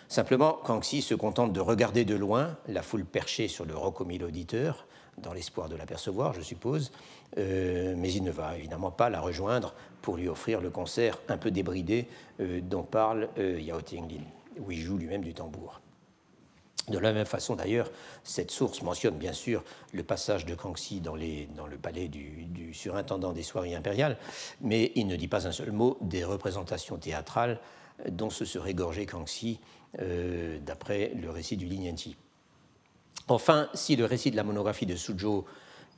Simplement, 0.09 0.53
Kangxi 0.53 1.01
se 1.01 1.15
contente 1.15 1.51
de 1.51 1.59
regarder 1.59 2.05
de 2.05 2.15
loin 2.15 2.55
la 2.67 2.81
foule 2.81 3.03
perchée 3.03 3.49
sur 3.49 3.65
le 3.65 3.75
roc 3.75 3.99
au 3.99 4.05
mille 4.05 4.23
auditeurs, 4.23 4.87
dans 5.17 5.33
l'espoir 5.33 5.67
de 5.67 5.75
l'apercevoir, 5.75 6.33
je 6.33 6.41
suppose, 6.41 6.91
euh, 7.37 7.93
mais 7.97 8.13
il 8.13 8.23
ne 8.23 8.31
va 8.31 8.57
évidemment 8.57 8.91
pas 8.91 9.09
la 9.09 9.19
rejoindre 9.19 9.73
pour 10.01 10.15
lui 10.15 10.29
offrir 10.29 10.61
le 10.61 10.69
concert 10.69 11.19
un 11.27 11.37
peu 11.37 11.51
débridé 11.51 12.07
euh, 12.39 12.61
dont 12.61 12.83
parle 12.83 13.27
euh, 13.37 13.59
Yao 13.59 13.81
Tinglin, 13.81 14.23
où 14.59 14.71
il 14.71 14.79
joue 14.79 14.97
lui-même 14.97 15.23
du 15.23 15.33
tambour. 15.33 15.81
De 16.87 16.99
la 16.99 17.11
même 17.11 17.25
façon, 17.25 17.57
d'ailleurs, 17.57 17.91
cette 18.23 18.49
source 18.49 18.81
mentionne 18.81 19.17
bien 19.17 19.33
sûr 19.33 19.65
le 19.91 20.03
passage 20.03 20.45
de 20.45 20.55
Kangxi 20.55 21.01
dans, 21.01 21.15
le 21.15 21.77
palais 21.81 22.07
du, 22.07 22.45
du, 22.45 22.73
surintendant 22.73 23.33
des 23.33 23.43
soirées 23.43 23.75
impériales, 23.75 24.17
mais 24.61 24.93
il 24.95 25.07
ne 25.07 25.17
dit 25.17 25.27
pas 25.27 25.47
un 25.47 25.51
seul 25.51 25.73
mot 25.73 25.97
des 25.99 26.23
représentations 26.23 26.95
théâtrales 26.95 27.59
dont 28.09 28.29
se 28.29 28.45
serait 28.45 28.73
gorgé 28.73 29.05
Kangxi 29.05 29.59
euh, 29.99 30.59
d'après 30.59 31.11
le 31.19 31.29
récit 31.29 31.57
du 31.57 31.65
Lignanti. 31.65 32.15
Enfin, 33.27 33.67
si 33.73 33.95
le 33.95 34.05
récit 34.05 34.31
de 34.31 34.35
la 34.35 34.43
monographie 34.43 34.85
de 34.85 34.95
Suzhou 34.95 35.45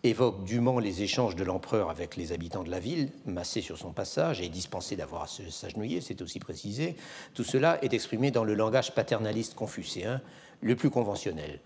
évoque 0.03 0.45
dûment 0.45 0.79
les 0.79 1.01
échanges 1.01 1.35
de 1.35 1.43
l'empereur 1.43 1.89
avec 1.89 2.15
les 2.15 2.31
habitants 2.31 2.63
de 2.63 2.71
la 2.71 2.79
ville, 2.79 3.11
massés 3.25 3.61
sur 3.61 3.77
son 3.77 3.91
passage 3.91 4.41
et 4.41 4.47
dispensés 4.47 4.95
d'avoir 4.95 5.23
à 5.23 5.27
s'agenouiller, 5.27 6.01
c'est 6.01 6.21
aussi 6.21 6.39
précisé, 6.39 6.95
tout 7.33 7.43
cela 7.43 7.83
est 7.83 7.93
exprimé 7.93 8.31
dans 8.31 8.45
le 8.45 8.53
langage 8.53 8.95
paternaliste 8.95 9.55
confucéen, 9.55 10.21
le 10.61 10.75
plus 10.75 10.89
conventionnel. 10.89 11.59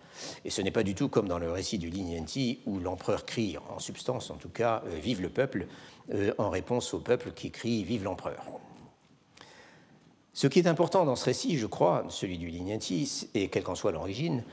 Et 0.45 0.49
ce 0.49 0.61
n'est 0.61 0.72
pas 0.72 0.84
du 0.84 0.95
tout 0.95 1.10
comme 1.10 1.27
dans 1.27 1.39
le 1.39 1.51
récit 1.51 1.77
du 1.77 1.89
Lignanti, 1.89 2.60
où 2.65 2.80
l'empereur 2.80 3.26
crie, 3.26 3.57
en 3.69 3.80
substance 3.80 4.30
en 4.31 4.35
tout 4.35 4.49
cas, 4.49 4.84
euh, 4.88 4.99
Vive 4.99 5.22
le 5.22 5.30
peuple, 5.30 5.68
euh, 6.14 6.34
en 6.38 6.49
réponse 6.49 6.93
au 6.93 6.99
peuple 6.99 7.31
qui 7.31 7.51
crie 7.51 7.84
Vive 7.84 8.03
l'empereur. 8.03 8.43
Ce 10.35 10.47
qui 10.47 10.57
est 10.57 10.68
important 10.68 11.05
dans 11.05 11.15
ce 11.15 11.26
récit, 11.26 11.60
je 11.60 11.68
crois, 11.68 12.05
celui 12.10 12.39
du 12.39 12.47
Lignanti, 12.47 13.30
et 13.35 13.49
quelle 13.49 13.64
qu'en 13.64 13.76
soit 13.76 13.91
l'origine, 13.91 14.43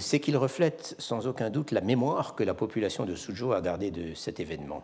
c'est 0.00 0.18
qu'il 0.18 0.36
reflète 0.36 0.96
sans 0.98 1.26
aucun 1.26 1.50
doute 1.50 1.72
la 1.72 1.82
mémoire 1.82 2.34
que 2.34 2.42
la 2.42 2.54
population 2.54 3.04
de 3.04 3.14
Suzhou 3.14 3.52
a 3.52 3.60
gardée 3.60 3.90
de 3.90 4.14
cet 4.14 4.40
événement. 4.40 4.82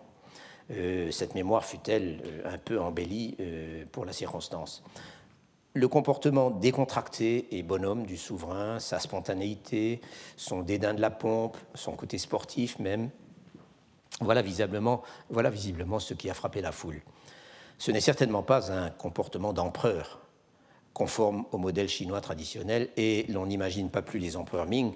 Euh, 0.71 1.11
cette 1.11 1.35
mémoire 1.35 1.65
fut-elle 1.65 2.21
euh, 2.25 2.55
un 2.55 2.59
peu 2.59 2.81
embellie 2.81 3.35
euh, 3.41 3.85
pour 3.91 4.05
la 4.05 4.13
circonstance. 4.13 4.85
Le 5.75 5.89
comportement 5.89 6.51
décontracté 6.51 7.49
et 7.57 7.63
bonhomme 7.63 8.05
du 8.05 8.19
souverain, 8.19 8.79
sa 8.79 9.01
spontanéité, 9.01 10.03
son 10.37 10.61
dédain 10.61 10.93
de 10.93 11.01
la 11.01 11.11
pompe, 11.11 11.57
son 11.75 11.93
côté 11.93 12.19
sportif 12.19 12.79
même, 12.79 13.09
voilà 14.21 14.43
visiblement 14.43 15.03
ce 15.99 16.15
qui 16.15 16.29
a 16.29 16.35
frappé 16.35 16.61
la 16.61 16.73
foule. 16.73 17.01
Ce 17.79 17.91
n'est 17.91 18.01
certainement 18.01 18.43
pas 18.43 18.71
un 18.71 18.91
comportement 18.91 19.55
d'empereur, 19.55 20.22
conforme 20.95 21.45
au 21.53 21.59
modèle 21.59 21.89
chinois 21.89 22.21
traditionnel, 22.21 22.89
et 22.97 23.27
l'on 23.29 23.47
n'imagine 23.47 23.91
pas 23.91 24.03
plus 24.03 24.19
les 24.19 24.37
empereurs 24.37 24.67
Ming 24.67 24.93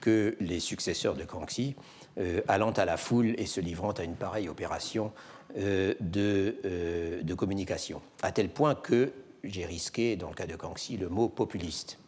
que 0.00 0.36
les 0.40 0.60
successeurs 0.60 1.14
de 1.14 1.24
Kangxi, 1.24 1.74
euh, 2.18 2.40
allant 2.48 2.72
à 2.72 2.84
la 2.84 2.96
foule 2.96 3.34
et 3.38 3.46
se 3.46 3.60
livrant 3.60 3.92
à 3.92 4.04
une 4.04 4.14
pareille 4.14 4.48
opération 4.48 5.12
euh, 5.56 5.94
de, 6.00 6.56
euh, 6.64 7.22
de, 7.22 7.34
communication, 7.34 8.02
à 8.22 8.32
tel 8.32 8.48
point 8.48 8.74
que 8.74 9.12
j'ai 9.44 9.64
risqué, 9.64 10.16
dans 10.16 10.28
le 10.28 10.34
cas 10.34 10.46
de 10.46 10.56
Kangxi, 10.56 10.96
le 10.96 11.08
mot 11.08 11.28
populiste. 11.28 11.98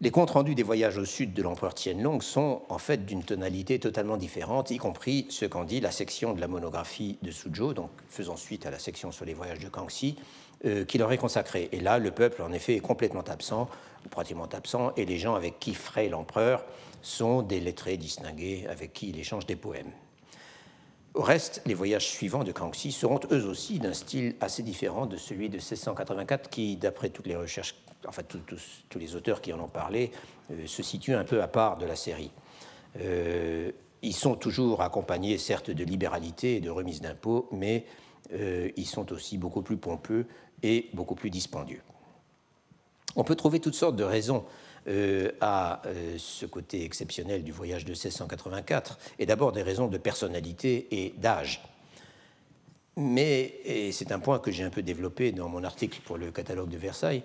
Les 0.00 0.12
comptes 0.12 0.30
rendus 0.30 0.54
des 0.54 0.62
voyages 0.62 0.96
au 0.96 1.04
sud 1.04 1.34
de 1.34 1.42
l'empereur 1.42 1.74
Tianlong 1.74 2.20
sont 2.20 2.62
en 2.68 2.78
fait 2.78 3.04
d'une 3.04 3.24
tonalité 3.24 3.80
totalement 3.80 4.16
différente, 4.16 4.70
y 4.70 4.76
compris 4.76 5.26
ce 5.28 5.44
qu'en 5.44 5.64
dit 5.64 5.80
la 5.80 5.90
section 5.90 6.34
de 6.34 6.40
la 6.40 6.46
monographie 6.46 7.18
de 7.22 7.32
Suzhou, 7.32 7.74
donc 7.74 7.90
faisant 8.08 8.36
suite 8.36 8.64
à 8.64 8.70
la 8.70 8.78
section 8.78 9.10
sur 9.10 9.24
les 9.24 9.34
voyages 9.34 9.58
de 9.58 9.68
Kangxi, 9.68 10.14
euh, 10.64 10.84
qui 10.84 10.98
leur 10.98 11.12
est 11.12 11.18
consacré. 11.18 11.68
Et 11.70 11.78
là, 11.78 12.00
le 12.00 12.10
peuple, 12.10 12.42
en 12.42 12.52
effet, 12.52 12.74
est 12.74 12.80
complètement 12.80 13.22
absent, 13.22 13.68
pratiquement 14.10 14.48
absent, 14.52 14.92
et 14.96 15.04
les 15.04 15.16
gens 15.16 15.36
avec 15.36 15.60
qui 15.60 15.72
fraye 15.72 16.08
l'empereur 16.08 16.64
sont 17.00 17.42
des 17.42 17.60
lettrés 17.60 17.96
distingués 17.96 18.66
avec 18.68 18.92
qui 18.92 19.10
il 19.10 19.20
échange 19.20 19.46
des 19.46 19.54
poèmes. 19.54 19.92
Au 21.14 21.22
reste, 21.22 21.62
les 21.64 21.74
voyages 21.74 22.08
suivants 22.08 22.42
de 22.42 22.50
Kangxi 22.50 22.90
seront 22.90 23.20
eux 23.30 23.46
aussi 23.46 23.78
d'un 23.78 23.92
style 23.92 24.34
assez 24.40 24.64
différent 24.64 25.06
de 25.06 25.16
celui 25.16 25.48
de 25.48 25.58
1684, 25.58 26.50
qui, 26.50 26.74
d'après 26.74 27.10
toutes 27.10 27.28
les 27.28 27.36
recherches, 27.36 27.76
enfin 28.08 28.22
tous, 28.24 28.98
les 28.98 29.14
auteurs 29.14 29.40
qui 29.40 29.52
en 29.52 29.60
ont 29.60 29.68
parlé, 29.68 30.10
euh, 30.50 30.66
se 30.66 30.82
situe 30.82 31.14
un 31.14 31.24
peu 31.24 31.40
à 31.40 31.46
part 31.46 31.78
de 31.78 31.86
la 31.86 31.94
série. 31.94 32.32
Euh, 33.00 33.70
ils 34.02 34.12
sont 34.12 34.34
toujours 34.34 34.82
accompagnés, 34.82 35.38
certes, 35.38 35.70
de 35.70 35.84
libéralité 35.84 36.56
et 36.56 36.60
de 36.60 36.70
remise 36.70 37.00
d'impôts, 37.00 37.48
mais 37.52 37.84
ils 38.76 38.86
sont 38.86 39.10
aussi 39.12 39.38
beaucoup 39.38 39.62
plus 39.62 39.78
pompeux 39.78 40.26
et 40.62 40.88
beaucoup 40.92 41.14
plus 41.14 41.30
dispendieux. 41.30 41.80
On 43.16 43.24
peut 43.24 43.36
trouver 43.36 43.60
toutes 43.60 43.74
sortes 43.74 43.96
de 43.96 44.04
raisons 44.04 44.44
euh, 44.86 45.32
à 45.40 45.82
euh, 45.86 46.16
ce 46.18 46.46
côté 46.46 46.84
exceptionnel 46.84 47.42
du 47.42 47.52
voyage 47.52 47.84
de 47.84 47.90
1684, 47.90 48.98
et 49.18 49.26
d'abord 49.26 49.52
des 49.52 49.62
raisons 49.62 49.88
de 49.88 49.98
personnalité 49.98 50.86
et 50.90 51.14
d'âge. 51.18 51.62
Mais, 52.96 53.54
et 53.64 53.92
c'est 53.92 54.12
un 54.12 54.18
point 54.18 54.38
que 54.38 54.50
j'ai 54.50 54.64
un 54.64 54.70
peu 54.70 54.82
développé 54.82 55.32
dans 55.32 55.48
mon 55.48 55.62
article 55.62 56.00
pour 56.04 56.16
le 56.16 56.30
catalogue 56.30 56.70
de 56.70 56.78
Versailles, 56.78 57.22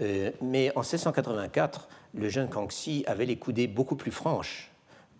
euh, 0.00 0.30
mais 0.40 0.70
en 0.76 0.80
1684, 0.80 1.88
le 2.14 2.28
jeune 2.28 2.48
Kangxi 2.48 3.04
avait 3.06 3.26
les 3.26 3.36
coudées 3.36 3.66
beaucoup 3.66 3.96
plus 3.96 4.12
franches 4.12 4.70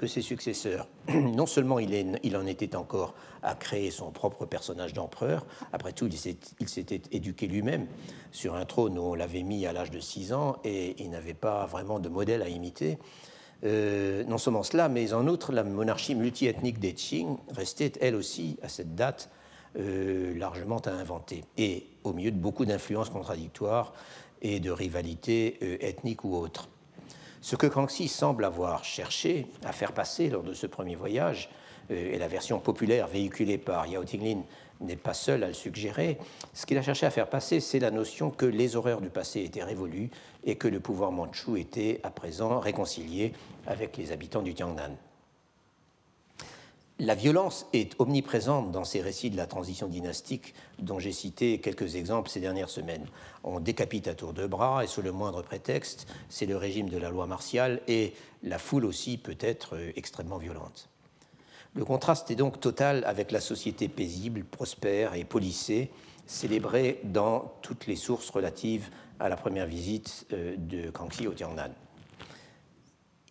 que 0.00 0.06
ses 0.06 0.22
successeurs. 0.22 0.88
Non 1.12 1.44
seulement 1.44 1.78
il, 1.78 2.36
en 2.36 2.46
était 2.46 2.74
encore 2.74 3.14
à 3.42 3.54
créer 3.54 3.90
son 3.90 4.10
propre 4.10 4.46
personnage 4.46 4.94
d'empereur, 4.94 5.44
après 5.74 5.92
tout, 5.92 6.08
il 6.08 6.68
s'était 6.68 7.02
éduqué 7.12 7.46
lui-même 7.46 7.86
sur 8.32 8.54
un 8.54 8.64
trône 8.64 8.98
où 8.98 9.02
on 9.02 9.14
l'avait 9.14 9.42
mis 9.42 9.66
à 9.66 9.74
l'âge 9.74 9.90
de 9.90 10.00
6 10.00 10.32
ans 10.32 10.56
et 10.64 10.96
il 11.02 11.10
n'avait 11.10 11.34
pas 11.34 11.66
vraiment 11.66 11.98
de 11.98 12.08
modèle 12.08 12.40
à 12.40 12.48
imiter. 12.48 12.98
Euh, 13.64 14.24
non 14.24 14.38
seulement 14.38 14.62
cela, 14.62 14.88
mais 14.88 15.12
en 15.12 15.26
outre, 15.28 15.52
la 15.52 15.64
monarchie 15.64 16.14
multiethnique 16.14 16.80
des 16.80 16.94
Qing 16.94 17.36
restait 17.50 17.92
elle 18.00 18.14
aussi, 18.14 18.56
à 18.62 18.70
cette 18.70 18.94
date, 18.94 19.28
euh, 19.78 20.34
largement 20.38 20.78
à 20.78 20.92
inventer, 20.92 21.44
et 21.58 21.86
au 22.04 22.14
milieu 22.14 22.30
de 22.30 22.38
beaucoup 22.38 22.64
d'influences 22.64 23.10
contradictoires 23.10 23.92
et 24.40 24.60
de 24.60 24.70
rivalités 24.70 25.58
euh, 25.62 25.76
ethniques 25.80 26.24
ou 26.24 26.34
autres. 26.36 26.70
Ce 27.40 27.56
que 27.56 27.66
Kangxi 27.66 28.08
semble 28.08 28.44
avoir 28.44 28.84
cherché 28.84 29.46
à 29.64 29.72
faire 29.72 29.92
passer 29.92 30.28
lors 30.28 30.42
de 30.42 30.52
ce 30.52 30.66
premier 30.66 30.94
voyage, 30.94 31.48
euh, 31.90 32.14
et 32.14 32.18
la 32.18 32.28
version 32.28 32.58
populaire 32.58 33.06
véhiculée 33.06 33.58
par 33.58 33.86
Yao 33.86 34.04
Tinglin 34.04 34.42
n'est 34.80 34.96
pas 34.96 35.14
seul 35.14 35.42
à 35.44 35.48
le 35.48 35.54
suggérer. 35.54 36.18
Ce 36.54 36.66
qu'il 36.66 36.78
a 36.78 36.82
cherché 36.82 37.06
à 37.06 37.10
faire 37.10 37.28
passer, 37.28 37.60
c'est 37.60 37.78
la 37.78 37.90
notion 37.90 38.30
que 38.30 38.46
les 38.46 38.76
horreurs 38.76 39.00
du 39.00 39.10
passé 39.10 39.42
étaient 39.42 39.64
révolues 39.64 40.10
et 40.44 40.56
que 40.56 40.68
le 40.68 40.80
pouvoir 40.80 41.12
mandchou 41.12 41.56
était 41.56 42.00
à 42.02 42.10
présent 42.10 42.60
réconcilié 42.60 43.32
avec 43.66 43.96
les 43.96 44.12
habitants 44.12 44.42
du 44.42 44.54
Tiangnan. 44.54 44.96
La 47.02 47.14
violence 47.14 47.66
est 47.72 47.98
omniprésente 47.98 48.72
dans 48.72 48.84
ces 48.84 49.00
récits 49.00 49.30
de 49.30 49.36
la 49.38 49.46
transition 49.46 49.88
dynastique 49.88 50.52
dont 50.78 50.98
j'ai 50.98 51.12
cité 51.12 51.58
quelques 51.58 51.96
exemples 51.96 52.28
ces 52.28 52.40
dernières 52.40 52.68
semaines. 52.68 53.06
On 53.42 53.58
décapite 53.58 54.06
à 54.06 54.12
tour 54.12 54.34
de 54.34 54.46
bras 54.46 54.84
et 54.84 54.86
sous 54.86 55.00
le 55.00 55.10
moindre 55.10 55.40
prétexte, 55.40 56.06
c'est 56.28 56.44
le 56.44 56.58
régime 56.58 56.90
de 56.90 56.98
la 56.98 57.08
loi 57.08 57.26
martiale 57.26 57.80
et 57.88 58.12
la 58.42 58.58
foule 58.58 58.84
aussi 58.84 59.16
peut 59.16 59.38
être 59.40 59.78
extrêmement 59.96 60.36
violente. 60.36 60.90
Le 61.72 61.86
contraste 61.86 62.30
est 62.30 62.36
donc 62.36 62.60
total 62.60 63.02
avec 63.06 63.30
la 63.30 63.40
société 63.40 63.88
paisible, 63.88 64.44
prospère 64.44 65.14
et 65.14 65.24
policée, 65.24 65.90
célébrée 66.26 67.00
dans 67.04 67.54
toutes 67.62 67.86
les 67.86 67.96
sources 67.96 68.28
relatives 68.28 68.90
à 69.18 69.30
la 69.30 69.36
première 69.36 69.66
visite 69.66 70.26
euh, 70.34 70.54
de 70.58 70.90
Kangxi 70.90 71.26
au 71.26 71.32
Tiangnan. 71.32 71.70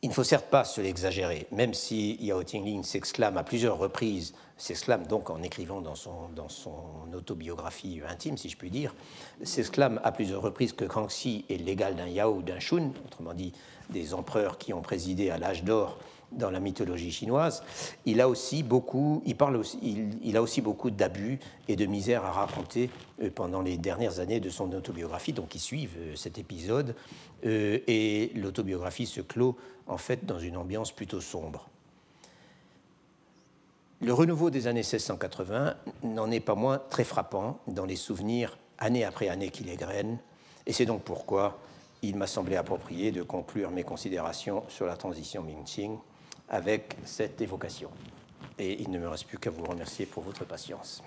Il 0.01 0.07
ne 0.07 0.13
faut 0.13 0.23
certes 0.23 0.49
pas 0.49 0.63
se 0.63 0.79
l'exagérer, 0.79 1.45
même 1.51 1.73
si 1.73 2.15
Yao 2.21 2.41
Tingling 2.41 2.83
s'exclame 2.83 3.35
à 3.35 3.43
plusieurs 3.43 3.77
reprises, 3.77 4.33
s'exclame 4.55 5.05
donc 5.05 5.29
en 5.29 5.43
écrivant 5.43 5.81
dans 5.81 5.95
son, 5.95 6.29
dans 6.33 6.47
son 6.47 7.11
autobiographie 7.13 7.99
intime, 8.07 8.37
si 8.37 8.47
je 8.47 8.55
puis 8.55 8.69
dire, 8.69 8.95
s'exclame 9.43 9.99
à 10.05 10.13
plusieurs 10.13 10.41
reprises 10.41 10.71
que 10.71 10.85
Kangxi 10.85 11.43
est 11.49 11.57
l'égal 11.57 11.97
d'un 11.97 12.07
Yao 12.07 12.35
ou 12.35 12.41
d'un 12.41 12.59
Shun, 12.59 12.91
autrement 13.05 13.33
dit 13.33 13.51
des 13.89 14.13
empereurs 14.13 14.57
qui 14.57 14.73
ont 14.73 14.81
présidé 14.81 15.31
à 15.31 15.37
l'âge 15.37 15.65
d'or 15.65 15.97
dans 16.31 16.51
la 16.51 16.59
mythologie 16.59 17.11
chinoise, 17.11 17.63
il 18.05 18.21
a 18.21 18.29
aussi 18.29 18.63
beaucoup, 18.63 19.21
il 19.25 19.35
parle 19.35 19.57
aussi, 19.57 19.79
il, 20.21 20.37
a 20.37 20.41
aussi 20.41 20.61
beaucoup 20.61 20.91
d'abus 20.91 21.39
et 21.67 21.75
de 21.75 21.85
misère 21.85 22.25
à 22.25 22.31
raconter 22.31 22.89
euh, 23.21 23.29
pendant 23.33 23.61
les 23.61 23.77
dernières 23.77 24.19
années 24.19 24.39
de 24.39 24.49
son 24.49 24.71
autobiographie, 24.71 25.33
donc 25.33 25.49
qui 25.49 25.59
suivent 25.59 25.97
euh, 25.97 26.15
cet 26.15 26.37
épisode, 26.37 26.95
euh, 27.45 27.79
et 27.87 28.31
l'autobiographie 28.35 29.05
se 29.05 29.21
clôt 29.21 29.57
en 29.87 29.97
fait 29.97 30.25
dans 30.25 30.39
une 30.39 30.57
ambiance 30.57 30.91
plutôt 30.91 31.21
sombre. 31.21 31.67
Le 34.01 34.13
renouveau 34.13 34.49
des 34.49 34.67
années 34.67 34.79
1680 34.79 35.75
n'en 36.03 36.31
est 36.31 36.39
pas 36.39 36.55
moins 36.55 36.81
très 36.89 37.03
frappant 37.03 37.59
dans 37.67 37.85
les 37.85 37.97
souvenirs 37.97 38.57
année 38.77 39.03
après 39.03 39.27
année 39.27 39.49
qui 39.49 39.63
l'égrènent, 39.63 40.19
et 40.65 40.73
c'est 40.73 40.85
donc 40.85 41.01
pourquoi 41.01 41.59
il 42.01 42.15
m'a 42.15 42.27
semblé 42.27 42.55
approprié 42.55 43.11
de 43.11 43.23
conclure 43.23 43.71
mes 43.71 43.83
considérations 43.83 44.63
sur 44.69 44.85
la 44.85 44.95
transition 44.95 45.43
Ming-Qing 45.43 45.97
avec 46.49 46.95
cette 47.05 47.39
évocation. 47.41 47.89
Et 48.57 48.81
il 48.81 48.89
ne 48.89 48.99
me 48.99 49.07
reste 49.07 49.27
plus 49.27 49.37
qu'à 49.37 49.51
vous 49.51 49.63
remercier 49.63 50.05
pour 50.05 50.23
votre 50.23 50.43
patience. 50.45 51.01